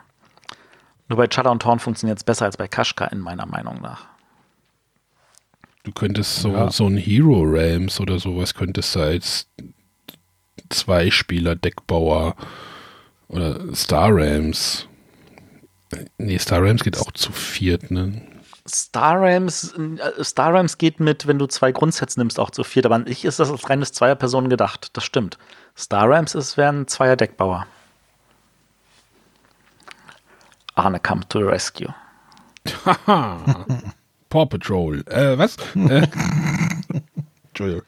Nur 1.09 1.17
bei 1.17 1.27
Chada 1.27 1.49
und 1.49 1.61
Thorn 1.61 1.79
funktioniert 1.79 2.19
es 2.19 2.23
besser 2.23 2.45
als 2.45 2.57
bei 2.57 2.67
Kashka, 2.67 3.05
in 3.05 3.19
meiner 3.19 3.45
Meinung 3.45 3.81
nach. 3.81 4.05
Du 5.83 5.91
könntest 5.93 6.37
so, 6.41 6.49
Ja. 6.51 6.69
so 6.69 6.85
ein 6.85 6.97
Hero 6.97 7.41
Realms 7.41 7.99
oder 7.99 8.19
sowas 8.19 8.53
könntest 8.53 8.93
du 8.95 8.99
als 8.99 9.47
Zwei-Spieler-Deckbauer 10.69 12.35
oder 13.27 13.75
Star 13.75 14.13
Realms. 14.15 14.87
Nee, 16.17 16.37
Star 16.37 16.61
Realms 16.61 16.83
geht 16.83 16.97
auch 16.99 17.11
zu 17.11 17.31
viert, 17.31 17.91
ne? 17.91 18.21
Star 18.69 19.21
Realms, 19.21 19.73
äh, 19.73 20.23
Star 20.23 20.53
Realms 20.53 20.77
geht 20.77 20.99
mit, 20.99 21.25
wenn 21.25 21.39
du 21.39 21.47
zwei 21.47 21.71
Grundsets 21.71 22.17
nimmst, 22.17 22.39
auch 22.39 22.49
zu 22.49 22.63
viert, 22.63 22.85
aber 22.85 22.95
an 22.95 23.07
sich 23.07 23.23
ist 23.23 23.39
das 23.39 23.49
als 23.49 23.69
reines 23.69 23.93
Zweierpersonen 23.93 24.49
gedacht. 24.49 24.89
Das 24.93 25.05
stimmt. 25.05 25.37
Star 25.77 26.09
Realms 26.09 26.35
ist, 26.35 26.57
wäre 26.57 26.69
ein 26.69 26.87
Zweier-Deckbauer. 26.87 27.65
Arne 30.75 30.99
come 30.99 31.21
to 31.29 31.39
the 31.39 31.45
rescue. 31.45 31.93
Paw 34.29 34.45
Patrol. 34.45 35.03
Äh, 35.07 35.37
was? 35.37 35.57
äh, 35.75 36.07
Entschuldigung. 37.59 37.83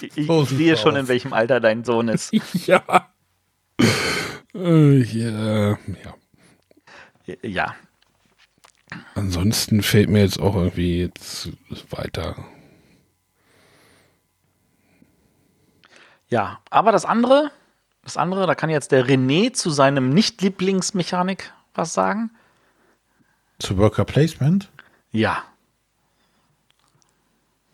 Ich, 0.00 0.26
So 0.26 0.44
sehe 0.44 0.76
schon, 0.76 0.94
aus. 0.94 1.00
in 1.00 1.08
welchem 1.08 1.32
Alter 1.32 1.60
dein 1.60 1.84
Sohn 1.84 2.08
ist. 2.08 2.32
ja. 2.66 2.82
Äh, 4.54 5.02
ja. 5.02 5.78
Ja. 7.26 7.34
ja. 7.42 7.74
Ansonsten 9.14 9.82
fällt 9.82 10.10
mir 10.10 10.20
jetzt 10.22 10.40
auch 10.40 10.54
irgendwie 10.56 11.00
jetzt 11.02 11.50
weiter. 11.90 12.36
Ja, 16.28 16.60
aber 16.70 16.92
das 16.92 17.04
andere, 17.04 17.50
das 18.02 18.16
andere, 18.16 18.46
da 18.46 18.54
kann 18.54 18.70
jetzt 18.70 18.92
der 18.92 19.06
René 19.06 19.52
zu 19.52 19.70
seinem 19.70 20.10
Nicht-Lieblingsmechanik 20.10 21.52
was 21.74 21.94
sagen. 21.94 22.30
Zu 23.58 23.78
Worker 23.78 24.04
Placement? 24.04 24.70
Ja, 25.10 25.44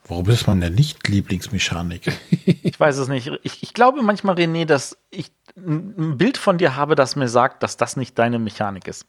Warum 0.09 0.29
ist 0.31 0.47
man 0.47 0.61
denn 0.61 0.75
nicht 0.75 1.07
Lieblingsmechanik? 1.07 2.11
ich 2.47 2.81
weiß 2.81 2.97
es 2.97 3.09
nicht. 3.09 3.31
Ich, 3.43 3.63
ich 3.63 3.75
glaube 3.75 4.03
manchmal, 4.03 4.37
René, 4.37 4.65
dass 4.65 4.97
ich 5.11 5.31
ein 5.57 6.17
Bild 6.17 6.39
von 6.39 6.57
dir 6.57 6.77
habe, 6.77 6.95
das 6.95 7.15
mir 7.15 7.29
sagt, 7.29 7.63
dass 7.63 7.77
das 7.77 7.97
nicht 7.97 8.19
deine 8.19 8.39
Mechanik 8.39 8.89
ist. 8.89 9.07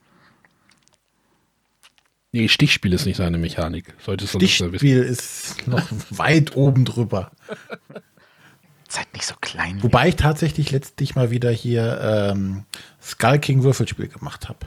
Nee, 2.32 2.48
Stichspiel 2.48 2.94
ist 2.94 3.06
nicht 3.06 3.18
seine 3.18 3.38
Mechanik. 3.38 3.96
Solltest. 4.06 4.36
Stichspiel 4.36 5.02
ist 5.02 5.68
noch 5.68 5.88
weit 6.10 6.56
oben 6.56 6.86
drüber. 6.86 7.32
Seid 8.90 9.12
nicht 9.14 9.26
so 9.26 9.36
klein. 9.40 9.82
Wobei 9.84 10.10
ich 10.10 10.16
tatsächlich 10.16 10.72
letztlich 10.72 11.16
mal 11.16 11.32
wieder 11.32 11.52
hier 11.52 12.32
ähm, 12.34 12.66
Skull 13.02 13.40
King 13.40 13.64
Würfelspiel 13.64 14.08
gemacht 14.08 14.50
habe. 14.50 14.60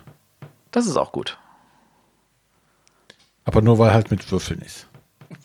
Das 0.71 0.87
ist 0.87 0.97
auch 0.97 1.13
gut. 1.13 1.39
Aber 3.45 3.63
nur 3.63 3.79
weil 3.79 3.93
halt 3.93 4.11
mit 4.11 4.31
Würfeln 4.31 4.61
ist. 4.63 4.87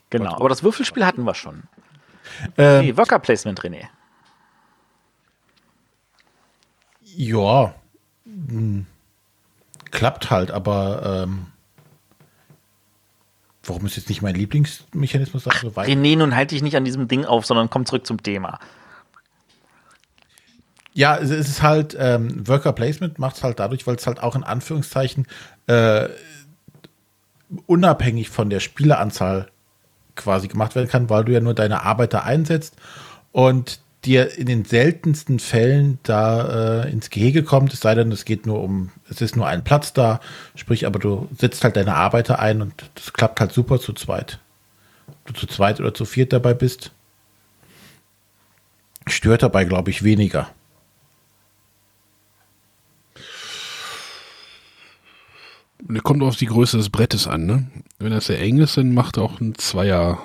Genau. 0.10 0.36
Aber 0.36 0.50
das 0.50 0.64
Würfelspiel 0.64 1.06
hatten 1.06 1.24
wir 1.24 1.36
schon. 1.36 1.64
Ähm, 2.58 2.86
Nee, 2.86 2.98
Worker 2.98 3.20
Placement, 3.20 3.60
René. 3.62 3.88
Ja, 7.04 7.74
hm, 8.26 8.86
klappt 9.92 10.30
halt, 10.30 10.52
aber 10.52 11.24
ähm, 11.26 11.48
warum 13.64 13.86
ist 13.86 13.96
jetzt 13.98 14.10
nicht 14.10 14.22
mein 14.22 14.36
Lieblingsmechanismus? 14.36 15.48
Ach, 15.50 15.62
so 15.62 15.70
René, 15.70 16.18
nun 16.18 16.36
halte 16.36 16.56
ich 16.56 16.62
nicht 16.62 16.76
an 16.78 16.86
diesem 16.86 17.08
Ding 17.08 17.26
auf, 17.26 17.46
sondern 17.46 17.70
komm 17.70 17.86
zurück 17.86 18.06
zum 18.06 18.22
Thema. 18.22 18.60
Ja, 20.94 21.18
es 21.18 21.30
ist 21.30 21.62
halt, 21.62 21.96
ähm, 22.00 22.48
Worker 22.48 22.74
Placement 22.74 23.20
macht 23.20 23.38
es 23.38 23.44
halt 23.44 23.60
dadurch, 23.60 23.86
weil 23.86 23.96
es 23.96 24.08
halt 24.08 24.22
auch 24.22 24.36
in 24.36 24.44
Anführungszeichen 24.44 25.28
äh, 25.68 26.10
unabhängig 27.66 28.30
von 28.30 28.50
der 28.50 28.60
Spieleranzahl 28.60 29.52
quasi 30.18 30.48
gemacht 30.48 30.76
werden 30.76 30.90
kann, 30.90 31.10
weil 31.10 31.26
du 31.26 31.32
ja 31.32 31.40
nur 31.40 31.54
deine 31.54 31.84
Arbeiter 31.84 32.24
einsetzt 32.24 32.76
und 33.32 33.80
dir 34.06 34.38
in 34.38 34.46
den 34.46 34.66
seltensten 34.66 35.40
Fällen 35.40 36.00
da 36.04 36.84
äh, 36.84 36.92
ins 36.92 37.10
Gehege 37.10 37.44
kommt, 37.44 37.74
es 37.74 37.82
sei 37.82 37.96
denn, 37.96 38.12
es 38.12 38.26
geht 38.26 38.46
nur 38.46 38.62
um, 38.62 38.92
es 39.10 39.22
ist 39.22 39.36
nur 39.36 39.48
ein 39.48 39.64
Platz 39.64 39.94
da, 39.94 40.20
sprich, 40.56 40.86
aber 40.86 41.00
du 41.00 41.28
setzt 41.38 41.64
halt 41.64 41.76
deine 41.76 41.96
Arbeiter 41.96 42.40
ein 42.40 42.62
und 42.62 42.74
das 42.96 43.14
klappt 43.14 43.40
halt 43.40 43.52
super 43.52 43.80
zu 43.80 43.94
zweit. 43.94 44.40
Du 45.26 45.34
zu 45.34 45.48
zweit 45.48 45.80
oder 45.80 45.94
zu 45.94 46.06
viert 46.06 46.32
dabei 46.32 46.54
bist, 46.54 46.92
stört 49.08 49.44
dabei, 49.44 49.66
glaube 49.66 49.90
ich, 49.90 50.04
weniger. 50.04 50.50
Kommt 56.04 56.24
auf 56.24 56.36
die 56.36 56.48
Größe 56.48 56.78
des 56.78 56.90
Brettes 56.90 57.28
an, 57.28 57.46
ne? 57.46 57.68
Wenn 58.00 58.12
das 58.12 58.26
sehr 58.28 58.40
eng 58.40 58.60
ist, 58.60 58.78
dann 58.78 58.94
macht 58.94 59.18
auch 59.18 59.40
ein 59.40 59.56
Zweier. 59.56 60.20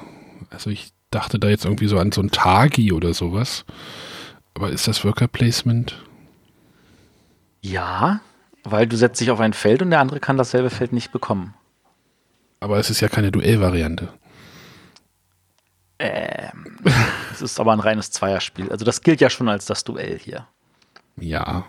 Also 0.50 0.70
ich 0.70 0.92
dachte 1.10 1.38
da 1.38 1.48
jetzt 1.48 1.64
irgendwie 1.64 1.88
so 1.88 1.98
an 1.98 2.12
so 2.12 2.22
ein 2.22 2.30
Tagi 2.30 2.92
oder 2.92 3.14
sowas. 3.14 3.64
Aber 4.54 4.70
ist 4.70 4.88
das 4.88 5.04
Worker 5.04 5.28
Placement? 5.28 6.02
Ja, 7.60 8.20
weil 8.64 8.86
du 8.86 8.96
setzt 8.96 9.20
dich 9.20 9.30
auf 9.30 9.40
ein 9.40 9.52
Feld 9.52 9.82
und 9.82 9.90
der 9.90 10.00
andere 10.00 10.20
kann 10.20 10.36
dasselbe 10.36 10.70
Feld 10.70 10.92
nicht 10.92 11.12
bekommen. 11.12 11.54
Aber 12.60 12.78
es 12.78 12.90
ist 12.90 13.00
ja 13.00 13.08
keine 13.08 13.32
Duellvariante. 13.32 14.08
Ähm, 15.98 16.76
es 17.32 17.42
ist 17.42 17.60
aber 17.60 17.72
ein 17.72 17.80
reines 17.80 18.10
Zweierspiel. 18.10 18.70
Also 18.70 18.84
das 18.84 19.02
gilt 19.02 19.20
ja 19.20 19.30
schon 19.30 19.48
als 19.48 19.66
das 19.66 19.84
Duell 19.84 20.18
hier. 20.18 20.46
Ja. 21.16 21.64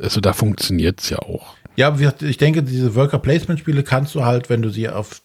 Also 0.00 0.20
da 0.20 0.32
funktioniert 0.32 1.00
es 1.00 1.10
ja 1.10 1.18
auch. 1.18 1.56
Ja, 1.76 1.96
ich 2.20 2.36
denke, 2.36 2.62
diese 2.62 2.94
Worker 2.94 3.18
Placement 3.18 3.60
Spiele 3.60 3.82
kannst 3.82 4.14
du 4.14 4.24
halt, 4.24 4.50
wenn 4.50 4.60
du 4.60 4.70
sie 4.70 4.88
auf 4.88 5.22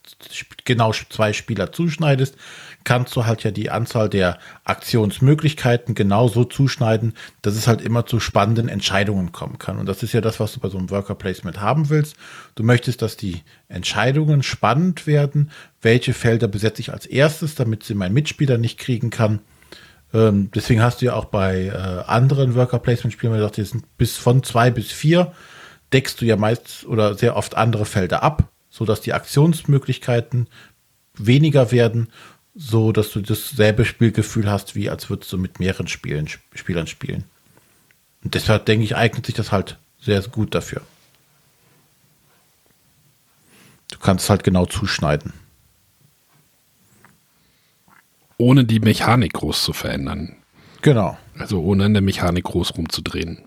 genau 0.63 0.93
zwei 0.93 1.33
Spieler 1.33 1.71
zuschneidest, 1.71 2.35
kannst 2.83 3.15
du 3.15 3.25
halt 3.25 3.43
ja 3.43 3.51
die 3.51 3.71
Anzahl 3.71 4.09
der 4.09 4.37
Aktionsmöglichkeiten 4.63 5.95
genauso 5.95 6.45
zuschneiden, 6.45 7.13
dass 7.41 7.55
es 7.55 7.67
halt 7.67 7.81
immer 7.81 8.05
zu 8.05 8.19
spannenden 8.19 8.69
Entscheidungen 8.69 9.31
kommen 9.31 9.57
kann. 9.57 9.79
Und 9.79 9.87
das 9.87 10.03
ist 10.03 10.13
ja 10.13 10.21
das, 10.21 10.39
was 10.39 10.53
du 10.53 10.59
bei 10.59 10.69
so 10.69 10.77
einem 10.77 10.91
Worker 10.91 11.15
Placement 11.15 11.59
haben 11.59 11.89
willst. 11.89 12.15
Du 12.53 12.63
möchtest, 12.63 13.01
dass 13.01 13.17
die 13.17 13.41
Entscheidungen 13.67 14.43
spannend 14.43 15.07
werden. 15.07 15.51
Welche 15.81 16.13
Felder 16.13 16.47
besetze 16.47 16.79
ich 16.79 16.93
als 16.93 17.05
erstes, 17.07 17.55
damit 17.55 17.83
sie 17.83 17.95
mein 17.95 18.13
Mitspieler 18.13 18.59
nicht 18.59 18.77
kriegen 18.77 19.09
kann? 19.09 19.39
Ähm, 20.13 20.51
deswegen 20.53 20.81
hast 20.81 21.01
du 21.01 21.07
ja 21.07 21.15
auch 21.15 21.25
bei 21.25 21.65
äh, 21.65 21.71
anderen 21.71 22.55
Worker 22.55 22.79
Placement 22.79 23.13
Spielen 23.13 23.33
gesagt, 23.33 23.57
die 23.57 23.63
sind 23.63 23.97
bis 23.97 24.15
von 24.15 24.43
zwei 24.43 24.69
bis 24.69 24.91
vier 24.91 25.33
deckst 25.95 26.19
du 26.19 26.25
ja 26.25 26.35
meist 26.35 26.85
oder 26.85 27.15
sehr 27.15 27.37
oft 27.37 27.55
andere 27.55 27.85
Felder 27.85 28.21
ab, 28.21 28.49
sodass 28.69 28.99
die 28.99 29.13
Aktionsmöglichkeiten 29.13 30.47
weniger 31.13 31.71
werden, 31.71 32.09
so 32.53 32.91
dass 32.91 33.11
du 33.11 33.21
dasselbe 33.21 33.85
Spielgefühl 33.85 34.51
hast, 34.51 34.75
wie 34.75 34.89
als 34.89 35.09
würdest 35.09 35.31
du 35.31 35.37
mit 35.37 35.61
mehreren 35.61 35.87
Spielen, 35.87 36.27
Spielern 36.53 36.87
spielen. 36.87 37.23
Und 38.25 38.33
deshalb 38.33 38.65
denke 38.65 38.83
ich, 38.83 38.97
eignet 38.97 39.25
sich 39.25 39.35
das 39.35 39.53
halt 39.53 39.77
sehr 40.01 40.21
gut 40.23 40.53
dafür. 40.53 40.81
Du 43.89 43.97
kannst 43.99 44.29
halt 44.29 44.43
genau 44.43 44.65
zuschneiden. 44.65 45.31
Ohne 48.37 48.65
die 48.65 48.81
Mechanik 48.81 49.31
groß 49.31 49.63
zu 49.63 49.71
verändern. 49.71 50.35
Genau. 50.81 51.17
Also 51.37 51.61
ohne 51.61 51.85
an 51.85 51.93
der 51.93 52.01
Mechanik 52.01 52.43
groß 52.43 52.75
rumzudrehen. 52.75 53.39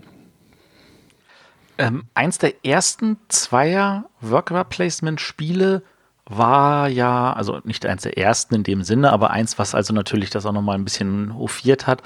Ähm, 1.79 2.05
eins 2.15 2.39
der 2.39 2.65
ersten 2.65 3.19
zweier 3.29 4.11
Worker 4.21 4.65
Placement 4.65 5.21
Spiele 5.21 5.83
war 6.27 6.89
ja, 6.89 7.33
also 7.33 7.61
nicht 7.65 7.87
eins 7.87 8.03
der 8.03 8.19
ersten 8.19 8.57
in 8.57 8.63
dem 8.65 8.83
Sinne, 8.83 9.13
aber 9.13 9.31
eins, 9.31 9.59
was 9.59 9.75
also 9.75 9.95
natürlich 9.95 10.31
das 10.31 10.45
auch 10.45 10.53
nochmal 10.53 10.77
ein 10.77 10.85
bisschen 10.85 11.35
hofiert 11.37 11.87
hat, 11.87 12.03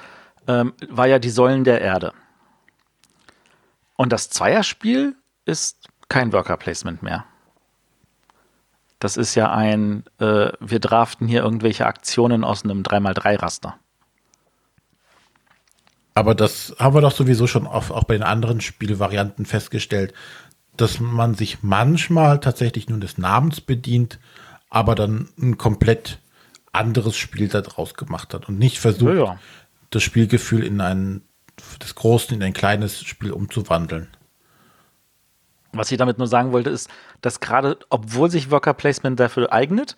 ähm, 0.47 0.75
war 0.89 1.07
ja 1.07 1.19
die 1.19 1.31
Säulen 1.31 1.65
der 1.65 1.81
Erde. 1.81 2.13
Und 3.97 4.13
das 4.13 4.31
Zweierspiel 4.31 5.17
ist 5.45 5.89
kein 6.09 6.33
Worker 6.33 6.57
Placement 6.57 7.03
mehr. 7.03 7.25
Das 8.99 9.17
ist 9.17 9.35
ja 9.35 9.51
ein, 9.51 10.05
äh, 10.19 10.53
wir 10.61 10.79
draften 10.79 11.27
hier 11.27 11.43
irgendwelche 11.43 11.87
Aktionen 11.87 12.45
aus 12.45 12.63
einem 12.63 12.83
3x3-Raster. 12.83 13.79
Aber 16.15 16.35
das 16.35 16.75
haben 16.79 16.95
wir 16.95 17.01
doch 17.01 17.13
sowieso 17.13 17.47
schon 17.47 17.67
auch, 17.67 17.91
auch 17.91 18.05
bei 18.05 18.15
den 18.15 18.23
anderen 18.23 18.61
Spielvarianten 18.61 19.47
festgestellt, 19.47 20.13
dass 20.77 21.01
man 21.01 21.35
sich 21.35 21.63
manchmal 21.63 22.41
tatsächlich 22.41 22.89
nur 22.89 23.01
des 23.01 23.19
Namens 23.19 23.61
bedient, 23.61 24.19
aber 24.71 24.95
dann 24.95 25.29
ein 25.41 25.59
komplett 25.59 26.19
anderes 26.73 27.17
Spiel 27.17 27.49
daraus 27.49 27.95
gemacht 27.95 28.33
hat 28.33 28.49
und 28.49 28.59
nicht 28.59 28.79
versucht, 28.79 29.15
ja, 29.15 29.25
ja. 29.25 29.39
das 29.91 30.03
Spielgefühl 30.03 30.65
in 30.65 30.81
ein, 30.81 31.23
des 31.83 31.95
Großen 31.95 32.35
in 32.35 32.43
ein 32.43 32.55
kleines 32.55 33.03
Spiel 33.03 33.33
umzuwandeln. 33.33 34.09
Was 35.73 35.91
ich 35.91 35.99
damit 35.99 36.19
nur 36.19 36.27
sagen 36.27 36.53
wollte, 36.53 36.71
ist, 36.71 36.91
dass 37.21 37.41
gerade, 37.41 37.79
obwohl 37.89 38.31
sich 38.31 38.51
Worker 38.51 38.75
Placement 38.75 39.19
dafür 39.19 39.53
eignet, 39.53 39.97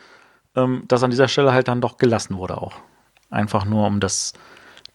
ähm, 0.55 0.85
dass 0.86 1.03
an 1.03 1.11
dieser 1.11 1.28
Stelle 1.28 1.53
halt 1.53 1.69
dann 1.69 1.81
doch 1.81 1.97
gelassen 1.97 2.36
wurde 2.36 2.59
auch. 2.59 2.74
Einfach 3.31 3.65
nur 3.65 3.86
um 3.86 3.99
das 3.99 4.35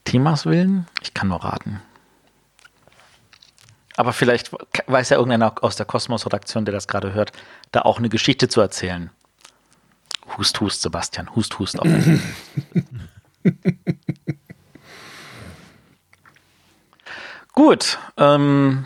Themas 0.10 0.45
willen? 0.48 0.88
Ich 1.02 1.14
kann 1.14 1.27
nur 1.27 1.44
raten. 1.44 1.81
Aber 3.95 4.11
vielleicht 4.11 4.52
weiß 4.88 5.10
ja 5.10 5.18
irgendeiner 5.18 5.53
aus 5.61 5.76
der 5.76 5.86
Kosmos-Redaktion, 5.86 6.65
der 6.65 6.73
das 6.73 6.88
gerade 6.88 7.14
hört, 7.14 7.31
da 7.72 7.81
auch 7.81 7.99
eine 7.99 8.10
Geschichte 8.10 8.48
zu 8.48 8.60
erzählen. 8.60 9.11
Hust, 10.36 10.60
hust, 10.61 10.81
Sebastian. 10.81 11.36
Hust, 11.36 11.60
hust. 11.60 11.77
Gut. 17.53 17.99
Ähm, 18.18 18.86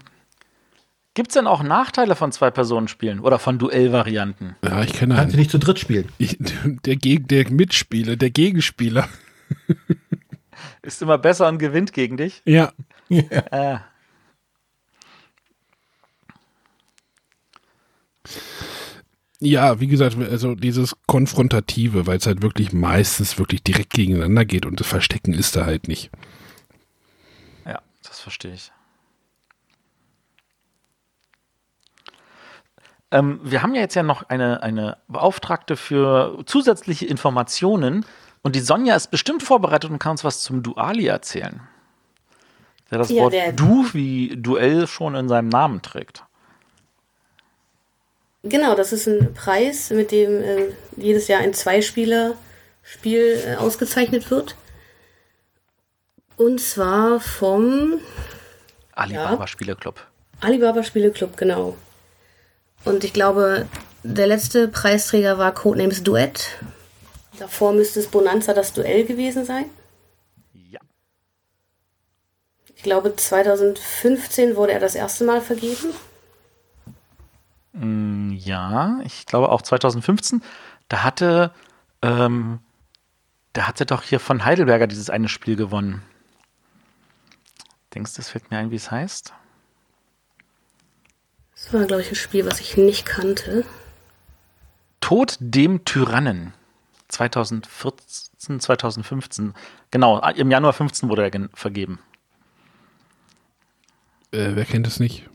Gibt 1.14 1.30
es 1.30 1.36
denn 1.36 1.48
auch 1.48 1.64
Nachteile 1.64 2.16
von 2.16 2.34
Zwei-Personen-Spielen 2.34 3.20
oder 3.22 3.40
von 3.40 3.60
Duellvarianten? 3.60 4.58
Ja, 4.62 4.82
ich 4.82 4.92
kenne 4.92 5.16
Kannst 5.16 5.36
du 5.36 5.38
nicht 5.38 5.52
zu 5.52 5.60
dritt 5.60 5.80
spielen? 5.80 6.10
Ich, 6.18 6.38
der, 6.40 6.96
der 6.98 7.50
Mitspieler, 7.50 8.18
der 8.18 8.32
Gegenspieler. 8.32 9.08
ist 10.82 11.02
immer 11.02 11.18
besser 11.18 11.48
und 11.48 11.58
gewinnt 11.58 11.94
gegen 11.94 12.18
dich. 12.18 12.42
Ja. 12.46 12.72
ja. 13.10 13.24
Äh. 13.52 13.78
Ja, 19.40 19.82
wie 19.82 19.88
gesagt, 19.88 20.18
also 20.18 20.56
dieses 20.56 20.96
Konfrontative, 21.06 22.08
weil 22.08 22.18
es 22.18 22.26
halt 22.26 22.42
wirklich 22.42 22.72
meistens 22.72 23.38
wirklich 23.38 23.62
direkt 23.62 23.90
gegeneinander 23.90 24.46
geht 24.46 24.66
und 24.66 24.80
das 24.80 24.88
Verstecken 24.88 25.34
ist 25.34 25.58
da 25.58 25.66
halt 25.66 25.90
nicht. 25.90 26.10
Ja, 27.66 27.82
das 28.04 28.22
verstehe 28.22 28.54
ich. 28.54 28.72
Ähm, 33.12 33.40
wir 33.44 33.62
haben 33.62 33.76
ja 33.76 33.82
jetzt 33.82 33.96
ja 33.96 34.02
noch 34.02 34.24
eine, 34.30 34.64
eine 34.64 34.98
Beauftragte 35.08 35.76
für 35.76 36.42
zusätzliche 36.46 37.06
Informationen 37.06 38.06
und 38.44 38.56
die 38.56 38.60
Sonja 38.60 38.96
ist 38.96 39.10
bestimmt 39.10 39.42
vorbereitet 39.42 39.90
und 39.90 40.00
kann 40.00 40.12
uns 40.12 40.24
was 40.24 40.42
zum 40.42 40.62
Duali 40.62 41.08
erzählen. 41.08 41.62
Der 42.92 43.00
das 43.00 43.10
ja, 43.10 43.24
Wort 43.24 43.34
Du 43.56 43.88
wie 43.94 44.36
Duell 44.38 44.86
schon 44.86 45.16
in 45.16 45.28
seinem 45.28 45.50
Namen 45.50 45.82
trägt. 45.82 46.24
Genau, 48.44 48.76
das 48.76 48.92
ist 48.92 49.08
ein 49.08 49.34
Preis, 49.34 49.90
mit 49.90 50.12
dem 50.12 50.44
äh, 50.44 50.66
jedes 50.98 51.30
Jahr 51.30 51.40
ein 51.40 51.54
Zweispieler-Spiel 51.54 53.42
äh, 53.48 53.56
ausgezeichnet 53.56 54.30
wird. 54.30 54.58
Und 56.36 56.60
zwar 56.60 57.22
vom 57.22 58.00
Alibaba 58.92 59.40
ja, 59.40 59.48
Spieleclub. 59.48 60.06
Alibaba 60.42 60.84
Spieleclub, 60.84 61.38
genau. 61.38 61.78
Und 62.84 63.06
ich 63.06 63.14
glaube, 63.14 63.66
der 64.04 64.28
letzte 64.28 64.68
Preisträger 64.68 65.38
war 65.38 65.54
Codenames 65.54 66.04
Duett 66.04 66.60
Davor 67.40 67.74
müsste 67.74 68.00
es 68.00 68.08
Bonanza 68.08 68.54
das 68.54 68.74
Duell 68.74 69.06
gewesen 69.06 69.46
sein. 69.46 69.66
Ja. 70.54 70.80
Ich 72.76 72.84
glaube, 72.84 73.16
2015 73.16 74.56
wurde 74.56 74.74
er 74.74 74.80
das 74.80 74.96
erste 74.96 75.24
Mal 75.24 75.42
vergeben. 75.42 75.94
Mm, 77.74 78.32
ja, 78.34 79.00
ich 79.04 79.26
glaube 79.26 79.50
auch 79.50 79.62
2015. 79.62 80.44
Da 80.90 81.04
hatte, 81.04 81.52
ähm, 82.02 82.60
da 83.54 83.68
hatte 83.68 83.86
doch 83.86 84.04
hier 84.04 84.20
von 84.20 84.46
Heidelberger 84.46 84.88
dieses 84.88 85.10
eine 85.10 85.28
Spiel 85.28 85.56
gewonnen. 85.56 86.04
Denkst 87.96 88.14
du, 88.14 88.18
das 88.18 88.30
fällt 88.30 88.52
mir 88.52 88.58
ein, 88.58 88.72
wie 88.72 88.76
es 88.76 88.92
heißt? 88.92 89.34
Das 91.56 91.74
war, 91.74 91.86
glaube 91.86 92.02
ich, 92.02 92.12
ein 92.12 92.16
Spiel, 92.16 92.46
was 92.46 92.60
ich 92.60 92.78
nicht 92.78 93.06
kannte. 93.06 93.66
Tod 95.00 95.38
dem 95.40 95.86
Tyrannen. 95.86 96.54
2014, 97.14 98.60
2015. 98.60 99.54
Genau, 99.92 100.20
im 100.32 100.52
Januar 100.52 100.74
15 100.74 101.10
wurde 101.10 101.30
er 101.30 101.50
vergeben. 101.54 102.00
Äh, 104.32 104.56
wer 104.56 104.66
kennt 104.66 104.88
es 104.88 105.00
nicht? 105.00 105.30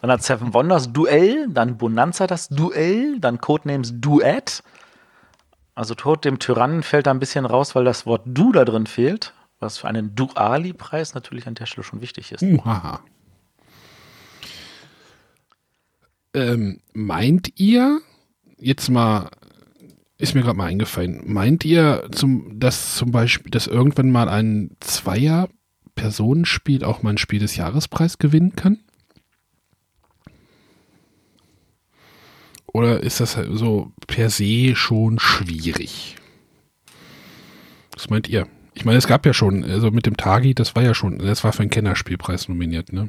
Dann 0.00 0.10
hat 0.10 0.22
Seven 0.22 0.54
Wonders 0.54 0.92
Duell, 0.92 1.48
dann 1.48 1.76
Bonanza 1.76 2.26
das 2.26 2.48
Duell, 2.48 3.18
dann 3.18 3.40
Codenames 3.40 3.94
Duett. 3.94 4.62
Also 5.74 5.94
Tod 5.94 6.24
dem 6.24 6.38
Tyrannen 6.38 6.82
fällt 6.82 7.06
da 7.06 7.10
ein 7.10 7.20
bisschen 7.20 7.44
raus, 7.44 7.74
weil 7.74 7.84
das 7.84 8.06
Wort 8.06 8.22
Du 8.26 8.52
da 8.52 8.64
drin 8.64 8.86
fehlt, 8.86 9.32
was 9.58 9.78
für 9.78 9.88
einen 9.88 10.14
Duali-Preis 10.14 11.14
natürlich 11.14 11.46
an 11.46 11.54
der 11.54 11.66
Stelle 11.66 11.84
schon 11.84 12.00
wichtig 12.00 12.32
ist. 12.32 12.42
Uhaha. 12.42 13.00
Ähm, 16.34 16.80
meint 16.92 17.58
ihr, 17.58 18.00
jetzt 18.58 18.88
mal, 18.90 19.30
ist 20.18 20.34
mir 20.34 20.42
gerade 20.42 20.58
mal 20.58 20.66
eingefallen, 20.66 21.22
meint 21.26 21.64
ihr, 21.64 22.08
zum, 22.10 22.58
dass 22.58 22.96
zum 22.96 23.12
Beispiel, 23.12 23.50
dass 23.50 23.68
irgendwann 23.68 24.10
mal 24.10 24.28
ein 24.28 24.76
Zweier-Personenspiel 24.80 26.84
auch 26.84 27.02
mal 27.02 27.10
ein 27.10 27.18
Spiel 27.18 27.38
des 27.38 27.56
Jahrespreis 27.56 28.18
gewinnen 28.18 28.56
kann? 28.56 28.80
Oder 32.66 33.02
ist 33.02 33.20
das 33.20 33.36
halt 33.36 33.48
so 33.52 33.92
per 34.06 34.28
se 34.28 34.74
schon 34.74 35.18
schwierig? 35.18 36.16
Was 37.94 38.10
meint 38.10 38.28
ihr? 38.28 38.46
Ich 38.74 38.84
meine, 38.84 38.98
es 38.98 39.06
gab 39.06 39.26
ja 39.26 39.32
schon, 39.32 39.64
also 39.64 39.90
mit 39.90 40.06
dem 40.06 40.16
Tagi, 40.16 40.54
das 40.54 40.76
war 40.76 40.82
ja 40.82 40.94
schon, 40.94 41.18
das 41.18 41.42
war 41.42 41.52
für 41.52 41.62
einen 41.62 41.70
Kennerspielpreis 41.70 42.48
nominiert, 42.48 42.92
ne? 42.92 43.08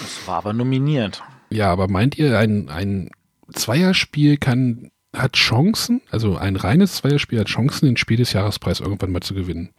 Das 0.00 0.26
war 0.26 0.36
aber 0.36 0.52
nominiert. 0.52 1.22
Ja, 1.50 1.72
aber 1.72 1.88
meint 1.88 2.18
ihr, 2.18 2.38
ein, 2.38 2.68
ein 2.68 3.10
Zweierspiel 3.52 4.36
kann, 4.36 4.90
hat 5.14 5.34
Chancen, 5.34 6.02
also 6.10 6.36
ein 6.36 6.56
reines 6.56 6.96
Zweierspiel 6.96 7.40
hat 7.40 7.48
Chancen, 7.48 7.86
den 7.86 7.96
Spiel 7.96 8.16
des 8.16 8.32
Jahrespreis 8.32 8.80
irgendwann 8.80 9.12
mal 9.12 9.22
zu 9.22 9.34
gewinnen? 9.34 9.72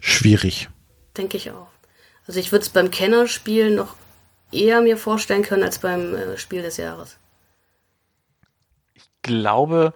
Schwierig. 0.00 0.68
Denke 1.16 1.36
ich 1.36 1.50
auch. 1.50 1.68
Also 2.26 2.40
ich 2.40 2.52
würde 2.52 2.62
es 2.62 2.70
beim 2.70 2.90
Kennerspiel 2.90 3.74
noch 3.74 3.96
eher 4.52 4.80
mir 4.80 4.96
vorstellen 4.96 5.42
können 5.42 5.62
als 5.62 5.78
beim 5.78 6.14
äh, 6.14 6.38
Spiel 6.38 6.62
des 6.62 6.76
Jahres. 6.76 7.18
glaube, 9.22 9.94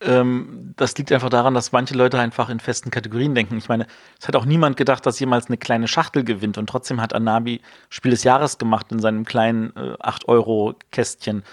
ähm, 0.00 0.74
das 0.76 0.96
liegt 0.96 1.12
einfach 1.12 1.30
daran, 1.30 1.54
dass 1.54 1.72
manche 1.72 1.94
Leute 1.94 2.18
einfach 2.18 2.48
in 2.48 2.60
festen 2.60 2.90
Kategorien 2.90 3.34
denken. 3.34 3.56
Ich 3.56 3.68
meine, 3.68 3.86
es 4.20 4.28
hat 4.28 4.36
auch 4.36 4.44
niemand 4.44 4.76
gedacht, 4.76 5.06
dass 5.06 5.20
jemals 5.20 5.46
eine 5.46 5.56
kleine 5.56 5.88
Schachtel 5.88 6.24
gewinnt 6.24 6.58
und 6.58 6.68
trotzdem 6.68 7.00
hat 7.00 7.14
Anabi 7.14 7.60
Spiel 7.88 8.10
des 8.10 8.24
Jahres 8.24 8.58
gemacht 8.58 8.90
in 8.92 8.98
seinem 8.98 9.24
kleinen 9.24 9.74
äh, 9.76 9.94
8-Euro-Kästchen. 10.02 11.44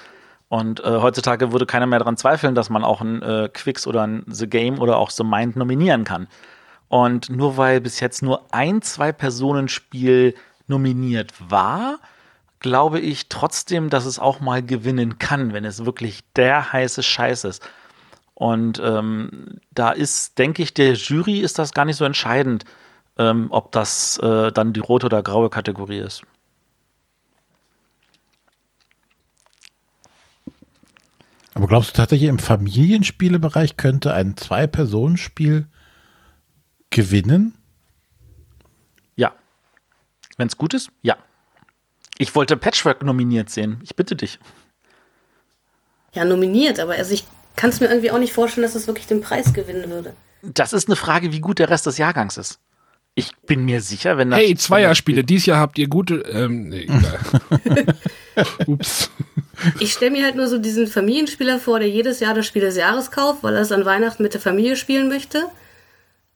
Und 0.49 0.81
äh, 0.81 0.99
heutzutage 0.99 1.53
würde 1.53 1.65
keiner 1.65 1.85
mehr 1.85 1.99
daran 1.99 2.17
zweifeln, 2.17 2.55
dass 2.55 2.69
man 2.69 2.83
auch 2.83 2.99
ein 2.99 3.21
äh, 3.21 3.49
Quicks 3.53 3.87
oder 3.87 4.05
ein 4.05 4.23
The 4.27 4.47
Game 4.47 4.79
oder 4.79 4.97
auch 4.97 5.09
The 5.09 5.23
Mind 5.23 5.55
nominieren 5.55 6.03
kann. 6.03 6.27
Und 6.89 7.29
nur 7.29 7.55
weil 7.55 7.79
bis 7.79 8.01
jetzt 8.01 8.21
nur 8.21 8.53
ein 8.53 8.81
Zwei-Personen-Spiel 8.81 10.35
nominiert 10.67 11.31
war, 11.39 11.99
glaube 12.59 12.99
ich 12.99 13.29
trotzdem, 13.29 13.89
dass 13.89 14.05
es 14.05 14.19
auch 14.19 14.41
mal 14.41 14.61
gewinnen 14.61 15.19
kann, 15.19 15.53
wenn 15.53 15.63
es 15.63 15.85
wirklich 15.85 16.21
der 16.35 16.73
heiße 16.73 17.01
Scheiß 17.01 17.45
ist. 17.45 17.63
Und 18.41 18.81
ähm, 18.83 19.59
da 19.69 19.91
ist, 19.91 20.39
denke 20.39 20.63
ich, 20.63 20.73
der 20.73 20.93
Jury 20.93 21.41
ist 21.41 21.59
das 21.59 21.73
gar 21.73 21.85
nicht 21.85 21.97
so 21.97 22.05
entscheidend, 22.05 22.65
ähm, 23.19 23.49
ob 23.51 23.71
das 23.71 24.17
äh, 24.17 24.51
dann 24.51 24.73
die 24.73 24.79
rote 24.79 25.05
oder 25.05 25.21
graue 25.21 25.51
Kategorie 25.51 25.99
ist. 25.99 26.23
Aber 31.53 31.67
glaubst 31.67 31.91
du 31.91 31.97
tatsächlich, 31.97 32.29
im 32.29 32.39
Familienspielebereich 32.39 33.77
könnte 33.77 34.11
ein 34.11 34.35
Zwei-Personen-Spiel 34.35 35.67
gewinnen? 36.89 37.53
Ja. 39.17 39.35
Wenn 40.37 40.47
es 40.47 40.57
gut 40.57 40.73
ist, 40.73 40.89
ja. 41.03 41.15
Ich 42.17 42.33
wollte 42.33 42.57
Patchwork 42.57 43.03
nominiert 43.03 43.51
sehen. 43.51 43.81
Ich 43.83 43.95
bitte 43.95 44.15
dich. 44.15 44.39
Ja, 46.15 46.25
nominiert, 46.25 46.79
aber 46.79 46.93
also 46.93 47.13
ich 47.13 47.23
kann 47.55 47.69
es 47.69 47.79
mir 47.79 47.87
irgendwie 47.87 48.11
auch 48.11 48.19
nicht 48.19 48.33
vorstellen, 48.33 48.63
dass 48.63 48.75
es 48.75 48.87
wirklich 48.87 49.07
den 49.07 49.21
Preis 49.21 49.53
gewinnen 49.53 49.89
würde. 49.89 50.13
Das 50.41 50.73
ist 50.73 50.87
eine 50.87 50.95
Frage, 50.95 51.31
wie 51.31 51.39
gut 51.39 51.59
der 51.59 51.69
Rest 51.69 51.85
des 51.85 51.97
Jahrgangs 51.97 52.37
ist. 52.37 52.59
Ich 53.13 53.31
bin 53.45 53.65
mir 53.65 53.81
sicher, 53.81 54.17
wenn 54.17 54.31
das. 54.31 54.39
Hey, 54.39 54.55
Zweierspiele, 54.55 55.23
dieses 55.23 55.45
Jahr 55.45 55.59
habt 55.59 55.77
ihr 55.77 55.87
gute, 55.87 56.15
ähm, 56.31 56.69
nee, 56.69 56.83
egal. 56.83 57.19
Ups. 58.67 59.11
Ich 59.79 59.91
stelle 59.93 60.11
mir 60.11 60.23
halt 60.23 60.35
nur 60.35 60.47
so 60.47 60.57
diesen 60.57 60.87
Familienspieler 60.87 61.59
vor, 61.59 61.79
der 61.79 61.89
jedes 61.89 62.19
Jahr 62.21 62.33
das 62.33 62.47
Spiel 62.47 62.61
des 62.61 62.77
Jahres 62.77 63.11
kauft, 63.11 63.43
weil 63.43 63.55
er 63.55 63.61
es 63.61 63.71
an 63.71 63.85
Weihnachten 63.85 64.23
mit 64.23 64.33
der 64.33 64.41
Familie 64.41 64.75
spielen 64.75 65.09
möchte. 65.09 65.45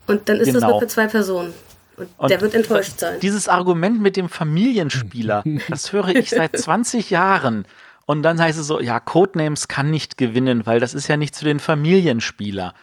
Und 0.06 0.30
dann 0.30 0.38
ist 0.38 0.50
das 0.50 0.56
Genau. 0.62 0.72
nur 0.72 0.80
für 0.82 0.88
zwei 0.88 1.08
Personen. 1.08 1.54
Und, 1.98 2.10
Und 2.18 2.30
der 2.30 2.42
wird 2.42 2.54
enttäuscht 2.54 3.00
sein. 3.00 3.20
Dieses 3.22 3.48
Argument 3.48 4.02
mit 4.02 4.18
dem 4.18 4.28
Familienspieler, 4.28 5.44
das 5.70 5.94
höre 5.94 6.10
ich 6.10 6.30
seit 6.30 6.58
20 6.58 7.10
Jahren. 7.10 7.66
Und 8.06 8.23
dann 8.23 8.40
heißt 8.40 8.60
es 8.60 8.68
so, 8.68 8.80
ja, 8.80 8.99
Codenames 8.99 9.68
kann 9.68 9.90
nicht 9.90 10.18
gewinnen, 10.18 10.65
weil 10.65 10.80
das 10.80 10.94
ist 10.94 11.07
ja 11.07 11.18
nicht 11.18 11.36
für 11.36 11.45
den 11.45 11.60
Familienspieler. 11.60 12.73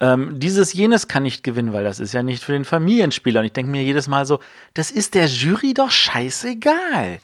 Ähm, 0.00 0.38
dieses 0.38 0.72
jenes 0.74 1.08
kann 1.08 1.24
nicht 1.24 1.42
gewinnen, 1.42 1.72
weil 1.72 1.84
das 1.84 1.98
ist 1.98 2.12
ja 2.12 2.22
nicht 2.22 2.44
für 2.44 2.52
den 2.52 2.64
Familienspieler. 2.64 3.40
Und 3.40 3.46
ich 3.46 3.52
denke 3.52 3.70
mir 3.70 3.82
jedes 3.82 4.08
Mal 4.08 4.26
so, 4.26 4.40
das 4.74 4.90
ist 4.90 5.14
der 5.14 5.26
Jury 5.26 5.74
doch 5.74 5.90
scheißegal. 5.90 7.18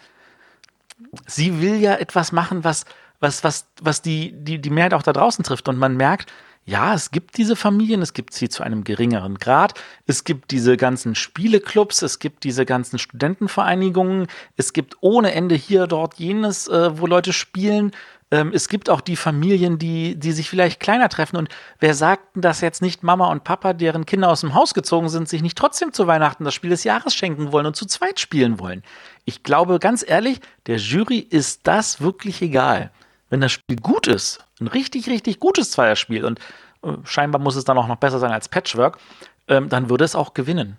Sie 1.27 1.61
will 1.61 1.77
ja 1.77 1.95
etwas 1.95 2.33
machen, 2.33 2.65
was, 2.65 2.85
was, 3.21 3.45
was, 3.45 3.66
was 3.81 4.03
die, 4.03 4.33
die, 4.33 4.59
die 4.59 4.71
Mehrheit 4.71 4.95
auch 4.95 5.03
da 5.03 5.12
draußen 5.12 5.45
trifft. 5.45 5.69
Und 5.69 5.79
man 5.79 5.97
merkt, 5.97 6.33
ja, 6.66 6.95
es 6.95 7.11
gibt 7.11 7.36
diese 7.36 7.57
Familien, 7.57 8.01
es 8.01 8.15
gibt 8.15 8.32
sie 8.32 8.49
zu 8.49 8.62
einem 8.62 8.85
geringeren 8.85 9.36
Grad, 9.36 9.74
es 10.07 10.24
gibt 10.24 10.51
diese 10.51 10.77
ganzen 10.78 11.15
Spieleclubs, 11.15 12.01
es 12.01 12.19
gibt 12.19 12.43
diese 12.45 12.65
ganzen 12.65 12.99
Studentenvereinigungen, 12.99 14.28
es 14.57 14.73
gibt 14.73 14.97
ohne 15.01 15.32
Ende 15.35 15.57
hier, 15.57 15.86
dort, 15.86 16.15
jenes, 16.15 16.66
äh, 16.69 16.99
wo 16.99 17.07
Leute 17.07 17.35
spielen. 17.35 17.93
Ähm, 18.31 18.51
es 18.55 18.69
gibt 18.69 18.89
auch 18.89 19.03
die 19.03 19.16
Familien, 19.16 19.78
die, 19.78 20.16
die 20.16 20.32
sich 20.32 20.49
vielleicht 20.49 20.81
kleiner 20.81 21.11
treffen. 21.11 21.36
Und 21.36 21.51
wer 21.81 21.93
sagt 21.93 22.35
denn, 22.35 22.41
dass 22.41 22.62
jetzt 22.62 22.81
nicht 22.81 23.03
Mama 23.03 23.31
und 23.31 23.45
Papa, 23.45 23.74
deren 23.74 24.07
Kinder 24.07 24.31
aus 24.31 24.41
dem 24.41 24.55
Haus 24.55 24.73
gezogen 24.73 25.11
sind, 25.11 25.28
sich 25.28 25.43
nicht 25.43 25.59
trotzdem 25.59 25.93
zu 25.93 26.07
Weihnachten 26.07 26.45
das 26.45 26.55
Spiel 26.55 26.70
des 26.70 26.85
Jahres 26.85 27.15
schenken 27.15 27.53
wollen 27.53 27.66
und 27.66 27.77
zu 27.77 27.85
zweit 27.85 28.20
spielen 28.20 28.59
wollen? 28.59 28.82
Ich 29.27 29.43
glaube, 29.43 29.78
ganz 29.78 30.03
ehrlich, 30.07 30.41
der 30.66 30.78
Jury 30.78 31.19
ist 31.19 31.61
das 31.65 32.01
wirklich 32.01 32.41
egal. 32.41 32.91
Wenn 33.35 33.40
das 33.40 33.51
Spiel 33.51 33.78
gut 33.81 34.06
ist, 34.06 34.44
ein 34.61 34.69
richtig, 34.69 35.09
richtig 35.09 35.40
gutes 35.40 35.73
Zweierspiel 35.73 36.24
und 36.24 36.39
äh, 36.85 36.93
scheinbar 37.02 37.40
muss 37.40 37.56
es 37.56 37.65
dann 37.65 37.77
auch 37.77 37.89
noch 37.89 37.97
besser 37.97 38.20
sein 38.20 38.31
als 38.31 38.48
Patchwork, 38.48 39.01
ähm, 39.48 39.69
dann 39.69 39.90
würde 39.90 40.05
es 40.05 40.15
auch 40.15 40.35
gewinnen. 40.35 40.77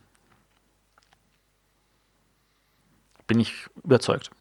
Bin 3.27 3.41
ich 3.41 3.65
überzeugt. 3.83 4.31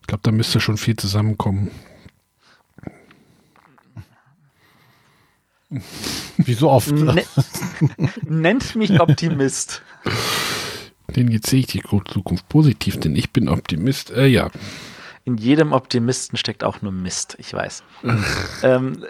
Ich 0.00 0.06
glaube, 0.06 0.22
da 0.22 0.30
müsste 0.30 0.60
schon 0.60 0.76
viel 0.76 0.94
zusammenkommen. 0.94 1.72
Wie 6.36 6.54
so 6.54 6.70
oft. 6.70 6.92
Ne 6.92 7.24
nennt 8.22 8.76
mich 8.76 9.00
Optimist. 9.00 9.82
Den 11.16 11.32
jetzt 11.32 11.50
sehe 11.50 11.58
ich 11.58 11.66
die 11.66 11.82
Zukunft 11.82 12.48
positiv, 12.48 13.00
denn 13.00 13.16
ich 13.16 13.32
bin 13.32 13.48
Optimist. 13.48 14.12
Äh, 14.12 14.28
ja. 14.28 14.52
In 15.28 15.36
jedem 15.36 15.74
Optimisten 15.74 16.38
steckt 16.38 16.64
auch 16.64 16.80
nur 16.80 16.90
Mist, 16.90 17.36
ich 17.38 17.52
weiß. 17.52 17.82
ähm, 18.62 19.04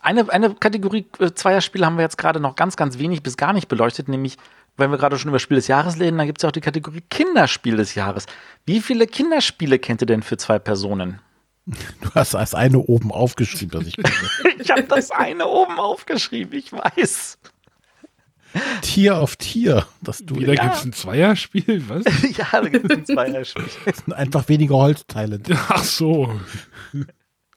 eine, 0.00 0.32
eine 0.32 0.54
Kategorie 0.54 1.04
äh, 1.18 1.32
Zweierspiele 1.32 1.84
haben 1.84 1.98
wir 1.98 2.04
jetzt 2.04 2.16
gerade 2.16 2.40
noch 2.40 2.56
ganz, 2.56 2.76
ganz 2.76 2.96
wenig 2.96 3.22
bis 3.22 3.36
gar 3.36 3.52
nicht 3.52 3.68
beleuchtet, 3.68 4.08
nämlich, 4.08 4.38
wenn 4.78 4.90
wir 4.90 4.96
gerade 4.96 5.18
schon 5.18 5.28
über 5.28 5.40
Spiel 5.40 5.56
des 5.56 5.68
Jahres 5.68 6.00
reden, 6.00 6.16
dann 6.16 6.26
gibt 6.26 6.38
es 6.38 6.42
ja 6.42 6.48
auch 6.48 6.52
die 6.52 6.62
Kategorie 6.62 7.02
Kinderspiel 7.10 7.76
des 7.76 7.94
Jahres. 7.94 8.24
Wie 8.64 8.80
viele 8.80 9.06
Kinderspiele 9.06 9.78
kennt 9.78 10.00
ihr 10.00 10.06
denn 10.06 10.22
für 10.22 10.38
zwei 10.38 10.58
Personen? 10.58 11.20
Du 11.66 12.08
hast 12.14 12.32
das 12.32 12.54
eine 12.54 12.78
oben 12.78 13.12
aufgeschrieben, 13.12 13.78
das 13.78 13.88
ich 13.88 13.96
kenne. 13.96 14.54
Ich 14.58 14.70
habe 14.70 14.84
das 14.84 15.10
eine 15.10 15.46
oben 15.46 15.78
aufgeschrieben, 15.78 16.58
ich 16.58 16.72
weiß. 16.72 17.36
Tier 18.82 19.18
auf 19.18 19.36
Tier. 19.36 19.86
Das 20.02 20.18
du 20.24 20.36
Wieder 20.36 20.54
Ja. 20.54 20.62
gibt 20.64 20.76
es 20.76 20.84
ein 20.84 20.92
Zweierspiel? 20.92 21.84
Was? 21.88 22.04
ja, 22.36 22.46
da 22.52 22.68
gibt 22.68 22.90
es 22.90 22.98
ein 22.98 23.06
Zweierspiel. 23.06 23.64
sind 23.94 24.12
einfach 24.12 24.48
weniger 24.48 24.76
Holzteile. 24.76 25.40
Ach 25.68 25.82
so. 25.82 26.38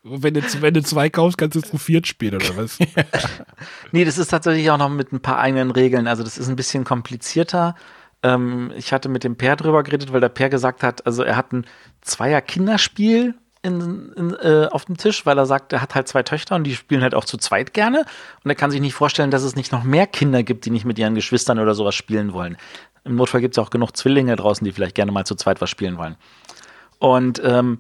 Wenn 0.03 0.33
du, 0.35 0.41
wenn 0.61 0.73
du 0.73 0.81
zwei 0.83 1.09
kaufst, 1.09 1.37
kannst 1.37 1.55
du 1.55 1.61
zu 1.61 1.77
viert 1.77 2.07
spielen, 2.07 2.35
oder 2.35 2.55
was? 2.57 2.79
Nee, 3.91 4.05
das 4.05 4.17
ist 4.17 4.29
tatsächlich 4.29 4.69
auch 4.71 4.77
noch 4.77 4.89
mit 4.89 5.11
ein 5.11 5.19
paar 5.21 5.39
eigenen 5.39 5.71
Regeln. 5.71 6.07
Also 6.07 6.23
das 6.23 6.37
ist 6.37 6.47
ein 6.49 6.55
bisschen 6.55 6.83
komplizierter. 6.83 7.75
Ähm, 8.23 8.71
ich 8.75 8.93
hatte 8.93 9.09
mit 9.09 9.23
dem 9.23 9.35
Per 9.35 9.55
drüber 9.55 9.83
geredet, 9.83 10.11
weil 10.13 10.21
der 10.21 10.29
Per 10.29 10.49
gesagt 10.49 10.83
hat, 10.83 11.05
also 11.05 11.23
er 11.23 11.35
hat 11.35 11.51
ein 11.53 11.65
Zweier-Kinderspiel 12.01 13.35
in, 13.68 14.14
in, 14.14 14.34
äh, 14.34 14.68
auf 14.72 14.85
dem 14.85 14.98
Tisch, 14.98 15.26
weil 15.26 15.38
er 15.38 15.45
sagt, 15.45 15.73
er 15.73 15.81
hat 15.81 15.94
halt 15.94 16.07
zwei 16.07 16.23
Töchter 16.23 16.56
und 16.56 16.64
die 16.64 16.76
spielen 16.76 17.03
halt 17.03 17.14
auch 17.14 17.26
zu 17.26 17.38
zweit 17.38 17.73
gerne. 17.73 18.06
Und 18.44 18.49
er 18.49 18.56
kann 18.56 18.72
sich 18.72 18.81
nicht 18.81 18.94
vorstellen, 18.94 19.30
dass 19.30 19.44
es 19.44 19.56
nicht 19.56 19.72
noch 19.72 19.84
mehr 19.84 20.07
Kinder 20.07 20.44
gibt, 20.44 20.65
die 20.65 20.72
nicht 20.72 20.85
mit 20.85 20.98
ihren 20.98 21.15
Geschwistern 21.15 21.60
oder 21.60 21.76
sowas 21.76 21.94
spielen 21.94 22.34
wollen. 22.34 22.57
Im 23.03 23.15
Notfall 23.15 23.41
gibt 23.41 23.56
es 23.56 23.64
auch 23.64 23.69
genug 23.69 23.95
Zwillinge 23.95 24.35
draußen, 24.35 24.65
die 24.65 24.72
vielleicht 24.72 24.95
gerne 24.95 25.11
mal 25.11 25.26
zu 25.26 25.35
zweit 25.35 25.61
was 25.61 25.69
spielen 25.69 25.98
wollen. 25.98 26.15
Und 26.99 27.41
ähm, 27.44 27.77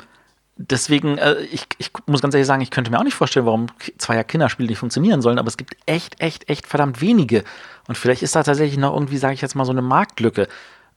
deswegen, 0.57 1.17
äh, 1.17 1.41
ich, 1.51 1.65
ich 1.77 1.91
muss 2.05 2.21
ganz 2.21 2.33
ehrlich 2.33 2.47
sagen, 2.47 2.61
ich 2.61 2.71
könnte 2.71 2.91
mir 2.91 2.99
auch 2.99 3.03
nicht 3.03 3.15
vorstellen, 3.15 3.45
warum 3.45 3.67
zweier 3.97 4.23
Kinderspiele 4.23 4.69
nicht 4.69 4.79
funktionieren 4.79 5.21
sollen, 5.21 5.39
aber 5.39 5.47
es 5.47 5.57
gibt 5.57 5.75
echt, 5.85 6.19
echt, 6.21 6.49
echt 6.49 6.67
verdammt 6.67 7.01
wenige. 7.01 7.43
Und 7.87 7.97
vielleicht 7.97 8.21
ist 8.21 8.35
da 8.35 8.43
tatsächlich 8.43 8.77
noch 8.77 8.93
irgendwie, 8.93 9.17
sage 9.17 9.33
ich 9.33 9.41
jetzt 9.41 9.55
mal, 9.55 9.65
so 9.65 9.71
eine 9.71 9.81
Marktlücke. 9.81 10.47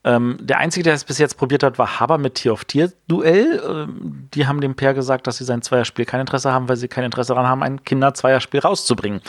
Ähm, 0.02 0.38
der 0.40 0.58
Einzige, 0.58 0.84
der 0.84 0.94
es 0.94 1.04
bis 1.04 1.18
jetzt 1.18 1.36
probiert 1.36 1.62
hat, 1.62 1.78
war 1.78 2.00
Haber 2.00 2.16
mit 2.16 2.36
Tier-auf-Tier-Duell. 2.36 3.62
Ähm, 3.68 4.28
die 4.32 4.46
haben 4.46 4.60
dem 4.60 4.74
Pair 4.74 4.94
gesagt, 4.94 5.26
dass 5.26 5.36
sie 5.36 5.44
sein 5.44 5.60
Zweierspiel 5.60 6.06
kein 6.06 6.20
Interesse 6.20 6.52
haben, 6.52 6.68
weil 6.68 6.76
sie 6.76 6.88
kein 6.88 7.04
Interesse 7.04 7.34
daran 7.34 7.46
haben, 7.46 7.62
ein 7.62 7.84
Kinder-Zweierspiel 7.84 8.60
rauszubringen. 8.60 9.20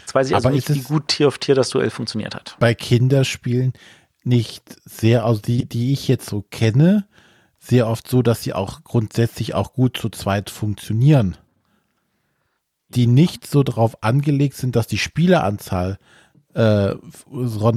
Jetzt 0.00 0.14
weiß 0.14 0.28
ich 0.28 0.34
also 0.34 0.48
Aber 0.48 0.54
nicht, 0.54 0.68
ist 0.68 0.76
wie 0.76 0.82
gut 0.82 1.08
Tier-auf-Tier 1.08 1.54
das 1.54 1.70
Duell 1.70 1.90
funktioniert 1.90 2.34
hat. 2.34 2.56
Bei 2.60 2.74
Kinderspielen 2.74 3.72
nicht 4.22 4.64
sehr, 4.84 5.24
also 5.24 5.40
die, 5.40 5.66
die 5.66 5.92
ich 5.92 6.08
jetzt 6.08 6.28
so 6.28 6.44
kenne, 6.50 7.06
sehr 7.58 7.88
oft 7.88 8.08
so, 8.08 8.22
dass 8.22 8.42
sie 8.42 8.52
auch 8.52 8.84
grundsätzlich 8.84 9.54
auch 9.54 9.72
gut 9.72 9.96
zu 9.96 10.10
zweit 10.10 10.50
funktionieren. 10.50 11.36
Die 12.88 13.06
nicht 13.06 13.46
so 13.46 13.62
darauf 13.62 14.02
angelegt 14.02 14.56
sind, 14.56 14.76
dass 14.76 14.86
die 14.86 14.98
Spieleranzahl 14.98 15.98
äh, 16.54 16.94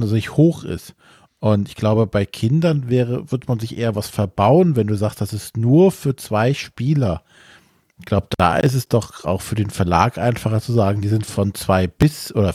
sich 0.02 0.36
hoch 0.36 0.64
ist. 0.64 0.94
Und 1.42 1.68
ich 1.68 1.74
glaube, 1.74 2.06
bei 2.06 2.24
Kindern 2.24 2.88
wäre, 2.88 3.32
wird 3.32 3.48
man 3.48 3.58
sich 3.58 3.76
eher 3.76 3.96
was 3.96 4.08
verbauen, 4.08 4.76
wenn 4.76 4.86
du 4.86 4.94
sagst, 4.94 5.20
das 5.20 5.32
ist 5.32 5.56
nur 5.56 5.90
für 5.90 6.14
zwei 6.14 6.54
Spieler. 6.54 7.24
Ich 7.98 8.04
glaube, 8.04 8.28
da 8.38 8.58
ist 8.58 8.74
es 8.74 8.86
doch 8.86 9.24
auch 9.24 9.42
für 9.42 9.56
den 9.56 9.70
Verlag 9.70 10.18
einfacher 10.18 10.60
zu 10.60 10.72
sagen, 10.72 11.00
die 11.00 11.08
sind 11.08 11.26
von 11.26 11.52
zwei 11.52 11.88
bis 11.88 12.32
oder 12.32 12.54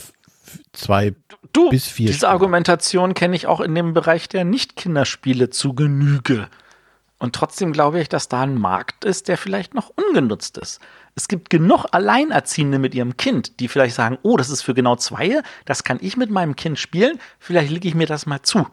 zwei 0.72 1.14
Du, 1.52 1.68
bis 1.68 1.86
vier 1.86 2.06
diese 2.06 2.20
Spieler. 2.20 2.30
Argumentation 2.30 3.12
kenne 3.12 3.36
ich 3.36 3.46
auch 3.46 3.60
in 3.60 3.74
dem 3.74 3.92
Bereich 3.92 4.26
der 4.26 4.44
Nicht-Kinderspiele 4.44 5.50
zu 5.50 5.74
Genüge. 5.74 6.48
Und 7.18 7.34
trotzdem 7.34 7.74
glaube 7.74 8.00
ich, 8.00 8.08
dass 8.08 8.28
da 8.28 8.40
ein 8.40 8.54
Markt 8.54 9.04
ist, 9.04 9.28
der 9.28 9.36
vielleicht 9.36 9.74
noch 9.74 9.92
ungenutzt 9.94 10.56
ist. 10.56 10.80
Es 11.18 11.26
gibt 11.26 11.50
genug 11.50 11.84
Alleinerziehende 11.90 12.78
mit 12.78 12.94
ihrem 12.94 13.16
Kind, 13.16 13.58
die 13.58 13.66
vielleicht 13.66 13.96
sagen, 13.96 14.18
oh, 14.22 14.36
das 14.36 14.50
ist 14.50 14.62
für 14.62 14.72
genau 14.72 14.94
zwei, 14.94 15.42
das 15.64 15.82
kann 15.82 15.98
ich 16.00 16.16
mit 16.16 16.30
meinem 16.30 16.54
Kind 16.54 16.78
spielen, 16.78 17.18
vielleicht 17.40 17.72
lege 17.72 17.88
ich 17.88 17.96
mir 17.96 18.06
das 18.06 18.24
mal 18.24 18.42
zu. 18.42 18.68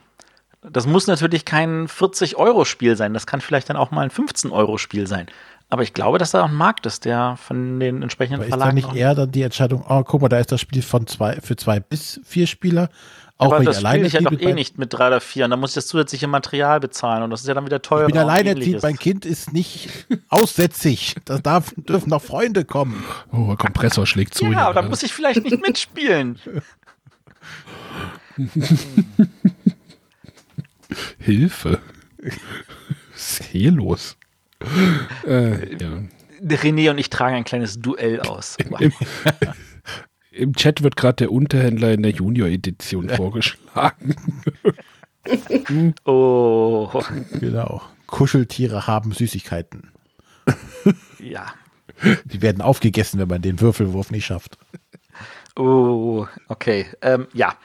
Das 0.61 0.85
muss 0.85 1.07
natürlich 1.07 1.43
kein 1.43 1.87
40-Euro-Spiel 1.87 2.95
sein, 2.97 3.15
das 3.15 3.25
kann 3.25 3.41
vielleicht 3.41 3.71
dann 3.71 3.77
auch 3.77 3.89
mal 3.89 4.01
ein 4.01 4.11
15-Euro-Spiel 4.11 5.07
sein. 5.07 5.25
Aber 5.71 5.81
ich 5.81 5.95
glaube, 5.95 6.19
dass 6.19 6.29
da 6.29 6.43
auch 6.43 6.49
ein 6.49 6.53
Markt 6.53 6.85
ist, 6.85 7.05
der 7.05 7.35
von 7.37 7.79
den 7.79 8.03
entsprechenden 8.03 8.35
Aber 8.35 8.45
ist 8.45 8.51
da 8.51 8.57
Verlagen 8.57 8.75
nicht 8.75 8.93
eher 8.93 9.15
dann 9.15 9.31
die 9.31 9.41
Entscheidung, 9.41 9.83
oh, 9.89 10.03
guck 10.03 10.21
mal, 10.21 10.29
da 10.29 10.37
ist 10.37 10.51
das 10.51 10.61
Spiel 10.61 10.83
von 10.83 11.07
zwei, 11.07 11.41
für 11.41 11.55
zwei 11.55 11.79
bis 11.79 12.21
vier 12.23 12.45
Spieler. 12.45 12.89
Auch 13.37 13.47
aber 13.47 13.59
wenn 13.59 13.65
das 13.65 13.75
ich 13.75 13.79
spiele 13.79 13.89
alleine 13.89 14.07
ich 14.07 14.13
ja 14.13 14.21
doch 14.21 14.39
eh 14.39 14.53
nicht 14.53 14.77
mit 14.77 14.93
drei 14.93 15.07
oder 15.07 15.19
vier. 15.19 15.43
Und 15.45 15.51
dann 15.51 15.59
muss 15.59 15.71
ich 15.71 15.75
das 15.75 15.87
zusätzliche 15.87 16.27
Material 16.27 16.79
bezahlen. 16.79 17.23
Und 17.23 17.31
das 17.31 17.41
ist 17.41 17.47
ja 17.47 17.53
dann 17.53 17.65
wieder 17.65 17.81
teuer. 17.81 18.07
Ich 18.07 18.13
bin 18.13 18.21
alleinerziehend, 18.21 18.81
mein 18.81 18.97
Kind 18.97 19.25
ist 19.25 19.51
nicht 19.51 19.89
aussätzig. 20.29 21.15
Da 21.25 21.39
darf, 21.39 21.73
dürfen 21.75 22.11
noch 22.11 22.21
Freunde 22.21 22.63
kommen. 22.63 23.03
Oh, 23.33 23.47
der 23.47 23.57
Kompressor 23.57 24.05
schlägt 24.05 24.35
zu. 24.35 24.45
Ja, 24.45 24.67
aber 24.67 24.81
da 24.81 24.87
muss 24.87 25.03
ich 25.03 25.11
vielleicht 25.11 25.43
nicht 25.43 25.61
mitspielen. 25.61 26.39
Hilfe. 31.19 31.79
Was 33.11 33.39
ist 33.39 33.43
hier 33.51 33.71
los? 33.71 34.15
äh, 35.27 35.75
ja. 35.75 36.03
René 36.41 36.89
und 36.89 36.97
ich 36.97 37.09
tragen 37.09 37.35
ein 37.35 37.43
kleines 37.43 37.81
Duell 37.81 38.21
aus. 38.21 38.55
Im, 38.57 38.93
Im 40.35 40.53
Chat 40.53 40.83
wird 40.83 40.95
gerade 40.97 41.15
der 41.15 41.31
Unterhändler 41.31 41.93
in 41.93 42.03
der 42.03 42.11
Junior-Edition 42.11 43.09
vorgeschlagen. 43.15 44.15
Oh, 46.03 46.89
Genau. 47.39 47.81
Kuscheltiere 48.07 48.85
haben 48.87 49.11
Süßigkeiten. 49.13 49.91
ja. 51.19 51.47
Die 52.25 52.41
werden 52.41 52.61
aufgegessen, 52.61 53.19
wenn 53.19 53.29
man 53.29 53.41
den 53.41 53.59
Würfelwurf 53.61 54.11
nicht 54.11 54.25
schafft. 54.25 54.57
Oh, 55.55 56.27
okay. 56.49 56.85
Ähm, 57.01 57.27
ja. 57.33 57.55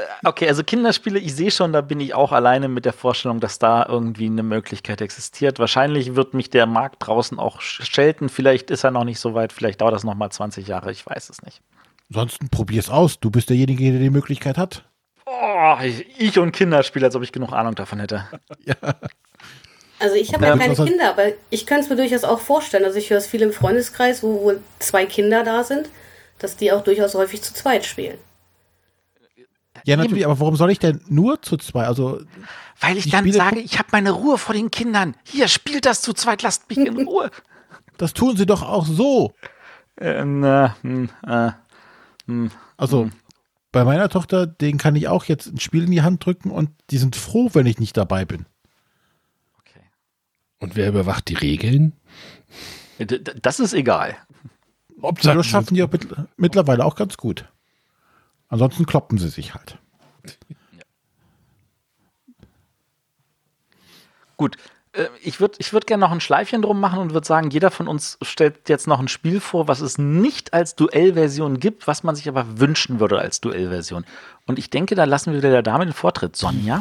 Äh, 0.00 0.26
Okay, 0.28 0.48
also 0.48 0.62
Kinderspiele, 0.64 1.18
ich 1.18 1.34
sehe 1.34 1.50
schon, 1.50 1.72
da 1.72 1.80
bin 1.80 2.00
ich 2.00 2.14
auch 2.14 2.32
alleine 2.32 2.68
mit 2.68 2.84
der 2.84 2.92
Vorstellung, 2.92 3.40
dass 3.40 3.58
da 3.58 3.86
irgendwie 3.88 4.26
eine 4.26 4.42
Möglichkeit 4.42 5.00
existiert. 5.00 5.58
Wahrscheinlich 5.58 6.14
wird 6.14 6.34
mich 6.34 6.50
der 6.50 6.66
Markt 6.66 6.96
draußen 7.00 7.38
auch 7.38 7.60
schelten. 7.60 8.28
Vielleicht 8.28 8.70
ist 8.70 8.84
er 8.84 8.90
noch 8.90 9.04
nicht 9.04 9.20
so 9.20 9.34
weit. 9.34 9.52
Vielleicht 9.52 9.80
dauert 9.80 9.94
das 9.94 10.04
noch 10.04 10.14
mal 10.14 10.30
20 10.30 10.66
Jahre. 10.66 10.90
Ich 10.92 11.06
weiß 11.06 11.30
es 11.30 11.42
nicht. 11.42 11.60
Ansonsten 12.10 12.48
probier's 12.48 12.88
aus. 12.90 13.20
Du 13.20 13.30
bist 13.30 13.50
derjenige, 13.50 13.90
der 13.92 14.00
die 14.00 14.10
Möglichkeit 14.10 14.58
hat. 14.58 14.84
Oh, 15.26 15.76
ich 16.18 16.38
und 16.38 16.50
Kinderspiele, 16.52 17.06
als 17.06 17.14
ob 17.14 17.22
ich 17.22 17.30
genug 17.32 17.52
Ahnung 17.52 17.74
davon 17.76 18.00
hätte. 18.00 18.26
Also 20.02 20.14
ich 20.16 20.32
habe 20.32 20.46
ja 20.46 20.56
keine 20.56 20.76
hat- 20.76 20.86
Kinder, 20.86 21.10
aber 21.10 21.24
ich 21.50 21.66
könnte 21.66 21.82
es 21.84 21.90
mir 21.90 21.96
durchaus 21.96 22.24
auch 22.24 22.40
vorstellen. 22.40 22.84
Also 22.86 22.96
ich 22.96 23.10
höre 23.10 23.18
es 23.18 23.26
viel 23.26 23.42
im 23.42 23.52
Freundeskreis, 23.52 24.22
wo 24.22 24.40
wohl 24.40 24.62
zwei 24.78 25.04
Kinder 25.04 25.44
da 25.44 25.62
sind, 25.62 25.90
dass 26.38 26.56
die 26.56 26.72
auch 26.72 26.82
durchaus 26.82 27.14
häufig 27.14 27.42
zu 27.42 27.52
zweit 27.52 27.84
spielen. 27.84 28.16
Ja, 29.84 29.96
natürlich, 29.96 30.24
aber 30.24 30.38
warum 30.40 30.56
soll 30.56 30.70
ich 30.70 30.78
denn 30.78 31.00
nur 31.08 31.40
zu 31.42 31.56
zwei? 31.56 31.84
Also, 31.86 32.20
Weil 32.80 32.96
ich 32.98 33.10
dann 33.10 33.24
Spiele- 33.24 33.36
sage, 33.36 33.60
ich 33.60 33.78
habe 33.78 33.88
meine 33.92 34.10
Ruhe 34.12 34.38
vor 34.38 34.54
den 34.54 34.70
Kindern. 34.70 35.14
Hier, 35.24 35.48
spielt 35.48 35.86
das 35.86 36.02
zu 36.02 36.12
zweit, 36.12 36.42
lasst 36.42 36.68
mich 36.68 36.78
in 36.78 37.06
Ruhe. 37.06 37.30
das 37.98 38.12
tun 38.12 38.36
sie 38.36 38.46
doch 38.46 38.62
auch 38.62 38.86
so. 38.86 39.32
äh, 39.96 40.24
na, 40.24 40.76
hm, 40.82 41.08
äh, 41.26 41.50
Also, 42.76 43.10
bei 43.72 43.84
meiner 43.84 44.08
Tochter, 44.08 44.46
den 44.46 44.78
kann 44.78 44.96
ich 44.96 45.08
auch 45.08 45.24
jetzt 45.26 45.46
ein 45.46 45.60
Spiel 45.60 45.84
in 45.84 45.90
die 45.90 46.02
Hand 46.02 46.24
drücken 46.24 46.50
und 46.50 46.70
die 46.90 46.98
sind 46.98 47.16
froh, 47.16 47.50
wenn 47.52 47.66
ich 47.66 47.78
nicht 47.78 47.96
dabei 47.96 48.24
bin. 48.24 48.46
okay. 49.58 49.80
Und 50.58 50.76
wer 50.76 50.88
überwacht 50.88 51.28
die 51.28 51.34
Regeln? 51.34 51.92
Das 53.42 53.60
ist 53.60 53.72
egal. 53.72 54.16
Ja, 55.22 55.34
das 55.34 55.46
schaffen 55.46 55.74
die 55.74 55.82
auch 55.82 55.90
mit, 55.90 56.06
mittlerweile 56.36 56.84
auch 56.84 56.94
ganz 56.94 57.16
gut. 57.16 57.46
Ansonsten 58.50 58.84
kloppen 58.84 59.16
sie 59.18 59.28
sich 59.30 59.54
halt. 59.54 59.78
Gut. 64.36 64.56
äh, 64.92 65.06
Ich 65.22 65.40
würde 65.40 65.54
ich 65.58 65.72
würd 65.72 65.86
gerne 65.86 66.00
noch 66.00 66.10
ein 66.12 66.20
Schleifchen 66.20 66.62
drum 66.62 66.80
machen 66.80 66.98
und 66.98 67.12
würde 67.12 67.26
sagen, 67.26 67.50
jeder 67.50 67.70
von 67.70 67.86
uns 67.88 68.18
stellt 68.22 68.68
jetzt 68.68 68.86
noch 68.86 68.98
ein 69.00 69.08
Spiel 69.08 69.40
vor, 69.40 69.68
was 69.68 69.80
es 69.80 69.98
nicht 69.98 70.52
als 70.54 70.74
Duellversion 70.76 71.60
gibt, 71.60 71.86
was 71.86 72.02
man 72.02 72.14
sich 72.16 72.28
aber 72.28 72.58
wünschen 72.58 73.00
würde 73.00 73.18
als 73.18 73.40
Duellversion. 73.40 74.04
Und 74.46 74.58
ich 74.58 74.70
denke, 74.70 74.94
da 74.94 75.04
lassen 75.04 75.32
wir 75.32 75.38
wieder 75.38 75.50
der 75.50 75.62
Dame 75.62 75.84
den 75.86 75.92
Vortritt. 75.94 76.36
Sonja? 76.36 76.80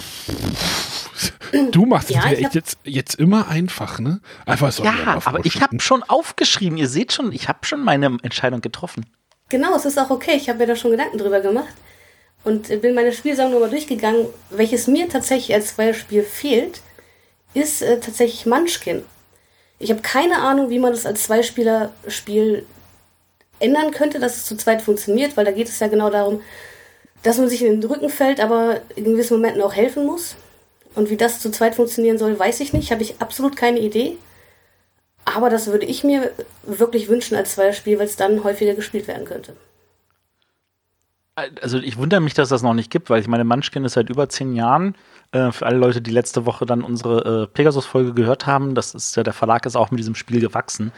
Du 1.71 1.85
machst 1.85 2.09
Ja, 2.11 2.23
es 2.31 2.43
hab- 2.45 2.53
jetzt, 2.55 2.77
jetzt 2.83 3.15
immer 3.15 3.47
einfach, 3.47 3.99
ne? 3.99 4.21
Einfach 4.45 4.71
so. 4.71 4.83
Ja, 4.83 5.19
aber 5.25 5.45
ich 5.45 5.61
habe 5.61 5.79
schon 5.79 6.03
aufgeschrieben. 6.03 6.77
Ihr 6.77 6.87
seht 6.87 7.11
schon, 7.11 7.31
ich 7.31 7.47
habe 7.49 7.59
schon 7.65 7.83
meine 7.83 8.17
Entscheidung 8.21 8.61
getroffen. 8.61 9.05
Genau, 9.49 9.75
es 9.75 9.85
ist 9.85 9.97
auch 9.97 10.11
okay. 10.11 10.35
Ich 10.35 10.47
habe 10.47 10.59
mir 10.59 10.67
da 10.67 10.75
schon 10.75 10.91
Gedanken 10.91 11.17
drüber 11.17 11.41
gemacht 11.41 11.73
und 12.43 12.67
bin 12.81 12.93
meine 12.93 13.11
Spielsammlung 13.11 13.53
nochmal 13.53 13.71
durchgegangen. 13.71 14.27
Welches 14.51 14.87
mir 14.87 15.09
tatsächlich 15.09 15.53
als 15.55 15.75
Zweierspiel 15.75 16.23
fehlt, 16.23 16.81
ist 17.53 17.81
äh, 17.81 17.99
tatsächlich 17.99 18.45
Munchkin. 18.45 19.03
Ich 19.79 19.89
habe 19.89 20.01
keine 20.01 20.39
Ahnung, 20.39 20.69
wie 20.69 20.79
man 20.79 20.91
das 20.91 21.05
als 21.05 21.23
Zweispieler-Spiel 21.23 22.65
ändern 23.59 23.91
könnte, 23.91 24.19
dass 24.19 24.37
es 24.37 24.45
zu 24.45 24.55
zweit 24.55 24.81
funktioniert, 24.81 25.35
weil 25.35 25.45
da 25.45 25.51
geht 25.51 25.67
es 25.67 25.79
ja 25.79 25.87
genau 25.87 26.09
darum, 26.09 26.41
dass 27.23 27.37
man 27.37 27.49
sich 27.49 27.63
in 27.63 27.81
den 27.81 27.89
Rücken 27.89 28.09
fällt, 28.09 28.39
aber 28.39 28.81
in 28.95 29.05
gewissen 29.05 29.35
Momenten 29.35 29.61
auch 29.61 29.73
helfen 29.73 30.05
muss. 30.05 30.35
Und 30.95 31.09
wie 31.09 31.17
das 31.17 31.39
zu 31.39 31.49
zweit 31.51 31.75
funktionieren 31.75 32.17
soll, 32.17 32.37
weiß 32.37 32.59
ich 32.59 32.73
nicht. 32.73 32.91
Habe 32.91 33.03
ich 33.03 33.19
absolut 33.19 33.55
keine 33.55 33.79
Idee. 33.79 34.17
Aber 35.35 35.49
das 35.49 35.67
würde 35.67 35.85
ich 35.85 36.03
mir 36.03 36.31
wirklich 36.63 37.07
wünschen 37.07 37.35
als 37.35 37.53
Zweierspiel, 37.55 37.99
weil 37.99 38.05
es 38.05 38.15
dann 38.15 38.43
häufiger 38.43 38.73
gespielt 38.73 39.07
werden 39.07 39.25
könnte. 39.25 39.55
Also 41.61 41.77
ich 41.77 41.97
wundere 41.97 42.19
mich, 42.19 42.33
dass 42.33 42.49
das 42.49 42.63
noch 42.63 42.73
nicht 42.73 42.91
gibt, 42.91 43.09
weil 43.09 43.21
ich 43.21 43.27
meine, 43.27 43.45
Munchkin 43.45 43.85
ist 43.85 43.93
seit 43.93 44.09
über 44.09 44.27
zehn 44.27 44.55
Jahren. 44.55 44.95
Äh, 45.31 45.51
für 45.51 45.65
alle 45.65 45.77
Leute, 45.77 46.01
die 46.01 46.11
letzte 46.11 46.45
Woche 46.45 46.65
dann 46.65 46.83
unsere 46.83 47.43
äh, 47.43 47.47
Pegasus-Folge 47.47 48.13
gehört 48.13 48.45
haben, 48.45 48.75
das 48.75 48.93
ist 48.93 49.15
ja, 49.15 49.23
der 49.23 49.33
Verlag 49.33 49.65
ist 49.65 49.77
auch 49.77 49.91
mit 49.91 49.99
diesem 49.99 50.15
Spiel 50.15 50.41
gewachsen. 50.41 50.91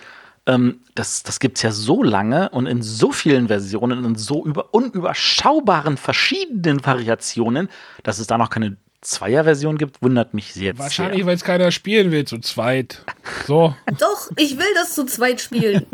Ähm, 0.48 0.80
das 0.96 1.22
das 1.24 1.40
gibt 1.40 1.58
es 1.58 1.64
ja 1.64 1.72
so 1.72 2.02
lange 2.02 2.50
und 2.50 2.66
in 2.66 2.82
so 2.82 3.12
vielen 3.12 3.50
Versionen 3.50 4.06
und 4.06 4.20
so 4.20 4.44
über 4.44 4.74
unüberschaubaren 4.74 5.98
verschiedenen 5.98 6.84
Variationen, 6.84 7.70
dass 8.04 8.18
es 8.18 8.26
da 8.28 8.38
noch 8.40 8.50
keine 8.50 8.78
Zweierversion 9.02 9.78
gibt, 9.78 10.02
wundert 10.02 10.34
mich 10.34 10.54
sehr. 10.54 10.78
Wahrscheinlich, 10.78 11.26
weil 11.26 11.36
es 11.36 11.44
keiner 11.44 11.72
spielen 11.72 12.12
will, 12.12 12.26
zu 12.26 12.38
zweit. 12.38 13.04
So. 13.48 13.76
Doch, 14.00 14.32
ich 14.38 14.58
will 14.58 14.74
das 14.76 14.94
zu 14.94 15.06
zweit 15.06 15.42
spielen. 15.42 15.86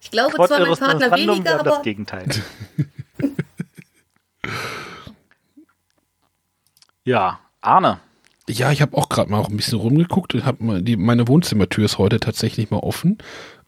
Ich 0.00 0.10
glaube 0.10 0.34
zwar 0.34 0.60
mein 0.60 0.76
Partner 0.76 1.16
weniger, 1.16 1.58
das 1.58 1.60
aber 1.60 1.82
Gegenteil. 1.82 2.28
ja, 7.04 7.40
Arne. 7.62 8.00
Ja, 8.46 8.70
ich 8.70 8.82
habe 8.82 8.94
auch 8.98 9.08
gerade 9.08 9.30
mal 9.30 9.38
auch 9.38 9.48
ein 9.48 9.56
bisschen 9.56 9.78
rumgeguckt 9.78 10.34
und 10.34 10.44
habe 10.44 10.62
mal 10.62 10.82
die 10.82 10.98
meine 10.98 11.26
Wohnzimmertür 11.28 11.86
ist 11.86 11.96
heute 11.96 12.20
tatsächlich 12.20 12.70
mal 12.70 12.80
offen 12.80 13.16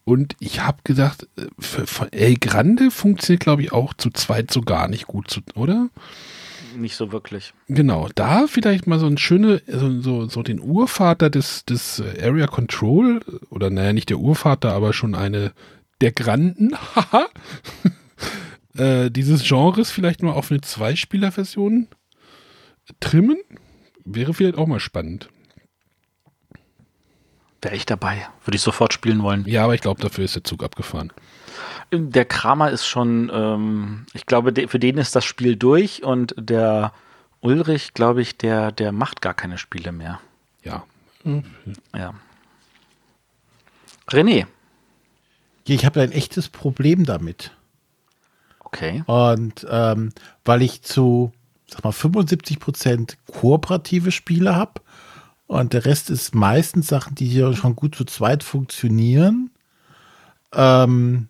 und 0.04 0.36
ich 0.38 0.60
habe 0.60 0.78
gedacht, 0.84 1.26
äh, 1.38 1.46
für, 1.58 1.86
für 1.86 2.12
El 2.12 2.36
Grande 2.36 2.90
funktioniert 2.90 3.42
glaube 3.42 3.62
ich 3.62 3.72
auch 3.72 3.94
zu 3.94 4.10
zweit 4.10 4.50
so 4.50 4.60
gar 4.60 4.88
nicht 4.88 5.06
gut, 5.06 5.30
zu, 5.30 5.40
oder? 5.54 5.88
Nicht 6.76 6.96
so 6.96 7.12
wirklich. 7.12 7.52
Genau, 7.68 8.08
da 8.14 8.46
vielleicht 8.46 8.86
mal 8.86 8.98
so 8.98 9.06
ein 9.06 9.18
schöne, 9.18 9.62
so, 9.66 10.00
so, 10.00 10.28
so 10.28 10.42
den 10.42 10.60
Urvater 10.60 11.30
des, 11.30 11.64
des 11.64 12.02
Area 12.20 12.46
Control, 12.46 13.20
oder 13.50 13.70
naja, 13.70 13.92
nicht 13.92 14.10
der 14.10 14.18
Urvater, 14.18 14.72
aber 14.72 14.92
schon 14.92 15.14
eine 15.14 15.52
der 16.00 16.12
Granden, 16.12 16.76
haha, 16.94 17.26
äh, 18.76 19.10
dieses 19.10 19.42
Genres 19.44 19.90
vielleicht 19.90 20.22
mal 20.22 20.32
auf 20.32 20.50
eine 20.50 20.60
Zweispieler-Version 20.60 21.88
trimmen. 23.00 23.38
Wäre 24.04 24.34
vielleicht 24.34 24.56
auch 24.56 24.66
mal 24.66 24.80
spannend. 24.80 25.28
Wäre 27.62 27.74
ich 27.74 27.86
dabei. 27.86 28.28
Würde 28.44 28.56
ich 28.56 28.62
sofort 28.62 28.92
spielen 28.92 29.22
wollen. 29.22 29.44
Ja, 29.46 29.64
aber 29.64 29.74
ich 29.74 29.80
glaube, 29.80 30.00
dafür 30.00 30.24
ist 30.24 30.36
der 30.36 30.44
Zug 30.44 30.62
abgefahren. 30.62 31.12
Der 31.92 32.24
Kramer 32.24 32.70
ist 32.70 32.86
schon, 32.86 33.30
ähm, 33.32 34.06
ich 34.12 34.26
glaube, 34.26 34.52
de, 34.52 34.66
für 34.66 34.78
den 34.78 34.98
ist 34.98 35.14
das 35.14 35.24
Spiel 35.24 35.56
durch 35.56 36.02
und 36.02 36.34
der 36.36 36.92
Ulrich, 37.40 37.94
glaube 37.94 38.22
ich, 38.22 38.36
der, 38.36 38.72
der 38.72 38.92
macht 38.92 39.20
gar 39.20 39.34
keine 39.34 39.56
Spiele 39.56 39.92
mehr. 39.92 40.20
Ja. 40.62 40.84
Ja. 41.94 42.14
René. 44.08 44.46
Ich 45.64 45.84
habe 45.84 46.00
ein 46.00 46.12
echtes 46.12 46.48
Problem 46.48 47.04
damit. 47.04 47.52
Okay. 48.60 49.02
Und 49.06 49.66
ähm, 49.68 50.12
weil 50.44 50.62
ich 50.62 50.82
zu 50.82 51.32
sag 51.66 51.84
mal, 51.84 51.92
75 51.92 52.60
Prozent 52.60 53.18
kooperative 53.26 54.12
Spiele 54.12 54.54
habe 54.54 54.80
und 55.46 55.72
der 55.72 55.84
Rest 55.84 56.10
ist 56.10 56.34
meistens 56.34 56.88
Sachen, 56.88 57.14
die 57.14 57.26
hier 57.26 57.54
schon 57.54 57.76
gut 57.76 57.94
zu 57.94 58.04
zweit 58.04 58.42
funktionieren. 58.42 59.50
Ähm, 60.52 61.28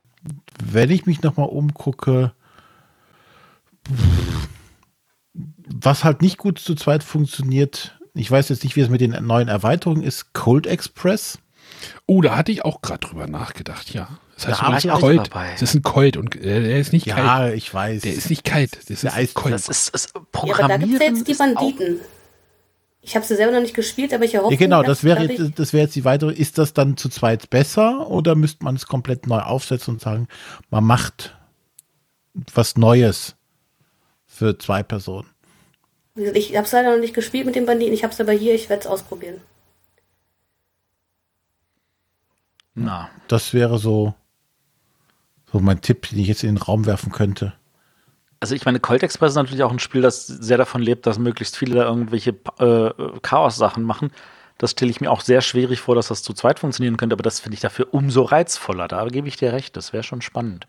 wenn 0.65 0.91
ich 0.91 1.07
mich 1.07 1.23
nochmal 1.23 1.49
umgucke, 1.49 2.33
was 5.69 6.05
halt 6.05 6.23
nicht 6.23 6.39
gut 6.39 6.59
zu 6.59 6.75
zweit 6.75 7.03
funktioniert, 7.03 7.99
ich 8.15 8.31
weiß 8.31 8.49
jetzt 8.49 8.65
nicht, 8.65 8.77
wie 8.77 8.81
es 8.81 8.89
mit 8.89 9.01
den 9.01 9.11
neuen 9.27 9.49
Erweiterungen 9.49 10.03
ist, 10.03 10.33
Cold 10.33 10.67
Express. 10.67 11.39
Oh, 12.07 12.23
da 12.23 12.37
hatte 12.37 12.53
ich 12.53 12.65
auch 12.65 12.81
gerade 12.81 13.01
drüber 13.07 13.27
nachgedacht, 13.27 13.93
ja. 13.93 14.09
Das 14.37 14.47
heißt 14.49 14.61
Da 14.63 14.67
war 14.69 14.79
ich 14.79 14.91
auch 14.91 15.01
Colt. 15.01 15.19
dabei. 15.29 15.51
Das 15.53 15.63
ist 15.63 15.75
ein 15.75 15.83
Colt 15.83 16.17
und 16.17 16.37
äh, 16.37 16.63
der 16.63 16.79
ist 16.79 16.93
nicht 16.93 17.07
Ja, 17.07 17.17
kalt. 17.17 17.57
ich 17.57 17.73
weiß. 17.73 18.03
Der 18.03 18.15
ist 18.15 18.31
nicht 18.31 18.45
kalt. 18.45 18.77
Das 18.77 18.91
ist 18.91 19.03
Der 19.03 19.15
ein 19.15 19.29
Colt. 19.35 19.55
Das 19.55 19.69
ist, 19.69 19.95
ist 19.95 20.13
Ja, 20.15 20.21
aber 20.59 20.69
da 20.69 20.77
gibt 20.77 20.95
es 20.95 21.01
ja 21.01 21.07
jetzt 21.07 21.27
die 21.27 21.33
ist 21.33 21.41
auch- 21.41 21.47
Banditen. 21.55 22.01
Ich 23.07 23.15
habe 23.15 23.25
sie 23.25 23.37
selber 23.37 23.53
noch 23.53 23.61
nicht 23.61 23.75
gespielt, 23.75 24.13
aber 24.13 24.25
ich 24.25 24.35
erhoffe, 24.35 24.55
Ja, 24.55 24.59
genau, 24.59 24.83
dass 24.83 24.99
das 24.99 25.05
wäre, 25.05 25.23
jetzt, 25.23 25.61
das 25.61 25.73
wäre 25.73 25.85
jetzt 25.85 25.95
die 25.95 26.05
weitere. 26.05 26.33
Ist 26.33 26.59
das 26.59 26.75
dann 26.75 26.97
zu 26.97 27.09
zweit 27.09 27.51
besser 27.51 28.11
oder 28.11 28.35
müsste 28.35 28.65
man 28.65 28.75
es 28.75 28.89
komplett 28.89 29.29
neu 29.29 29.39
aufsetzen 29.39 29.95
und 29.95 30.01
sagen, 30.01 30.27
man 30.71 30.83
macht 30.83 31.37
was 32.53 32.77
Neues 32.77 33.37
für 34.27 34.59
zwei 34.59 34.83
Personen? 34.83 35.29
Ich 36.17 36.57
habe 36.57 36.67
es 36.67 36.73
leider 36.73 36.91
noch 36.95 37.01
nicht 37.01 37.15
gespielt 37.15 37.47
mit 37.47 37.55
den 37.55 37.65
Banditen, 37.65 37.95
ich 37.95 38.03
habe 38.03 38.13
es 38.13 38.21
aber 38.21 38.33
hier, 38.33 38.55
ich 38.57 38.69
werde 38.69 38.81
es 38.81 38.87
ausprobieren. 38.89 39.41
Na, 42.75 43.09
Das 43.29 43.55
wäre 43.55 43.79
so, 43.79 44.15
so 45.53 45.61
mein 45.61 45.81
Tipp, 45.81 46.09
den 46.09 46.19
ich 46.19 46.27
jetzt 46.27 46.43
in 46.43 46.57
den 46.57 46.63
Raum 46.63 46.87
werfen 46.87 47.13
könnte. 47.13 47.53
Also 48.41 48.55
ich 48.55 48.65
meine, 48.65 48.81
Colt 48.81 49.03
Express 49.03 49.33
ist 49.33 49.37
natürlich 49.37 49.63
auch 49.63 49.73
ein 49.73 49.79
Spiel, 49.79 50.03
das 50.03 50.27
sehr 50.27 50.59
davon 50.59 50.83
lebt, 50.83 51.07
dass 51.07 51.19
möglichst 51.19 51.57
viele 51.57 51.77
da 51.77 51.85
irgendwelche 51.85 52.31
äh, 52.59 53.19
Chaos-Sachen 53.23 53.83
machen. 53.83 54.11
Das 54.59 54.73
stelle 54.73 54.91
ich 54.91 55.01
mir 55.01 55.11
auch 55.11 55.21
sehr 55.21 55.41
schwierig 55.41 55.81
vor, 55.81 55.95
dass 55.95 56.09
das 56.09 56.23
zu 56.23 56.33
zweit 56.33 56.59
funktionieren 56.59 56.97
könnte, 56.97 57.15
aber 57.15 57.23
das 57.23 57.41
finde 57.41 57.55
ich 57.55 57.61
dafür 57.61 57.89
umso 57.93 58.23
reizvoller. 58.23 58.89
Da 58.89 59.07
gebe 59.07 59.29
ich 59.29 59.37
dir 59.37 59.53
recht, 59.53 59.77
das 59.77 59.93
wäre 59.93 60.03
schon 60.03 60.23
spannend. 60.23 60.67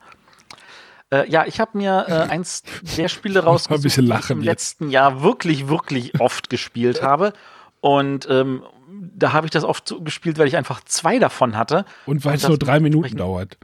Äh, 1.10 1.30
ja, 1.30 1.46
ich 1.46 1.60
habe 1.60 1.78
mir 1.78 2.06
äh, 2.08 2.12
eins 2.30 2.64
der 2.98 3.08
Spiele 3.08 3.44
rausgesucht, 3.44 3.98
die 3.98 4.02
ich 4.02 4.30
im 4.30 4.40
jetzt. 4.40 4.46
letzten 4.46 4.90
Jahr 4.90 5.22
wirklich, 5.22 5.68
wirklich 5.68 6.20
oft 6.20 6.50
gespielt 6.50 7.02
habe. 7.02 7.34
Und 7.80 8.28
ähm, 8.30 8.64
da 8.90 9.34
habe 9.34 9.48
ich 9.48 9.52
das 9.52 9.64
oft 9.64 9.88
so 9.88 10.02
gespielt, 10.02 10.38
weil 10.38 10.48
ich 10.48 10.58
einfach 10.58 10.82
zwei 10.84 11.20
davon 11.20 11.56
hatte. 11.58 11.86
Und 12.06 12.26
weil 12.26 12.36
es 12.36 12.48
nur 12.48 12.58
drei 12.58 12.80
Minuten 12.80 13.16
dauert. 13.16 13.58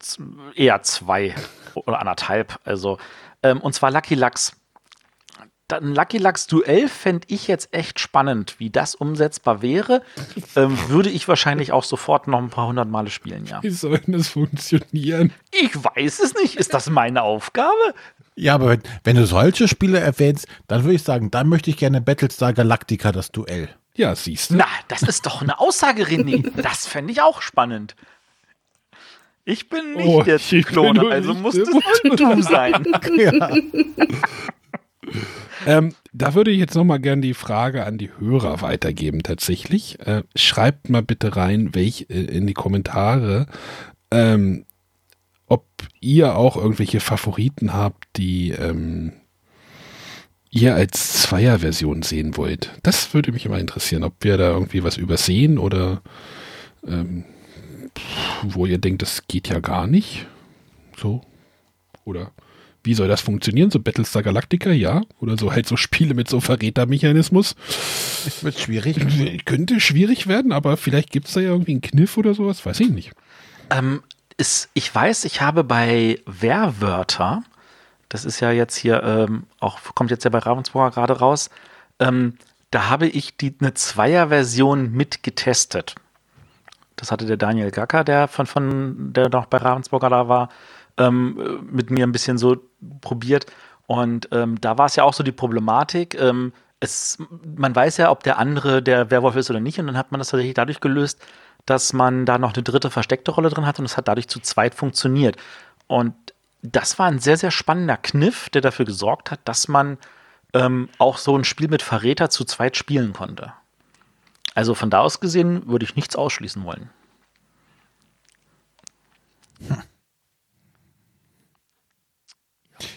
Z- 0.00 0.20
eher 0.54 0.82
zwei 0.82 1.34
oder 1.74 2.00
anderthalb. 2.00 2.58
Also, 2.64 2.98
ähm, 3.42 3.60
und 3.60 3.72
zwar 3.74 3.90
Lucky 3.90 4.14
Lux. 4.14 4.52
Ein 5.70 5.94
Lucky 5.94 6.16
Lux 6.16 6.46
Duell 6.46 6.88
fände 6.88 7.26
ich 7.30 7.46
jetzt 7.46 7.74
echt 7.74 8.00
spannend, 8.00 8.54
wie 8.58 8.70
das 8.70 8.94
umsetzbar 8.94 9.60
wäre. 9.60 10.00
Ähm, 10.56 10.78
würde 10.88 11.10
ich 11.10 11.28
wahrscheinlich 11.28 11.72
auch 11.72 11.84
sofort 11.84 12.26
noch 12.26 12.38
ein 12.38 12.48
paar 12.48 12.68
hundert 12.68 12.88
Male 12.88 13.10
spielen, 13.10 13.44
ja. 13.44 13.62
Wie 13.62 13.68
soll 13.68 13.98
denn 13.98 14.14
das 14.14 14.28
funktionieren? 14.28 15.30
Ich 15.52 15.74
weiß 15.76 16.20
es 16.20 16.34
nicht. 16.34 16.56
Ist 16.56 16.72
das 16.72 16.88
meine 16.88 17.20
Aufgabe? 17.22 17.94
Ja, 18.34 18.54
aber 18.54 18.68
wenn, 18.70 18.82
wenn 19.04 19.16
du 19.16 19.26
solche 19.26 19.68
Spiele 19.68 20.00
erwähnst, 20.00 20.46
dann 20.68 20.84
würde 20.84 20.94
ich 20.94 21.02
sagen, 21.02 21.30
dann 21.30 21.48
möchte 21.48 21.68
ich 21.68 21.76
gerne 21.76 22.00
Battlestar 22.00 22.54
Galactica, 22.54 23.12
das 23.12 23.30
Duell. 23.30 23.68
Ja, 23.94 24.14
siehst 24.14 24.50
du. 24.50 24.56
Na, 24.56 24.66
das 24.86 25.02
ist 25.02 25.26
doch 25.26 25.42
eine 25.42 25.60
Aussage, 25.60 26.04
René. 26.04 26.50
Das 26.62 26.86
fände 26.86 27.12
ich 27.12 27.20
auch 27.20 27.42
spannend. 27.42 27.94
Ich 29.48 29.70
bin 29.70 29.94
nicht 29.94 30.06
Oh, 30.06 30.22
der 30.22 30.36
ich 30.36 30.50
bin 30.50 30.62
Klone, 30.62 31.00
nur 31.00 31.10
also 31.10 31.32
muss 31.32 31.54
es 31.54 31.68
wohl 31.68 32.16
du 32.16 32.42
sein. 32.42 32.84
Ja. 33.16 33.50
Ähm, 35.66 35.94
da 36.12 36.34
würde 36.34 36.50
ich 36.50 36.58
jetzt 36.58 36.74
noch 36.74 36.84
mal 36.84 36.98
gern 36.98 37.22
die 37.22 37.32
Frage 37.32 37.86
an 37.86 37.96
die 37.96 38.10
Hörer 38.18 38.60
weitergeben 38.60 39.22
tatsächlich. 39.22 39.98
Äh, 40.00 40.22
schreibt 40.36 40.90
mal 40.90 41.02
bitte 41.02 41.34
rein, 41.34 41.74
welch, 41.74 42.06
äh, 42.10 42.24
in 42.24 42.46
die 42.46 42.52
Kommentare, 42.52 43.46
ähm, 44.10 44.66
ob 45.46 45.64
ihr 45.98 46.36
auch 46.36 46.58
irgendwelche 46.58 47.00
Favoriten 47.00 47.72
habt, 47.72 48.04
die 48.16 48.50
ähm, 48.50 49.12
ihr 50.50 50.74
als 50.74 51.22
Zweierversion 51.22 52.02
sehen 52.02 52.36
wollt. 52.36 52.70
Das 52.82 53.14
würde 53.14 53.32
mich 53.32 53.46
immer 53.46 53.58
interessieren, 53.58 54.04
ob 54.04 54.12
wir 54.20 54.36
da 54.36 54.50
irgendwie 54.50 54.84
was 54.84 54.98
übersehen 54.98 55.56
oder 55.56 56.02
ähm, 56.86 57.24
wo 58.42 58.66
ihr 58.66 58.78
denkt, 58.78 59.02
das 59.02 59.26
geht 59.28 59.48
ja 59.48 59.60
gar 59.60 59.86
nicht. 59.86 60.26
So. 60.96 61.22
Oder 62.04 62.32
wie 62.84 62.94
soll 62.94 63.08
das 63.08 63.20
funktionieren? 63.20 63.70
So 63.70 63.80
Battlestar 63.80 64.22
Galactica, 64.22 64.70
ja? 64.70 65.02
Oder 65.20 65.36
so 65.36 65.52
halt 65.52 65.66
so 65.66 65.76
Spiele 65.76 66.14
mit 66.14 66.28
so 66.28 66.40
Verrätermechanismus. 66.40 67.54
Es 68.26 68.42
wird 68.42 68.58
schwierig. 68.58 69.44
Könnte 69.44 69.80
schwierig 69.80 70.26
werden, 70.26 70.52
aber 70.52 70.76
vielleicht 70.76 71.10
gibt 71.10 71.28
es 71.28 71.34
da 71.34 71.40
ja 71.40 71.50
irgendwie 71.50 71.72
einen 71.72 71.80
Kniff 71.80 72.16
oder 72.16 72.34
sowas, 72.34 72.64
weiß 72.64 72.80
ich 72.80 72.90
nicht. 72.90 73.12
Ähm, 73.70 74.02
ist, 74.38 74.70
ich 74.74 74.94
weiß, 74.94 75.24
ich 75.24 75.40
habe 75.40 75.64
bei 75.64 76.20
Werwörter, 76.24 77.42
das 78.08 78.24
ist 78.24 78.40
ja 78.40 78.52
jetzt 78.52 78.76
hier 78.76 79.02
ähm, 79.02 79.44
auch, 79.60 79.78
kommt 79.94 80.10
jetzt 80.10 80.24
ja 80.24 80.30
bei 80.30 80.38
Ravensburger 80.38 80.92
gerade 80.92 81.18
raus, 81.18 81.50
ähm, 81.98 82.34
da 82.70 82.88
habe 82.88 83.06
ich 83.08 83.36
die, 83.36 83.54
eine 83.60 83.74
Zweier-Version 83.74 84.92
mit 84.92 85.22
getestet. 85.22 85.94
Das 87.00 87.10
hatte 87.10 87.26
der 87.26 87.36
Daniel 87.36 87.70
Gacker, 87.70 88.04
der 88.04 88.28
von, 88.28 88.46
von 88.46 89.12
der 89.12 89.28
noch 89.28 89.46
bei 89.46 89.58
Ravensburger 89.58 90.10
da 90.10 90.28
war, 90.28 90.48
ähm, 90.98 91.66
mit 91.70 91.90
mir 91.90 92.06
ein 92.06 92.12
bisschen 92.12 92.38
so 92.38 92.56
probiert. 93.00 93.46
Und 93.86 94.28
ähm, 94.32 94.60
da 94.60 94.76
war 94.76 94.86
es 94.86 94.96
ja 94.96 95.04
auch 95.04 95.14
so 95.14 95.22
die 95.22 95.32
Problematik. 95.32 96.14
Ähm, 96.20 96.52
es, 96.80 97.18
man 97.56 97.74
weiß 97.74 97.96
ja, 97.96 98.10
ob 98.10 98.22
der 98.22 98.38
andere 98.38 98.82
der 98.82 99.10
Werwolf 99.10 99.36
ist 99.36 99.50
oder 99.50 99.60
nicht. 99.60 99.78
Und 99.80 99.86
dann 99.86 99.96
hat 99.96 100.12
man 100.12 100.18
das 100.18 100.28
tatsächlich 100.28 100.54
dadurch 100.54 100.80
gelöst, 100.80 101.20
dass 101.66 101.92
man 101.92 102.24
da 102.26 102.38
noch 102.38 102.54
eine 102.54 102.62
dritte 102.62 102.90
versteckte 102.90 103.30
Rolle 103.30 103.50
drin 103.50 103.66
hat 103.66 103.78
und 103.78 103.84
es 103.84 103.96
hat 103.96 104.08
dadurch 104.08 104.28
zu 104.28 104.40
zweit 104.40 104.74
funktioniert. 104.74 105.36
Und 105.86 106.14
das 106.62 106.98
war 106.98 107.06
ein 107.06 107.18
sehr, 107.18 107.36
sehr 107.36 107.50
spannender 107.50 107.96
Kniff, 107.96 108.48
der 108.50 108.62
dafür 108.62 108.84
gesorgt 108.84 109.30
hat, 109.30 109.40
dass 109.44 109.68
man 109.68 109.98
ähm, 110.54 110.88
auch 110.98 111.18
so 111.18 111.36
ein 111.36 111.44
Spiel 111.44 111.68
mit 111.68 111.82
Verräter 111.82 112.30
zu 112.30 112.44
zweit 112.44 112.76
spielen 112.76 113.12
konnte. 113.12 113.52
Also 114.58 114.74
von 114.74 114.90
da 114.90 115.02
aus 115.02 115.20
gesehen 115.20 115.68
würde 115.68 115.84
ich 115.84 115.94
nichts 115.94 116.16
ausschließen 116.16 116.64
wollen. 116.64 116.90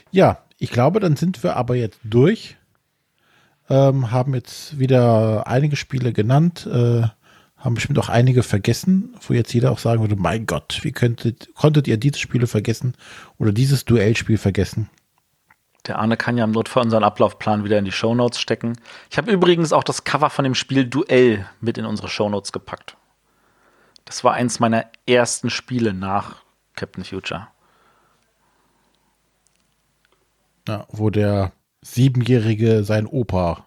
Ja, 0.09 0.43
ich 0.57 0.71
glaube, 0.71 0.99
dann 0.99 1.15
sind 1.15 1.43
wir 1.43 1.57
aber 1.57 1.75
jetzt 1.75 1.99
durch. 2.03 2.57
Ähm, 3.69 4.09
haben 4.09 4.33
jetzt 4.33 4.79
wieder 4.79 5.45
einige 5.45 5.75
Spiele 5.75 6.13
genannt, 6.13 6.65
äh, 6.65 7.03
haben 7.57 7.75
bestimmt 7.75 7.99
auch 7.99 8.09
einige 8.09 8.41
vergessen, 8.41 9.13
wo 9.21 9.35
jetzt 9.35 9.53
jeder 9.53 9.71
auch 9.71 9.77
sagen 9.77 10.01
würde, 10.01 10.15
mein 10.15 10.47
Gott, 10.47 10.79
wie 10.81 10.91
könntet, 10.91 11.53
konntet 11.53 11.87
ihr 11.87 11.97
diese 11.97 12.17
Spiele 12.17 12.47
vergessen 12.47 12.95
oder 13.37 13.51
dieses 13.51 13.85
Duellspiel 13.85 14.39
vergessen? 14.39 14.89
Der 15.87 15.97
Arne 15.97 16.15
kann 16.15 16.37
ja 16.37 16.43
im 16.43 16.51
Notfall 16.51 16.83
unseren 16.83 17.03
Ablaufplan 17.03 17.63
wieder 17.63 17.79
in 17.79 17.85
die 17.85 17.91
Shownotes 17.91 18.39
stecken. 18.39 18.77
Ich 19.09 19.17
habe 19.17 19.31
übrigens 19.31 19.73
auch 19.73 19.83
das 19.83 20.03
Cover 20.03 20.29
von 20.29 20.43
dem 20.43 20.55
Spiel 20.55 20.85
Duell 20.85 21.47
mit 21.59 21.77
in 21.77 21.85
unsere 21.85 22.07
Shownotes 22.07 22.51
gepackt. 22.51 22.97
Das 24.05 24.23
war 24.23 24.33
eins 24.33 24.59
meiner 24.59 24.85
ersten 25.07 25.49
Spiele 25.49 25.93
nach 25.93 26.35
Captain 26.75 27.03
Future. 27.03 27.47
Ja, 30.67 30.85
wo 30.89 31.09
der 31.09 31.51
Siebenjährige 31.81 32.83
sein 32.83 33.07
Opa. 33.07 33.65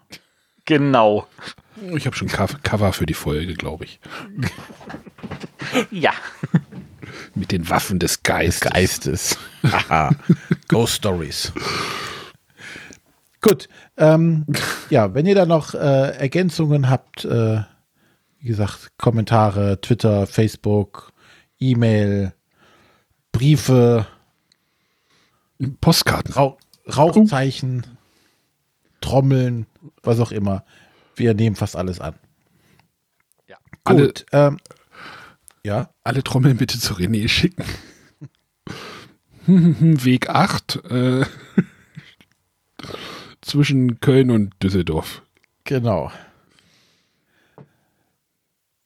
Genau. 0.63 1.27
Ich 1.95 2.05
habe 2.05 2.15
schon 2.15 2.29
Cover 2.29 2.57
Cover 2.63 2.93
für 2.93 3.05
die 3.05 3.13
Folge, 3.13 3.53
glaube 3.53 3.83
ich. 3.83 3.99
Ja. 5.91 6.13
Mit 7.35 7.51
den 7.51 7.69
Waffen 7.69 7.99
des 7.99 8.23
Geistes. 8.23 8.71
Geistes. 8.71 9.37
Haha. 9.63 10.11
Ghost 10.67 10.95
Stories. 10.95 11.51
Gut. 13.41 13.67
Ähm, 13.97 14.45
ja, 14.89 15.13
wenn 15.13 15.25
ihr 15.25 15.35
da 15.35 15.45
noch 15.45 15.73
äh, 15.73 15.77
Ergänzungen 16.17 16.89
habt, 16.89 17.25
äh, 17.25 17.61
wie 18.39 18.47
gesagt, 18.47 18.91
Kommentare, 18.97 19.79
Twitter, 19.81 20.27
Facebook, 20.27 21.11
E-Mail, 21.59 22.33
Briefe, 23.31 24.07
Postkarten. 25.81 26.33
Rauch, 26.33 26.57
Rauchzeichen, 26.95 27.85
Trommeln, 29.01 29.65
was 30.03 30.19
auch 30.19 30.31
immer. 30.31 30.63
Wir 31.15 31.33
nehmen 31.33 31.55
fast 31.55 31.75
alles 31.75 31.99
an. 31.99 32.15
Ja. 33.47 33.57
Alle- 33.83 34.07
Gut. 34.07 34.25
Ähm, 34.31 34.57
ja. 35.65 35.89
Alle 36.03 36.23
Trommeln 36.23 36.57
bitte 36.57 36.79
zu 36.79 36.93
René 36.93 37.27
schicken. 37.27 37.65
Weg 39.47 40.29
8 40.29 40.83
äh, 40.89 41.25
zwischen 43.41 43.99
Köln 43.99 44.31
und 44.31 44.53
Düsseldorf. 44.61 45.23
Genau. 45.63 46.11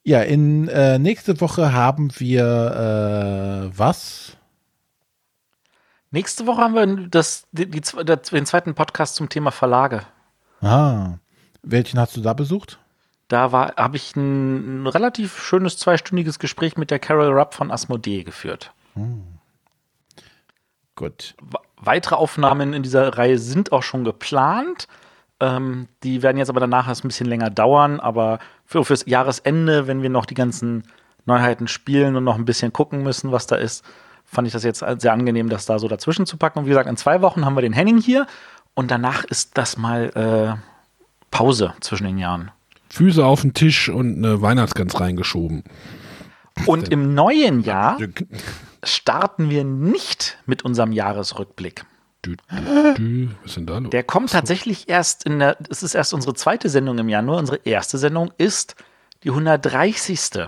Ja, 0.04 0.22
in 0.22 0.68
äh, 0.70 0.98
nächste 0.98 1.40
Woche 1.42 1.74
haben 1.74 2.12
wir 2.18 3.72
äh, 3.72 3.78
was? 3.78 4.38
Nächste 6.12 6.48
Woche 6.48 6.62
haben 6.62 6.74
wir 6.74 7.08
das, 7.10 7.46
die, 7.52 7.70
die, 7.70 7.82
das, 7.82 8.22
den 8.30 8.46
zweiten 8.46 8.74
Podcast 8.74 9.16
zum 9.16 9.30
Thema 9.30 9.52
Verlage. 9.52 10.04
Ah, 10.62 11.20
welchen 11.62 12.00
hast 12.00 12.18
du 12.18 12.22
da 12.22 12.34
besucht? 12.34 12.80
Da 13.30 13.52
war, 13.54 13.76
habe 13.78 13.96
ich 13.96 14.16
ein, 14.18 14.84
ein 14.84 14.88
relativ 14.88 15.42
schönes 15.42 15.78
zweistündiges 15.78 16.40
Gespräch 16.40 16.76
mit 16.78 16.92
der 16.92 17.00
Carol 17.00 17.32
Rupp 17.32 17.54
von 17.54 17.72
Asmodee 17.72 18.24
geführt. 18.24 18.74
Gut. 20.96 21.36
We- 21.42 21.60
Weitere 21.82 22.16
Aufnahmen 22.16 22.74
in 22.74 22.84
dieser 22.84 23.18
Reihe 23.18 23.38
sind 23.38 23.72
auch 23.72 23.84
schon 23.84 24.04
geplant. 24.04 24.90
Ähm, 25.40 25.88
die 26.04 26.22
werden 26.24 26.38
jetzt 26.38 26.50
aber 26.50 26.60
danach 26.60 26.90
erst 26.90 27.06
ein 27.06 27.08
bisschen 27.08 27.28
länger 27.28 27.50
dauern. 27.50 28.02
Aber 28.02 28.40
für, 28.66 28.84
fürs 28.84 29.06
Jahresende, 29.06 29.88
wenn 29.88 30.02
wir 30.02 30.10
noch 30.10 30.26
die 30.26 30.34
ganzen 30.34 30.84
Neuheiten 31.26 31.70
spielen 31.70 32.18
und 32.18 32.26
noch 32.26 32.36
ein 32.36 32.44
bisschen 32.44 32.74
gucken 32.74 33.04
müssen, 33.04 33.32
was 33.32 33.48
da 33.48 33.56
ist, 33.56 33.86
fand 34.26 34.48
ich 34.48 34.54
das 34.54 34.64
jetzt 34.64 34.84
sehr 34.98 35.14
angenehm, 35.14 35.48
das 35.50 35.66
da 35.66 35.80
so 35.80 35.88
dazwischen 35.88 36.26
zu 36.26 36.36
packen. 36.36 36.60
Und 36.60 36.66
wie 36.66 36.70
gesagt, 36.70 36.90
in 36.90 36.98
zwei 36.98 37.22
Wochen 37.22 37.46
haben 37.46 37.56
wir 37.56 37.62
den 37.62 37.74
Henning 37.74 38.02
hier 38.02 38.28
und 38.74 38.92
danach 38.92 39.24
ist 39.24 39.58
das 39.58 39.78
mal 39.78 40.10
äh, 40.16 40.60
Pause 41.32 41.76
zwischen 41.80 42.08
den 42.08 42.18
Jahren. 42.18 42.52
Füße 42.92 43.26
auf 43.26 43.42
den 43.42 43.54
Tisch 43.54 43.90
und 43.90 44.18
eine 44.18 44.42
Weihnachtsgans 44.42 45.00
reingeschoben. 45.00 45.64
Und 46.66 46.90
im 46.90 47.14
neuen 47.14 47.62
Jahr 47.62 47.98
starten 48.84 49.50
wir 49.50 49.64
nicht 49.64 50.38
mit 50.46 50.64
unserem 50.66 50.92
Jahresrückblick. 50.92 51.86
Dü, 52.26 52.36
dü, 52.52 52.94
dü. 52.98 53.28
Was 53.44 53.52
ist 53.52 53.58
denn 53.58 53.66
da 53.66 53.78
los? 53.78 53.90
Der 53.92 54.04
kommt 54.04 54.32
tatsächlich 54.32 54.90
erst 54.90 55.24
in 55.26 55.40
der, 55.40 55.56
es 55.70 55.84
ist 55.84 55.96
erst 55.96 56.14
unsere 56.14 56.34
zweite 56.34 56.68
Sendung 56.68 56.98
im 56.98 57.08
Januar. 57.08 57.38
Unsere 57.38 57.60
erste 57.64 57.98
Sendung 57.98 58.32
ist 58.38 58.76
die 59.24 59.30
130. 59.30 60.48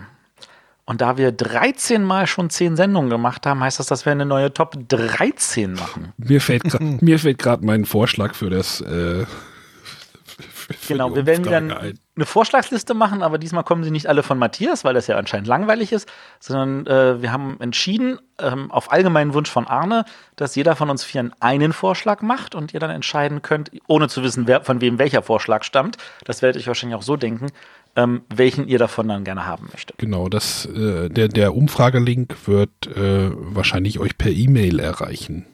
Und 0.83 0.99
da 0.99 1.15
wir 1.17 1.31
13 1.31 2.03
Mal 2.03 2.27
schon 2.27 2.49
10 2.49 2.75
Sendungen 2.75 3.09
gemacht 3.09 3.45
haben, 3.45 3.61
heißt 3.61 3.79
das, 3.79 3.85
dass 3.87 4.03
wir 4.05 4.11
eine 4.11 4.25
neue 4.25 4.53
Top 4.53 4.75
13 4.89 5.71
machen. 5.73 6.11
Mir 6.17 6.41
fällt 6.41 7.37
gerade 7.37 7.65
mein 7.65 7.85
Vorschlag 7.85 8.33
für 8.35 8.49
das. 8.49 8.81
Äh, 8.81 9.25
für 10.51 10.73
Genau, 10.89 11.15
wir 11.15 11.25
werden 11.25 11.71
ein- 11.71 11.71
ein. 11.71 11.99
Eine 12.21 12.27
Vorschlagsliste 12.27 12.93
machen, 12.93 13.23
aber 13.23 13.39
diesmal 13.39 13.63
kommen 13.63 13.83
sie 13.83 13.89
nicht 13.89 14.07
alle 14.07 14.21
von 14.21 14.37
Matthias, 14.37 14.83
weil 14.83 14.93
das 14.93 15.07
ja 15.07 15.17
anscheinend 15.17 15.47
langweilig 15.47 15.91
ist, 15.91 16.07
sondern 16.39 16.85
äh, 16.85 17.21
wir 17.21 17.31
haben 17.31 17.57
entschieden, 17.59 18.19
ähm, 18.39 18.69
auf 18.71 18.91
allgemeinen 18.91 19.33
Wunsch 19.33 19.49
von 19.49 19.65
Arne, 19.67 20.05
dass 20.35 20.55
jeder 20.55 20.75
von 20.75 20.89
uns 20.91 21.03
vier 21.03 21.31
einen 21.39 21.73
Vorschlag 21.73 22.21
macht 22.21 22.53
und 22.53 22.73
ihr 22.75 22.79
dann 22.79 22.91
entscheiden 22.91 23.41
könnt, 23.41 23.71
ohne 23.87 24.07
zu 24.07 24.21
wissen, 24.23 24.45
wer, 24.47 24.61
von 24.61 24.81
wem 24.81 24.99
welcher 24.99 25.23
Vorschlag 25.23 25.63
stammt, 25.63 25.97
das 26.23 26.41
werdet 26.43 26.57
ihr 26.57 26.61
euch 26.61 26.67
wahrscheinlich 26.67 26.95
auch 26.97 27.01
so 27.01 27.17
denken, 27.17 27.47
ähm, 27.95 28.21
welchen 28.29 28.67
ihr 28.67 28.77
davon 28.77 29.07
dann 29.07 29.23
gerne 29.23 29.47
haben 29.47 29.67
möchtet. 29.71 29.97
Genau, 29.97 30.29
das, 30.29 30.65
äh, 30.67 31.09
der, 31.09 31.27
der 31.27 31.55
Umfragelink 31.55 32.47
wird 32.47 32.69
äh, 32.87 33.31
wahrscheinlich 33.35 33.99
euch 33.99 34.17
per 34.17 34.31
E-Mail 34.31 34.79
erreichen. 34.79 35.47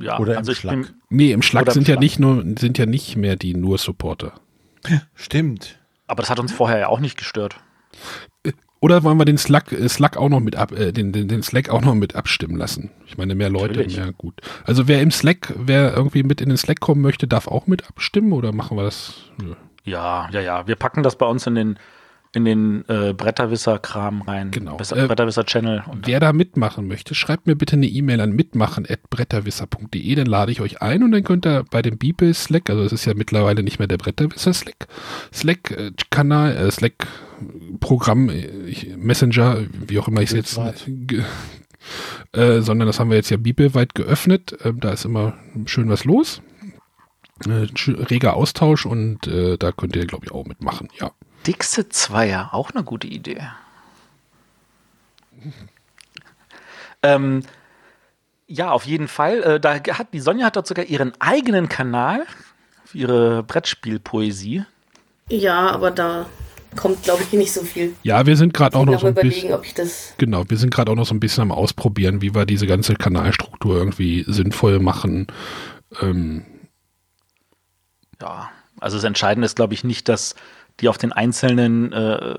Ja, 0.00 0.18
Oder 0.18 0.32
im 0.32 0.38
also 0.38 0.52
ich 0.52 0.58
Schlag. 0.58 0.74
bin, 0.74 0.88
Nee, 1.08 1.32
im 1.32 1.40
Schlag 1.40 1.66
im 1.66 1.72
sind 1.72 1.88
ja 1.88 1.94
Schlag. 1.94 2.00
nicht 2.00 2.18
nur, 2.20 2.44
sind 2.58 2.76
ja 2.76 2.84
nicht 2.84 3.16
mehr 3.16 3.36
die 3.36 3.54
nur 3.54 3.78
Supporter. 3.78 4.34
Stimmt. 5.14 5.77
Aber 6.08 6.22
das 6.22 6.30
hat 6.30 6.40
uns 6.40 6.52
vorher 6.52 6.78
ja 6.78 6.88
auch 6.88 7.00
nicht 7.00 7.16
gestört. 7.16 7.60
Oder 8.80 9.02
wollen 9.02 9.18
wir 9.18 9.24
den 9.24 9.38
Slack, 9.38 9.72
äh, 9.72 9.88
Slack 9.88 10.16
auch 10.16 10.28
noch 10.28 10.40
mit 10.40 10.56
ab, 10.56 10.72
äh, 10.72 10.92
den, 10.92 11.12
den, 11.12 11.28
den 11.28 11.42
Slack 11.42 11.68
auch 11.68 11.80
noch 11.80 11.94
mit 11.94 12.14
abstimmen 12.14 12.56
lassen? 12.56 12.90
Ich 13.06 13.18
meine, 13.18 13.34
mehr 13.34 13.50
Leute, 13.50 13.74
Natürlich. 13.74 13.96
mehr 13.96 14.12
gut. 14.12 14.40
Also 14.64 14.86
wer 14.86 15.02
im 15.02 15.10
Slack, 15.10 15.52
wer 15.56 15.94
irgendwie 15.94 16.22
mit 16.22 16.40
in 16.40 16.48
den 16.48 16.58
Slack 16.58 16.80
kommen 16.80 17.00
möchte, 17.00 17.26
darf 17.26 17.48
auch 17.48 17.66
mit 17.66 17.88
abstimmen 17.88 18.32
oder 18.32 18.52
machen 18.52 18.76
wir 18.76 18.84
das? 18.84 19.14
Ja, 19.84 20.28
ja, 20.30 20.40
ja. 20.40 20.66
Wir 20.66 20.76
packen 20.76 21.02
das 21.02 21.16
bei 21.16 21.26
uns 21.26 21.46
in 21.46 21.56
den, 21.56 21.78
in 22.34 22.44
den 22.44 22.84
äh, 22.88 23.14
Bretterwisser-Kram 23.14 24.22
rein. 24.22 24.50
Genau. 24.50 24.76
Äh, 24.78 25.06
Bretterwisser-Channel. 25.06 25.84
Und 25.90 26.06
Wer 26.06 26.20
da 26.20 26.32
mitmachen 26.32 26.86
möchte, 26.86 27.14
schreibt 27.14 27.46
mir 27.46 27.56
bitte 27.56 27.76
eine 27.76 27.86
E-Mail 27.86 28.20
an 28.20 28.32
mitmachen.bretterwisser.de, 28.32 30.14
dann 30.14 30.26
lade 30.26 30.52
ich 30.52 30.60
euch 30.60 30.82
ein 30.82 31.02
und 31.02 31.12
dann 31.12 31.24
könnt 31.24 31.46
ihr 31.46 31.64
bei 31.70 31.80
dem 31.82 31.96
Beeple 31.98 32.34
Slack, 32.34 32.68
also 32.70 32.82
es 32.84 32.92
ist 32.92 33.06
ja 33.06 33.14
mittlerweile 33.14 33.62
nicht 33.62 33.78
mehr 33.78 33.88
der 33.88 33.96
Bretterwisser 33.98 34.52
Slack, 34.52 34.88
Slack-Kanal, 35.32 36.56
äh, 36.56 36.70
Slack-Programm, 36.70 38.28
äh, 38.28 38.46
ich- 38.66 38.94
Messenger, 38.96 39.62
wie 39.86 39.98
auch 39.98 40.08
immer 40.08 40.20
ich 40.22 40.30
es 40.32 40.36
jetzt, 40.36 40.58
äh, 42.32 42.60
sondern 42.60 42.86
das 42.86 43.00
haben 43.00 43.10
wir 43.10 43.16
jetzt 43.16 43.30
ja 43.30 43.36
bibelweit 43.38 43.94
geöffnet, 43.94 44.56
ähm, 44.64 44.80
da 44.80 44.90
ist 44.92 45.04
immer 45.04 45.34
schön 45.66 45.88
was 45.88 46.04
los. 46.04 46.42
Äh, 47.46 47.68
reger 48.10 48.34
Austausch 48.34 48.84
und 48.84 49.26
äh, 49.28 49.56
da 49.56 49.70
könnt 49.72 49.94
ihr, 49.96 50.04
glaube 50.06 50.26
ich, 50.26 50.32
auch 50.32 50.44
mitmachen, 50.44 50.88
ja. 51.00 51.12
Dixe 51.46 51.88
Zweier, 51.88 52.50
auch 52.52 52.70
eine 52.70 52.84
gute 52.84 53.06
Idee. 53.06 53.42
ähm, 57.02 57.42
ja, 58.46 58.70
auf 58.70 58.84
jeden 58.84 59.08
Fall. 59.08 59.42
Äh, 59.42 59.60
da 59.60 59.74
hat, 59.74 60.08
die 60.12 60.20
Sonja 60.20 60.46
hat 60.46 60.56
dort 60.56 60.66
sogar 60.66 60.86
ihren 60.86 61.12
eigenen 61.20 61.68
Kanal 61.68 62.24
für 62.84 62.98
ihre 62.98 63.42
Brettspielpoesie. 63.42 64.64
Ja, 65.28 65.70
aber 65.70 65.90
da 65.90 66.26
kommt, 66.76 67.02
glaube 67.02 67.22
ich, 67.22 67.32
nicht 67.32 67.52
so 67.52 67.62
viel. 67.62 67.94
Ja, 68.02 68.24
wir 68.26 68.36
sind 68.36 68.54
gerade 68.54 68.76
auch 68.76 68.84
noch 68.86 69.00
so 69.00 69.06
ein 69.06 69.14
bisschen. 69.14 69.52
ob 69.52 69.64
ich 69.64 69.74
das. 69.74 70.14
Genau, 70.18 70.48
wir 70.48 70.56
sind 70.56 70.72
gerade 70.72 70.90
auch 70.90 70.96
noch 70.96 71.06
so 71.06 71.14
ein 71.14 71.20
bisschen 71.20 71.42
am 71.42 71.52
Ausprobieren, 71.52 72.22
wie 72.22 72.34
wir 72.34 72.46
diese 72.46 72.66
ganze 72.66 72.94
Kanalstruktur 72.94 73.76
irgendwie 73.76 74.24
sinnvoll 74.26 74.78
machen. 74.80 75.26
Ähm, 76.00 76.44
Ja, 78.20 78.50
also 78.80 78.96
das 78.96 79.04
Entscheidende 79.04 79.46
ist, 79.46 79.56
glaube 79.56 79.74
ich, 79.74 79.84
nicht, 79.84 80.08
dass 80.08 80.34
die 80.80 80.88
auf 80.88 80.98
den 80.98 81.12
einzelnen 81.12 81.92
äh, 81.92 82.36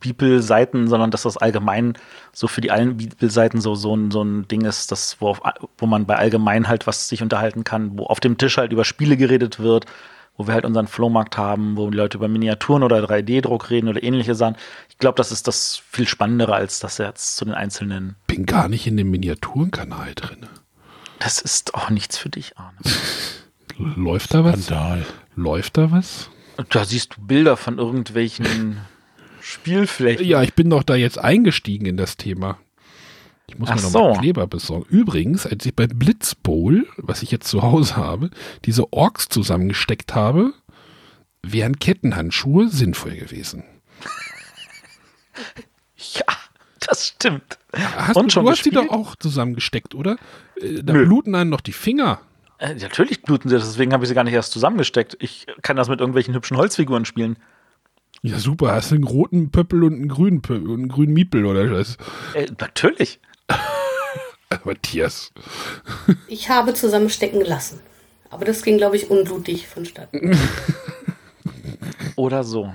Bibelseiten, 0.00 0.88
sondern 0.88 1.10
dass 1.10 1.22
das 1.22 1.36
allgemein 1.36 1.94
so 2.32 2.46
für 2.46 2.60
die 2.60 2.70
allen 2.70 2.98
Bibelseiten 2.98 3.60
so, 3.60 3.74
so, 3.74 3.94
ein, 3.94 4.10
so 4.10 4.22
ein 4.22 4.46
Ding 4.48 4.64
ist, 4.64 4.92
das, 4.92 5.20
wo, 5.20 5.28
auf, 5.28 5.40
wo 5.78 5.86
man 5.86 6.06
bei 6.06 6.16
allgemein 6.16 6.68
halt 6.68 6.86
was 6.86 7.08
sich 7.08 7.22
unterhalten 7.22 7.64
kann, 7.64 7.98
wo 7.98 8.04
auf 8.04 8.20
dem 8.20 8.36
Tisch 8.36 8.58
halt 8.58 8.72
über 8.72 8.84
Spiele 8.84 9.16
geredet 9.16 9.58
wird, 9.58 9.86
wo 10.36 10.46
wir 10.46 10.54
halt 10.54 10.66
unseren 10.66 10.86
Flohmarkt 10.86 11.38
haben, 11.38 11.76
wo 11.76 11.90
die 11.90 11.96
Leute 11.96 12.18
über 12.18 12.28
Miniaturen 12.28 12.82
oder 12.82 12.98
3D-Druck 12.98 13.70
reden 13.70 13.88
oder 13.88 14.02
ähnliche 14.02 14.34
Sachen. 14.34 14.56
Ich 14.88 14.98
glaube, 14.98 15.16
das 15.16 15.32
ist 15.32 15.48
das 15.48 15.82
viel 15.90 16.06
Spannendere, 16.06 16.54
als 16.54 16.80
das 16.80 16.98
jetzt 16.98 17.36
zu 17.36 17.44
den 17.44 17.54
einzelnen. 17.54 18.16
bin 18.26 18.44
gar 18.44 18.68
nicht 18.68 18.86
in 18.86 18.96
dem 18.96 19.10
Miniaturenkanal 19.10 20.14
drin. 20.14 20.46
Das 21.18 21.40
ist 21.40 21.74
auch 21.74 21.90
nichts 21.90 22.18
für 22.18 22.28
dich, 22.28 22.56
Arne. 22.56 22.78
Läuft 23.96 24.34
da 24.34 24.44
was? 24.44 24.66
Skandal. 24.66 25.04
Läuft 25.34 25.76
da 25.76 25.90
was? 25.90 26.30
Da 26.70 26.84
siehst 26.84 27.16
du 27.16 27.20
Bilder 27.26 27.56
von 27.56 27.78
irgendwelchen 27.78 28.78
Spielflächen. 29.40 30.26
Ja, 30.26 30.42
ich 30.42 30.54
bin 30.54 30.68
doch 30.70 30.82
da 30.82 30.94
jetzt 30.96 31.18
eingestiegen 31.18 31.86
in 31.86 31.96
das 31.96 32.16
Thema. 32.16 32.58
Ich 33.46 33.58
muss 33.58 33.70
Ach 33.70 33.76
mir 33.76 33.82
noch 33.82 33.92
mal 33.92 34.14
so. 34.14 34.20
Kleber 34.20 34.46
besorgen. 34.46 34.86
Übrigens, 34.90 35.46
als 35.46 35.64
ich 35.64 35.74
bei 35.74 35.86
Blitzbowl, 35.86 36.86
was 36.96 37.22
ich 37.22 37.30
jetzt 37.30 37.48
zu 37.48 37.62
Hause 37.62 37.96
habe, 37.96 38.30
diese 38.64 38.92
Orks 38.92 39.28
zusammengesteckt 39.28 40.14
habe, 40.14 40.52
wären 41.42 41.78
Kettenhandschuhe 41.78 42.68
sinnvoll 42.68 43.14
gewesen. 43.16 43.64
Ja, 45.96 46.24
das 46.80 47.08
stimmt. 47.08 47.58
Hast 47.72 48.16
Und 48.16 48.26
du, 48.26 48.30
schon 48.30 48.44
du 48.44 48.50
hast 48.50 48.64
die 48.64 48.70
doch 48.70 48.88
auch 48.88 49.16
zusammengesteckt, 49.16 49.94
oder? 49.94 50.16
Äh, 50.60 50.82
Da 50.82 50.92
Nö. 50.92 51.06
bluten 51.06 51.34
einem 51.34 51.50
noch 51.50 51.60
die 51.60 51.72
Finger. 51.72 52.20
Äh, 52.58 52.74
natürlich 52.74 53.22
bluten 53.22 53.48
sie 53.48 53.54
das, 53.54 53.68
deswegen 53.68 53.92
habe 53.92 54.04
ich 54.04 54.08
sie 54.08 54.14
gar 54.14 54.24
nicht 54.24 54.34
erst 54.34 54.52
zusammengesteckt. 54.52 55.16
Ich 55.20 55.46
kann 55.62 55.76
das 55.76 55.88
mit 55.88 56.00
irgendwelchen 56.00 56.34
hübschen 56.34 56.56
Holzfiguren 56.56 57.04
spielen. 57.04 57.36
Ja, 58.22 58.38
super. 58.38 58.72
Hast 58.72 58.90
du 58.90 58.96
einen 58.96 59.04
roten 59.04 59.50
Pöppel 59.50 59.84
und 59.84 59.94
einen 59.94 60.08
grünen 60.08 60.42
Pöppel 60.42 60.68
und 60.68 60.80
einen 60.80 60.88
grünen 60.88 61.12
Miepel 61.12 61.46
oder 61.46 61.70
was? 61.70 61.96
Äh, 62.34 62.46
natürlich. 62.58 63.20
Matthias. 64.64 65.32
Ich 66.26 66.48
habe 66.48 66.74
zusammenstecken 66.74 67.40
lassen. 67.42 67.80
Aber 68.30 68.44
das 68.44 68.62
ging, 68.62 68.76
glaube 68.76 68.96
ich, 68.96 69.10
unblutig 69.10 69.68
vonstatten. 69.68 70.36
Oder 72.16 72.44
so. 72.44 72.72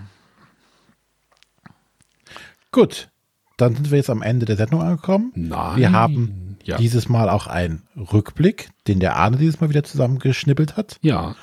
Gut, 2.72 3.10
dann 3.58 3.76
sind 3.76 3.92
wir 3.92 3.98
jetzt 3.98 4.10
am 4.10 4.24
Ende 4.24 4.46
der 4.46 4.58
Sendung 4.58 4.82
angekommen. 4.82 5.32
Nein. 5.36 5.78
Wir 5.78 5.92
haben 5.92 6.43
Ja. 6.64 6.78
dieses 6.78 7.10
Mal 7.10 7.30
auch 7.30 7.48
einen 7.48 7.84
Rückblick, 7.96 8.70
den 8.88 9.00
der 9.00 9.16
Arne 9.16 9.38
dieses 9.38 9.60
Mal 9.62 9.70
wieder 9.70 9.84
zusammengeschnippelt 9.84 10.78
hat. 10.78 10.98
Ja. 11.02 11.36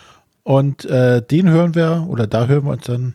Und 0.42 0.84
äh, 0.86 1.22
den 1.22 1.48
hören 1.48 1.74
wir, 1.74 2.06
oder 2.09 2.26
da 2.26 2.47
hören 2.47 2.64
wir 2.64 2.72
uns 2.72 2.84
dann 2.86 3.14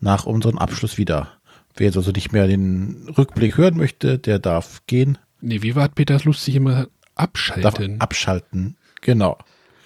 nach 0.00 0.24
unserem 0.26 0.58
Abschluss 0.58 0.98
wieder. 0.98 1.28
Wer 1.76 1.86
jetzt 1.86 1.96
also 1.96 2.10
nicht 2.10 2.32
mehr 2.32 2.46
den 2.48 3.08
Rückblick 3.16 3.56
hören 3.56 3.76
möchte, 3.76 4.18
der 4.18 4.38
darf 4.38 4.82
gehen, 4.86 5.18
Nee, 5.40 5.62
wie 5.62 5.76
war 5.76 5.88
Peters 5.88 6.24
lustig 6.24 6.56
immer 6.56 6.74
darf 6.74 6.88
abschalten? 7.14 8.00
abschalten. 8.00 8.76
Genau. 9.02 9.38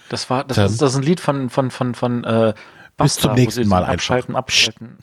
Das 0.09 0.29
war, 0.31 0.43
das 0.43 0.55
Dann- 0.55 0.65
ist, 0.65 0.81
das 0.81 0.91
ist 0.91 0.97
ein 0.97 1.03
Lied 1.03 1.19
von, 1.19 1.49
von, 1.51 1.69
von, 1.69 1.93
von 1.93 2.23
äh, 2.23 2.53
Bis 2.97 3.15
zum 3.15 3.33
nächsten 3.35 3.67
Mal 3.67 3.85
abschalten, 3.85 4.31
einfach. 4.35 4.39
abschalten. 4.39 4.97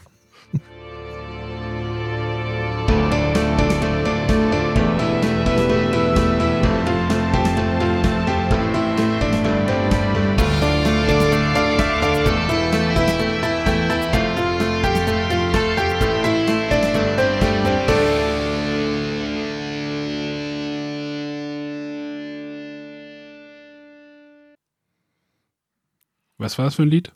Was 26.41 26.57
war 26.59 26.65
das 26.65 26.77
für 26.77 26.83
ein 26.83 26.89
Lied? 26.89 27.13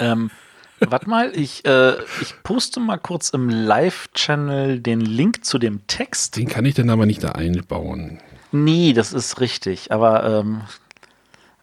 ähm, 0.00 0.30
warte 0.80 1.08
mal, 1.08 1.30
ich, 1.34 1.64
äh, 1.64 1.94
ich 2.20 2.34
poste 2.42 2.80
mal 2.80 2.98
kurz 2.98 3.30
im 3.30 3.48
Live-Channel 3.48 4.80
den 4.80 5.00
Link 5.00 5.44
zu 5.44 5.58
dem 5.58 5.86
Text. 5.86 6.36
Den 6.36 6.48
kann 6.48 6.64
ich 6.64 6.74
dann 6.74 6.90
aber 6.90 7.06
nicht 7.06 7.22
da 7.22 7.30
einbauen. 7.30 8.18
Nee, 8.50 8.92
das 8.92 9.12
ist 9.12 9.40
richtig. 9.40 9.92
Aber 9.92 10.24
ähm, 10.24 10.62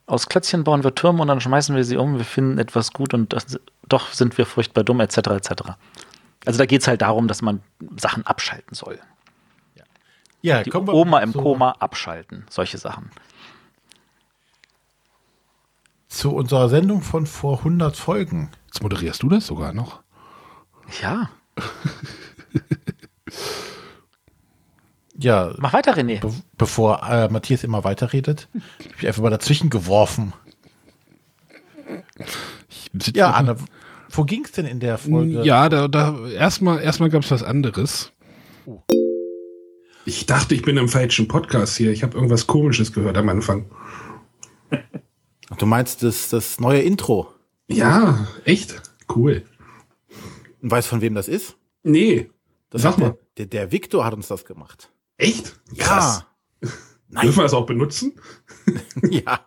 aus 0.06 0.28
Klötzchen 0.28 0.64
bauen 0.64 0.84
wir 0.84 0.96
Türme 0.96 1.22
und 1.22 1.28
dann 1.28 1.42
schmeißen 1.42 1.76
wir 1.76 1.84
sie 1.84 1.98
um, 1.98 2.18
wir 2.18 2.26
finden 2.26 2.58
etwas 2.58 2.94
gut 2.94 3.14
und 3.14 3.34
das, 3.34 3.60
doch 3.88 4.14
sind 4.14 4.38
wir 4.38 4.46
furchtbar 4.46 4.84
dumm, 4.84 5.02
etc. 5.02 5.18
etc. 5.18 5.52
Also 6.46 6.58
da 6.58 6.66
geht 6.66 6.82
es 6.82 6.88
halt 6.88 7.02
darum, 7.02 7.28
dass 7.28 7.42
man 7.42 7.62
Sachen 7.98 8.26
abschalten 8.26 8.74
soll. 8.74 9.00
Ja, 10.42 10.64
Die 10.64 10.70
kommen 10.70 10.88
wir 10.88 10.94
Oma 10.94 11.20
im 11.20 11.34
zu, 11.34 11.42
Koma 11.42 11.72
abschalten, 11.80 12.46
solche 12.50 12.78
Sachen. 12.78 13.12
Zu 16.10 16.34
unserer 16.34 16.70
Sendung 16.70 17.02
von 17.02 17.26
vor 17.26 17.60
100 17.60 17.96
Folgen. 17.96 18.50
Jetzt 18.66 18.82
moderierst 18.82 19.24
du 19.24 19.30
das 19.30 19.46
sogar 19.48 19.74
noch. 19.74 20.02
Ja, 21.02 21.30
Ja, 25.22 25.54
mach 25.58 25.74
weiter, 25.74 25.98
René. 25.98 26.22
be 26.22 26.32
bevor 26.58 27.04
äh, 27.10 27.28
Matthias 27.28 27.64
immer 27.66 27.84
weiterredet, 27.84 28.48
hab 28.80 29.00
ich 29.02 29.08
einfach 29.08 29.22
mal 29.22 29.30
dazwischen 29.30 29.70
geworfen. 29.70 30.32
Ja, 33.14 33.32
Anne, 33.32 33.58
wo 34.10 34.24
ging's 34.24 34.54
denn 34.54 34.66
in 34.66 34.80
der 34.80 34.98
Folge? 34.98 35.44
Ja, 35.44 35.68
da, 35.68 35.90
da 35.90 36.26
erstmal 36.30 36.82
erstmal 36.82 37.10
gab 37.10 37.24
es 37.24 37.32
was 37.32 37.44
anderes. 37.44 38.14
Ich 40.06 40.26
dachte, 40.26 40.56
ich 40.56 40.62
bin 40.62 40.78
im 40.78 40.88
falschen 40.88 41.28
Podcast 41.28 41.76
hier. 41.76 41.92
Ich 41.92 42.02
habe 42.02 42.16
irgendwas 42.16 42.48
Komisches 42.48 42.94
gehört 42.94 43.18
am 43.18 43.28
Anfang. 43.30 43.66
Du 45.58 45.66
meinst 45.66 46.04
das, 46.04 46.30
das 46.30 46.60
neue 46.60 46.82
Intro. 46.82 47.34
Ja, 47.68 48.28
echt? 48.46 48.82
Cool. 49.14 49.44
Und 50.62 50.72
weißt 50.72 50.88
von 50.88 51.02
wem 51.02 51.16
das 51.16 51.28
ist? 51.28 51.58
Nee. 51.84 52.30
Das 52.70 52.84
Sag 52.84 52.94
hat 52.94 53.00
der, 53.00 53.08
mal. 53.08 53.18
der, 53.38 53.46
der 53.48 53.72
Victor 53.72 54.06
hat 54.06 54.14
uns 54.14 54.28
das 54.28 54.46
gemacht. 54.46 54.92
Echt? 55.18 55.60
Krass. 55.78 56.26
Nein. 57.10 57.24
Dürfen 57.24 57.40
wir 57.40 57.44
das 57.44 57.54
auch 57.54 57.66
benutzen? 57.66 58.14
ja. 59.10 59.40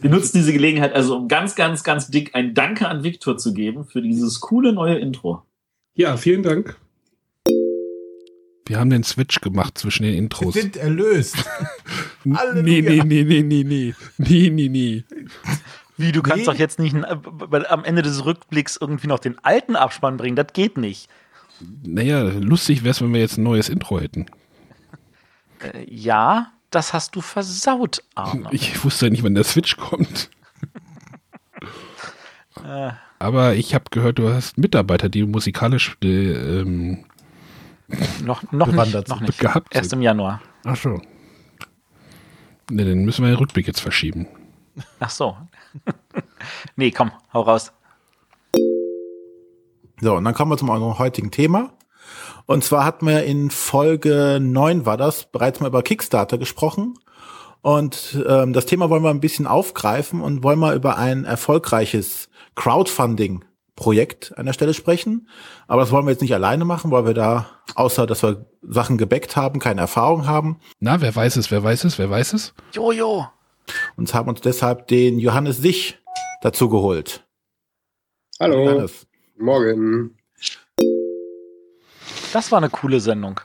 Wir 0.00 0.10
nutzen 0.10 0.38
diese 0.38 0.52
Gelegenheit 0.52 0.92
also, 0.94 1.16
um 1.16 1.28
ganz, 1.28 1.54
ganz, 1.54 1.84
ganz 1.84 2.08
dick 2.08 2.34
ein 2.34 2.54
Danke 2.54 2.88
an 2.88 3.04
Viktor 3.04 3.38
zu 3.38 3.54
geben 3.54 3.84
für 3.84 4.02
dieses 4.02 4.40
coole 4.40 4.72
neue 4.72 4.98
Intro. 4.98 5.42
Ja, 5.94 6.16
vielen 6.16 6.42
Dank. 6.42 6.76
Wir 8.66 8.78
haben 8.78 8.90
den 8.90 9.02
Switch 9.02 9.40
gemacht 9.40 9.76
zwischen 9.78 10.04
den 10.04 10.14
Intros. 10.14 10.54
sind 10.54 10.76
erlöst. 10.76 11.36
nee, 12.24 12.36
nee, 12.54 13.02
nee, 13.04 13.24
nee, 13.24 13.42
nee, 13.42 13.64
nee. 13.64 13.94
Nee, 14.18 14.50
nee, 14.50 14.68
nee. 14.68 15.04
Wie, 15.96 16.12
du 16.12 16.22
kannst 16.22 16.46
Nee. 16.46 16.52
doch 16.52 16.58
jetzt 16.58 16.78
nicht 16.78 16.94
am 16.96 17.84
Ende 17.84 18.02
des 18.02 18.24
Rückblicks 18.24 18.76
irgendwie 18.80 19.08
noch 19.08 19.18
den 19.18 19.38
alten 19.44 19.76
Abspann 19.76 20.16
bringen, 20.16 20.36
das 20.36 20.52
geht 20.52 20.76
nicht. 20.78 21.08
Naja, 21.84 22.22
lustig 22.22 22.82
wäre 22.82 22.90
es, 22.92 23.00
wenn 23.02 23.12
wir 23.12 23.20
jetzt 23.20 23.36
ein 23.36 23.42
neues 23.44 23.68
Intro 23.68 24.00
hätten. 24.00 24.26
Äh, 25.60 25.84
ja, 25.88 26.52
das 26.70 26.92
hast 26.92 27.14
du 27.14 27.20
versaut, 27.20 28.02
Arne. 28.14 28.48
Ich 28.52 28.82
wusste 28.84 29.06
ja 29.06 29.10
nicht, 29.10 29.22
wann 29.22 29.34
der 29.34 29.44
Switch 29.44 29.76
kommt. 29.76 30.30
Äh, 32.64 32.90
Aber 33.18 33.54
ich 33.54 33.74
habe 33.74 33.84
gehört, 33.90 34.18
du 34.18 34.28
hast 34.32 34.58
Mitarbeiter, 34.58 35.08
die 35.08 35.24
musikalisch 35.24 35.96
äh, 36.02 36.32
ähm, 36.60 37.04
noch, 38.24 38.42
noch 38.52 38.66
nicht, 38.66 38.76
Bewandert 38.76 39.08
noch 39.08 39.18
sind. 39.18 39.28
nicht. 39.28 39.38
gehabt 39.38 39.74
Erst 39.74 39.90
sind. 39.90 39.98
im 39.98 40.02
Januar. 40.02 40.40
Ach 40.64 40.76
so. 40.76 41.00
Ne, 42.70 42.84
dann 42.84 43.04
müssen 43.04 43.24
wir 43.24 43.30
den 43.32 43.38
Rückblick 43.38 43.66
jetzt 43.66 43.80
verschieben. 43.80 44.26
Ach 45.00 45.10
so. 45.10 45.36
nee, 46.76 46.90
komm, 46.90 47.12
hau 47.32 47.42
raus. 47.42 47.72
So, 50.00 50.16
und 50.16 50.24
dann 50.24 50.34
kommen 50.34 50.50
wir 50.50 50.56
zum 50.56 50.68
unserem 50.70 50.98
heutigen 50.98 51.30
Thema. 51.30 51.72
Und 52.46 52.64
zwar 52.64 52.84
hatten 52.84 53.06
wir 53.06 53.24
in 53.24 53.50
Folge 53.50 54.38
9 54.40 54.84
war 54.84 54.96
das 54.96 55.30
bereits 55.30 55.60
mal 55.60 55.68
über 55.68 55.82
Kickstarter 55.82 56.38
gesprochen. 56.38 56.98
Und 57.60 58.22
ähm, 58.26 58.52
das 58.52 58.66
Thema 58.66 58.90
wollen 58.90 59.04
wir 59.04 59.10
ein 59.10 59.20
bisschen 59.20 59.46
aufgreifen 59.46 60.20
und 60.20 60.42
wollen 60.42 60.58
mal 60.58 60.74
über 60.74 60.98
ein 60.98 61.24
erfolgreiches 61.24 62.28
Crowdfunding-Projekt 63.76 64.36
an 64.38 64.46
der 64.46 64.52
Stelle 64.52 64.74
sprechen. 64.74 65.28
Aber 65.66 65.82
das 65.82 65.90
wollen 65.90 66.06
wir 66.06 66.10
jetzt 66.12 66.20
nicht 66.22 66.34
alleine 66.34 66.64
machen, 66.64 66.90
weil 66.90 67.06
wir 67.06 67.14
da, 67.14 67.46
außer 67.74 68.06
dass 68.06 68.22
wir 68.22 68.46
Sachen 68.62 68.98
gebackt 68.98 69.36
haben, 69.36 69.58
keine 69.60 69.80
Erfahrung 69.80 70.26
haben. 70.26 70.58
Na, 70.80 71.00
wer 71.00 71.14
weiß 71.14 71.36
es, 71.36 71.50
wer 71.50 71.62
weiß 71.62 71.84
es, 71.84 71.98
wer 71.98 72.10
weiß 72.10 72.32
es? 72.34 72.54
Jojo. 72.72 73.26
Und 73.96 74.12
haben 74.14 74.28
uns 74.28 74.40
deshalb 74.40 74.88
den 74.88 75.18
Johannes 75.18 75.58
Sich 75.58 75.98
dazu 76.42 76.68
geholt. 76.68 77.24
Hallo, 78.40 78.64
Johannes. 78.64 79.06
morgen. 79.38 80.16
Das 82.32 82.50
war 82.50 82.58
eine 82.58 82.70
coole 82.70 82.98
Sendung. 83.00 83.40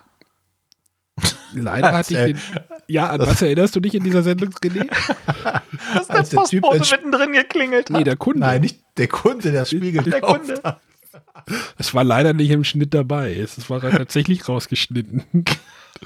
Leider 1.54 1.92
hatte 1.94 2.14
ich 2.14 2.20
den. 2.20 2.62
Ja, 2.88 3.08
an 3.10 3.20
was 3.22 3.42
erinnerst 3.42 3.76
du 3.76 3.80
dich 3.80 3.96
in 3.96 4.04
dieser 4.04 4.22
Sendung, 4.24 4.50
René? 4.64 4.88
Dass 5.94 6.10
Als 6.10 6.30
der 6.30 6.44
Typ 6.44 6.64
ents- 6.66 6.92
mittendrin 6.92 7.34
geklingelt 7.34 7.90
Nee, 7.90 8.04
der 8.04 8.16
Kunde. 8.16 8.40
Nein, 8.40 8.62
nicht 8.62 8.82
der 8.98 9.08
Kunde, 9.08 9.52
der 9.52 9.62
das 9.62 9.70
Spiegel 9.70 10.04
Der 10.04 10.22
Kunde. 10.22 10.62
Es 11.78 11.94
war 11.94 12.04
leider 12.04 12.34
nicht 12.34 12.50
im 12.52 12.64
Schnitt 12.64 12.94
dabei. 12.94 13.34
Es 13.36 13.70
war 13.70 13.80
tatsächlich 13.82 14.48
rausgeschnitten. 14.48 15.24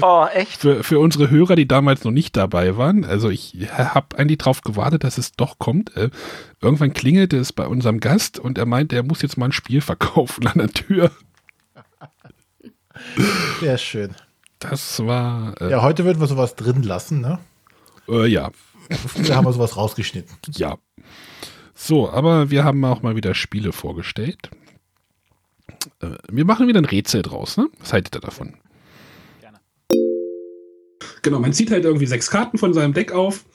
Oh, 0.01 0.25
echt? 0.33 0.61
Für, 0.61 0.83
für 0.83 0.99
unsere 0.99 1.29
Hörer, 1.29 1.55
die 1.55 1.67
damals 1.67 2.03
noch 2.05 2.11
nicht 2.11 2.37
dabei 2.37 2.77
waren, 2.77 3.03
also 3.03 3.29
ich 3.29 3.55
habe 3.77 4.17
eigentlich 4.17 4.37
drauf 4.37 4.61
gewartet, 4.61 5.03
dass 5.03 5.17
es 5.17 5.33
doch 5.33 5.59
kommt. 5.59 5.95
Äh, 5.97 6.11
irgendwann 6.61 6.93
klingelte 6.93 7.37
es 7.37 7.51
bei 7.51 7.67
unserem 7.67 7.99
Gast 7.99 8.39
und 8.39 8.57
er 8.57 8.65
meinte, 8.65 8.95
er 8.95 9.03
muss 9.03 9.21
jetzt 9.21 9.37
mal 9.37 9.47
ein 9.47 9.51
Spiel 9.51 9.81
verkaufen 9.81 10.47
an 10.47 10.59
der 10.59 10.69
Tür. 10.69 11.11
Sehr 13.59 13.77
schön. 13.77 14.15
Das 14.59 15.05
war, 15.05 15.59
äh, 15.59 15.71
Ja, 15.71 15.81
heute 15.81 16.05
würden 16.05 16.19
wir 16.21 16.27
sowas 16.27 16.55
drin 16.55 16.83
lassen, 16.83 17.21
ne? 17.21 17.39
äh, 18.07 18.27
ja, 18.27 18.51
Früher 19.07 19.35
haben 19.35 19.45
wir 19.45 19.53
sowas 19.53 19.75
rausgeschnitten. 19.75 20.35
ja. 20.55 20.77
So, 21.73 22.09
aber 22.09 22.49
wir 22.51 22.63
haben 22.63 22.83
auch 22.85 23.01
mal 23.01 23.15
wieder 23.15 23.33
Spiele 23.33 23.71
vorgestellt. 23.71 24.49
Äh, 25.99 26.17
wir 26.31 26.45
machen 26.45 26.67
wieder 26.67 26.81
ein 26.81 26.85
Rätsel 26.85 27.21
draus, 27.21 27.57
ne? 27.57 27.69
Was 27.79 27.93
haltet 27.93 28.15
ihr 28.15 28.21
davon? 28.21 28.55
Genau, 31.23 31.39
man 31.39 31.53
zieht 31.53 31.71
halt 31.71 31.85
irgendwie 31.85 32.07
sechs 32.07 32.29
Karten 32.31 32.57
von 32.57 32.73
seinem 32.73 32.93
Deck 32.93 33.11
auf 33.11 33.45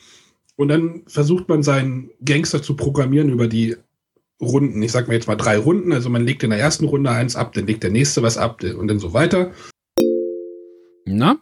und 0.54 0.68
dann 0.68 1.02
versucht 1.08 1.48
man 1.48 1.62
seinen 1.62 2.10
Gangster 2.24 2.62
zu 2.62 2.76
programmieren 2.76 3.28
über 3.28 3.48
die 3.48 3.76
Runden. 4.40 4.82
Ich 4.82 4.92
sag 4.92 5.08
mal 5.08 5.14
jetzt 5.14 5.26
mal 5.26 5.36
drei 5.36 5.58
Runden. 5.58 5.92
Also 5.92 6.08
man 6.10 6.24
legt 6.24 6.42
in 6.42 6.50
der 6.50 6.58
ersten 6.58 6.84
Runde 6.84 7.10
eins 7.10 7.36
ab, 7.36 7.54
dann 7.54 7.66
legt 7.66 7.82
der 7.82 7.90
nächste 7.90 8.22
was 8.22 8.38
ab 8.38 8.62
und 8.62 8.88
dann 8.88 8.98
so 8.98 9.12
weiter. 9.12 9.52
Na? 11.04 11.38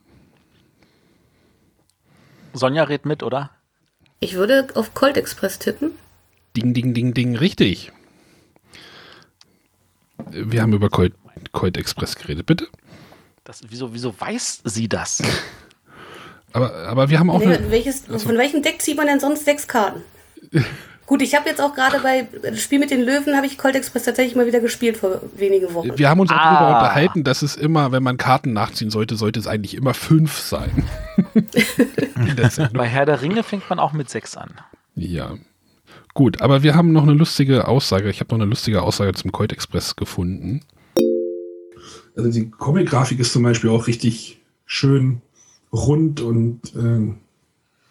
Sonja 2.52 2.84
redet 2.84 3.04
mit, 3.04 3.22
oder? 3.22 3.50
Ich 4.20 4.34
würde 4.34 4.68
auf 4.74 4.94
Colt 4.94 5.16
Express 5.16 5.58
tippen. 5.58 5.90
Ding, 6.56 6.72
ding, 6.74 6.94
ding, 6.94 7.14
ding, 7.14 7.36
richtig. 7.36 7.92
Wir 10.30 10.62
haben 10.62 10.72
über 10.72 10.88
Colt, 10.88 11.14
Colt 11.52 11.76
Express 11.76 12.16
geredet, 12.16 12.46
bitte. 12.46 12.68
Das, 13.44 13.60
wieso, 13.68 13.92
wieso 13.92 14.18
weiß 14.18 14.62
sie 14.64 14.88
das? 14.88 15.22
Aber, 16.52 16.72
aber 16.86 17.08
wir 17.10 17.18
haben 17.18 17.30
auch 17.30 17.40
Nee, 17.40 17.56
eine, 17.56 17.70
welches, 17.70 18.02
Von 18.06 18.38
welchem 18.38 18.62
Deck 18.62 18.80
zieht 18.80 18.96
man 18.96 19.06
denn 19.06 19.20
sonst 19.20 19.44
sechs 19.44 19.66
Karten? 19.66 20.02
Gut, 21.06 21.20
ich 21.20 21.34
habe 21.34 21.46
jetzt 21.50 21.60
auch 21.60 21.74
gerade 21.74 21.98
bei 22.00 22.26
Spiel 22.56 22.78
mit 22.78 22.90
den 22.90 23.02
Löwen 23.02 23.36
habe 23.36 23.46
ich 23.46 23.58
Colt 23.58 23.74
Express 23.76 24.04
tatsächlich 24.04 24.36
mal 24.36 24.46
wieder 24.46 24.60
gespielt 24.60 24.96
vor 24.96 25.20
wenigen 25.36 25.74
Wochen. 25.74 25.98
wir 25.98 26.08
haben 26.08 26.20
uns 26.20 26.30
auch 26.30 26.36
Ah. 26.36 26.54
darüber 26.60 26.78
unterhalten, 26.78 27.24
dass 27.24 27.42
es 27.42 27.56
immer, 27.56 27.92
wenn 27.92 28.02
man 28.02 28.16
Karten 28.16 28.54
nachziehen 28.54 28.88
sollte, 28.88 29.16
sollte 29.16 29.38
es 29.38 29.46
eigentlich 29.46 29.74
immer 29.74 29.92
fünf 29.92 30.38
sein. 30.38 30.88
Bei 32.72 32.86
Herr 32.86 33.04
der 33.04 33.20
Ringe 33.20 33.42
fängt 33.42 33.68
man 33.68 33.78
auch 33.78 33.92
mit 33.92 34.08
sechs 34.08 34.36
an. 34.36 34.50
ja. 34.94 35.32
Gut, 36.14 36.40
aber 36.40 36.62
wir 36.62 36.76
haben 36.76 36.92
noch 36.92 37.02
eine 37.02 37.12
lustige 37.12 37.66
Aussage. 37.66 38.08
Ich 38.08 38.20
habe 38.20 38.32
noch 38.32 38.40
eine 38.40 38.48
lustige 38.48 38.82
Aussage 38.82 39.12
zum 39.14 39.32
Coit 39.32 39.52
Express 39.52 39.96
gefunden. 39.96 40.60
Also 42.16 42.30
die 42.30 42.50
Comic-Grafik 42.50 43.18
ist 43.18 43.32
zum 43.32 43.42
Beispiel 43.42 43.70
auch 43.70 43.88
richtig 43.88 44.40
schön 44.64 45.20
rund 45.72 46.20
und 46.20 46.60
ähm, 46.76 47.18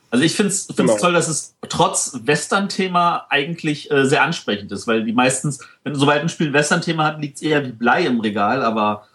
Also 0.09 0.23
ich 0.23 0.33
finde 0.35 0.51
es 0.53 0.67
Genau. 0.67 0.97
toll, 0.97 1.11
dass 1.11 1.27
es 1.27 1.55
trotz 1.67 2.17
Western-Thema 2.23 3.25
eigentlich 3.29 3.91
äh, 3.91 4.05
sehr 4.05 4.23
ansprechend 4.23 4.71
ist, 4.71 4.87
weil 4.87 5.03
die 5.03 5.11
meistens, 5.11 5.59
wenn 5.83 5.93
sobald 5.95 6.21
ein 6.21 6.29
Spiel 6.29 6.47
ein 6.47 6.53
Western-Thema 6.53 7.03
hat, 7.03 7.19
liegt 7.19 7.35
es 7.35 7.41
eher 7.41 7.65
wie 7.65 7.73
Blei 7.73 8.05
im 8.05 8.21
Regal, 8.21 8.63
aber 8.63 9.05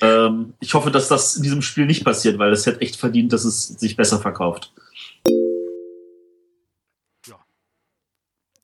ähm, 0.00 0.54
ich 0.58 0.74
hoffe, 0.74 0.90
dass 0.90 1.06
das 1.06 1.36
in 1.36 1.44
diesem 1.44 1.62
Spiel 1.62 1.86
nicht 1.86 2.04
passiert, 2.04 2.38
weil 2.38 2.52
es 2.52 2.66
hätte 2.66 2.80
echt 2.80 2.96
verdient, 2.96 3.32
dass 3.32 3.44
es 3.44 3.68
sich 3.68 3.94
besser 3.94 4.18
verkauft. 4.18 4.72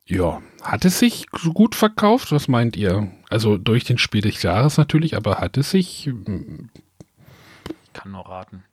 Ja, 0.06 0.42
hat 0.62 0.84
es 0.84 0.98
sich 0.98 1.26
gut 1.30 1.74
verkauft? 1.74 2.32
Was 2.32 2.48
meint 2.48 2.76
ihr? 2.76 3.10
Also 3.30 3.56
durch 3.56 3.84
den 3.84 3.98
Spiel 3.98 4.20
des 4.20 4.42
Jahres 4.42 4.76
natürlich, 4.76 5.16
aber 5.16 5.38
hat 5.38 5.56
es 5.56 5.70
sich. 5.70 6.06
mm, 6.12 6.66
Kann 7.92 8.12
nur 8.12 8.26
raten. 8.28 8.64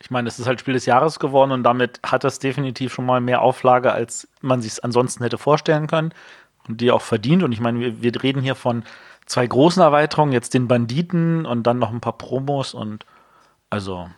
Ich 0.00 0.10
meine, 0.10 0.28
es 0.28 0.38
ist 0.38 0.46
halt 0.46 0.60
Spiel 0.60 0.74
des 0.74 0.84
Jahres 0.86 1.18
geworden 1.18 1.50
und 1.50 1.62
damit 1.62 1.98
hat 2.04 2.24
das 2.24 2.38
definitiv 2.38 2.92
schon 2.92 3.06
mal 3.06 3.20
mehr 3.22 3.40
Auflage, 3.40 3.92
als 3.92 4.28
man 4.42 4.60
sich 4.60 4.72
es 4.72 4.80
ansonsten 4.80 5.24
hätte 5.24 5.38
vorstellen 5.38 5.86
können. 5.86 6.12
Und 6.68 6.80
die 6.80 6.90
auch 6.90 7.02
verdient. 7.02 7.42
Und 7.42 7.52
ich 7.52 7.60
meine, 7.60 7.78
wir, 7.80 8.02
wir 8.02 8.22
reden 8.22 8.42
hier 8.42 8.54
von 8.54 8.84
zwei 9.26 9.46
großen 9.46 9.82
Erweiterungen, 9.82 10.32
jetzt 10.32 10.52
den 10.54 10.68
Banditen 10.68 11.46
und 11.46 11.62
dann 11.66 11.78
noch 11.78 11.90
ein 11.90 12.00
paar 12.00 12.18
Promos 12.18 12.74
und 12.74 13.06
also 13.70 14.08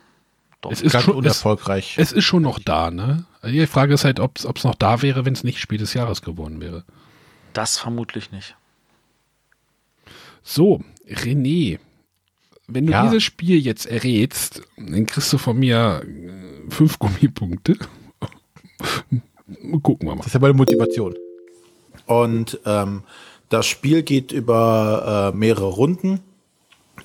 doch. 0.66 0.72
Es 0.72 0.82
ist, 0.82 0.92
Ganz 0.92 1.04
schon, 1.04 1.14
es, 1.14 1.18
unerfolgreich. 1.18 1.94
es 1.98 2.12
ist 2.12 2.24
schon 2.24 2.42
noch 2.42 2.58
da, 2.58 2.90
ne? 2.90 3.24
Die 3.44 3.66
Frage 3.66 3.94
ist 3.94 4.04
halt, 4.04 4.20
ob 4.20 4.38
es 4.38 4.64
noch 4.64 4.74
da 4.74 5.02
wäre, 5.02 5.24
wenn 5.24 5.32
es 5.32 5.44
nicht 5.44 5.58
Spiel 5.58 5.78
des 5.78 5.94
Jahres 5.94 6.22
geworden 6.22 6.60
wäre. 6.60 6.84
das 7.52 7.78
vermutlich 7.78 8.30
nicht. 8.32 8.54
So, 10.42 10.80
René, 11.08 11.78
wenn 12.68 12.86
du 12.86 12.92
Ja. 12.92 13.04
dieses 13.04 13.22
Spiel 13.22 13.58
jetzt 13.58 13.86
errätst, 13.86 14.62
dann 14.76 15.06
kriegst 15.06 15.32
du 15.32 15.38
von 15.38 15.58
mir 15.58 16.02
äh, 16.04 16.70
fünf 16.70 16.98
Gummipunkte. 16.98 17.76
Gucken 19.82 20.08
wir 20.08 20.14
mal. 20.14 20.18
Das 20.18 20.26
ist 20.28 20.34
ja 20.34 20.40
meine 20.40 20.54
Motivation. 20.54 21.14
Und 22.06 22.60
ähm, 22.66 23.02
das 23.48 23.66
Spiel 23.66 24.02
geht 24.02 24.32
über 24.32 25.30
äh, 25.32 25.36
mehrere 25.36 25.66
Runden. 25.66 26.20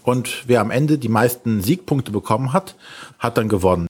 Und 0.03 0.47
wer 0.47 0.61
am 0.61 0.71
Ende 0.71 0.97
die 0.97 1.09
meisten 1.09 1.61
Siegpunkte 1.61 2.11
bekommen 2.11 2.53
hat, 2.53 2.75
hat 3.19 3.37
dann 3.37 3.49
gewonnen. 3.49 3.87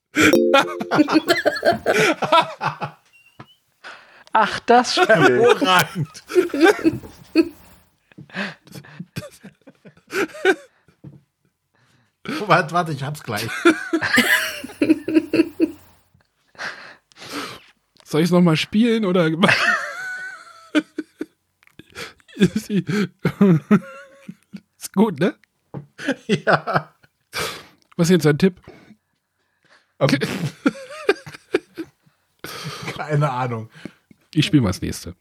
Ach, 4.34 4.60
das 4.62 4.96
Spiel. 5.02 5.06
Hervorragend. 5.08 6.24
warte, 12.48 12.74
warte, 12.74 12.92
ich 12.92 13.04
hab's 13.04 13.24
gleich. 13.24 13.48
Soll 18.04 18.22
ich 18.22 18.26
es 18.26 18.32
nochmal 18.32 18.58
spielen 18.58 19.06
oder? 19.06 19.30
ist 22.36 22.70
gut, 24.94 25.20
ne? 25.20 25.36
ja. 26.28 26.94
Was 27.98 28.08
ist 28.08 28.12
jetzt 28.12 28.28
ein 28.28 28.38
Tipp? 28.38 28.62
Keine 32.98 33.30
Ahnung. 33.30 33.70
Ich 34.34 34.46
spiele 34.46 34.64
mal 34.64 34.70
das 34.70 34.82
nächste. 34.82 35.16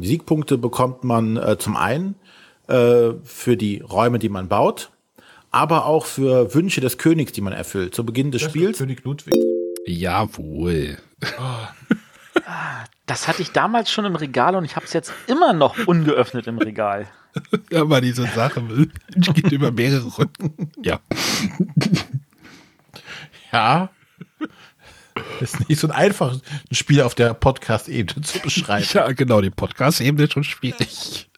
Siegpunkte 0.00 0.58
bekommt 0.58 1.04
man 1.04 1.36
äh, 1.36 1.56
zum 1.58 1.76
einen 1.76 2.16
äh, 2.68 3.12
für 3.24 3.56
die 3.56 3.80
Räume, 3.80 4.18
die 4.18 4.28
man 4.28 4.48
baut, 4.48 4.90
aber 5.50 5.86
auch 5.86 6.06
für 6.06 6.54
Wünsche 6.54 6.80
des 6.80 6.98
Königs, 6.98 7.32
die 7.32 7.40
man 7.40 7.52
erfüllt. 7.52 7.94
Zu 7.94 8.04
Beginn 8.04 8.30
des 8.30 8.42
Spiels. 8.42 8.78
König 8.78 9.02
Ludwig. 9.04 9.34
Jawohl. 9.86 10.98
Das 13.06 13.28
hatte 13.28 13.42
ich 13.42 13.52
damals 13.52 13.90
schon 13.90 14.04
im 14.04 14.16
Regal 14.16 14.56
und 14.56 14.64
ich 14.64 14.76
habe 14.76 14.86
es 14.86 14.92
jetzt 14.92 15.12
immer 15.26 15.52
noch 15.52 15.86
ungeöffnet 15.86 16.46
im 16.46 16.58
Regal. 16.58 17.06
Aber 17.74 18.00
diese 18.00 18.26
Sache 18.28 18.62
geht 19.16 19.52
über 19.52 19.72
mehrere 19.72 20.08
Runden. 20.08 20.72
Ja. 20.82 21.00
Ja. 23.52 23.90
Ist 25.40 25.68
nicht 25.68 25.80
so 25.80 25.88
ein 25.88 25.92
einfaches 25.92 26.42
Spiel 26.72 27.00
auf 27.02 27.14
der 27.14 27.34
Podcast-Ebene 27.34 28.22
zu 28.22 28.38
beschreiben. 28.40 28.86
Ja, 28.92 29.12
genau, 29.12 29.40
die 29.40 29.50
Podcast-Ebene 29.50 30.24
ist 30.24 30.32
schon 30.32 30.44
schwierig. 30.44 31.28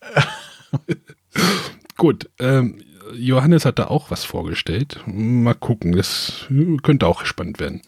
Gut, 1.97 2.29
ähm, 2.39 2.83
Johannes 3.15 3.65
hat 3.65 3.79
da 3.79 3.87
auch 3.87 4.11
was 4.11 4.25
vorgestellt. 4.25 5.01
Mal 5.07 5.55
gucken, 5.55 5.93
das 5.93 6.47
könnte 6.83 7.07
auch 7.07 7.25
spannend 7.25 7.61
werden. 7.61 7.83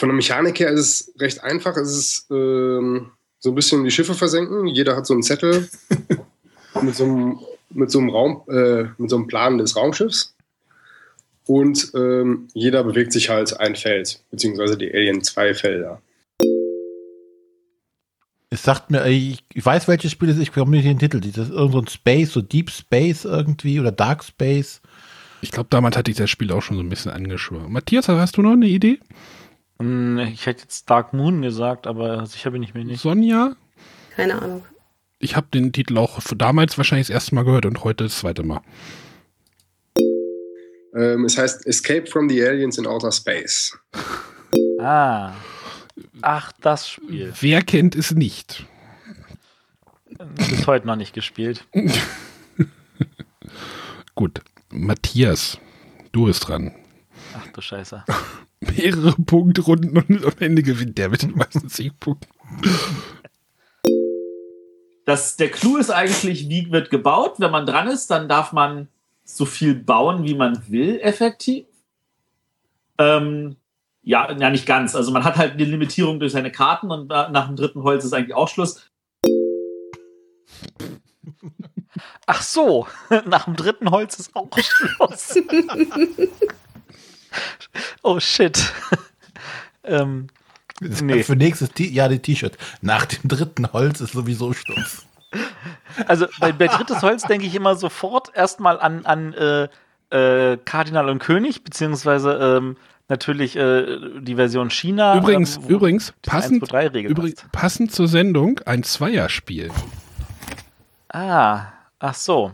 Von 0.00 0.08
der 0.08 0.16
Mechanik 0.16 0.58
her 0.58 0.70
ist 0.70 0.80
es 0.80 1.20
recht 1.20 1.44
einfach. 1.44 1.76
Es 1.76 1.94
ist 1.94 2.26
ähm, 2.30 3.10
so 3.38 3.50
ein 3.50 3.54
bisschen 3.54 3.84
die 3.84 3.90
Schiffe 3.90 4.14
versenken. 4.14 4.66
Jeder 4.66 4.96
hat 4.96 5.04
so 5.04 5.12
einen 5.12 5.22
Zettel 5.22 5.68
mit 6.80 6.96
so 6.96 7.04
einem, 7.04 7.38
mit 7.68 7.90
so 7.90 7.98
einem 7.98 8.08
Raum, 8.08 8.40
äh, 8.48 8.84
mit 8.96 9.10
so 9.10 9.16
einem 9.16 9.26
Plan 9.26 9.58
des 9.58 9.76
Raumschiffs. 9.76 10.34
Und 11.44 11.92
ähm, 11.94 12.48
jeder 12.54 12.82
bewegt 12.82 13.12
sich 13.12 13.28
halt 13.28 13.60
ein 13.60 13.76
Feld, 13.76 14.22
beziehungsweise 14.30 14.78
die 14.78 14.90
Alien 14.90 15.22
zwei 15.22 15.52
Felder. 15.52 16.00
Es 18.48 18.62
sagt 18.62 18.90
mir, 18.90 19.06
ich, 19.06 19.44
ich 19.52 19.66
weiß, 19.66 19.86
welches 19.86 20.12
Spiel 20.12 20.30
es 20.30 20.36
ist, 20.36 20.44
ich 20.44 20.52
bekomme 20.52 20.70
nicht 20.70 20.86
den 20.86 20.98
Titel. 20.98 21.20
Das 21.20 21.50
ist 21.50 21.52
irgend 21.52 21.72
so 21.72 21.80
ein 21.82 21.88
Space, 21.88 22.32
so 22.32 22.40
Deep 22.40 22.70
Space 22.70 23.26
irgendwie 23.26 23.78
oder 23.78 23.92
Dark 23.92 24.24
Space. 24.24 24.80
Ich 25.42 25.50
glaube, 25.50 25.68
damals 25.68 25.98
hatte 25.98 26.10
ich 26.10 26.16
das 26.16 26.30
Spiel 26.30 26.52
auch 26.52 26.62
schon 26.62 26.78
so 26.78 26.82
ein 26.82 26.88
bisschen 26.88 27.12
angeschwört. 27.12 27.68
Matthias, 27.68 28.08
hast 28.08 28.38
du 28.38 28.42
noch 28.42 28.52
eine 28.52 28.66
Idee? 28.66 28.98
Ich 29.80 30.44
hätte 30.44 30.62
jetzt 30.62 30.90
Dark 30.90 31.14
Moon 31.14 31.40
gesagt, 31.40 31.86
aber 31.86 32.26
sicher 32.26 32.50
bin 32.50 32.62
ich 32.62 32.74
mir 32.74 32.84
nicht. 32.84 33.00
Sonja? 33.00 33.56
Keine 34.14 34.40
Ahnung. 34.40 34.64
Ich 35.18 35.36
habe 35.36 35.46
den 35.52 35.72
Titel 35.72 35.96
auch 35.96 36.20
damals 36.36 36.76
wahrscheinlich 36.76 37.06
das 37.06 37.14
erste 37.14 37.34
Mal 37.34 37.44
gehört 37.44 37.64
und 37.64 37.82
heute 37.82 38.04
das 38.04 38.18
zweite 38.18 38.42
Mal. 38.42 38.60
Ähm, 40.94 41.24
es 41.24 41.38
heißt 41.38 41.66
Escape 41.66 42.06
from 42.06 42.28
the 42.28 42.44
Aliens 42.44 42.76
in 42.76 42.86
Outer 42.86 43.12
Space. 43.12 43.78
Ah. 44.78 45.32
Ach, 46.20 46.52
das 46.60 46.88
Spiel. 46.88 47.32
Wer 47.40 47.62
kennt 47.62 47.94
es 47.94 48.12
nicht? 48.12 48.66
Bis 50.36 50.66
heute 50.66 50.86
noch 50.86 50.96
nicht 50.96 51.14
gespielt. 51.14 51.64
Gut, 54.14 54.42
Matthias, 54.68 55.58
du 56.12 56.26
bist 56.26 56.48
dran. 56.48 56.74
Ach 57.34 57.46
du 57.52 57.62
Scheiße. 57.62 58.04
Mehrere 58.60 59.12
Punktrunden 59.12 59.96
und 59.96 60.24
am 60.24 60.32
Ende 60.38 60.62
gewinnt 60.62 60.98
der 60.98 61.08
mit 61.08 61.22
den 61.22 61.34
meisten 61.34 61.68
Siegpunkten. 61.70 62.28
Das, 65.06 65.36
der 65.36 65.50
Clou 65.50 65.78
ist 65.78 65.90
eigentlich, 65.90 66.48
wie 66.48 66.70
wird 66.70 66.90
gebaut. 66.90 67.34
Wenn 67.38 67.50
man 67.50 67.64
dran 67.66 67.88
ist, 67.88 68.10
dann 68.10 68.28
darf 68.28 68.52
man 68.52 68.88
so 69.24 69.46
viel 69.46 69.74
bauen, 69.74 70.24
wie 70.24 70.34
man 70.34 70.62
will, 70.70 71.00
effektiv. 71.00 71.64
Ähm, 72.98 73.56
ja, 74.02 74.30
ja, 74.32 74.50
nicht 74.50 74.66
ganz. 74.66 74.94
Also 74.94 75.10
man 75.10 75.24
hat 75.24 75.36
halt 75.36 75.52
eine 75.54 75.64
Limitierung 75.64 76.20
durch 76.20 76.32
seine 76.32 76.52
Karten 76.52 76.90
und 76.90 77.08
na- 77.08 77.30
nach 77.30 77.46
dem 77.46 77.56
dritten 77.56 77.82
Holz 77.82 78.04
ist 78.04 78.12
eigentlich 78.12 78.34
auch 78.34 78.48
Schluss. 78.48 78.90
Ach 82.26 82.42
so, 82.42 82.86
nach 83.26 83.46
dem 83.46 83.56
dritten 83.56 83.90
Holz 83.90 84.18
ist 84.18 84.36
auch 84.36 84.48
Schluss. 84.58 85.34
oh 88.02 88.20
shit. 88.20 88.72
ähm, 89.84 90.28
nee. 90.80 91.22
Für 91.22 91.36
nächstes 91.36 91.70
T 91.70 91.86
Jahr 91.88 92.08
die 92.08 92.18
T-Shirt. 92.18 92.56
Nach 92.80 93.06
dem 93.06 93.28
dritten 93.28 93.72
Holz 93.72 94.00
ist 94.00 94.12
sowieso 94.12 94.52
Schluss. 94.52 95.06
Also 96.06 96.26
bei, 96.40 96.52
bei 96.52 96.66
drittes 96.66 97.02
Holz 97.02 97.22
denke 97.22 97.46
ich 97.46 97.54
immer 97.54 97.76
sofort 97.76 98.34
erstmal 98.34 98.80
an, 98.80 99.04
an 99.06 99.32
äh, 99.34 99.68
äh, 100.10 100.58
Kardinal 100.64 101.08
und 101.08 101.20
König, 101.20 101.62
beziehungsweise 101.62 102.32
ähm, 102.32 102.76
natürlich 103.08 103.56
äh, 103.56 104.20
die 104.20 104.34
Version 104.34 104.70
China. 104.70 105.16
Übrigens, 105.16 105.56
ähm, 105.56 105.64
übrigens, 105.68 106.12
passend, 106.22 106.62
1, 106.62 106.70
2, 106.70 106.78
3 106.78 106.86
Regel 106.88 107.10
übrigens, 107.12 107.40
passt. 107.40 107.52
passend 107.52 107.92
zur 107.92 108.08
Sendung 108.08 108.60
ein 108.66 108.82
Zweierspiel. 108.82 109.70
Ah, 111.12 111.66
ach 111.98 112.14
so. 112.14 112.52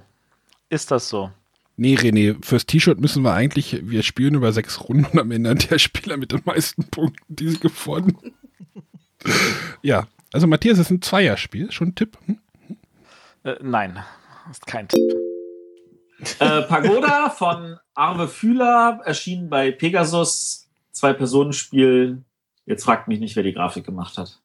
Ist 0.69 0.90
das 0.90 1.09
so? 1.09 1.31
Nee, 1.77 1.97
René, 1.97 2.36
fürs 2.43 2.65
T-Shirt 2.65 3.01
müssen 3.01 3.23
wir 3.23 3.35
eigentlich, 3.35 3.89
wir 3.89 4.03
spielen 4.03 4.35
über 4.35 4.53
sechs 4.53 4.81
Runden 4.81 5.05
und 5.05 5.19
am 5.19 5.31
Ende 5.31 5.51
hat 5.51 5.70
der 5.70 5.78
Spieler 5.78 6.16
mit 6.16 6.32
den 6.32 6.40
meisten 6.44 6.85
Punkten 6.85 7.36
diese 7.36 7.59
gewonnen. 7.59 8.35
ja, 9.82 10.07
also 10.32 10.47
Matthias, 10.47 10.78
es 10.78 10.86
ist 10.86 10.90
ein 10.90 11.03
Zweierspiel, 11.03 11.70
schon 11.70 11.89
ein 11.89 11.94
Tipp. 11.94 12.16
Hm? 12.24 12.39
Äh, 13.44 13.57
nein, 13.62 13.98
ist 14.51 14.66
kein 14.66 14.89
Tipp. 14.89 15.01
Äh, 16.39 16.62
Pagoda 16.62 17.28
von 17.28 17.78
Arve 17.94 18.27
Fühler 18.28 19.03
erschien 19.05 19.51
bei 19.51 19.70
Pegasus. 19.70 20.66
Zwei 20.90 21.12
Personen 21.12 21.53
Spiel. 21.53 22.23
Jetzt 22.65 22.85
fragt 22.85 23.07
mich 23.07 23.20
nicht, 23.20 23.36
wer 23.36 23.43
die 23.43 23.53
Grafik 23.53 23.85
gemacht 23.85 24.16
hat. 24.16 24.40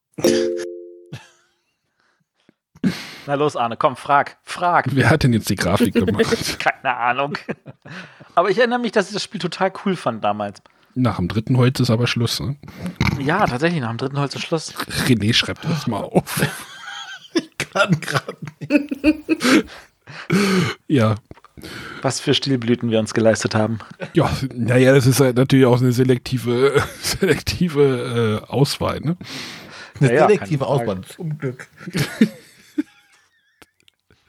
Na 3.27 3.35
los, 3.35 3.55
Arne, 3.55 3.77
komm, 3.77 3.95
frag, 3.95 4.37
frag. 4.43 4.87
Wer 4.91 5.09
hat 5.09 5.23
denn 5.23 5.33
jetzt 5.33 5.49
die 5.49 5.55
Grafik 5.55 5.93
gemacht? 6.05 6.59
Keine 6.59 6.95
Ahnung. 6.95 7.37
Aber 8.35 8.49
ich 8.49 8.57
erinnere 8.57 8.79
mich, 8.79 8.91
dass 8.91 9.07
ich 9.07 9.13
das 9.13 9.23
Spiel 9.23 9.39
total 9.39 9.71
cool 9.85 9.95
fand 9.95 10.23
damals. 10.23 10.61
Nach 10.95 11.17
dem 11.17 11.27
dritten 11.27 11.57
Holz 11.57 11.79
ist 11.79 11.89
aber 11.89 12.07
Schluss. 12.07 12.39
Ne? 12.39 12.57
Ja, 13.19 13.45
tatsächlich, 13.45 13.79
nach 13.81 13.89
dem 13.89 13.97
dritten 13.97 14.19
Holz 14.19 14.35
ist 14.35 14.41
Schluss. 14.41 14.73
René 15.07 15.33
schreibt 15.33 15.63
das 15.63 15.87
mal 15.87 16.01
auf. 16.01 16.41
Kann 17.73 17.97
gerade 18.01 18.37
nicht. 18.59 19.65
Ja. 20.87 21.15
Was 22.01 22.19
für 22.19 22.33
Stilblüten 22.33 22.89
wir 22.89 22.99
uns 22.99 23.13
geleistet 23.13 23.55
haben. 23.55 23.79
Ja, 24.13 24.29
naja, 24.53 24.93
das 24.93 25.05
ist 25.05 25.19
halt 25.19 25.37
natürlich 25.37 25.65
auch 25.65 25.79
eine 25.79 25.91
selektive, 25.93 26.81
selektive 27.01 28.41
äh, 28.47 28.51
Auswahl. 28.51 28.99
Ne? 28.99 29.15
Eine 29.99 30.09
Ja, 30.09 30.13
ja, 30.15 30.27
selektive. 30.27 30.65
Auswahl, 30.65 31.01
zum 31.01 31.37
Glück. 31.37 31.67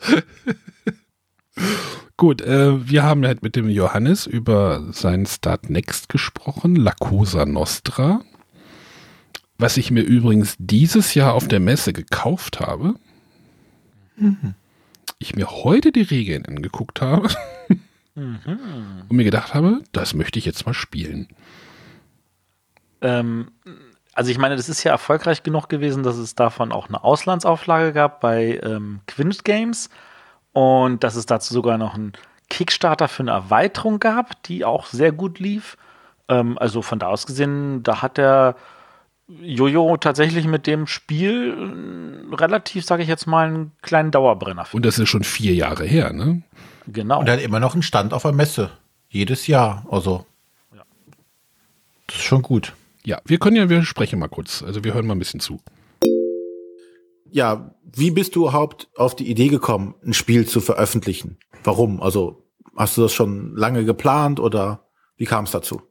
Gut, 2.17 2.41
äh, 2.41 2.89
wir 2.89 3.03
haben 3.03 3.27
halt 3.27 3.43
mit 3.43 3.57
dem 3.57 3.69
Johannes 3.69 4.27
über 4.27 4.93
sein 4.93 5.27
Start 5.27 5.71
Next 5.71 6.09
gesprochen, 6.09 6.77
La 6.77 6.93
Cosa 6.93 7.47
Nostra. 7.47 8.23
Was 9.59 9.77
ich 9.77 9.91
mir 9.91 10.03
übrigens 10.03 10.55
dieses 10.59 11.15
Jahr 11.15 11.35
auf 11.35 11.49
der 11.49 11.61
Messe 11.61 11.93
gekauft 11.93 12.61
habe. 12.61 12.95
Ich 15.19 15.35
mir 15.35 15.49
heute 15.49 15.93
die 15.93 16.03
Regeln 16.03 16.47
angeguckt 16.47 17.01
habe 17.01 17.29
und 18.15 19.11
mir 19.11 19.25
gedacht 19.25 19.55
habe, 19.55 19.83
das 19.93 20.15
möchte 20.15 20.39
ich 20.39 20.45
jetzt 20.45 20.67
mal 20.67 20.75
spielen. 20.75 21.29
Ähm, 23.01 23.51
also 24.15 24.31
ich 24.31 24.39
meine, 24.39 24.57
das 24.57 24.69
ist 24.69 24.85
ja 24.85 24.93
erfolgreich 24.93 25.43
genug 25.43 25.69
gewesen, 25.69 26.03
dass 26.03 26.17
es 26.17 26.35
davon 26.35 26.73
auch 26.73 26.89
eine 26.89 27.03
Auslandsauflage 27.03 27.93
gab 27.93 28.21
bei 28.21 28.61
ähm, 28.63 29.01
Quint 29.07 29.45
Games 29.45 29.89
und 30.53 31.03
dass 31.03 31.17
es 31.17 31.27
dazu 31.27 31.55
sogar 31.55 31.79
noch 31.79 31.95
einen 31.95 32.13
Kickstarter 32.51 33.09
für 33.09 33.23
eine 33.23 33.31
Erweiterung 33.31 33.99
gab, 33.99 34.43
die 34.45 34.65
auch 34.65 34.87
sehr 34.87 35.13
gut 35.13 35.39
lief. 35.39 35.79
Ähm, 36.29 36.59
also 36.59 36.83
von 36.83 36.99
da 36.99 37.07
aus 37.07 37.27
gesehen, 37.27 37.83
da 37.83 38.03
hat 38.03 38.19
der 38.19 38.57
Jojo 39.29 39.97
tatsächlich 39.97 40.47
mit 40.47 40.67
dem 40.67 40.87
Spiel 40.87 42.29
äh, 42.31 42.35
relativ, 42.35 42.85
sage 42.85 43.03
ich 43.03 43.09
jetzt 43.09 43.27
mal, 43.27 43.47
einen 43.47 43.73
kleinen 43.81 44.11
Dauerbrenner. 44.11 44.67
Und 44.73 44.85
das 44.85 44.99
ist 44.99 45.09
schon 45.09 45.25
vier 45.25 45.55
Jahre 45.55 45.85
her, 45.85 46.13
ne? 46.13 46.43
Genau. 46.87 47.21
Und 47.21 47.29
er 47.29 47.35
hat 47.35 47.41
immer 47.41 47.61
noch 47.61 47.73
einen 47.73 47.83
Stand 47.83 48.13
auf 48.13 48.23
der 48.23 48.33
Messe. 48.33 48.71
Jedes 49.09 49.47
Jahr. 49.47 49.87
Also. 49.91 50.27
Das 52.07 52.17
ist 52.17 52.25
schon 52.25 52.43
gut. 52.43 52.75
Ja, 53.05 53.21
wir 53.25 53.39
können 53.39 53.57
ja, 53.57 53.69
wir 53.69 53.83
sprechen 53.83 54.19
mal 54.19 54.29
kurz. 54.29 54.63
Also 54.63 54.85
wir 54.85 54.95
hören 54.95 55.07
mal 55.07 55.15
ein 55.15 55.19
bisschen 55.19 55.41
zu. 55.41 55.61
Ja, 57.31 57.75
wie 57.83 58.11
bist 58.11 58.37
du 58.37 58.43
überhaupt 58.43 58.89
auf 58.97 59.17
die 59.17 59.29
Idee 59.29 59.49
gekommen, 59.49 59.95
ein 60.05 60.13
Spiel 60.13 60.47
zu 60.47 60.61
veröffentlichen? 60.61 61.39
Warum? 61.65 62.03
Also, 62.03 62.45
hast 62.77 62.97
du 62.97 63.03
das 63.03 63.13
schon 63.13 63.57
lange 63.57 63.85
geplant 63.85 64.39
oder 64.39 64.87
wie 65.17 65.25
kam 65.25 65.45
es 65.45 65.51
dazu? 65.51 65.83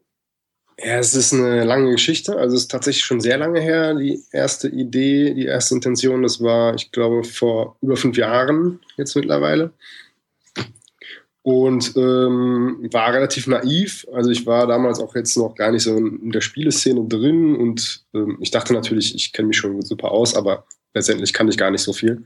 Ja, 0.78 0.98
es 0.98 1.14
ist 1.14 1.34
eine 1.34 1.64
lange 1.64 1.92
Geschichte. 1.92 2.38
Also 2.38 2.56
es 2.56 2.64
ist 2.64 2.72
tatsächlich 2.72 3.04
schon 3.04 3.22
sehr 3.22 3.38
lange 3.38 3.60
her. 3.60 3.94
Die 3.96 4.24
erste 4.32 4.68
Idee, 4.68 5.34
die 5.34 5.46
erste 5.46 5.76
Intention, 5.76 6.24
das 6.24 6.42
war, 6.42 6.74
ich 6.76 6.92
glaube, 6.92 7.24
vor 7.24 7.78
über 7.82 7.98
fünf 7.98 8.18
Jahren 8.18 8.80
jetzt 8.98 9.16
mittlerweile. 9.16 9.74
Und 11.44 11.96
ähm, 11.96 12.88
war 12.92 13.14
relativ 13.14 13.48
naiv. 13.48 14.06
Also 14.14 14.30
ich 14.30 14.46
war 14.46 14.68
damals 14.68 15.00
auch 15.00 15.16
jetzt 15.16 15.36
noch 15.38 15.56
gar 15.56 15.72
nicht 15.72 15.84
so 15.84 15.98
in 15.98 16.32
der 16.32 16.42
Spieleszene 16.42 17.04
drin 17.08 17.56
und 17.56 18.06
ähm, 18.14 18.38
ich 18.42 18.52
dachte 18.52 18.74
natürlich, 18.74 19.16
ich 19.16 19.34
kenne 19.34 19.48
mich 19.48 19.58
schon 19.58 19.82
super 19.82 20.12
aus, 20.12 20.36
aber 20.36 20.66
letztendlich 20.94 21.34
kann 21.34 21.48
ich 21.48 21.58
gar 21.58 21.72
nicht 21.72 21.82
so 21.82 21.94
viel. 21.94 22.26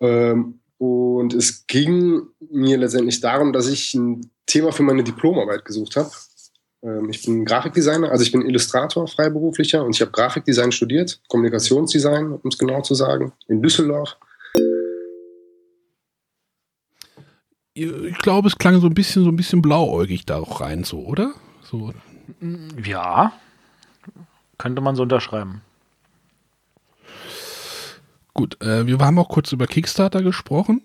Ähm, 0.00 0.60
und 0.78 1.34
es 1.34 1.66
ging 1.66 2.22
mir 2.50 2.76
letztendlich 2.76 3.20
darum, 3.20 3.52
dass 3.52 3.68
ich 3.68 3.94
ein 3.94 4.30
Thema 4.46 4.72
für 4.72 4.82
meine 4.82 5.04
Diplomarbeit 5.04 5.64
gesucht 5.64 5.96
habe. 5.96 6.10
Ähm, 6.82 7.08
ich 7.10 7.24
bin 7.24 7.44
Grafikdesigner, 7.44 8.10
also 8.10 8.24
ich 8.24 8.32
bin 8.32 8.42
Illustrator, 8.42 9.06
freiberuflicher 9.06 9.84
und 9.84 9.94
ich 9.94 10.00
habe 10.00 10.10
Grafikdesign 10.10 10.72
studiert, 10.72 11.20
Kommunikationsdesign, 11.28 12.32
um 12.32 12.48
es 12.48 12.58
genau 12.58 12.82
zu 12.82 12.94
sagen, 12.94 13.32
in 13.48 13.62
Düsseldorf. 13.62 14.16
Ich 17.74 18.18
glaube, 18.18 18.48
es 18.48 18.56
klang 18.56 18.80
so 18.80 18.86
ein 18.86 18.94
bisschen, 18.94 19.24
so 19.24 19.30
ein 19.30 19.36
bisschen 19.36 19.62
blauäugig 19.62 20.26
da 20.26 20.38
auch 20.38 20.60
rein, 20.60 20.84
so, 20.84 21.00
oder? 21.00 21.32
So. 21.62 21.92
Ja, 22.84 23.32
könnte 24.58 24.82
man 24.82 24.94
so 24.94 25.02
unterschreiben. 25.02 25.62
Gut, 28.34 28.60
äh, 28.62 28.86
wir 28.86 28.98
haben 28.98 29.18
auch 29.18 29.28
kurz 29.28 29.52
über 29.52 29.66
Kickstarter 29.66 30.22
gesprochen. 30.22 30.82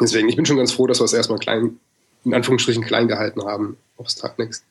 Deswegen, 0.00 0.28
ich 0.28 0.36
bin 0.36 0.46
schon 0.46 0.56
ganz 0.56 0.72
froh, 0.72 0.86
dass 0.86 1.00
wir 1.00 1.04
es 1.04 1.12
erstmal 1.12 1.38
klein, 1.38 1.78
in 2.24 2.34
Anführungsstrichen 2.34 2.84
klein 2.84 3.08
gehalten 3.08 3.44
haben 3.44 3.76
auf 3.96 4.08
Start 4.10 4.38
Next. 4.38 4.64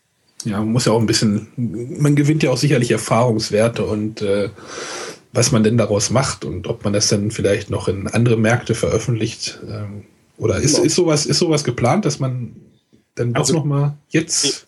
Ja, 0.44 0.60
man 0.60 0.74
muss 0.74 0.86
ja 0.86 0.92
auch 0.92 1.00
ein 1.00 1.08
bisschen, 1.08 1.48
man 1.56 2.16
gewinnt 2.16 2.44
ja 2.44 2.52
auch 2.52 2.58
sicherlich 2.58 2.92
Erfahrungswerte 2.92 3.86
und 3.86 4.22
äh, 4.22 4.50
was 5.36 5.52
man 5.52 5.64
denn 5.64 5.78
daraus 5.78 6.10
macht 6.10 6.46
und 6.46 6.66
ob 6.68 6.84
man 6.84 6.94
das 6.94 7.10
dann 7.10 7.30
vielleicht 7.30 7.70
noch 7.70 7.88
in 7.88 8.08
andere 8.08 8.38
Märkte 8.38 8.74
veröffentlicht. 8.74 9.60
Ähm, 9.70 10.06
oder 10.38 10.58
ist, 10.60 10.74
Genau. 10.76 10.86
ist, 10.86 10.96
sowas, 10.96 11.26
ist 11.26 11.40
sowas 11.40 11.64
geplant, 11.64 12.06
dass 12.06 12.20
man 12.20 12.56
dann 13.16 13.34
doch 13.34 13.42
Also- 13.42 13.54
noch 13.54 13.66
mal 13.66 13.96
jetzt. 14.10 14.68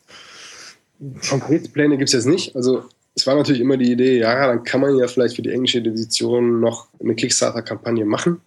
Konkrete 1.29 1.69
Pläne 1.69 1.97
gibt 1.97 2.09
es 2.09 2.13
jetzt 2.13 2.25
nicht. 2.25 2.55
Also 2.55 2.83
es 3.15 3.25
war 3.27 3.35
natürlich 3.35 3.61
immer 3.61 3.77
die 3.77 3.91
Idee, 3.91 4.19
ja, 4.19 4.47
dann 4.47 4.63
kann 4.63 4.81
man 4.81 4.97
ja 4.97 5.07
vielleicht 5.07 5.35
für 5.35 5.41
die 5.41 5.51
englische 5.51 5.79
Edition 5.79 6.59
noch 6.59 6.87
eine 6.99 7.15
Kickstarter-Kampagne 7.15 8.05
machen. 8.05 8.41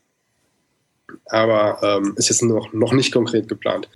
Aber 1.26 1.78
ähm, 1.82 2.14
ist 2.16 2.28
jetzt 2.28 2.42
noch, 2.42 2.72
noch 2.72 2.92
nicht 2.92 3.12
konkret 3.12 3.48
geplant. 3.48 3.88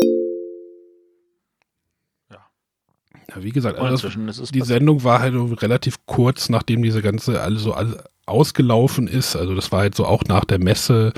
Ja, 2.31 3.43
wie 3.43 3.51
gesagt, 3.51 3.79
also 3.79 4.09
die 4.53 4.61
Sendung 4.63 5.03
war 5.03 5.21
halt 5.21 5.35
so 5.35 5.45
relativ 5.55 5.97
kurz, 6.07 6.49
nachdem 6.49 6.83
diese 6.83 7.03
ganze, 7.03 7.41
also 7.41 7.73
alles 7.73 7.97
ausgelaufen 8.27 9.07
ist. 9.07 9.37
Also 9.37 9.55
das 9.55 9.71
war 9.73 9.81
halt 9.81 9.95
so 9.95 10.07
auch 10.07 10.25
nach 10.25 10.45
der 10.45 10.59
Messe, 10.59 11.13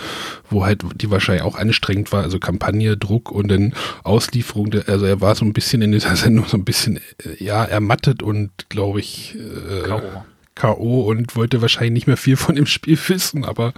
wo 0.51 0.65
halt 0.65 0.83
die 0.95 1.11
wahrscheinlich 1.11 1.45
auch 1.45 1.57
anstrengend 1.57 2.13
war, 2.13 2.23
also 2.23 2.39
Kampagne, 2.39 2.97
Druck 2.97 3.31
und 3.31 3.49
dann 3.49 3.75
Auslieferung. 4.03 4.71
Der, 4.71 4.89
also 4.89 5.07
er 5.07 5.21
war 5.21 5.35
so 5.35 5.45
ein 5.45 5.53
bisschen 5.53 5.83
in 5.83 5.93
dieser 5.93 6.17
Sendung 6.17 6.47
so 6.47 6.57
ein 6.57 6.65
bisschen, 6.65 6.99
äh, 7.25 7.43
ja, 7.43 7.65
ermattet 7.65 8.23
und 8.23 8.51
glaube 8.69 9.01
ich, 9.01 9.37
äh, 9.37 9.89
K.O.. 9.89 10.25
K.O. 10.55 11.03
und 11.03 11.37
wollte 11.37 11.61
wahrscheinlich 11.61 11.93
nicht 11.93 12.07
mehr 12.07 12.17
viel 12.17 12.37
von 12.37 12.55
dem 12.55 12.67
Spiel 12.67 12.99
wissen, 13.09 13.45
aber 13.45 13.73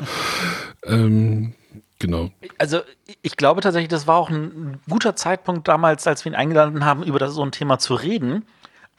ähm, 0.84 1.52
genau. 1.98 2.30
Also 2.56 2.80
ich 3.22 3.36
glaube 3.36 3.60
tatsächlich, 3.60 3.90
das 3.90 4.06
war 4.06 4.16
auch 4.16 4.30
ein 4.30 4.80
guter 4.88 5.16
Zeitpunkt 5.16 5.68
damals, 5.68 6.06
als 6.06 6.24
wir 6.24 6.32
ihn 6.32 6.36
eingeladen 6.36 6.84
haben, 6.84 7.02
über 7.02 7.18
das 7.18 7.34
so 7.34 7.42
ein 7.42 7.52
Thema 7.52 7.78
zu 7.78 7.94
reden. 7.94 8.44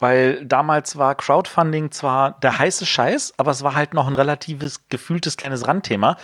Weil 0.00 0.44
damals 0.46 0.96
war 0.96 1.14
Crowdfunding 1.14 1.90
zwar 1.90 2.40
der 2.40 2.58
heiße 2.58 2.86
Scheiß, 2.86 3.34
aber 3.36 3.50
es 3.50 3.62
war 3.62 3.74
halt 3.74 3.94
noch 3.94 4.08
ein 4.08 4.16
relatives, 4.16 4.88
gefühltes 4.88 5.36
kleines 5.36 5.68
Randthema. 5.68 6.16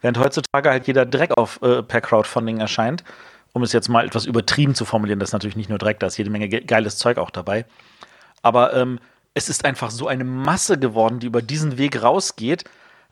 Während 0.00 0.18
heutzutage 0.18 0.70
halt 0.70 0.86
jeder 0.86 1.04
Dreck 1.04 1.36
auf 1.36 1.60
äh, 1.60 1.82
per 1.82 2.00
Crowdfunding 2.00 2.60
erscheint, 2.60 3.02
um 3.52 3.62
es 3.62 3.72
jetzt 3.72 3.88
mal 3.88 4.06
etwas 4.06 4.24
übertrieben 4.26 4.74
zu 4.74 4.84
formulieren, 4.84 5.18
das 5.18 5.30
ist 5.30 5.32
natürlich 5.32 5.56
nicht 5.56 5.68
nur 5.68 5.78
Dreck, 5.78 5.98
da 5.98 6.06
ist 6.06 6.16
jede 6.16 6.30
Menge 6.30 6.48
ge 6.48 6.64
geiles 6.64 6.96
Zeug 6.96 7.18
auch 7.18 7.30
dabei. 7.30 7.66
Aber 8.42 8.72
ähm, 8.74 9.00
es 9.34 9.48
ist 9.48 9.64
einfach 9.64 9.90
so 9.90 10.06
eine 10.06 10.24
Masse 10.24 10.78
geworden, 10.78 11.18
die 11.18 11.26
über 11.26 11.42
diesen 11.42 11.76
Weg 11.76 12.02
rausgeht, 12.02 12.64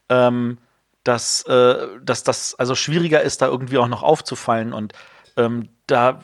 ähm, 0.09 0.59
dass, 1.03 1.43
äh, 1.47 1.89
dass 2.01 2.23
das 2.23 2.55
also 2.55 2.77
schwieriger 2.77 3.23
ist, 3.23 3.43
da 3.43 3.47
irgendwie 3.47 3.79
auch 3.79 3.89
noch 3.89 4.05
aufzufallen. 4.05 4.73
Und 4.73 4.93
ähm, 5.37 5.69
da 5.87 6.21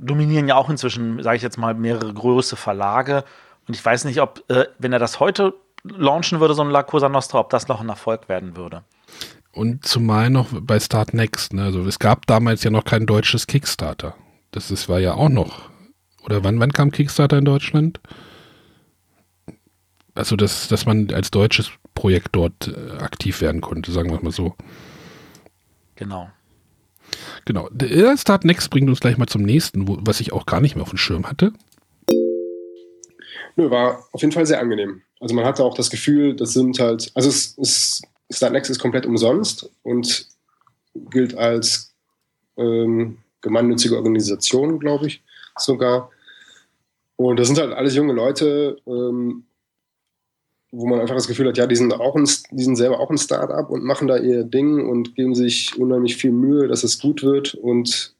dominieren 0.00 0.48
ja 0.48 0.56
auch 0.56 0.70
inzwischen, 0.70 1.22
sage 1.22 1.36
ich 1.36 1.42
jetzt 1.42 1.58
mal, 1.58 1.74
mehrere 1.74 2.12
große 2.12 2.56
Verlage. 2.56 3.24
Und 3.66 3.74
ich 3.74 3.84
weiß 3.84 4.04
nicht, 4.04 4.20
ob, 4.20 4.44
äh, 4.48 4.66
wenn 4.78 4.92
er 4.92 4.98
das 4.98 5.20
heute 5.20 5.54
launchen 5.84 6.40
würde, 6.40 6.54
so 6.54 6.62
ein 6.62 6.70
La 6.70 6.82
Cosa 6.82 7.08
Nostra, 7.08 7.38
ob 7.38 7.50
das 7.50 7.68
noch 7.68 7.80
ein 7.80 7.88
Erfolg 7.88 8.28
werden 8.28 8.56
würde. 8.56 8.82
Und 9.52 9.84
zumal 9.84 10.30
noch 10.30 10.48
bei 10.52 10.78
Start 10.78 11.14
Next, 11.14 11.52
ne? 11.52 11.64
Also 11.64 11.84
es 11.86 11.98
gab 11.98 12.26
damals 12.26 12.62
ja 12.62 12.70
noch 12.70 12.84
kein 12.84 13.06
deutsches 13.06 13.46
Kickstarter. 13.46 14.14
Das 14.50 14.70
ist, 14.70 14.88
war 14.88 15.00
ja 15.00 15.14
auch 15.14 15.28
noch. 15.28 15.70
Oder 16.22 16.44
wann, 16.44 16.60
wann 16.60 16.72
kam 16.72 16.90
Kickstarter 16.90 17.38
in 17.38 17.44
Deutschland? 17.44 18.00
Also, 20.14 20.36
dass, 20.36 20.68
dass 20.68 20.84
man 20.84 21.12
als 21.12 21.30
deutsches 21.30 21.70
Projekt 21.94 22.28
dort 22.32 22.68
äh, 22.68 22.98
aktiv 22.98 23.40
werden 23.40 23.60
konnte, 23.60 23.92
sagen 23.92 24.10
wir 24.10 24.22
mal 24.22 24.32
so. 24.32 24.54
Genau. 25.96 26.30
Genau. 27.44 27.68
Der 27.72 28.16
Start 28.16 28.44
Next 28.44 28.70
bringt 28.70 28.88
uns 28.88 29.00
gleich 29.00 29.16
mal 29.16 29.26
zum 29.26 29.42
nächsten, 29.42 29.88
wo, 29.88 29.98
was 30.00 30.20
ich 30.20 30.32
auch 30.32 30.46
gar 30.46 30.60
nicht 30.60 30.74
mehr 30.74 30.82
auf 30.82 30.90
dem 30.90 30.98
Schirm 30.98 31.26
hatte. 31.26 31.52
Nö, 33.56 33.70
war 33.70 34.04
auf 34.12 34.20
jeden 34.20 34.32
Fall 34.32 34.46
sehr 34.46 34.60
angenehm. 34.60 35.02
Also 35.20 35.34
man 35.34 35.44
hatte 35.44 35.64
auch 35.64 35.74
das 35.74 35.90
Gefühl, 35.90 36.36
das 36.36 36.52
sind 36.52 36.78
halt, 36.78 37.10
also 37.14 37.28
es 37.28 37.58
ist, 37.58 38.02
Startnext 38.30 38.70
ist 38.70 38.78
komplett 38.78 39.06
umsonst 39.06 39.70
und 39.82 40.28
gilt 41.10 41.36
als 41.36 41.94
ähm, 42.56 43.18
gemeinnützige 43.40 43.96
Organisation, 43.96 44.78
glaube 44.78 45.08
ich, 45.08 45.22
sogar. 45.56 46.10
Und 47.16 47.38
das 47.40 47.48
sind 47.48 47.58
halt 47.58 47.72
alles 47.72 47.96
junge 47.96 48.12
Leute, 48.12 48.76
ähm, 48.86 49.44
wo 50.70 50.86
man 50.86 51.00
einfach 51.00 51.14
das 51.14 51.28
Gefühl 51.28 51.48
hat, 51.48 51.56
ja, 51.56 51.66
die 51.66 51.76
sind 51.76 51.92
auch 51.94 52.14
ein, 52.14 52.28
die 52.50 52.62
sind 52.62 52.76
selber 52.76 53.00
auch 53.00 53.10
ein 53.10 53.18
Start-up 53.18 53.70
und 53.70 53.84
machen 53.84 54.06
da 54.06 54.18
ihr 54.18 54.44
Ding 54.44 54.86
und 54.88 55.14
geben 55.14 55.34
sich 55.34 55.78
unheimlich 55.78 56.16
viel 56.16 56.32
Mühe, 56.32 56.68
dass 56.68 56.84
es 56.84 56.98
gut 56.98 57.22
wird 57.22 57.54
und 57.54 58.14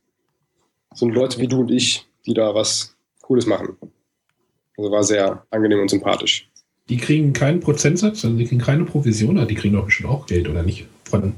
sind 0.95 1.15
Leute 1.15 1.41
wie 1.41 1.49
du 1.49 1.61
und 1.61 1.71
ich, 1.71 2.07
die 2.27 2.35
da 2.35 2.55
was 2.55 2.95
Cooles 3.23 3.47
machen. 3.47 3.77
Also 4.77 4.91
war 4.91 5.03
sehr 5.05 5.45
angenehm 5.51 5.81
und 5.81 5.91
sympathisch. 5.91 6.49
Die 6.89 6.97
kriegen 6.97 7.35
keinen 7.35 7.61
Prozentsatz, 7.61 8.25
also 8.25 8.37
die 8.37 8.47
kriegen 8.47 8.61
keine 8.61 8.85
Provision, 8.85 9.37
aber 9.37 9.47
die 9.47 9.55
kriegen 9.55 9.75
doch 9.75 9.85
bestimmt 9.85 10.09
auch 10.09 10.27
Geld, 10.27 10.49
oder 10.49 10.63
nicht? 10.63 10.87
Von 11.05 11.35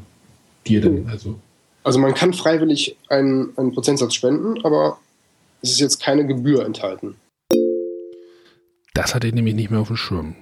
dir 0.66 0.80
denn? 0.80 1.08
Also, 1.08 1.40
Also 1.82 1.98
man 1.98 2.14
kann 2.14 2.32
freiwillig 2.32 2.96
einen, 3.08 3.56
einen 3.56 3.72
Prozentsatz 3.72 4.14
spenden, 4.14 4.64
aber 4.64 4.98
es 5.62 5.72
ist 5.72 5.80
jetzt 5.80 6.00
keine 6.00 6.26
Gebühr 6.26 6.64
enthalten. 6.64 7.16
Das 8.94 9.14
hatte 9.14 9.26
ich 9.26 9.34
nämlich 9.34 9.54
nicht 9.54 9.70
mehr 9.70 9.80
auf 9.80 9.88
dem 9.88 9.96
Schirm. 9.96 10.36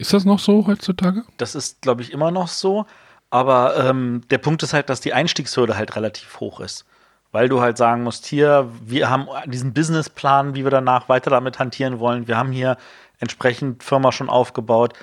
Ist 0.00 0.14
das 0.14 0.24
noch 0.24 0.38
so 0.38 0.66
heutzutage? 0.66 1.24
Das 1.36 1.54
ist, 1.54 1.82
glaube 1.82 2.00
ich, 2.00 2.10
immer 2.10 2.30
noch 2.30 2.48
so. 2.48 2.86
Aber 3.28 3.76
ähm, 3.76 4.22
der 4.30 4.38
Punkt 4.38 4.62
ist 4.62 4.72
halt, 4.72 4.88
dass 4.88 5.02
die 5.02 5.12
Einstiegshürde 5.12 5.76
halt 5.76 5.94
relativ 5.94 6.40
hoch 6.40 6.60
ist. 6.60 6.86
Weil 7.32 7.50
du 7.50 7.60
halt 7.60 7.76
sagen 7.76 8.02
musst, 8.02 8.24
hier, 8.24 8.70
wir 8.82 9.10
haben 9.10 9.28
diesen 9.44 9.74
Businessplan, 9.74 10.54
wie 10.54 10.64
wir 10.64 10.70
danach 10.70 11.10
weiter 11.10 11.28
damit 11.28 11.58
hantieren 11.58 12.00
wollen. 12.00 12.28
Wir 12.28 12.38
haben 12.38 12.50
hier 12.50 12.78
entsprechend 13.18 13.84
Firma 13.84 14.10
schon 14.10 14.30
aufgebaut, 14.30 14.94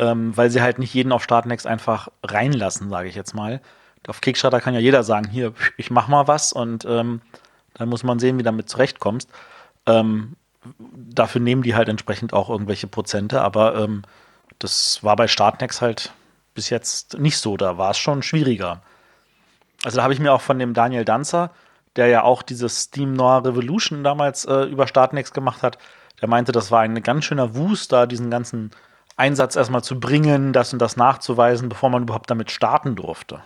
ähm, 0.00 0.36
weil 0.36 0.50
sie 0.50 0.60
halt 0.60 0.80
nicht 0.80 0.92
jeden 0.92 1.12
auf 1.12 1.22
Startnext 1.22 1.68
einfach 1.68 2.08
reinlassen, 2.24 2.90
sage 2.90 3.08
ich 3.08 3.14
jetzt 3.14 3.36
mal. 3.36 3.60
Auf 4.08 4.20
Kickstarter 4.20 4.60
kann 4.60 4.74
ja 4.74 4.80
jeder 4.80 5.04
sagen, 5.04 5.28
hier, 5.30 5.52
ich 5.76 5.92
mach 5.92 6.08
mal 6.08 6.26
was 6.26 6.52
und 6.52 6.84
ähm, 6.86 7.20
dann 7.74 7.88
muss 7.88 8.02
man 8.02 8.18
sehen, 8.18 8.36
wie 8.36 8.42
damit 8.42 8.68
zurechtkommst. 8.68 9.30
Ähm, 9.86 10.34
dafür 10.80 11.40
nehmen 11.40 11.62
die 11.62 11.76
halt 11.76 11.88
entsprechend 11.88 12.32
auch 12.32 12.50
irgendwelche 12.50 12.88
Prozente, 12.88 13.42
aber 13.42 13.76
ähm, 13.76 14.02
das 14.60 15.02
war 15.02 15.16
bei 15.16 15.26
Startnext 15.26 15.82
halt 15.82 16.12
bis 16.54 16.70
jetzt 16.70 17.18
nicht 17.18 17.38
so. 17.38 17.56
Da 17.56 17.76
war 17.78 17.90
es 17.90 17.98
schon 17.98 18.22
schwieriger. 18.22 18.82
Also 19.82 19.96
da 19.96 20.02
habe 20.04 20.14
ich 20.14 20.20
mir 20.20 20.32
auch 20.32 20.42
von 20.42 20.58
dem 20.58 20.74
Daniel 20.74 21.04
Danzer, 21.04 21.50
der 21.96 22.06
ja 22.06 22.22
auch 22.22 22.42
dieses 22.42 22.82
Steam 22.82 23.14
Noir 23.14 23.44
Revolution 23.44 24.04
damals 24.04 24.44
äh, 24.44 24.64
über 24.64 24.86
Startnext 24.86 25.34
gemacht 25.34 25.62
hat, 25.62 25.78
der 26.20 26.28
meinte, 26.28 26.52
das 26.52 26.70
war 26.70 26.80
ein 26.80 27.02
ganz 27.02 27.24
schöner 27.24 27.54
Wust, 27.54 27.92
da 27.92 28.06
diesen 28.06 28.30
ganzen 28.30 28.70
Einsatz 29.16 29.56
erstmal 29.56 29.82
zu 29.82 29.98
bringen, 29.98 30.52
das 30.52 30.72
und 30.72 30.78
das 30.78 30.96
nachzuweisen, 30.96 31.68
bevor 31.68 31.90
man 31.90 32.02
überhaupt 32.02 32.30
damit 32.30 32.50
starten 32.50 32.94
durfte. 32.94 33.40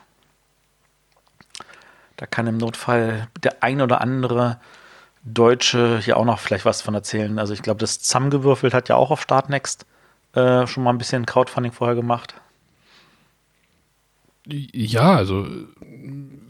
Da 2.17 2.27
kann 2.27 2.47
im 2.47 2.59
Notfall 2.59 3.29
der 3.43 3.63
ein 3.63 3.81
oder 3.81 4.01
andere 4.01 4.59
Deutsche 5.23 5.99
hier 5.99 6.17
auch 6.17 6.25
noch 6.25 6.39
vielleicht 6.39 6.65
was 6.65 6.83
von 6.83 6.95
erzählen. 6.95 7.39
Also 7.39 7.55
ich 7.55 7.63
glaube, 7.63 7.81
das 7.81 8.01
Zusammengewürfelt 8.01 8.75
hat 8.75 8.89
ja 8.89 8.97
auch 8.97 9.11
auf 9.11 9.23
Startnext 9.23 9.87
äh, 10.35 10.67
schon 10.67 10.85
mal 10.85 10.91
ein 10.91 10.99
bisschen 10.99 11.27
Crowdfunding 11.27 11.73
vorher 11.73 11.97
gemacht. 11.97 12.35
Ja, 14.47 15.15
also 15.17 15.47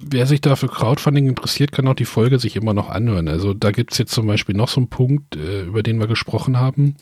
wer 0.01 0.27
sich 0.27 0.40
da 0.40 0.56
für 0.56 0.66
Crowdfunding 0.66 1.28
interessiert, 1.28 1.70
kann 1.70 1.86
auch 1.86 1.94
die 1.94 2.05
Folge 2.05 2.39
sich 2.39 2.56
immer 2.56 2.74
noch 2.74 2.89
anhören. 2.89 3.28
Also 3.28 3.55
da 3.55 3.70
gibt 3.70 3.93
es 3.93 3.98
jetzt 3.98 4.12
zum 4.12 4.27
Beispiel 4.27 4.56
noch 4.56 4.69
so 4.69 4.81
einen 4.81 4.89
Punkt, 4.89 5.36
äh, 5.36 5.62
über 5.62 5.82
den 5.82 6.01
wir 6.01 6.09
gesprochen 6.09 6.59
haben. 6.59 6.97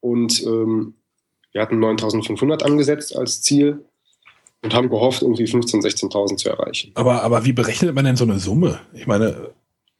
Und 0.00 0.42
ähm, 0.44 0.94
wir 1.52 1.62
hatten 1.62 1.78
9500 1.78 2.62
angesetzt 2.62 3.16
als 3.16 3.40
Ziel 3.40 3.84
und 4.62 4.74
haben 4.74 4.90
gehofft, 4.90 5.22
irgendwie 5.22 5.44
15.000, 5.44 6.10
16.000 6.10 6.36
zu 6.36 6.48
erreichen. 6.50 6.92
aber, 6.94 7.22
aber 7.22 7.44
wie 7.44 7.52
berechnet 7.52 7.94
man 7.94 8.04
denn 8.04 8.16
so 8.16 8.24
eine 8.24 8.38
Summe? 8.38 8.80
Ich 8.92 9.06
meine, 9.06 9.50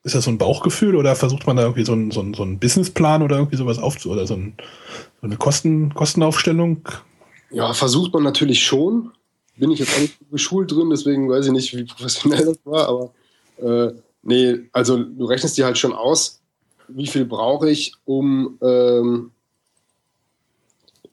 ist 0.04 0.14
das 0.14 0.24
so 0.24 0.30
ein 0.30 0.38
Bauchgefühl 0.38 0.96
oder 0.96 1.16
versucht 1.16 1.46
man 1.46 1.56
da 1.56 1.62
irgendwie 1.62 1.84
so 1.84 1.92
einen, 1.92 2.10
so 2.10 2.20
einen, 2.20 2.34
so 2.34 2.42
einen 2.42 2.58
Businessplan 2.58 3.22
oder 3.22 3.36
irgendwie 3.36 3.56
sowas 3.56 3.78
aufzu 3.78 4.10
oder 4.10 4.26
so, 4.26 4.34
ein, 4.34 4.54
so 5.20 5.26
eine 5.26 5.36
Kosten, 5.36 5.94
Kostenaufstellung? 5.94 6.88
Ja, 7.50 7.72
versucht 7.72 8.12
man 8.12 8.22
natürlich 8.22 8.64
schon. 8.64 9.10
Bin 9.56 9.70
ich 9.70 9.80
jetzt 9.80 9.94
auch 9.96 10.00
nicht 10.00 10.18
geschult 10.30 10.70
drin, 10.70 10.90
deswegen 10.90 11.28
weiß 11.28 11.46
ich 11.46 11.52
nicht, 11.52 11.76
wie 11.76 11.84
professionell 11.84 12.44
das 12.44 12.58
war, 12.64 12.88
aber 12.88 13.10
äh, 13.60 13.92
nee, 14.22 14.60
also 14.72 15.02
du 15.02 15.24
rechnest 15.24 15.58
dir 15.58 15.64
halt 15.64 15.78
schon 15.78 15.92
aus, 15.92 16.40
wie 16.86 17.08
viel 17.08 17.24
brauche 17.24 17.68
ich, 17.68 17.92
um 18.04 18.56
ähm, 18.62 19.32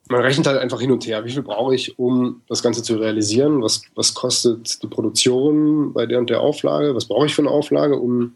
man 0.09 0.21
rechnet 0.21 0.45
halt 0.45 0.59
einfach 0.59 0.79
hin 0.79 0.91
und 0.91 1.05
her, 1.07 1.25
wie 1.25 1.31
viel 1.31 1.41
brauche 1.41 1.73
ich, 1.73 1.97
um 1.97 2.41
das 2.47 2.61
Ganze 2.61 2.83
zu 2.83 2.97
realisieren, 2.97 3.63
was, 3.63 3.81
was 3.95 4.13
kostet 4.13 4.83
die 4.83 4.87
Produktion 4.87 5.93
bei 5.93 6.05
der 6.05 6.19
und 6.19 6.29
der 6.29 6.41
Auflage, 6.41 6.93
was 6.95 7.05
brauche 7.05 7.25
ich 7.25 7.33
für 7.33 7.41
eine 7.41 7.49
Auflage, 7.49 7.97
um 7.97 8.35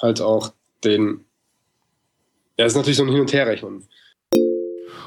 halt 0.00 0.20
auch 0.20 0.52
den 0.84 1.20
ja, 2.58 2.64
das 2.64 2.72
ist 2.72 2.76
natürlich 2.78 2.96
so 2.96 3.02
ein 3.04 3.10
Hin- 3.10 3.20
und 3.20 3.32
Herrechnen. 3.34 3.84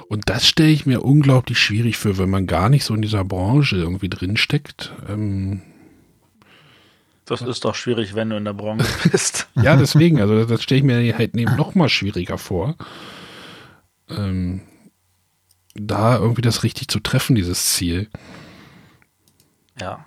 Und 0.07 0.29
das 0.29 0.47
stelle 0.47 0.69
ich 0.69 0.85
mir 0.85 1.01
unglaublich 1.03 1.57
schwierig 1.59 1.97
für, 1.97 2.17
wenn 2.17 2.29
man 2.29 2.45
gar 2.47 2.69
nicht 2.69 2.83
so 2.83 2.93
in 2.93 3.01
dieser 3.01 3.23
Branche 3.25 3.75
irgendwie 3.77 4.09
drinsteckt. 4.09 4.91
Ähm, 5.07 5.61
Das 7.25 7.41
ist 7.41 7.65
doch 7.65 7.73
schwierig, 7.75 8.13
wenn 8.15 8.29
du 8.29 8.37
in 8.37 8.45
der 8.45 8.53
Branche 8.53 8.85
bist. 9.11 9.47
ja, 9.55 9.75
deswegen, 9.75 10.19
also 10.21 10.45
das 10.45 10.61
stelle 10.63 10.79
ich 10.79 10.83
mir 10.85 11.17
halt 11.17 11.35
eben 11.35 11.55
noch 11.55 11.73
mal 11.75 11.89
schwieriger 11.89 12.37
vor. 12.37 12.75
Ähm, 14.09 14.61
da 15.75 16.17
irgendwie 16.17 16.41
das 16.41 16.63
richtig 16.63 16.87
zu 16.87 16.99
treffen, 16.99 17.35
dieses 17.35 17.73
Ziel. 17.73 18.09
Ja. 19.79 20.05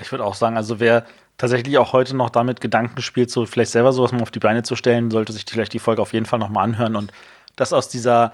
Ich 0.00 0.10
würde 0.10 0.24
auch 0.24 0.34
sagen, 0.34 0.56
also 0.56 0.78
wer 0.80 1.06
tatsächlich 1.42 1.76
auch 1.76 1.92
heute 1.92 2.16
noch 2.16 2.30
damit 2.30 2.60
Gedanken 2.60 3.02
spielt, 3.02 3.28
so 3.28 3.46
vielleicht 3.46 3.72
selber 3.72 3.92
sowas 3.92 4.12
mal 4.12 4.22
auf 4.22 4.30
die 4.30 4.38
Beine 4.38 4.62
zu 4.62 4.76
stellen, 4.76 5.10
sollte 5.10 5.32
sich 5.32 5.44
vielleicht 5.50 5.72
die 5.72 5.80
Folge 5.80 6.00
auf 6.00 6.12
jeden 6.12 6.24
Fall 6.24 6.38
nochmal 6.38 6.62
anhören 6.62 6.94
und 6.94 7.12
das 7.56 7.72
aus 7.72 7.88
dieser, 7.88 8.32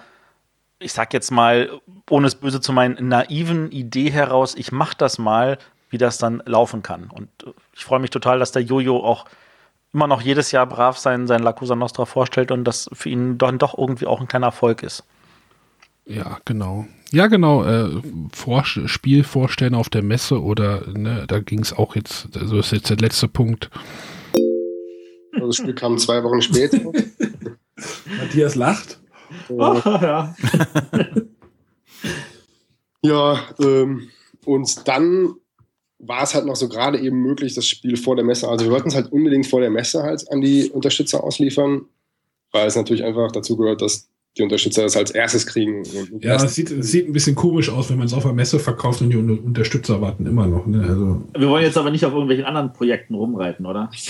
ich 0.79 0.93
sag 0.93 1.15
jetzt 1.15 1.31
mal, 1.31 1.71
ohne 2.11 2.27
es 2.27 2.35
böse 2.35 2.61
zu 2.61 2.71
meinen, 2.71 3.09
naiven 3.09 3.73
Idee 3.73 4.11
heraus, 4.11 4.55
ich 4.55 4.73
mach 4.73 4.93
das 4.93 5.17
mal, 5.17 5.57
wie 5.89 5.97
das 5.97 6.19
dann 6.19 6.43
laufen 6.45 6.83
kann. 6.83 7.09
Und 7.11 7.31
äh, 7.47 7.53
ich 7.75 7.87
freue 7.87 7.99
mich 7.99 8.11
total, 8.11 8.41
dass 8.41 8.53
der 8.53 8.61
Jojo 8.61 8.99
auch 8.99 9.25
immer 9.95 10.07
noch 10.07 10.21
jedes 10.21 10.53
Jahr 10.53 10.67
brav 10.67 10.99
sein, 10.99 11.27
sein 11.27 11.43
La 11.43 11.55
Cosa 11.55 11.77
Nostra 11.77 12.05
vorstellt 12.05 12.51
und 12.51 12.65
das 12.65 12.91
für 12.93 13.09
ihn 13.09 13.39
dann 13.39 13.57
doch 13.57 13.79
irgendwie 13.79 14.05
auch 14.05 14.21
ein 14.21 14.29
kleiner 14.29 14.49
Erfolg 14.49 14.83
ist. 14.83 15.05
Ja, 16.09 16.41
genau. 16.45 16.87
Ja, 17.11 17.27
genau. 17.27 17.65
Äh, 17.65 18.01
Vor 18.33 18.65
Spiel 18.65 19.25
vorstellen 19.25 19.75
auf 19.75 19.91
der 19.91 20.03
Messe 20.03 20.43
oder 20.43 20.87
ne, 20.89 21.25
da 21.29 21.39
ging 21.41 21.61
es 21.61 21.73
auch 21.73 21.95
jetzt, 21.95 22.29
also 22.37 22.59
ist 22.59 22.73
jetzt 22.73 22.91
der 22.91 22.97
letzte 22.97 23.29
Punkt. 23.29 23.71
Also 25.35 25.47
das 25.47 25.57
Spiel 25.57 25.75
kam 25.75 25.99
zwei 25.99 26.23
Wochen 26.25 26.41
später. 26.41 26.79
Matthias 28.19 28.55
lacht. 28.55 29.01
ja. 29.49 30.35
Ja, 33.03 33.41
ähm, 33.61 34.09
und 34.45 34.89
dann 34.89 35.35
war 35.99 36.23
es 36.23 36.35
halt 36.35 36.47
noch 36.47 36.57
so 36.57 36.69
gerade 36.69 36.99
eben 36.99 37.21
möglich, 37.21 37.55
das 37.55 37.67
Spiel 37.67 37.97
vor 37.97 38.17
der 38.17 38.25
Messe, 38.25 38.49
also 38.49 38.65
wir 38.65 38.73
wollten 38.73 38.89
es 38.89 38.95
halt 38.95 39.13
unbedingt 39.13 39.47
vor 39.47 39.61
der 39.61 39.71
Messe 39.71 40.03
halt 40.03 40.31
an 40.33 40.41
die 40.41 40.71
Unterstützer 40.71 41.23
ausliefern, 41.23 41.87
weil 42.53 42.67
es 42.67 42.77
natürlich 42.77 43.05
einfach 43.05 43.31
dazu 43.31 43.57
gehört, 43.57 43.83
dass 43.83 44.09
die 44.37 44.43
Unterstützer 44.43 44.83
das 44.83 44.97
als 44.97 45.11
erstes 45.11 45.47
kriegen. 45.47 45.79
Und 46.13 46.23
Ja, 46.23 46.37
es 46.37 46.55
sieht, 46.55 46.71
es 46.71 46.93
sieht 46.93 47.09
ein 47.09 47.13
bisschen 47.13 47.35
komisch 47.35 47.71
aus, 47.71 47.91
wenn 47.91 47.99
man 47.99 48.07
es 48.07 48.13
auf 48.15 48.23
der 48.23 48.33
Messe 48.33 48.59
verkauft 48.61 49.01
und 49.01 49.11
die 49.11 49.17
Un- 49.17 49.39
Unterstützer 49.39 50.01
warten 50.01 50.27
immer 50.27 50.47
noch. 50.47 50.67
Ne? 50.67 50.81
Also, 50.83 51.23
Wir 51.37 51.49
wollen 51.49 51.65
jetzt 51.65 51.77
aber 51.79 51.91
nicht 51.91 52.05
auf 52.05 52.13
irgendwelchen 52.13 52.45
anderen 52.45 52.73
Projekten 52.73 53.15
rumreiten, 53.15 53.67
oder? 53.67 53.91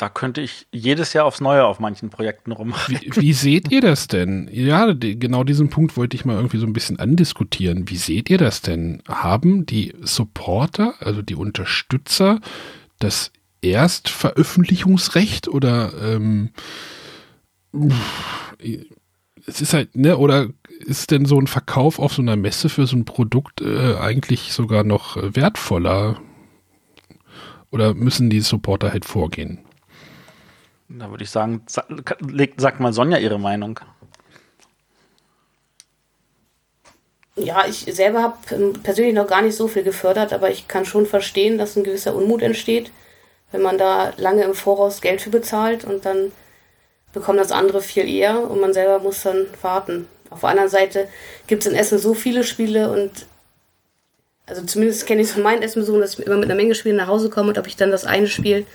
Da 0.00 0.08
könnte 0.08 0.40
ich 0.40 0.68
jedes 0.72 1.12
Jahr 1.12 1.24
aufs 1.24 1.40
Neue 1.40 1.64
auf 1.64 1.80
manchen 1.80 2.08
Projekten 2.08 2.52
rum. 2.52 2.72
Wie, 2.86 3.10
wie 3.16 3.32
seht 3.32 3.72
ihr 3.72 3.80
das 3.80 4.06
denn? 4.06 4.48
Ja, 4.52 4.94
die, 4.94 5.18
genau 5.18 5.42
diesen 5.42 5.70
Punkt 5.70 5.96
wollte 5.96 6.14
ich 6.14 6.24
mal 6.24 6.36
irgendwie 6.36 6.58
so 6.58 6.66
ein 6.66 6.72
bisschen 6.72 7.00
andiskutieren. 7.00 7.90
Wie 7.90 7.96
seht 7.96 8.30
ihr 8.30 8.38
das 8.38 8.62
denn? 8.62 9.02
Haben 9.08 9.66
die 9.66 9.92
Supporter, 10.00 10.94
also 11.00 11.20
die 11.20 11.34
Unterstützer, 11.34 12.38
das 13.00 13.32
Erstveröffentlichungsrecht 13.60 15.48
oder 15.48 15.90
ähm, 16.00 16.50
es 19.46 19.60
ist 19.60 19.74
halt, 19.74 19.96
ne, 19.96 20.16
oder 20.16 20.48
ist 20.80 21.10
denn 21.10 21.24
so 21.26 21.38
ein 21.38 21.46
Verkauf 21.46 21.98
auf 21.98 22.14
so 22.14 22.22
einer 22.22 22.36
Messe 22.36 22.68
für 22.68 22.86
so 22.86 22.96
ein 22.96 23.04
Produkt 23.04 23.60
äh, 23.60 23.96
eigentlich 23.96 24.52
sogar 24.52 24.84
noch 24.84 25.16
äh, 25.16 25.34
wertvoller? 25.34 26.20
Oder 27.70 27.94
müssen 27.94 28.30
die 28.30 28.40
Supporter 28.40 28.92
halt 28.92 29.04
vorgehen? 29.04 29.58
Da 30.88 31.10
würde 31.10 31.24
ich 31.24 31.30
sagen, 31.30 31.62
sagt 31.66 32.80
mal 32.80 32.92
Sonja 32.94 33.18
ihre 33.18 33.38
Meinung. 33.38 33.78
Ja, 37.36 37.66
ich 37.68 37.80
selber 37.80 38.22
habe 38.22 38.38
persönlich 38.82 39.14
noch 39.14 39.26
gar 39.26 39.42
nicht 39.42 39.54
so 39.54 39.68
viel 39.68 39.84
gefördert, 39.84 40.32
aber 40.32 40.50
ich 40.50 40.66
kann 40.66 40.84
schon 40.84 41.06
verstehen, 41.06 41.58
dass 41.58 41.76
ein 41.76 41.84
gewisser 41.84 42.14
Unmut 42.14 42.42
entsteht, 42.42 42.90
wenn 43.52 43.62
man 43.62 43.78
da 43.78 44.12
lange 44.16 44.42
im 44.42 44.54
Voraus 44.54 45.00
Geld 45.00 45.20
für 45.20 45.30
bezahlt 45.30 45.84
und 45.84 46.04
dann 46.04 46.32
bekommen 47.18 47.38
das 47.38 47.52
andere 47.52 47.80
viel 47.80 48.08
eher 48.08 48.50
und 48.50 48.60
man 48.60 48.72
selber 48.72 48.98
muss 48.98 49.22
dann 49.22 49.46
warten. 49.62 50.06
Auf 50.30 50.40
der 50.40 50.50
anderen 50.50 50.68
Seite 50.68 51.08
gibt 51.46 51.64
es 51.64 51.70
in 51.70 51.76
Essen 51.76 51.98
so 51.98 52.14
viele 52.14 52.44
Spiele 52.44 52.90
und 52.90 53.26
also 54.46 54.62
zumindest 54.62 55.06
kenne 55.06 55.20
ich 55.20 55.28
es 55.28 55.34
von 55.34 55.42
meinen 55.42 55.62
Essen 55.62 55.84
so, 55.84 55.98
dass 56.00 56.18
ich 56.18 56.26
immer 56.26 56.36
mit 56.36 56.46
einer 56.46 56.54
Menge 56.54 56.74
Spiele 56.74 56.96
nach 56.96 57.06
Hause 57.06 57.28
komme 57.28 57.50
und 57.50 57.58
ob 57.58 57.66
ich 57.66 57.76
dann 57.76 57.90
das 57.90 58.04
eine 58.04 58.28
Spiel 58.28 58.66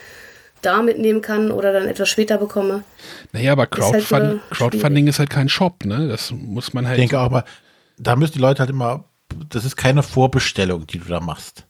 da 0.62 0.82
mitnehmen 0.82 1.22
kann 1.22 1.52
oder 1.52 1.74
dann 1.74 1.88
etwas 1.88 2.10
später 2.10 2.38
bekomme. 2.38 2.84
Naja, 3.32 3.52
aber 3.54 3.64
Ist 3.64 3.72
halt 3.72 3.92
Crowdfund 3.92 4.30
nur 4.30 4.42
Crowdfunding 4.52 5.08
ist 5.08 5.20
halt 5.20 5.30
kein 5.30 5.50
Shop, 5.50 5.86
ne? 5.86 6.08
Das 6.08 6.32
muss 6.32 6.74
man 6.74 6.88
halt. 6.88 6.98
Ich 6.98 7.02
denke 7.02 7.20
auch 7.20 7.30
mal, 7.30 7.44
da 7.98 8.16
müssen 8.16 8.34
die 8.34 8.40
Leute 8.40 8.60
halt 8.60 8.70
immer, 8.70 9.06
das 9.50 9.66
ist 9.66 9.76
keine 9.76 10.04
Vorbestellung, 10.04 10.88
die 10.88 11.00
du 11.00 11.06
da 11.06 11.20
machst. 11.20 11.66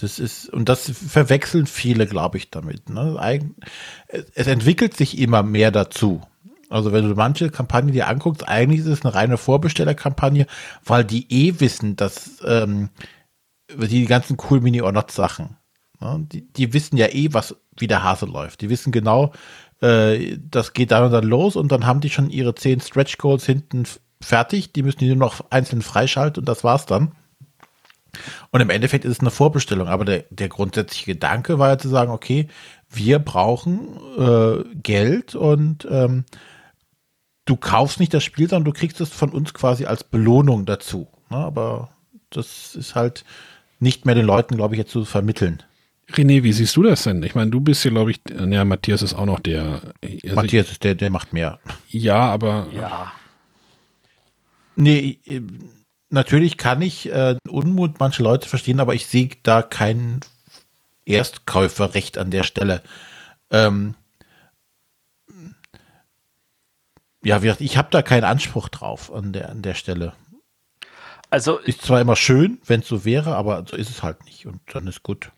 Das 0.00 0.20
ist, 0.20 0.48
und 0.48 0.68
das 0.68 0.90
verwechseln 0.90 1.66
viele, 1.66 2.06
glaube 2.06 2.38
ich, 2.38 2.50
damit. 2.50 2.88
Ne? 2.88 3.42
Es 4.34 4.46
entwickelt 4.46 4.96
sich 4.96 5.18
immer 5.18 5.42
mehr 5.42 5.72
dazu. 5.72 6.22
Also 6.70 6.92
wenn 6.92 7.08
du 7.08 7.14
manche 7.14 7.50
Kampagnen 7.50 7.92
dir 7.92 8.06
anguckst, 8.06 8.46
eigentlich 8.46 8.80
ist 8.80 8.86
es 8.86 9.04
eine 9.04 9.14
reine 9.14 9.38
Vorbestellerkampagne, 9.38 10.46
weil 10.84 11.04
die 11.04 11.26
eh 11.32 11.58
wissen, 11.60 11.96
dass 11.96 12.42
ähm, 12.44 12.90
die 13.74 14.04
ganzen 14.06 14.36
cool 14.48 14.60
Mini 14.60 14.82
or 14.82 14.92
Not 14.92 15.10
Sachen, 15.10 15.56
ne? 16.00 16.26
die, 16.30 16.46
die 16.52 16.72
wissen 16.72 16.96
ja 16.96 17.06
eh, 17.08 17.32
was 17.32 17.56
wie 17.76 17.88
der 17.88 18.02
Hase 18.02 18.26
läuft. 18.26 18.60
Die 18.60 18.70
wissen 18.70 18.92
genau, 18.92 19.32
äh, 19.80 20.38
das 20.38 20.74
geht 20.74 20.92
dann 20.92 21.04
und 21.04 21.12
dann 21.12 21.24
los 21.24 21.56
und 21.56 21.72
dann 21.72 21.86
haben 21.86 22.00
die 22.00 22.10
schon 22.10 22.30
ihre 22.30 22.54
zehn 22.54 22.80
Stretch 22.80 23.18
Goals 23.18 23.46
hinten 23.46 23.84
fertig. 24.20 24.72
Die 24.72 24.82
müssen 24.82 24.98
die 24.98 25.08
nur 25.08 25.16
noch 25.16 25.50
einzeln 25.50 25.82
freischalten 25.82 26.42
und 26.42 26.48
das 26.48 26.64
war's 26.64 26.86
dann. 26.86 27.12
Und 28.50 28.60
im 28.60 28.70
Endeffekt 28.70 29.04
ist 29.04 29.12
es 29.12 29.20
eine 29.20 29.30
Vorbestellung, 29.30 29.88
aber 29.88 30.04
der, 30.04 30.24
der 30.30 30.48
grundsätzliche 30.48 31.12
Gedanke 31.12 31.58
war 31.58 31.68
ja 31.68 31.78
zu 31.78 31.88
sagen, 31.88 32.10
okay, 32.10 32.48
wir 32.90 33.18
brauchen 33.18 33.88
äh, 34.18 34.64
Geld 34.82 35.34
und 35.34 35.86
ähm, 35.90 36.24
du 37.44 37.56
kaufst 37.56 38.00
nicht 38.00 38.14
das 38.14 38.24
Spiel, 38.24 38.48
sondern 38.48 38.72
du 38.72 38.78
kriegst 38.78 39.00
es 39.00 39.10
von 39.10 39.30
uns 39.30 39.54
quasi 39.54 39.84
als 39.84 40.04
Belohnung 40.04 40.66
dazu. 40.66 41.08
Ne? 41.30 41.36
Aber 41.36 41.90
das 42.30 42.74
ist 42.74 42.94
halt 42.94 43.24
nicht 43.78 44.06
mehr 44.06 44.14
den 44.14 44.26
Leuten, 44.26 44.56
glaube 44.56 44.74
ich, 44.74 44.78
jetzt 44.78 44.92
zu 44.92 45.04
vermitteln. 45.04 45.62
René, 46.10 46.42
wie 46.42 46.52
siehst 46.52 46.74
du 46.76 46.82
das 46.82 47.02
denn? 47.02 47.22
Ich 47.22 47.34
meine, 47.34 47.50
du 47.50 47.60
bist 47.60 47.84
ja, 47.84 47.90
glaube 47.90 48.10
ich, 48.10 48.20
ja, 48.30 48.64
Matthias 48.64 49.02
ist 49.02 49.14
auch 49.14 49.26
noch 49.26 49.40
der. 49.40 49.82
Also, 50.02 50.34
Matthias, 50.34 50.70
ist 50.70 50.82
der, 50.82 50.94
der 50.94 51.10
macht 51.10 51.34
mehr. 51.34 51.58
Ja, 51.90 52.20
aber 52.20 52.66
Ja. 52.74 53.12
Nee, 54.74 55.18
äh, 55.26 55.42
natürlich 56.10 56.56
kann 56.56 56.82
ich 56.82 57.10
äh, 57.10 57.36
Unmut 57.48 58.00
mancher 58.00 58.22
Leute 58.22 58.48
verstehen, 58.48 58.80
aber 58.80 58.94
ich 58.94 59.06
sehe 59.06 59.30
da 59.42 59.62
kein 59.62 60.20
Erstkäuferrecht 61.04 62.18
an 62.18 62.30
der 62.30 62.42
Stelle. 62.42 62.82
Ähm, 63.50 63.94
ja, 67.22 67.42
wie 67.42 67.46
gesagt, 67.46 67.60
ich 67.60 67.76
habe 67.76 67.88
da 67.90 68.02
keinen 68.02 68.24
Anspruch 68.24 68.68
drauf 68.68 69.12
an 69.12 69.32
der, 69.32 69.50
an 69.50 69.62
der 69.62 69.74
Stelle. 69.74 70.12
Also 71.30 71.58
Ist 71.58 71.82
zwar 71.82 72.00
immer 72.00 72.16
schön, 72.16 72.58
wenn 72.64 72.80
es 72.80 72.88
so 72.88 73.04
wäre, 73.04 73.36
aber 73.36 73.64
so 73.68 73.76
ist 73.76 73.90
es 73.90 74.02
halt 74.02 74.24
nicht 74.24 74.46
und 74.46 74.60
dann 74.72 74.86
ist 74.86 75.02
gut. 75.02 75.30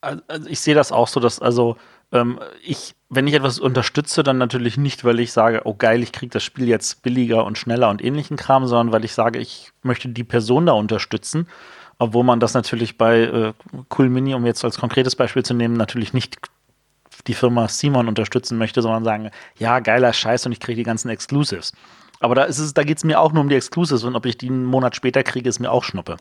Also 0.00 0.48
ich 0.48 0.60
sehe 0.60 0.74
das 0.74 0.92
auch 0.92 1.08
so, 1.08 1.20
dass 1.20 1.40
also 1.40 1.76
ähm, 2.12 2.40
ich, 2.62 2.94
wenn 3.08 3.26
ich 3.26 3.34
etwas 3.34 3.58
unterstütze, 3.58 4.22
dann 4.22 4.38
natürlich 4.38 4.76
nicht, 4.76 5.04
weil 5.04 5.20
ich 5.20 5.32
sage, 5.32 5.62
oh 5.64 5.74
geil, 5.74 6.02
ich 6.02 6.12
kriege 6.12 6.30
das 6.30 6.42
Spiel 6.42 6.68
jetzt 6.68 7.02
billiger 7.02 7.44
und 7.44 7.58
schneller 7.58 7.88
und 7.88 8.02
ähnlichen 8.02 8.36
Kram, 8.36 8.66
sondern 8.66 8.92
weil 8.92 9.04
ich 9.04 9.12
sage, 9.12 9.38
ich 9.38 9.72
möchte 9.82 10.08
die 10.08 10.24
Person 10.24 10.66
da 10.66 10.72
unterstützen, 10.72 11.46
obwohl 11.98 12.24
man 12.24 12.40
das 12.40 12.54
natürlich 12.54 12.98
bei 12.98 13.20
äh, 13.20 13.52
Cool 13.96 14.08
Mini, 14.08 14.34
um 14.34 14.46
jetzt 14.46 14.64
als 14.64 14.78
konkretes 14.78 15.16
Beispiel 15.16 15.44
zu 15.44 15.54
nehmen, 15.54 15.74
natürlich 15.74 16.12
nicht 16.12 16.38
die 17.26 17.34
Firma 17.34 17.68
Simon 17.68 18.08
unterstützen 18.08 18.56
möchte, 18.58 18.82
sondern 18.82 19.04
sagen, 19.04 19.30
ja, 19.58 19.80
geiler 19.80 20.12
Scheiß 20.12 20.46
und 20.46 20.52
ich 20.52 20.60
kriege 20.60 20.76
die 20.76 20.84
ganzen 20.84 21.10
Exclusives. 21.10 21.72
Aber 22.20 22.34
da 22.34 22.44
ist 22.44 22.58
es, 22.58 22.74
da 22.74 22.82
geht 22.82 22.98
es 22.98 23.04
mir 23.04 23.20
auch 23.20 23.32
nur 23.32 23.42
um 23.42 23.48
die 23.48 23.56
Exclusives 23.56 24.04
und 24.04 24.16
ob 24.16 24.26
ich 24.26 24.38
die 24.38 24.48
einen 24.48 24.64
Monat 24.64 24.96
später 24.96 25.22
kriege, 25.22 25.48
ist 25.48 25.60
mir 25.60 25.70
auch 25.70 25.84
Schnuppe. 25.84 26.16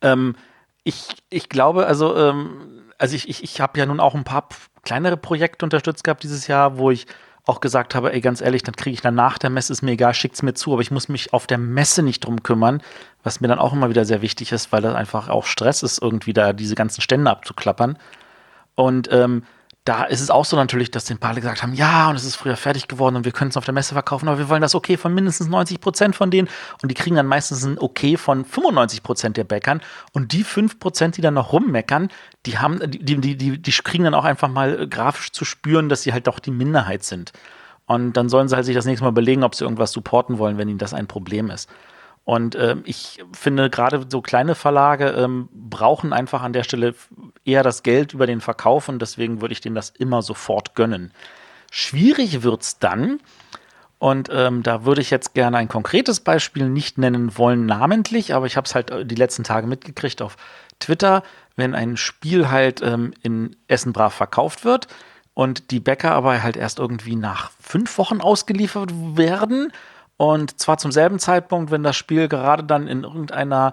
Ähm, 0.00 0.36
ich, 0.82 1.08
ich 1.30 1.48
glaube, 1.48 1.86
also, 1.86 2.16
ähm, 2.16 2.83
also 2.98 3.14
ich, 3.16 3.28
ich, 3.28 3.42
ich 3.42 3.60
habe 3.60 3.78
ja 3.78 3.86
nun 3.86 4.00
auch 4.00 4.14
ein 4.14 4.24
paar 4.24 4.48
kleinere 4.82 5.16
Projekte 5.16 5.64
unterstützt 5.64 6.04
gehabt 6.04 6.22
dieses 6.22 6.46
Jahr, 6.46 6.78
wo 6.78 6.90
ich 6.90 7.06
auch 7.46 7.60
gesagt 7.60 7.94
habe, 7.94 8.12
ey, 8.12 8.20
ganz 8.20 8.40
ehrlich, 8.40 8.62
dann 8.62 8.74
kriege 8.74 8.94
ich 8.94 9.02
dann 9.02 9.14
nach 9.14 9.36
der 9.36 9.50
Messe, 9.50 9.72
ist 9.72 9.82
mir 9.82 9.92
egal, 9.92 10.14
schickt's 10.14 10.42
mir 10.42 10.54
zu, 10.54 10.72
aber 10.72 10.82
ich 10.82 10.90
muss 10.90 11.08
mich 11.08 11.32
auf 11.34 11.46
der 11.46 11.58
Messe 11.58 12.02
nicht 12.02 12.20
drum 12.24 12.42
kümmern, 12.42 12.82
was 13.22 13.40
mir 13.40 13.48
dann 13.48 13.58
auch 13.58 13.74
immer 13.74 13.90
wieder 13.90 14.06
sehr 14.06 14.22
wichtig 14.22 14.52
ist, 14.52 14.72
weil 14.72 14.80
das 14.80 14.94
einfach 14.94 15.28
auch 15.28 15.44
Stress 15.44 15.82
ist, 15.82 16.00
irgendwie 16.00 16.32
da 16.32 16.54
diese 16.54 16.74
ganzen 16.74 17.02
Stände 17.02 17.30
abzuklappern. 17.30 17.98
Und 18.74 19.08
ähm, 19.12 19.44
da 19.84 20.04
ist 20.04 20.22
es 20.22 20.30
auch 20.30 20.46
so 20.46 20.56
natürlich, 20.56 20.90
dass 20.90 21.04
den 21.04 21.18
Paare 21.18 21.42
gesagt 21.42 21.62
haben, 21.62 21.74
ja, 21.74 22.08
und 22.08 22.16
es 22.16 22.24
ist 22.24 22.36
früher 22.36 22.56
fertig 22.56 22.88
geworden 22.88 23.16
und 23.16 23.26
wir 23.26 23.32
können 23.32 23.50
es 23.50 23.56
auf 23.58 23.66
der 23.66 23.74
Messe 23.74 23.92
verkaufen, 23.92 24.28
aber 24.28 24.38
wir 24.38 24.48
wollen 24.48 24.62
das 24.62 24.74
okay 24.74 24.96
von 24.96 25.12
mindestens 25.12 25.48
90 25.48 25.78
Prozent 25.78 26.16
von 26.16 26.30
denen. 26.30 26.48
Und 26.80 26.90
die 26.90 26.94
kriegen 26.94 27.16
dann 27.16 27.26
meistens 27.26 27.64
ein 27.64 27.78
okay 27.78 28.16
von 28.16 28.46
95 28.46 29.02
Prozent 29.02 29.36
der 29.36 29.44
Bäckern. 29.44 29.82
Und 30.12 30.32
die 30.32 30.42
5 30.42 30.78
Prozent, 30.80 31.18
die 31.18 31.20
dann 31.20 31.34
noch 31.34 31.52
rummeckern, 31.52 32.08
die 32.46 32.58
haben, 32.58 32.80
die, 32.90 33.20
die, 33.20 33.36
die, 33.36 33.58
die 33.60 33.72
kriegen 33.72 34.04
dann 34.04 34.14
auch 34.14 34.24
einfach 34.24 34.48
mal 34.48 34.80
äh, 34.80 34.86
grafisch 34.86 35.32
zu 35.32 35.44
spüren, 35.44 35.90
dass 35.90 36.02
sie 36.02 36.14
halt 36.14 36.28
doch 36.28 36.38
die 36.38 36.50
Minderheit 36.50 37.04
sind. 37.04 37.32
Und 37.84 38.14
dann 38.14 38.30
sollen 38.30 38.48
sie 38.48 38.56
halt 38.56 38.64
sich 38.64 38.74
das 38.74 38.86
nächste 38.86 39.04
Mal 39.04 39.10
überlegen, 39.10 39.44
ob 39.44 39.54
sie 39.54 39.64
irgendwas 39.64 39.92
supporten 39.92 40.38
wollen, 40.38 40.56
wenn 40.56 40.70
ihnen 40.70 40.78
das 40.78 40.94
ein 40.94 41.06
Problem 41.06 41.50
ist. 41.50 41.68
Und 42.24 42.56
ähm, 42.56 42.82
ich 42.86 43.22
finde, 43.32 43.68
gerade 43.68 44.06
so 44.08 44.22
kleine 44.22 44.54
Verlage 44.54 45.08
ähm, 45.10 45.48
brauchen 45.52 46.12
einfach 46.12 46.42
an 46.42 46.54
der 46.54 46.64
Stelle 46.64 46.94
eher 47.44 47.62
das 47.62 47.82
Geld 47.82 48.14
über 48.14 48.26
den 48.26 48.40
Verkauf 48.40 48.88
und 48.88 49.00
deswegen 49.00 49.40
würde 49.42 49.52
ich 49.52 49.60
denen 49.60 49.74
das 49.74 49.90
immer 49.90 50.22
sofort 50.22 50.74
gönnen. 50.74 51.12
Schwierig 51.70 52.42
wird's 52.42 52.78
dann, 52.78 53.20
und 54.04 54.28
ähm, 54.30 54.62
da 54.62 54.84
würde 54.84 55.00
ich 55.00 55.08
jetzt 55.08 55.32
gerne 55.32 55.56
ein 55.56 55.68
konkretes 55.68 56.20
Beispiel 56.20 56.68
nicht 56.68 56.98
nennen 56.98 57.38
wollen, 57.38 57.64
namentlich, 57.64 58.34
aber 58.34 58.44
ich 58.44 58.58
habe 58.58 58.66
es 58.66 58.74
halt 58.74 58.90
äh, 58.90 59.06
die 59.06 59.14
letzten 59.14 59.44
Tage 59.44 59.66
mitgekriegt 59.66 60.20
auf 60.20 60.36
Twitter, 60.78 61.22
wenn 61.56 61.74
ein 61.74 61.96
Spiel 61.96 62.50
halt 62.50 62.82
ähm, 62.82 63.14
in 63.22 63.56
Essen 63.66 63.94
brav 63.94 64.12
verkauft 64.12 64.66
wird 64.66 64.88
und 65.32 65.70
die 65.70 65.80
Bäcker 65.80 66.12
aber 66.12 66.42
halt 66.42 66.58
erst 66.58 66.80
irgendwie 66.80 67.16
nach 67.16 67.50
fünf 67.60 67.96
Wochen 67.96 68.20
ausgeliefert 68.20 68.90
werden 69.16 69.72
und 70.16 70.60
zwar 70.60 70.78
zum 70.78 70.92
selben 70.92 71.18
Zeitpunkt, 71.18 71.70
wenn 71.70 71.82
das 71.82 71.96
Spiel 71.96 72.28
gerade 72.28 72.64
dann 72.64 72.86
in 72.86 73.04
irgendeiner 73.04 73.72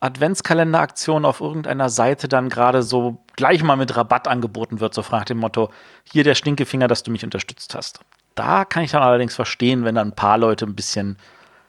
Adventskalenderaktion 0.00 1.24
auf 1.24 1.40
irgendeiner 1.40 1.88
Seite 1.88 2.26
dann 2.26 2.48
gerade 2.48 2.82
so 2.82 3.22
gleich 3.36 3.62
mal 3.62 3.76
mit 3.76 3.96
Rabatt 3.96 4.26
angeboten 4.26 4.80
wird, 4.80 4.94
so 4.94 5.04
nach 5.12 5.24
dem 5.24 5.38
Motto, 5.38 5.70
hier 6.02 6.24
der 6.24 6.34
Stinkefinger, 6.34 6.88
dass 6.88 7.04
du 7.04 7.12
mich 7.12 7.24
unterstützt 7.24 7.74
hast. 7.74 8.00
Da 8.34 8.64
kann 8.64 8.82
ich 8.82 8.90
dann 8.90 9.02
allerdings 9.02 9.36
verstehen, 9.36 9.84
wenn 9.84 9.94
dann 9.94 10.08
ein 10.08 10.16
paar 10.16 10.38
Leute 10.38 10.64
ein 10.64 10.74
bisschen, 10.74 11.18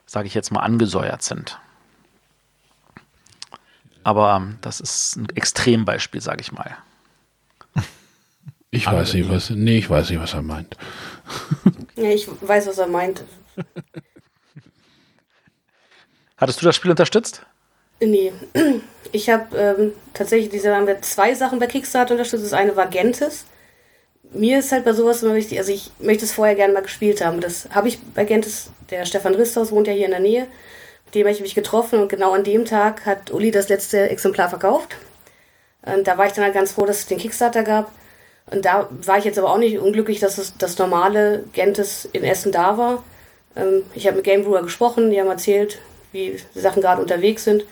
sage 0.06 0.26
ich 0.26 0.34
jetzt 0.34 0.50
mal, 0.50 0.60
angesäuert 0.60 1.22
sind. 1.22 1.60
Aber 4.02 4.34
ähm, 4.36 4.58
das 4.62 4.80
ist 4.80 5.16
ein 5.16 5.28
Extrembeispiel, 5.34 6.20
sage 6.20 6.40
ich 6.40 6.50
mal. 6.50 6.76
ich 8.70 8.86
weiß 8.86 9.14
nicht, 9.14 9.30
was. 9.30 9.50
Nee, 9.50 9.78
ich 9.78 9.88
weiß 9.88 10.10
nicht, 10.10 10.20
was 10.20 10.34
er 10.34 10.42
meint. 10.42 10.76
Ja, 11.96 12.10
ich 12.10 12.28
weiß, 12.28 12.66
was 12.66 12.78
er 12.78 12.88
meint. 12.88 13.22
Hattest 16.44 16.60
du 16.60 16.66
das 16.66 16.76
Spiel 16.76 16.90
unterstützt? 16.90 17.40
Nee, 18.00 18.30
ich 19.12 19.30
habe 19.30 19.56
ähm, 19.56 19.92
tatsächlich 20.12 20.50
diese 20.50 20.76
haben 20.76 20.86
wir 20.86 21.00
zwei 21.00 21.32
Sachen 21.32 21.58
bei 21.58 21.66
Kickstarter 21.66 22.12
unterstützt. 22.12 22.44
Das 22.44 22.52
eine 22.52 22.76
war 22.76 22.86
Gentes. 22.86 23.46
Mir 24.30 24.58
ist 24.58 24.70
halt 24.70 24.84
bei 24.84 24.92
sowas 24.92 25.22
immer 25.22 25.34
wichtig, 25.34 25.56
also 25.56 25.72
ich 25.72 25.90
möchte 26.00 26.26
es 26.26 26.32
vorher 26.32 26.54
gerne 26.54 26.74
mal 26.74 26.82
gespielt 26.82 27.24
haben. 27.24 27.40
Das 27.40 27.70
habe 27.70 27.88
ich 27.88 27.98
bei 27.98 28.24
Gentes, 28.24 28.68
der 28.90 29.06
Stefan 29.06 29.34
Risthaus 29.34 29.72
wohnt 29.72 29.86
ja 29.86 29.94
hier 29.94 30.04
in 30.04 30.10
der 30.10 30.20
Nähe. 30.20 30.46
Mit 31.06 31.14
dem 31.14 31.22
habe 31.22 31.34
ich 31.34 31.40
mich 31.40 31.54
getroffen 31.54 31.98
und 31.98 32.10
genau 32.10 32.32
an 32.32 32.44
dem 32.44 32.66
Tag 32.66 33.06
hat 33.06 33.30
Uli 33.32 33.50
das 33.50 33.70
letzte 33.70 34.10
Exemplar 34.10 34.50
verkauft. 34.50 34.96
Und 35.80 36.06
da 36.06 36.18
war 36.18 36.26
ich 36.26 36.34
dann 36.34 36.44
halt 36.44 36.52
ganz 36.52 36.72
froh, 36.72 36.84
dass 36.84 36.98
es 36.98 37.06
den 37.06 37.16
Kickstarter 37.16 37.62
gab. 37.62 37.90
Und 38.50 38.66
da 38.66 38.90
war 38.90 39.16
ich 39.16 39.24
jetzt 39.24 39.38
aber 39.38 39.50
auch 39.50 39.56
nicht 39.56 39.78
unglücklich, 39.78 40.20
dass 40.20 40.36
es 40.36 40.58
das 40.58 40.76
normale 40.76 41.44
Gentes 41.54 42.06
in 42.12 42.22
Essen 42.22 42.52
da 42.52 42.76
war. 42.76 43.02
Ähm, 43.56 43.84
ich 43.94 44.06
habe 44.06 44.16
mit 44.16 44.26
Game 44.26 44.44
Brewer 44.44 44.62
gesprochen, 44.62 45.10
die 45.10 45.18
haben 45.18 45.30
erzählt, 45.30 45.78
wie 46.14 46.40
die 46.54 46.60
Sachen 46.60 46.80
gerade 46.80 47.02
unterwegs 47.02 47.44
sind. 47.44 47.64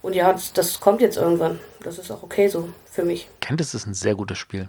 Und 0.00 0.16
ja, 0.16 0.32
das, 0.32 0.52
das 0.52 0.80
kommt 0.80 1.00
jetzt 1.00 1.16
irgendwann. 1.16 1.60
Das 1.84 1.98
ist 1.98 2.10
auch 2.10 2.24
okay 2.24 2.48
so 2.48 2.68
für 2.90 3.04
mich. 3.04 3.28
Kennt 3.40 3.60
es 3.60 3.74
ist 3.74 3.86
ein 3.86 3.94
sehr 3.94 4.16
gutes 4.16 4.38
Spiel. 4.38 4.68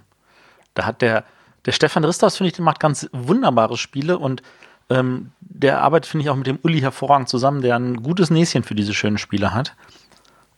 Da 0.76 0.86
hat 0.86 1.02
der, 1.02 1.24
der 1.66 1.72
Stefan 1.72 2.04
Ristas, 2.04 2.38
finde 2.38 2.50
ich, 2.50 2.54
der 2.54 2.66
macht 2.66 2.80
ganz 2.80 3.10
wunderbare 3.12 3.78
Spiele 3.78 4.20
und 4.20 4.44
ähm, 4.90 5.32
der 5.40 5.82
arbeitet, 5.82 6.12
finde 6.12 6.26
ich, 6.26 6.30
auch 6.30 6.36
mit 6.36 6.46
dem 6.46 6.60
Uli 6.62 6.82
hervorragend 6.82 7.30
zusammen, 7.30 7.62
der 7.62 7.76
ein 7.76 8.04
gutes 8.04 8.30
Näschen 8.30 8.64
für 8.64 8.76
diese 8.76 8.94
schönen 8.94 9.18
Spiele 9.18 9.54
hat. 9.54 9.74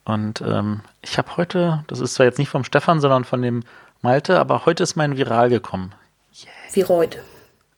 Und 0.03 0.41
ähm, 0.41 0.81
ich 1.01 1.17
habe 1.17 1.37
heute, 1.37 1.83
das 1.87 1.99
ist 1.99 2.15
zwar 2.15 2.25
jetzt 2.25 2.39
nicht 2.39 2.49
vom 2.49 2.63
Stefan, 2.63 2.99
sondern 2.99 3.23
von 3.23 3.41
dem 3.41 3.63
Malte, 4.01 4.39
aber 4.39 4.65
heute 4.65 4.83
ist 4.83 4.95
mein 4.95 5.17
Viral 5.17 5.49
gekommen. 5.49 5.93
Wie 6.73 6.83
heute. 6.83 7.19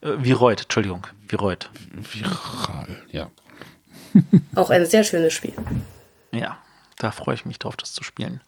Äh, 0.01 0.13
Viroid, 0.17 0.63
Entschuldigung, 0.63 1.05
Viroid. 1.27 1.69
Viral, 1.93 3.03
ja. 3.11 3.29
Auch 4.55 4.69
ein 4.69 4.85
sehr 4.85 5.03
schönes 5.03 5.33
Spiel. 5.33 5.53
Ja, 6.31 6.57
da 6.97 7.11
freue 7.11 7.35
ich 7.35 7.45
mich 7.45 7.59
drauf, 7.59 7.75
das 7.75 7.93
zu 7.93 8.03
spielen. 8.03 8.41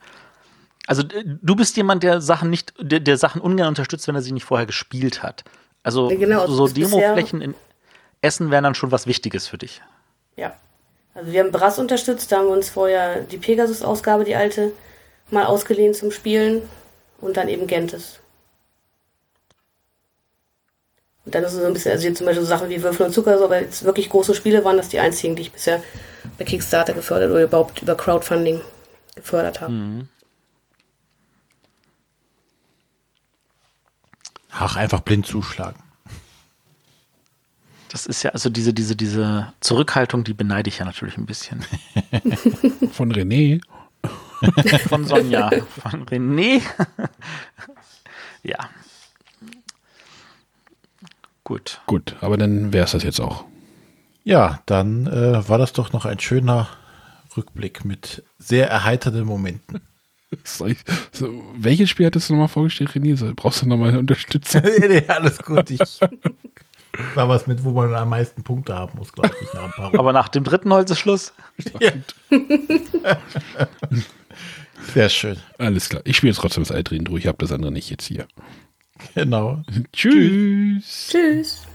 Also 0.87 1.03
du 1.03 1.55
bist 1.55 1.77
jemand, 1.77 2.03
der 2.03 2.19
Sachen 2.19 2.49
nicht, 2.49 2.73
der, 2.79 2.99
der 2.99 3.17
Sachen 3.17 3.41
ungern 3.41 3.67
unterstützt, 3.67 4.07
wenn 4.07 4.15
er 4.15 4.21
sie 4.21 4.31
nicht 4.31 4.45
vorher 4.45 4.65
gespielt 4.65 5.21
hat. 5.21 5.43
Also 5.83 6.09
Ja, 6.09 6.17
genau, 6.17 6.47
so 6.47 6.67
Demoflächen 6.67 7.41
in 7.41 7.55
Essen 8.21 8.51
wären 8.51 8.63
dann 8.63 8.75
schon 8.75 8.91
was 8.91 9.05
Wichtiges 9.05 9.47
für 9.47 9.57
dich. 9.57 9.81
Ja. 10.35 10.55
Also 11.13 11.31
wir 11.31 11.41
haben 11.41 11.51
Brass 11.51 11.79
unterstützt, 11.79 12.31
da 12.31 12.37
haben 12.37 12.47
wir 12.47 12.53
uns 12.53 12.69
vorher 12.69 13.21
die 13.21 13.37
Pegasus-Ausgabe, 13.37 14.23
die 14.23 14.35
alte, 14.35 14.71
mal 15.29 15.45
ausgeliehen 15.45 15.93
zum 15.93 16.11
Spielen 16.11 16.63
und 17.21 17.37
dann 17.37 17.49
eben 17.49 17.67
Gentes. 17.67 18.19
Und 21.29 21.35
dann 21.35 21.43
ist 21.43 21.53
es 21.53 21.59
so 21.59 21.65
ein 21.67 21.73
bisschen, 21.73 21.91
also 21.91 22.07
jetzt 22.07 22.17
zum 22.17 22.25
Beispiel 22.25 22.41
so 22.41 22.49
Sachen 22.49 22.69
wie 22.69 22.81
Würfel 22.81 23.05
und 23.05 23.13
Zucker, 23.13 23.37
so, 23.37 23.45
aber 23.45 23.61
jetzt 23.61 23.83
wirklich 23.83 24.09
große 24.09 24.33
Spiele 24.33 24.65
waren 24.65 24.77
das 24.77 24.89
die 24.89 24.99
einzigen, 24.99 25.35
die 25.35 25.43
ich 25.43 25.51
bisher 25.51 25.83
bei 26.39 26.43
Kickstarter 26.43 26.93
gefördert 26.93 27.29
oder 27.29 27.43
überhaupt 27.43 27.83
über 27.83 27.93
Crowdfunding 27.93 28.61
gefördert 29.13 29.61
habe. 29.61 30.07
Ach, 34.49 34.75
einfach 34.75 35.01
blind 35.01 35.27
zuschlagen. 35.27 35.79
Das 37.89 38.07
ist 38.07 38.23
ja, 38.23 38.31
also 38.31 38.49
diese, 38.49 38.73
diese, 38.73 38.95
diese 38.95 39.53
Zurückhaltung, 39.59 40.23
die 40.23 40.33
beneide 40.33 40.67
ich 40.67 40.79
ja 40.79 40.85
natürlich 40.85 41.15
ein 41.17 41.27
bisschen. 41.27 41.63
Von 42.91 43.13
René. 43.13 43.61
Von 44.87 45.05
Sonja, 45.05 45.51
von 45.83 46.07
René. 46.07 46.63
ja. 48.41 48.57
Gut. 51.49 51.81
Gut, 51.87 52.15
aber 52.21 52.37
dann 52.37 52.73
wäre 52.73 52.85
es 52.85 52.91
das 52.91 53.01
jetzt 53.01 53.19
auch. 53.19 53.43
Ja, 54.23 54.61
dann 54.67 55.07
äh, 55.07 55.49
war 55.49 55.57
das 55.57 55.73
doch 55.73 55.91
noch 55.93 56.05
ein 56.05 56.19
schöner 56.19 56.67
Rückblick 57.35 57.85
mit 57.85 58.23
sehr 58.37 58.69
erheiternden 58.69 59.25
Momenten. 59.25 59.81
Ich, 60.67 60.77
so, 61.11 61.27
welches 61.55 61.89
Spiel 61.89 62.05
hattest 62.05 62.29
du 62.29 62.33
nochmal 62.33 62.49
vorgestellt, 62.49 62.91
René? 62.91 63.17
So, 63.17 63.33
brauchst 63.35 63.63
du 63.63 63.65
nochmal 63.65 63.97
Unterstützung? 63.97 64.61
nee, 64.79 65.03
alles 65.07 65.39
gut. 65.39 65.71
Ich 65.71 65.79
war 67.15 67.27
was 67.27 67.47
mit, 67.47 67.63
wo 67.63 67.71
man 67.71 67.95
am 67.95 68.09
meisten 68.09 68.43
Punkte 68.43 68.75
haben 68.75 68.95
muss, 68.99 69.11
glaube 69.11 69.31
ich. 69.41 69.51
Nach 69.55 69.63
ein 69.63 69.71
paar 69.71 69.85
Runden. 69.85 69.97
Aber 69.97 70.13
nach 70.13 70.29
dem 70.29 70.43
dritten 70.43 70.71
Holz 70.71 70.91
ist 70.91 70.99
Schluss. 70.99 71.33
Ja. 71.79 71.93
Sehr 74.93 75.09
schön. 75.09 75.37
Alles 75.57 75.89
klar. 75.89 76.03
Ich 76.05 76.17
spiele 76.17 76.29
jetzt 76.29 76.41
trotzdem 76.41 76.61
das 76.61 76.71
Altrin 76.71 77.05
durch. 77.05 77.23
Ich 77.23 77.27
habe 77.27 77.39
das 77.39 77.51
andere 77.51 77.71
nicht 77.71 77.89
jetzt 77.89 78.05
hier. 78.05 78.27
Genau. 79.15 79.59
Tschüss. 79.93 81.09
Tschüss. 81.11 81.65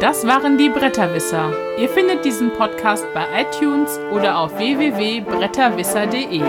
Das 0.00 0.26
waren 0.26 0.58
die 0.58 0.68
Bretterwisser. 0.68 1.52
Ihr 1.78 1.88
findet 1.88 2.24
diesen 2.24 2.50
Podcast 2.54 3.06
bei 3.14 3.24
iTunes 3.42 4.00
oder 4.12 4.36
auf 4.36 4.58
www.bretterwisser.de. 4.58 6.42